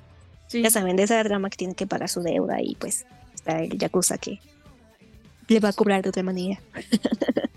Ya 0.53 0.69
saben, 0.69 0.95
de 0.95 1.03
esa 1.03 1.23
drama 1.23 1.49
que 1.49 1.57
tiene 1.57 1.75
que 1.75 1.87
pagar 1.87 2.09
su 2.09 2.21
deuda 2.21 2.61
y 2.61 2.75
pues 2.75 3.05
está 3.33 3.61
el 3.61 3.77
Yakuza 3.77 4.17
que 4.17 4.39
le 5.47 5.59
va 5.59 5.69
a 5.69 5.73
cobrar 5.73 6.01
de 6.01 6.09
otra 6.09 6.23
manera. 6.23 6.59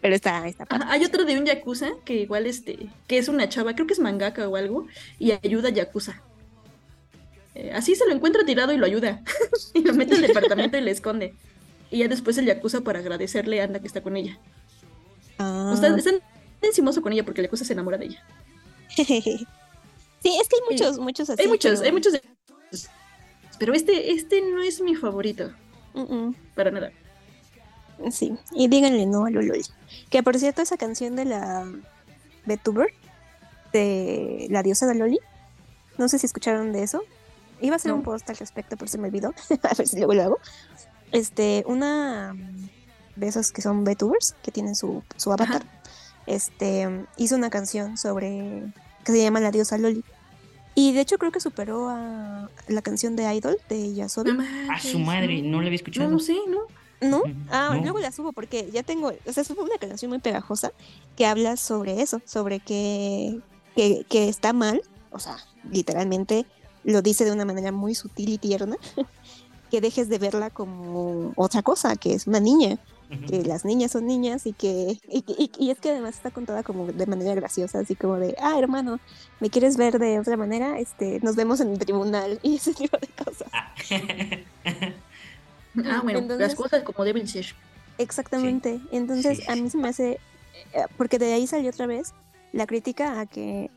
Pero 0.00 0.14
está, 0.14 0.48
está 0.48 0.66
Hay 0.88 1.04
otro 1.04 1.24
de 1.24 1.38
un 1.38 1.44
Yakuza 1.44 1.90
que 2.04 2.14
igual 2.14 2.46
este, 2.46 2.88
que 3.06 3.18
es 3.18 3.28
una 3.28 3.48
chava, 3.48 3.74
creo 3.74 3.86
que 3.86 3.92
es 3.92 4.00
mangaka 4.00 4.48
o 4.48 4.56
algo, 4.56 4.86
y 5.18 5.32
ayuda 5.32 5.68
a 5.68 5.72
Yakuza. 5.72 6.22
Eh, 7.54 7.72
así 7.74 7.94
se 7.94 8.06
lo 8.06 8.12
encuentra 8.14 8.44
tirado 8.44 8.72
y 8.72 8.78
lo 8.78 8.86
ayuda. 8.86 9.22
y 9.74 9.82
lo 9.82 9.92
mete 9.92 10.14
al 10.14 10.22
departamento 10.22 10.78
y 10.78 10.80
le 10.80 10.90
esconde. 10.90 11.34
Y 11.90 11.98
ya 11.98 12.08
después 12.08 12.38
el 12.38 12.46
Yakuza 12.46 12.80
para 12.80 13.00
agradecerle 13.00 13.60
anda 13.60 13.80
que 13.80 13.86
está 13.86 14.00
con 14.00 14.16
ella. 14.16 14.38
Ah. 15.38 15.72
están, 15.74 16.20
encimoso 16.62 17.02
con 17.02 17.12
ella 17.12 17.24
porque 17.24 17.42
la 17.42 17.48
cosa 17.48 17.64
se 17.64 17.72
enamora 17.72 17.98
de 17.98 18.06
ella. 18.06 18.24
sí, 20.22 20.38
es 20.40 20.48
que 20.48 20.56
hay 20.56 20.62
muchos, 20.70 20.98
muchos 20.98 21.30
así. 21.30 21.42
Hay 21.42 21.48
muchos, 21.48 21.80
hay 21.80 21.92
muchos. 21.92 22.20
Pero 23.58 23.74
este, 23.74 24.12
este 24.12 24.40
no 24.40 24.62
es 24.62 24.80
mi 24.80 24.94
favorito. 24.94 25.52
Para 26.54 26.70
nada. 26.70 26.92
Sí, 28.10 28.34
y 28.52 28.68
díganle 28.68 29.06
no 29.06 29.26
a 29.26 29.30
Lololi. 29.30 29.62
Que 30.08 30.22
por 30.22 30.38
cierto, 30.38 30.62
esa 30.62 30.76
canción 30.76 31.16
de 31.16 31.26
la 31.26 31.70
VTuber, 32.46 32.88
de 33.72 34.46
la 34.50 34.62
diosa 34.62 34.86
de 34.86 34.94
Loli, 34.94 35.18
no 35.98 36.08
sé 36.08 36.18
si 36.18 36.26
escucharon 36.26 36.72
de 36.72 36.82
eso. 36.82 37.02
Iba 37.60 37.74
a 37.74 37.76
hacer 37.76 37.92
un 37.92 38.02
post 38.02 38.28
al 38.30 38.36
respecto, 38.36 38.76
pero 38.78 38.90
se 38.90 38.96
me 38.96 39.08
olvidó. 39.08 39.34
a 39.62 39.74
ver 39.74 39.86
si 39.86 39.98
luego 39.98 40.14
lo 40.14 40.22
hago. 40.22 40.38
Este, 41.12 41.62
una 41.66 42.34
de 43.16 43.28
esos 43.28 43.52
que 43.52 43.60
son 43.60 43.84
VTubers, 43.84 44.34
que 44.42 44.50
tienen 44.50 44.74
su, 44.74 45.02
su 45.16 45.30
avatar, 45.30 45.62
este, 46.26 47.06
hizo 47.18 47.36
una 47.36 47.50
canción 47.50 47.98
sobre 47.98 48.72
que 49.12 49.18
se 49.18 49.24
llama 49.24 49.40
La 49.40 49.50
diosa 49.50 49.78
Loli. 49.78 50.04
Y 50.74 50.92
de 50.92 51.00
hecho 51.00 51.18
creo 51.18 51.32
que 51.32 51.40
superó 51.40 51.88
a 51.88 52.48
la 52.68 52.82
canción 52.82 53.16
de 53.16 53.32
Idol 53.34 53.58
de 53.68 53.94
Yasobi. 53.94 54.30
A 54.70 54.80
su 54.80 54.98
madre, 54.98 55.42
no 55.42 55.60
la 55.60 55.66
había 55.66 55.76
escuchado. 55.76 56.08
No, 56.08 56.16
no 56.16 56.20
sé, 56.20 56.36
¿no? 56.48 56.60
¿No? 57.00 57.22
Ah, 57.50 57.78
luego 57.80 57.98
la 57.98 58.12
subo 58.12 58.32
porque 58.32 58.70
ya 58.72 58.82
tengo, 58.82 59.12
o 59.26 59.32
sea, 59.32 59.42
es 59.42 59.50
una 59.50 59.78
canción 59.78 60.10
muy 60.10 60.18
pegajosa 60.18 60.72
que 61.16 61.26
habla 61.26 61.56
sobre 61.56 62.02
eso, 62.02 62.20
sobre 62.26 62.60
que, 62.60 63.40
que, 63.74 64.04
que 64.08 64.28
está 64.28 64.52
mal, 64.52 64.82
o 65.10 65.18
sea, 65.18 65.38
literalmente 65.70 66.44
lo 66.84 67.00
dice 67.00 67.24
de 67.24 67.32
una 67.32 67.46
manera 67.46 67.72
muy 67.72 67.94
sutil 67.94 68.28
y 68.28 68.38
tierna, 68.38 68.76
que 69.70 69.80
dejes 69.80 70.10
de 70.10 70.18
verla 70.18 70.50
como 70.50 71.32
otra 71.36 71.62
cosa, 71.62 71.96
que 71.96 72.12
es 72.12 72.26
una 72.26 72.40
niña, 72.40 72.78
que 73.28 73.42
las 73.42 73.64
niñas 73.64 73.92
son 73.92 74.06
niñas 74.06 74.46
y 74.46 74.52
que 74.52 74.98
y, 75.08 75.70
es 75.70 75.78
que 75.78 75.90
además 75.90 76.14
está 76.14 76.30
contada 76.30 76.62
como 76.62 76.86
de 76.86 77.06
manera 77.06 77.34
graciosa, 77.34 77.80
así 77.80 77.96
como 77.96 78.16
de, 78.16 78.36
ah, 78.40 78.58
hermano, 78.58 79.00
¿me 79.40 79.50
quieres 79.50 79.76
ver 79.76 79.98
de 79.98 80.20
otra 80.20 80.36
manera? 80.36 80.78
Este, 80.78 81.20
nos 81.20 81.36
vemos 81.36 81.60
en 81.60 81.72
el 81.72 81.78
tribunal 81.78 82.38
y 82.42 82.56
ese 82.56 82.74
tipo 82.74 82.96
de 82.98 83.08
cosas. 83.24 83.48
ah, 83.52 84.92
ah 85.86 86.00
bueno, 86.02 86.20
las 86.36 86.54
cosas 86.54 86.82
como 86.82 87.04
deben 87.04 87.26
ser. 87.26 87.46
Exactamente. 87.98 88.80
Entonces, 88.92 89.46
a 89.48 89.56
mí 89.56 89.68
se 89.68 89.76
me 89.76 89.88
hace, 89.88 90.12
eh, 90.72 90.84
porque 90.96 91.18
de 91.18 91.32
ahí 91.34 91.46
salió 91.46 91.70
otra 91.70 91.86
vez 91.86 92.14
la 92.52 92.66
crítica 92.66 93.20
a 93.20 93.26
que 93.26 93.70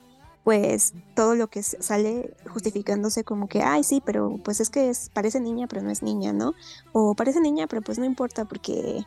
pues 0.43 0.93
todo 1.15 1.35
lo 1.35 1.47
que 1.47 1.63
sale 1.63 2.33
justificándose 2.49 3.23
como 3.23 3.47
que, 3.47 3.61
ay, 3.61 3.83
sí, 3.83 4.01
pero 4.05 4.39
pues 4.43 4.59
es 4.59 4.69
que 4.69 4.89
es, 4.89 5.09
parece 5.13 5.39
niña, 5.39 5.67
pero 5.67 5.81
no 5.81 5.89
es 5.89 6.03
niña, 6.03 6.33
¿no? 6.33 6.53
O 6.91 7.15
parece 7.15 7.39
niña, 7.39 7.67
pero 7.67 7.81
pues 7.81 7.97
no 7.97 8.05
importa 8.05 8.45
porque 8.45 9.05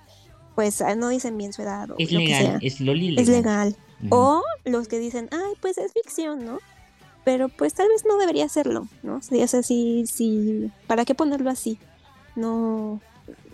pues 0.54 0.80
ah, 0.80 0.94
no 0.94 1.10
dicen 1.10 1.36
bien 1.36 1.52
su 1.52 1.62
edad. 1.62 1.88
es 1.98 2.10
legal, 2.10 2.58
es 2.62 2.80
Loli 2.80 3.20
Es 3.20 3.28
legal. 3.28 3.76
O 4.10 4.42
los 4.64 4.88
que 4.88 4.98
dicen, 4.98 5.28
ay, 5.30 5.54
pues 5.60 5.78
es 5.78 5.92
ficción, 5.92 6.44
¿no? 6.44 6.58
Pero 7.24 7.48
pues 7.48 7.74
tal 7.74 7.88
vez 7.88 8.04
no 8.06 8.16
debería 8.18 8.44
hacerlo, 8.44 8.88
¿no? 9.02 9.16
O 9.16 9.46
sea, 9.46 9.62
sí, 9.62 10.04
sí, 10.06 10.70
¿para 10.86 11.04
qué 11.04 11.14
ponerlo 11.14 11.50
así? 11.50 11.78
No, 12.34 13.00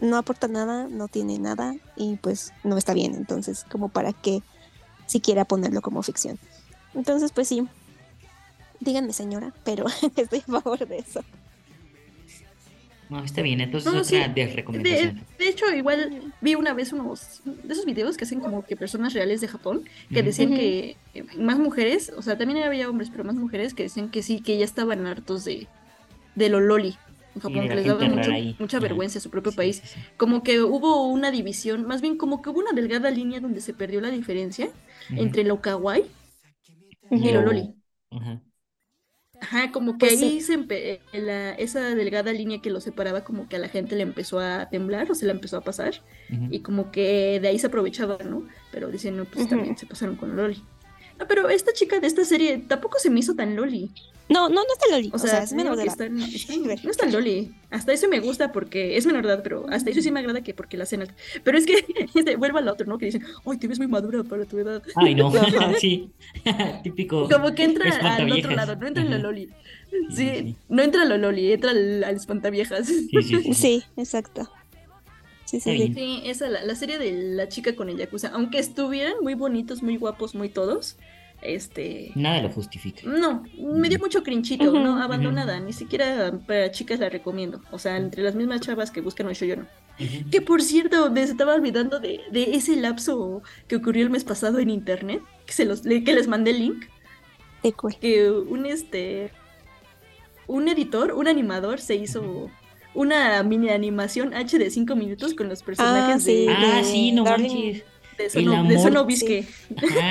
no 0.01 0.17
aporta 0.17 0.47
nada, 0.47 0.89
no 0.89 1.09
tiene 1.09 1.39
nada 1.39 1.75
y 1.97 2.17
pues 2.17 2.53
no 2.65 2.77
está 2.77 2.95
bien. 2.95 3.15
Entonces, 3.15 3.65
como 3.71 3.89
para 3.89 4.13
qué 4.13 4.43
siquiera 5.07 5.45
ponerlo 5.45 5.81
como 5.81 6.03
ficción. 6.03 6.39
Entonces, 6.95 7.33
pues 7.33 7.49
sí, 7.49 7.67
díganme 8.81 9.13
señora, 9.13 9.53
pero 9.65 9.87
estoy 10.17 10.41
a 10.41 10.61
favor 10.61 10.87
de 10.87 10.99
eso. 10.99 11.23
No, 13.13 13.23
está 13.23 13.43
bien, 13.43 13.61
entonces 13.61 13.93
otra 13.93 14.29
de 14.29 14.47
recomendación. 14.47 15.21
De, 15.39 15.49
hecho, 15.49 15.71
igual 15.71 16.33
vi 16.41 16.55
una 16.55 16.73
vez 16.73 16.95
unos 16.95 17.43
de 17.45 17.71
esos 17.71 17.85
videos 17.85 18.17
que 18.17 18.25
hacen 18.25 18.41
como 18.41 18.65
que 18.65 18.75
personas 18.75 19.13
reales 19.13 19.43
de 19.43 19.49
Japón 19.49 19.83
que 20.11 20.23
decían 20.23 20.55
que 20.55 20.97
más 21.37 21.59
mujeres, 21.59 22.11
o 22.17 22.23
sea, 22.23 22.39
también 22.39 22.63
había 22.63 22.89
hombres, 22.89 23.11
pero 23.11 23.23
más 23.23 23.35
mujeres 23.35 23.75
que 23.75 23.83
decían 23.83 24.09
que 24.09 24.23
sí, 24.23 24.41
que 24.41 24.57
ya 24.57 24.65
estaban 24.65 25.07
hartos 25.07 25.45
de, 25.45 25.67
de 26.37 26.49
lo 26.49 26.61
loli 26.61 26.97
en 27.35 27.43
Japón, 27.43 27.69
que 27.69 27.75
les 27.75 27.87
daba 27.87 28.09
mucha 28.59 28.81
vergüenza 28.81 29.19
a 29.19 29.23
su 29.23 29.29
propio 29.29 29.53
país. 29.53 29.83
Como 30.17 30.43
que 30.43 30.63
hubo 30.63 31.07
una 31.07 31.31
división, 31.31 31.87
más 31.87 32.01
bien 32.01 32.17
como 32.17 32.41
que 32.41 32.49
hubo 32.49 32.61
una 32.61 32.73
delgada 32.73 33.11
línea 33.11 33.41
donde 33.41 33.61
se 33.61 33.75
perdió 33.75 34.01
la 34.01 34.11
diferencia 34.11 34.71
entre 35.11 35.45
lo 35.45 35.61
kawaii 35.61 36.05
y 37.17 37.33
lo 37.33 37.43
loli. 37.43 37.75
Ajá. 39.41 39.73
como 39.73 39.99
que 39.99 40.07
pues 40.07 40.23
ahí 40.23 40.41
se 40.41 40.57
la, 41.13 41.53
esa 41.55 41.95
delgada 41.95 42.33
línea 42.33 42.61
que 42.61 42.71
lo 42.71 42.81
separaba, 42.81 43.25
como 43.25 43.49
que 43.49 43.57
a 43.57 43.59
la 43.59 43.69
gente 43.69 43.97
le 43.97 44.03
empezó 44.03 44.39
a 44.39 44.69
temblar 44.71 45.11
o 45.11 45.15
se 45.15 45.27
la 45.27 45.33
empezó 45.33 45.57
a 45.57 45.63
pasar. 45.65 45.95
Y 46.51 46.61
como 46.63 46.91
que 46.91 47.41
de 47.41 47.49
ahí 47.49 47.59
se 47.59 47.67
aprovechaba, 47.67 48.19
¿no? 48.25 48.47
Pero 48.71 48.91
dicen, 48.91 49.17
no, 49.17 49.25
pues 49.25 49.49
también 49.49 49.77
se 49.77 49.87
pasaron 49.87 50.17
con 50.17 50.37
Loli. 50.37 50.63
No, 51.19 51.27
pero 51.27 51.49
esta 51.49 51.73
chica 51.73 52.01
de 52.01 52.07
esta 52.07 52.25
serie 52.25 52.59
tampoco 52.59 52.99
se 52.99 53.11
me 53.11 53.21
hizo 53.21 53.35
tan 53.35 53.57
Loli. 53.57 53.91
No, 54.29 54.49
no, 54.49 54.55
no 54.55 54.73
está 54.73 54.87
Loli. 54.91 55.11
O, 55.13 55.19
sea, 55.19 55.43
es 55.43 55.53
menor 55.53 55.77
de 55.77 55.85
edad. 55.85 56.09
no 56.11 56.91
está 56.91 57.07
Loli. 57.07 57.53
Hasta 57.71 57.93
eso 57.93 58.09
me 58.09 58.21
gusta 58.21 58.53
porque 58.53 58.97
es 58.97 59.05
menor 59.05 59.27
de 59.27 59.33
edad, 59.33 59.43
pero 59.43 59.67
hasta 59.69 59.91
eso 59.91 60.01
sí 60.01 60.11
me 60.11 60.21
agrada 60.21 60.43
que 60.43 60.55
porque 60.55 60.77
la 60.77 60.87
cena. 60.87 61.07
Pero 61.45 61.59
es 61.59 61.67
que 61.67 62.37
vuelve 62.37 62.59
al 62.59 62.69
otro, 62.69 62.87
¿no? 62.87 62.99
Que 62.99 63.07
dicen, 63.07 63.25
ay, 63.45 63.59
te 63.59 63.69
ves 63.69 63.79
muy 63.79 63.89
madura 63.89 64.23
para 64.25 64.45
tu 64.45 64.59
edad. 64.59 64.83
Ay, 64.97 65.15
no, 65.15 65.33
sí. 65.81 66.11
Típico. 66.83 67.29
Como 67.29 67.55
que 67.55 67.65
entra 67.65 67.91
al 68.17 68.33
otro 68.33 68.51
lado, 68.53 68.77
no 68.77 68.87
entra 68.87 69.03
en 69.03 69.11
la 69.11 69.19
Loli. 69.19 69.51
Sí, 70.15 70.57
no 70.69 70.83
entra 70.83 71.05
la 71.05 71.19
Loli, 71.19 71.53
entra 71.53 71.71
al, 71.71 72.05
al 72.05 72.17
espantaviejas. 72.17 72.87
Sí, 72.87 73.23
sí, 73.23 73.55
sí. 73.55 73.85
exacto. 73.97 74.51
Sí, 75.53 75.61
sí, 75.61 75.93
sí. 75.95 76.23
esa, 76.25 76.49
la, 76.49 76.65
la 76.65 76.75
serie 76.75 76.99
de 76.99 77.13
la 77.13 77.47
chica 77.47 77.77
con 77.77 77.91
el 77.91 77.99
Yakuza, 77.99 78.29
aunque 78.29 78.59
estuvieran 78.59 79.17
muy 79.21 79.35
bonitos, 79.35 79.83
muy 79.83 79.99
guapos, 79.99 80.35
muy 80.35 80.49
todos, 80.49 80.97
este... 81.43 82.11
Nada 82.15 82.41
lo 82.41 82.49
justifica. 82.49 83.03
No, 83.05 83.43
me 83.59 83.91
dio 83.91 83.99
mucho 83.99 84.23
crinchito, 84.23 84.73
¿no? 84.73 85.03
Abandonada, 85.03 85.61
ni 85.61 85.75
siquiera 85.75 86.33
para 86.47 86.71
chicas 86.71 87.01
la 87.01 87.11
recomiendo. 87.11 87.61
O 87.71 87.79
sea, 87.79 87.99
entre 87.99 88.23
las 88.23 88.35
mismas 88.35 88.63
chavas 88.63 88.91
que 88.91 89.03
buscan 89.03 89.27
un 89.27 89.35
yo 89.35 89.57
no. 89.57 89.67
Que 90.31 90.41
por 90.41 90.63
cierto, 90.63 91.11
me 91.11 91.23
estaba 91.23 91.55
olvidando 91.55 92.01
de, 92.01 92.21
de, 92.31 92.55
ese 92.55 92.77
lapso 92.77 93.43
que 93.69 93.77
ocurrió 93.77 94.05
el 94.05 94.11
mes 94.11 94.25
pasado 94.25 94.59
en 94.59 94.71
internet, 94.71 95.21
que, 95.45 95.53
se 95.53 95.67
los, 95.67 95.83
que 95.83 96.15
les 96.15 96.29
mandé 96.29 96.53
el 96.53 96.59
link. 96.61 96.85
Que 98.01 98.31
un 98.31 98.65
este 98.67 99.31
un 100.47 100.69
editor, 100.69 101.13
un 101.13 101.29
animador 101.29 101.81
se 101.81 101.95
hizo 101.95 102.51
una 102.95 103.43
mini 103.43 103.71
animación 103.71 104.35
H 104.35 104.59
de 104.59 104.71
5 104.71 104.95
minutos 104.97 105.35
con 105.35 105.49
los 105.49 105.63
personajes 105.63 106.23
ah, 106.23 106.27
de, 106.27 106.47
Ah, 106.51 106.83
sí, 106.85 107.13
no 107.13 107.25
manches. 107.25 107.85
de 108.19 108.27
eso, 108.27 108.41
no, 108.41 108.65
de 108.65 108.75
eso 108.75 108.91
no 108.91 109.05
visque. 109.05 109.47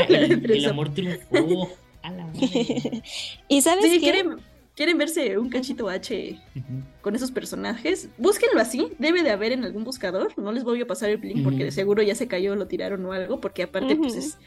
el, 0.09 0.65
amor 0.65 0.93
triunfó. 0.93 1.69
y 3.47 3.61
sabes 3.61 3.85
sí, 3.85 3.99
quieren, 3.99 4.37
quieren 4.75 4.97
verse 4.97 5.37
un 5.37 5.49
cachito 5.49 5.89
H 5.89 6.39
con 7.01 7.15
esos 7.15 7.31
personajes, 7.31 8.09
búsquenlo 8.17 8.59
así, 8.59 8.87
debe 8.97 9.21
de 9.21 9.29
haber 9.29 9.51
en 9.51 9.63
algún 9.63 9.83
buscador, 9.83 10.33
no 10.37 10.51
les 10.51 10.63
voy 10.63 10.81
a 10.81 10.87
pasar 10.87 11.11
el 11.11 11.21
link 11.21 11.43
porque 11.43 11.65
de 11.65 11.71
seguro 11.71 12.01
ya 12.01 12.15
se 12.15 12.27
cayó, 12.27 12.55
lo 12.55 12.67
tiraron 12.67 13.05
o 13.05 13.11
algo, 13.11 13.39
porque 13.39 13.63
aparte 13.63 13.95
pues 13.95 14.15
es, 14.15 14.37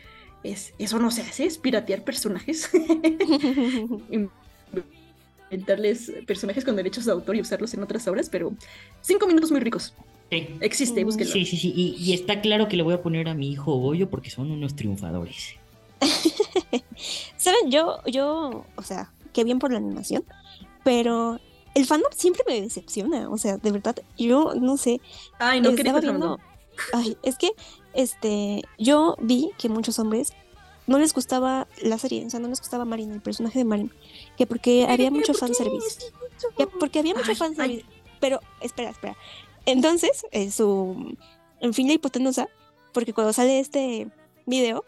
es, 0.42 0.74
eso 0.78 0.98
no 0.98 1.10
se 1.12 1.22
hace, 1.22 1.44
es 1.44 1.58
piratear 1.58 2.02
personajes. 2.02 2.70
Inventarles 5.54 6.12
personajes 6.26 6.64
con 6.64 6.74
derechos 6.74 7.04
de 7.04 7.12
autor 7.12 7.36
y 7.36 7.40
usarlos 7.40 7.72
en 7.74 7.82
otras 7.82 8.06
obras, 8.08 8.28
pero 8.28 8.52
cinco 9.00 9.26
minutos 9.26 9.52
muy 9.52 9.60
ricos. 9.60 9.94
Existe, 10.30 11.04
búsquelo. 11.04 11.30
Sí, 11.30 11.44
sí, 11.44 11.56
sí. 11.56 11.72
Y, 11.76 12.12
está 12.12 12.40
claro 12.40 12.68
que 12.68 12.76
le 12.76 12.82
voy 12.82 12.94
a 12.94 13.02
poner 13.02 13.28
a 13.28 13.34
mi 13.34 13.52
hijo 13.52 13.76
Goyo 13.76 14.10
porque 14.10 14.30
son 14.30 14.50
unos 14.50 14.74
triunfadores. 14.74 15.54
Saben, 17.36 17.70
yo, 17.70 18.00
yo, 18.06 18.64
o 18.74 18.82
sea, 18.82 19.12
qué 19.32 19.44
bien 19.44 19.60
por 19.60 19.70
la 19.70 19.78
animación, 19.78 20.24
pero 20.82 21.38
el 21.74 21.86
fandom 21.86 22.10
siempre 22.12 22.42
me 22.48 22.60
decepciona. 22.60 23.30
O 23.30 23.38
sea, 23.38 23.58
de 23.58 23.70
verdad, 23.70 23.96
yo 24.18 24.54
no 24.54 24.76
sé. 24.76 25.00
Ay, 25.38 25.60
no 25.60 25.74
quería 25.74 25.98
viendo. 26.00 26.40
Ay, 26.92 27.16
es 27.22 27.38
que 27.38 27.52
este, 27.92 28.62
yo 28.78 29.16
vi 29.20 29.50
que 29.56 29.68
muchos 29.68 29.98
hombres 30.00 30.32
no 30.86 30.98
les 30.98 31.14
gustaba 31.14 31.66
la 31.82 31.98
serie, 31.98 32.26
o 32.26 32.30
sea, 32.30 32.40
no 32.40 32.48
les 32.48 32.60
gustaba 32.60 32.84
Marin, 32.84 33.12
el 33.12 33.20
personaje 33.22 33.58
de 33.58 33.64
Marin, 33.64 33.92
que 34.36 34.46
porque 34.46 34.86
había 34.88 35.10
mucho 35.10 35.34
fanservice. 35.34 36.12
Que 36.56 36.66
porque 36.66 36.98
había 36.98 37.14
mucho 37.14 37.34
fanservice. 37.34 37.84
Pero, 38.20 38.40
espera, 38.60 38.90
espera. 38.90 39.16
Entonces, 39.66 40.26
en 40.30 40.52
su. 40.52 41.16
En 41.60 41.72
fin, 41.72 41.88
la 41.88 41.94
hipotenusa, 41.94 42.48
porque 42.92 43.12
cuando 43.12 43.32
sale 43.32 43.60
este 43.60 44.08
video, 44.46 44.84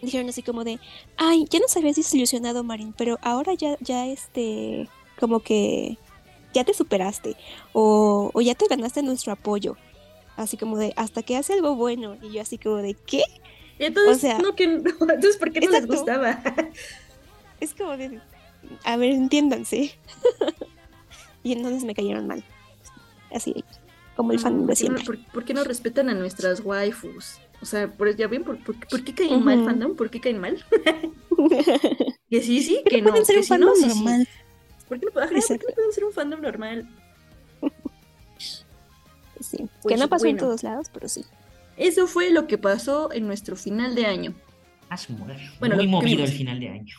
dijeron 0.00 0.28
así 0.28 0.42
como 0.42 0.64
de: 0.64 0.78
Ay, 1.16 1.46
ya 1.50 1.58
nos 1.58 1.76
habías 1.76 1.96
desilusionado, 1.96 2.62
Marin, 2.62 2.94
pero 2.96 3.18
ahora 3.22 3.54
ya, 3.54 3.76
ya 3.80 4.06
este. 4.06 4.88
Como 5.18 5.40
que. 5.40 5.98
Ya 6.52 6.64
te 6.64 6.74
superaste. 6.74 7.36
O, 7.72 8.30
o 8.34 8.40
ya 8.40 8.54
te 8.54 8.66
ganaste 8.66 9.02
nuestro 9.02 9.32
apoyo. 9.32 9.76
Así 10.36 10.56
como 10.56 10.76
de: 10.76 10.92
Hasta 10.96 11.22
que 11.22 11.36
hace 11.36 11.54
algo 11.54 11.74
bueno. 11.74 12.16
Y 12.22 12.32
yo, 12.32 12.42
así 12.42 12.58
como 12.58 12.76
de: 12.76 12.94
¿Qué? 12.94 13.22
Entonces, 13.80 14.16
o 14.16 14.20
sea, 14.20 14.38
no, 14.38 14.54
que, 14.54 14.64
entonces 14.64 15.36
¿por 15.36 15.50
qué 15.50 15.60
no 15.60 15.70
les 15.70 15.86
gustaba? 15.86 16.40
es 17.60 17.74
como 17.74 17.96
de. 17.96 18.20
A 18.84 18.96
ver, 18.96 19.10
entiéndanse. 19.10 19.98
y 21.42 21.52
entonces 21.52 21.84
me 21.84 21.94
cayeron 21.94 22.26
mal. 22.26 22.44
Así 23.32 23.64
como 24.20 24.32
el 24.32 24.38
fan 24.38 24.66
de 24.66 24.76
siempre. 24.76 25.18
¿por, 25.32 25.44
qué 25.46 25.54
no 25.54 25.64
respetan 25.64 26.10
a 26.10 26.14
nuestras 26.14 26.60
waifus? 26.60 27.38
O 27.62 27.64
sea, 27.64 27.90
por, 27.90 28.14
ya 28.14 28.28
ven, 28.28 28.44
¿por, 28.44 28.62
por, 28.62 28.76
qué 29.02 29.14
caen 29.14 29.42
mal 29.42 29.64
fandom? 29.64 29.96
¿Por 29.96 30.10
qué 30.10 30.20
caen 30.20 30.38
mal? 30.38 30.62
que 32.30 32.42
sí, 32.42 32.62
sí, 32.62 32.82
que, 32.84 33.00
no. 33.00 33.08
Pueden 33.10 33.24
ser 33.24 33.38
un 33.38 33.44
fandom 33.44 33.80
normal. 33.80 34.28
¿Por 34.88 35.00
qué 35.00 35.06
no, 35.06 35.12
pueden 35.12 35.42
ser 35.92 36.04
un 36.04 36.12
fandom 36.12 36.42
normal? 36.42 36.86
Sí, 39.40 39.56
que 39.56 39.68
pues 39.82 39.98
no 39.98 40.08
pasó 40.08 40.26
en 40.26 40.36
todos 40.36 40.62
lados, 40.62 40.88
pero 40.92 41.08
sí. 41.08 41.24
Eso 41.80 42.06
fue 42.06 42.30
lo 42.30 42.46
que 42.46 42.58
pasó 42.58 43.10
en 43.10 43.26
nuestro 43.26 43.56
final 43.56 43.94
de 43.94 44.04
año. 44.04 44.34
Ah, 44.90 44.98
su 44.98 45.14
Bueno, 45.58 45.76
Muy 45.76 45.88
movido 45.88 46.24
el 46.24 46.30
final 46.30 46.60
de 46.60 46.68
año. 46.68 46.94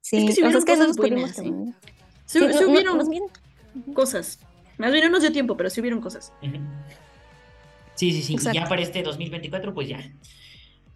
Sí, 0.00 0.16
es 0.16 0.24
que 0.24 0.32
si 0.32 0.42
hubieron 0.42 0.62
cosas 0.62 0.96
buenas. 0.96 1.38
¿eh? 1.38 1.52
Se, 2.24 2.40
hubieron 2.66 2.98
cosas. 3.92 4.38
Más 4.78 4.90
bien 4.90 5.04
no 5.04 5.10
nos 5.10 5.20
dio 5.20 5.32
tiempo, 5.32 5.54
pero 5.54 5.68
sí 5.68 5.82
hubieron 5.82 6.00
cosas. 6.00 6.32
Sí, 7.94 8.10
sí, 8.10 8.22
sí. 8.22 8.36
Y 8.50 8.54
ya 8.54 8.64
para 8.64 8.80
este 8.80 9.02
2024, 9.02 9.74
pues 9.74 9.88
ya. 9.88 9.98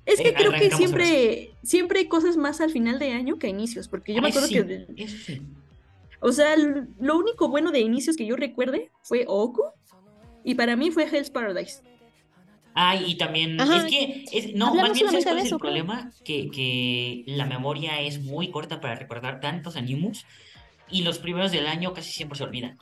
Es 0.06 0.18
que 0.22 0.28
eh, 0.28 0.34
creo 0.34 0.52
que 0.52 0.70
siempre, 0.70 1.50
siempre 1.62 1.98
hay 1.98 2.08
cosas 2.08 2.38
más 2.38 2.62
al 2.62 2.70
final 2.70 2.98
de 2.98 3.12
año 3.12 3.38
que 3.38 3.48
a 3.48 3.50
inicios, 3.50 3.86
porque 3.86 4.14
yo 4.14 4.22
me 4.22 4.28
acuerdo 4.28 4.48
que... 4.48 4.86
Eso 4.96 5.16
sí. 5.18 5.42
O 6.20 6.32
sea, 6.32 6.56
lo 6.56 7.18
único 7.18 7.48
bueno 7.48 7.70
de 7.70 7.80
inicios 7.80 8.16
que 8.16 8.24
yo 8.24 8.34
recuerde 8.34 8.90
fue 9.02 9.26
Oku, 9.28 9.62
y 10.42 10.54
para 10.54 10.74
mí 10.74 10.90
fue 10.90 11.04
Hell's 11.04 11.28
Paradise. 11.28 11.82
Ay, 12.80 13.06
y 13.08 13.14
también, 13.16 13.58
es 13.58 13.84
que, 13.86 14.24
es, 14.30 14.54
no, 14.54 14.72
más 14.72 14.92
bien, 14.92 15.06
¿sabes 15.06 15.24
cuál 15.24 15.38
es 15.38 15.50
el 15.50 15.58
problema? 15.58 16.12
Que, 16.24 16.48
que 16.48 17.24
la 17.26 17.44
memoria 17.44 18.00
es 18.00 18.22
muy 18.22 18.52
corta 18.52 18.80
para 18.80 18.94
recordar 18.94 19.40
tantos 19.40 19.74
animus 19.74 20.24
y 20.88 21.02
los 21.02 21.18
primeros 21.18 21.50
del 21.50 21.66
año 21.66 21.92
casi 21.92 22.12
siempre 22.12 22.38
se 22.38 22.44
olvidan. 22.44 22.78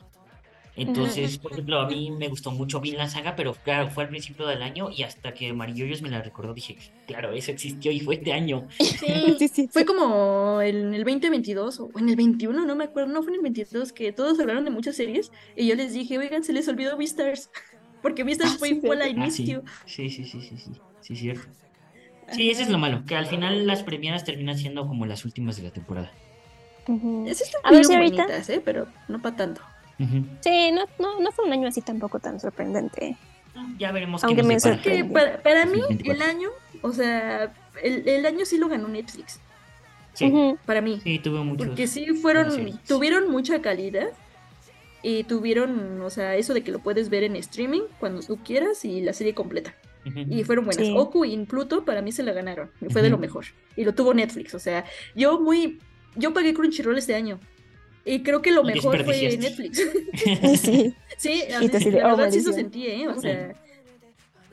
Entonces, 0.75 1.39
por 1.39 1.51
ejemplo, 1.53 1.79
a 1.79 1.87
mí 1.87 2.11
me 2.11 2.27
gustó 2.27 2.51
mucho 2.51 2.79
bien 2.79 2.97
la 2.97 3.09
saga, 3.09 3.35
pero 3.35 3.55
claro, 3.55 3.89
fue 3.89 4.03
al 4.03 4.09
principio 4.09 4.45
del 4.45 4.61
año 4.61 4.91
y 4.95 5.01
hasta 5.01 5.33
que 5.33 5.51
Marilloyos 5.51 6.03
me 6.03 6.09
la 6.09 6.21
recordó 6.21 6.53
dije, 6.53 6.77
claro, 7.07 7.33
eso 7.33 7.49
existió 7.49 7.91
y 7.91 7.99
fue 7.99 8.15
este 8.15 8.33
año. 8.33 8.67
Sí, 9.37 9.47
sí, 9.47 9.69
Fue 9.71 9.85
como 9.85 10.61
en 10.61 10.93
el 10.93 11.03
2022 11.03 11.79
o 11.79 11.89
en 11.97 12.09
el 12.09 12.15
21, 12.15 12.65
no 12.65 12.75
me 12.75 12.83
acuerdo, 12.83 13.11
no 13.11 13.23
fue 13.23 13.31
en 13.31 13.37
el 13.37 13.41
22 13.41 13.93
que 13.93 14.11
todos 14.11 14.39
hablaron 14.39 14.63
de 14.63 14.69
muchas 14.69 14.95
series 14.95 15.31
y 15.55 15.67
yo 15.67 15.75
les 15.75 15.93
dije, 15.93 16.17
oigan, 16.19 16.43
se 16.43 16.53
les 16.53 16.67
olvidó 16.67 16.97
Beastars, 16.97 17.49
porque 18.07 18.23
Beastars 18.23 18.53
ah, 18.53 18.57
fue 18.57 18.69
igual 18.69 19.01
al 19.01 19.09
inicio. 19.09 19.63
sí, 19.85 20.09
sí, 20.09 20.23
sí, 20.23 20.41
sí, 20.41 20.57
sí, 20.57 20.71
sí, 21.01 21.15
cierto. 21.15 21.47
Sí, 22.31 22.49
eso 22.49 22.61
es 22.61 22.69
lo 22.69 22.77
malo, 22.77 23.03
que 23.05 23.15
al 23.15 23.25
final 23.25 23.67
las 23.67 23.83
premiadas 23.83 24.23
terminan 24.23 24.57
siendo 24.57 24.87
como 24.87 25.05
las 25.05 25.25
últimas 25.25 25.57
de 25.57 25.63
la 25.63 25.71
temporada. 25.71 26.11
Esas 27.25 27.53
están 27.53 27.73
muy 27.73 27.85
bonitas, 27.85 28.49
¿eh? 28.49 28.61
pero 28.63 28.87
no 29.09 29.21
para 29.21 29.35
tanto. 29.35 29.61
Sí, 30.41 30.71
no, 30.71 30.85
no, 30.99 31.19
no 31.19 31.31
fue 31.31 31.45
un 31.45 31.53
año 31.53 31.67
así 31.67 31.81
tampoco 31.81 32.19
tan 32.19 32.39
sorprendente. 32.39 33.17
Ya 33.77 33.91
veremos 33.91 34.23
Aunque 34.23 34.43
me 34.43 34.57
que 34.57 35.03
para, 35.03 35.41
para 35.41 35.65
mí 35.65 35.81
el 36.05 36.21
año, 36.21 36.49
o 36.81 36.93
sea, 36.93 37.51
el, 37.81 38.07
el, 38.07 38.25
año 38.25 38.45
sí 38.45 38.57
lo 38.57 38.69
ganó 38.69 38.87
Netflix. 38.87 39.39
Sí. 40.13 40.31
Para 40.65 40.81
mí. 40.81 41.01
Sí, 41.03 41.19
tuvo 41.19 41.43
muchos. 41.43 41.67
Porque 41.67 41.87
sí 41.87 42.05
fueron, 42.13 42.79
tuvieron 42.87 43.29
mucha 43.31 43.61
calidad 43.61 44.09
y 45.03 45.23
tuvieron, 45.23 46.01
o 46.01 46.09
sea, 46.09 46.35
eso 46.35 46.53
de 46.53 46.63
que 46.63 46.71
lo 46.71 46.79
puedes 46.79 47.09
ver 47.09 47.23
en 47.23 47.35
streaming 47.35 47.81
cuando 47.99 48.21
tú 48.21 48.37
quieras 48.37 48.83
y 48.85 49.01
la 49.01 49.13
serie 49.13 49.33
completa. 49.33 49.75
Y 50.29 50.45
fueron 50.45 50.63
buenas. 50.63 50.87
Oku 50.95 51.25
y 51.25 51.35
Pluto 51.45 51.83
para 51.83 52.01
mí 52.01 52.13
se 52.13 52.23
la 52.23 52.31
ganaron. 52.31 52.71
Fue 52.91 53.01
de 53.01 53.09
lo 53.09 53.17
mejor. 53.17 53.45
Y 53.75 53.83
lo 53.83 53.93
tuvo 53.93 54.13
Netflix. 54.13 54.55
O 54.55 54.59
sea, 54.59 54.85
yo 55.15 55.37
muy. 55.39 55.79
Yo 56.15 56.33
pagué 56.33 56.53
Crunchyroll 56.53 56.97
este 56.97 57.13
año. 57.13 57.41
Y 58.05 58.23
creo 58.23 58.41
que 58.41 58.51
lo 58.51 58.63
mejor 58.63 59.03
fue 59.03 59.37
Netflix. 59.37 59.81
sí, 60.61 60.95
sí 61.17 61.43
la 61.49 61.59
verdad 62.07 62.31
sí 62.31 62.37
eso 62.37 62.53
sentí, 62.53 62.87
¿eh? 62.87 63.09
O 63.09 63.19
sea, 63.19 63.53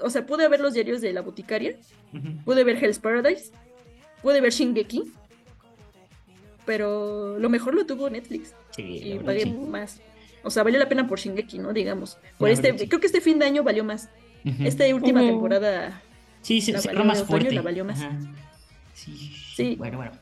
o 0.01 0.11
sea, 0.11 0.27
pude 0.27 0.49
ver 0.49 0.61
los 0.61 0.75
diarios 0.75 1.01
de 1.01 1.13
la 1.13 1.21
boticaria, 1.21 1.77
pude 2.45 2.65
ver 2.65 2.83
Hell's 2.83 2.99
Paradise, 2.99 3.53
pude 4.23 4.41
ver 4.41 4.53
Shingeki, 4.53 5.05
pero 6.67 7.39
lo 7.39 7.49
mejor 7.49 7.75
lo 7.75 7.87
tuvo 7.87 8.11
Netflix. 8.11 8.55
Sí, 8.71 9.01
y 9.05 9.19
pagué 9.21 9.47
más. 9.47 10.01
O 10.45 10.51
sea, 10.51 10.63
valió 10.63 10.79
la 10.79 10.89
pena 10.89 11.07
por 11.07 11.19
Shingeki, 11.19 11.59
¿no? 11.59 11.73
Digamos. 11.73 12.19
Por 12.39 12.51
este, 12.51 12.75
creo 12.89 13.01
que 13.01 13.07
este 13.07 13.21
fin 13.21 13.39
de 13.39 13.47
año 13.47 13.63
valió 13.63 13.85
más. 13.85 14.09
Esta 14.61 14.85
última 14.95 15.21
temporada. 15.21 16.03
Sí, 16.43 16.61
se, 16.61 16.79
cerró 16.79 17.05
más 17.05 17.23
fuerte. 17.25 17.53
La 17.53 17.63
valió 17.63 17.85
más. 17.85 18.01
Sí. 18.93 19.35
sí. 19.55 19.75
Bueno, 19.77 19.97
bueno. 19.97 20.13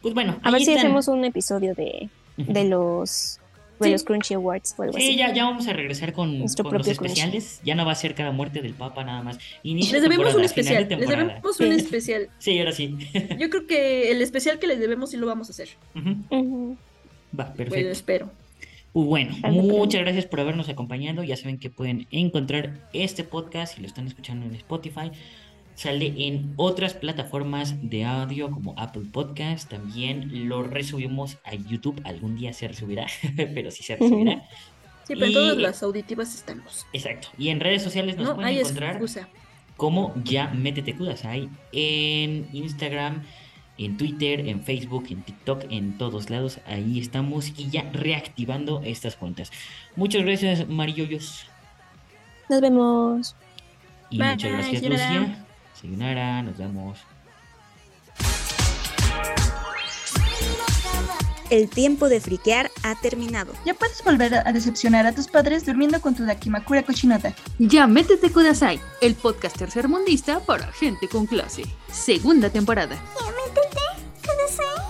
Pues 0.00 0.14
bueno. 0.14 0.38
A 0.42 0.50
ver 0.50 0.62
si 0.62 0.72
hacemos 0.72 1.08
un 1.08 1.24
episodio 1.24 1.74
de 1.74 2.08
de 2.46 2.64
los 2.64 3.38
de 3.78 3.90
los 3.90 4.04
Crunchy 4.04 4.34
Awards 4.34 4.76
sí, 4.94 5.16
Ya, 5.16 5.32
ya 5.32 5.44
vamos 5.44 5.66
a 5.66 5.72
regresar 5.72 6.12
con, 6.12 6.38
los 6.38 6.86
especiales. 6.86 7.62
Ya 7.64 7.74
no 7.74 7.86
va 7.86 7.92
a 7.92 7.94
ser 7.94 8.14
cada 8.14 8.30
muerte 8.30 8.60
del 8.60 8.74
Papa 8.74 9.04
nada 9.04 9.22
más. 9.22 9.38
les 9.62 9.90
debemos 9.90 10.34
un 10.34 10.44
especial. 10.44 10.86
Les 10.86 11.08
debemos 11.08 11.60
un 11.60 11.72
especial. 11.72 12.28
Sí, 12.38 12.58
ahora 12.58 12.72
sí. 12.72 12.96
Yo 13.38 13.48
creo 13.48 13.66
que 13.66 14.10
el 14.10 14.20
especial 14.20 14.58
que 14.58 14.66
les 14.66 14.80
debemos 14.80 15.10
sí 15.10 15.16
lo 15.16 15.26
vamos 15.26 15.48
a 15.48 15.52
hacer. 15.52 15.70
Va, 17.38 17.46
perfecto. 17.54 17.70
Pues 17.70 17.86
espero. 17.86 18.30
Pues 18.92 19.06
bueno, 19.06 19.36
muchas 19.50 20.00
gracias 20.02 20.26
por 20.26 20.40
habernos 20.40 20.68
acompañado. 20.68 21.22
Ya 21.22 21.36
saben 21.36 21.58
que 21.58 21.70
pueden 21.70 22.06
encontrar 22.10 22.88
este 22.92 23.24
podcast 23.24 23.74
si 23.74 23.80
lo 23.80 23.86
están 23.86 24.06
escuchando 24.06 24.46
en 24.46 24.54
Spotify 24.54 25.12
sale 25.80 26.12
en 26.26 26.52
otras 26.56 26.92
plataformas 26.92 27.74
de 27.88 28.04
audio 28.04 28.50
como 28.50 28.74
Apple 28.76 29.04
Podcast. 29.10 29.70
También 29.70 30.46
lo 30.46 30.62
resubimos 30.62 31.38
a 31.42 31.54
YouTube. 31.54 31.98
Algún 32.04 32.36
día 32.36 32.52
se 32.52 32.68
resubirá, 32.68 33.06
pero 33.54 33.70
sí 33.70 33.82
se 33.82 33.96
resubirá. 33.96 34.46
Sí, 35.04 35.16
pero 35.18 35.32
todas 35.32 35.56
las 35.56 35.82
auditivas 35.82 36.36
estamos. 36.36 36.86
Exacto. 36.92 37.26
Y 37.36 37.48
en 37.48 37.58
redes 37.58 37.82
sociales 37.82 38.16
nos 38.16 38.32
pueden 38.32 38.56
encontrar 38.56 39.00
como 39.76 40.14
ya 40.22 40.46
métete 40.48 40.94
Kudasai 40.94 41.48
en 41.72 42.48
Instagram, 42.52 43.24
en 43.80 43.96
Twitter, 43.96 44.46
en 44.46 44.62
Facebook, 44.62 45.06
en 45.10 45.22
TikTok, 45.22 45.64
en 45.70 45.96
todos 45.96 46.28
lados. 46.28 46.60
Ahí 46.66 47.00
estamos 47.00 47.52
y 47.56 47.70
ya 47.70 47.90
reactivando 47.92 48.82
estas 48.84 49.16
cuentas. 49.16 49.50
Muchas 49.96 50.22
gracias, 50.22 50.68
Mariyoyos. 50.68 51.46
Nos 52.48 52.60
vemos. 52.60 53.34
Y 54.10 54.18
muchas 54.18 54.52
gracias, 54.52 54.82
Lucia. 54.82 55.44
Sayonara, 55.74 56.42
nos 56.42 56.58
vemos. 56.58 56.98
El 61.50 61.68
tiempo 61.68 62.08
de 62.08 62.20
friquear 62.20 62.70
ha 62.84 62.94
terminado. 62.94 63.52
Ya 63.66 63.74
puedes 63.74 64.02
volver 64.04 64.34
a 64.34 64.52
decepcionar 64.52 65.06
a 65.06 65.12
tus 65.12 65.26
padres 65.26 65.66
durmiendo 65.66 66.00
con 66.00 66.14
tu 66.14 66.24
Dakimakura 66.24 66.84
cochinota. 66.84 67.34
Ya 67.58 67.88
métete 67.88 68.30
Kudasai, 68.30 68.80
el 69.00 69.16
podcast 69.16 69.58
tercermundista 69.58 70.40
para 70.40 70.72
gente 70.72 71.08
con 71.08 71.26
clase. 71.26 71.64
Segunda 71.90 72.50
temporada. 72.50 72.94
Ya 72.96 74.89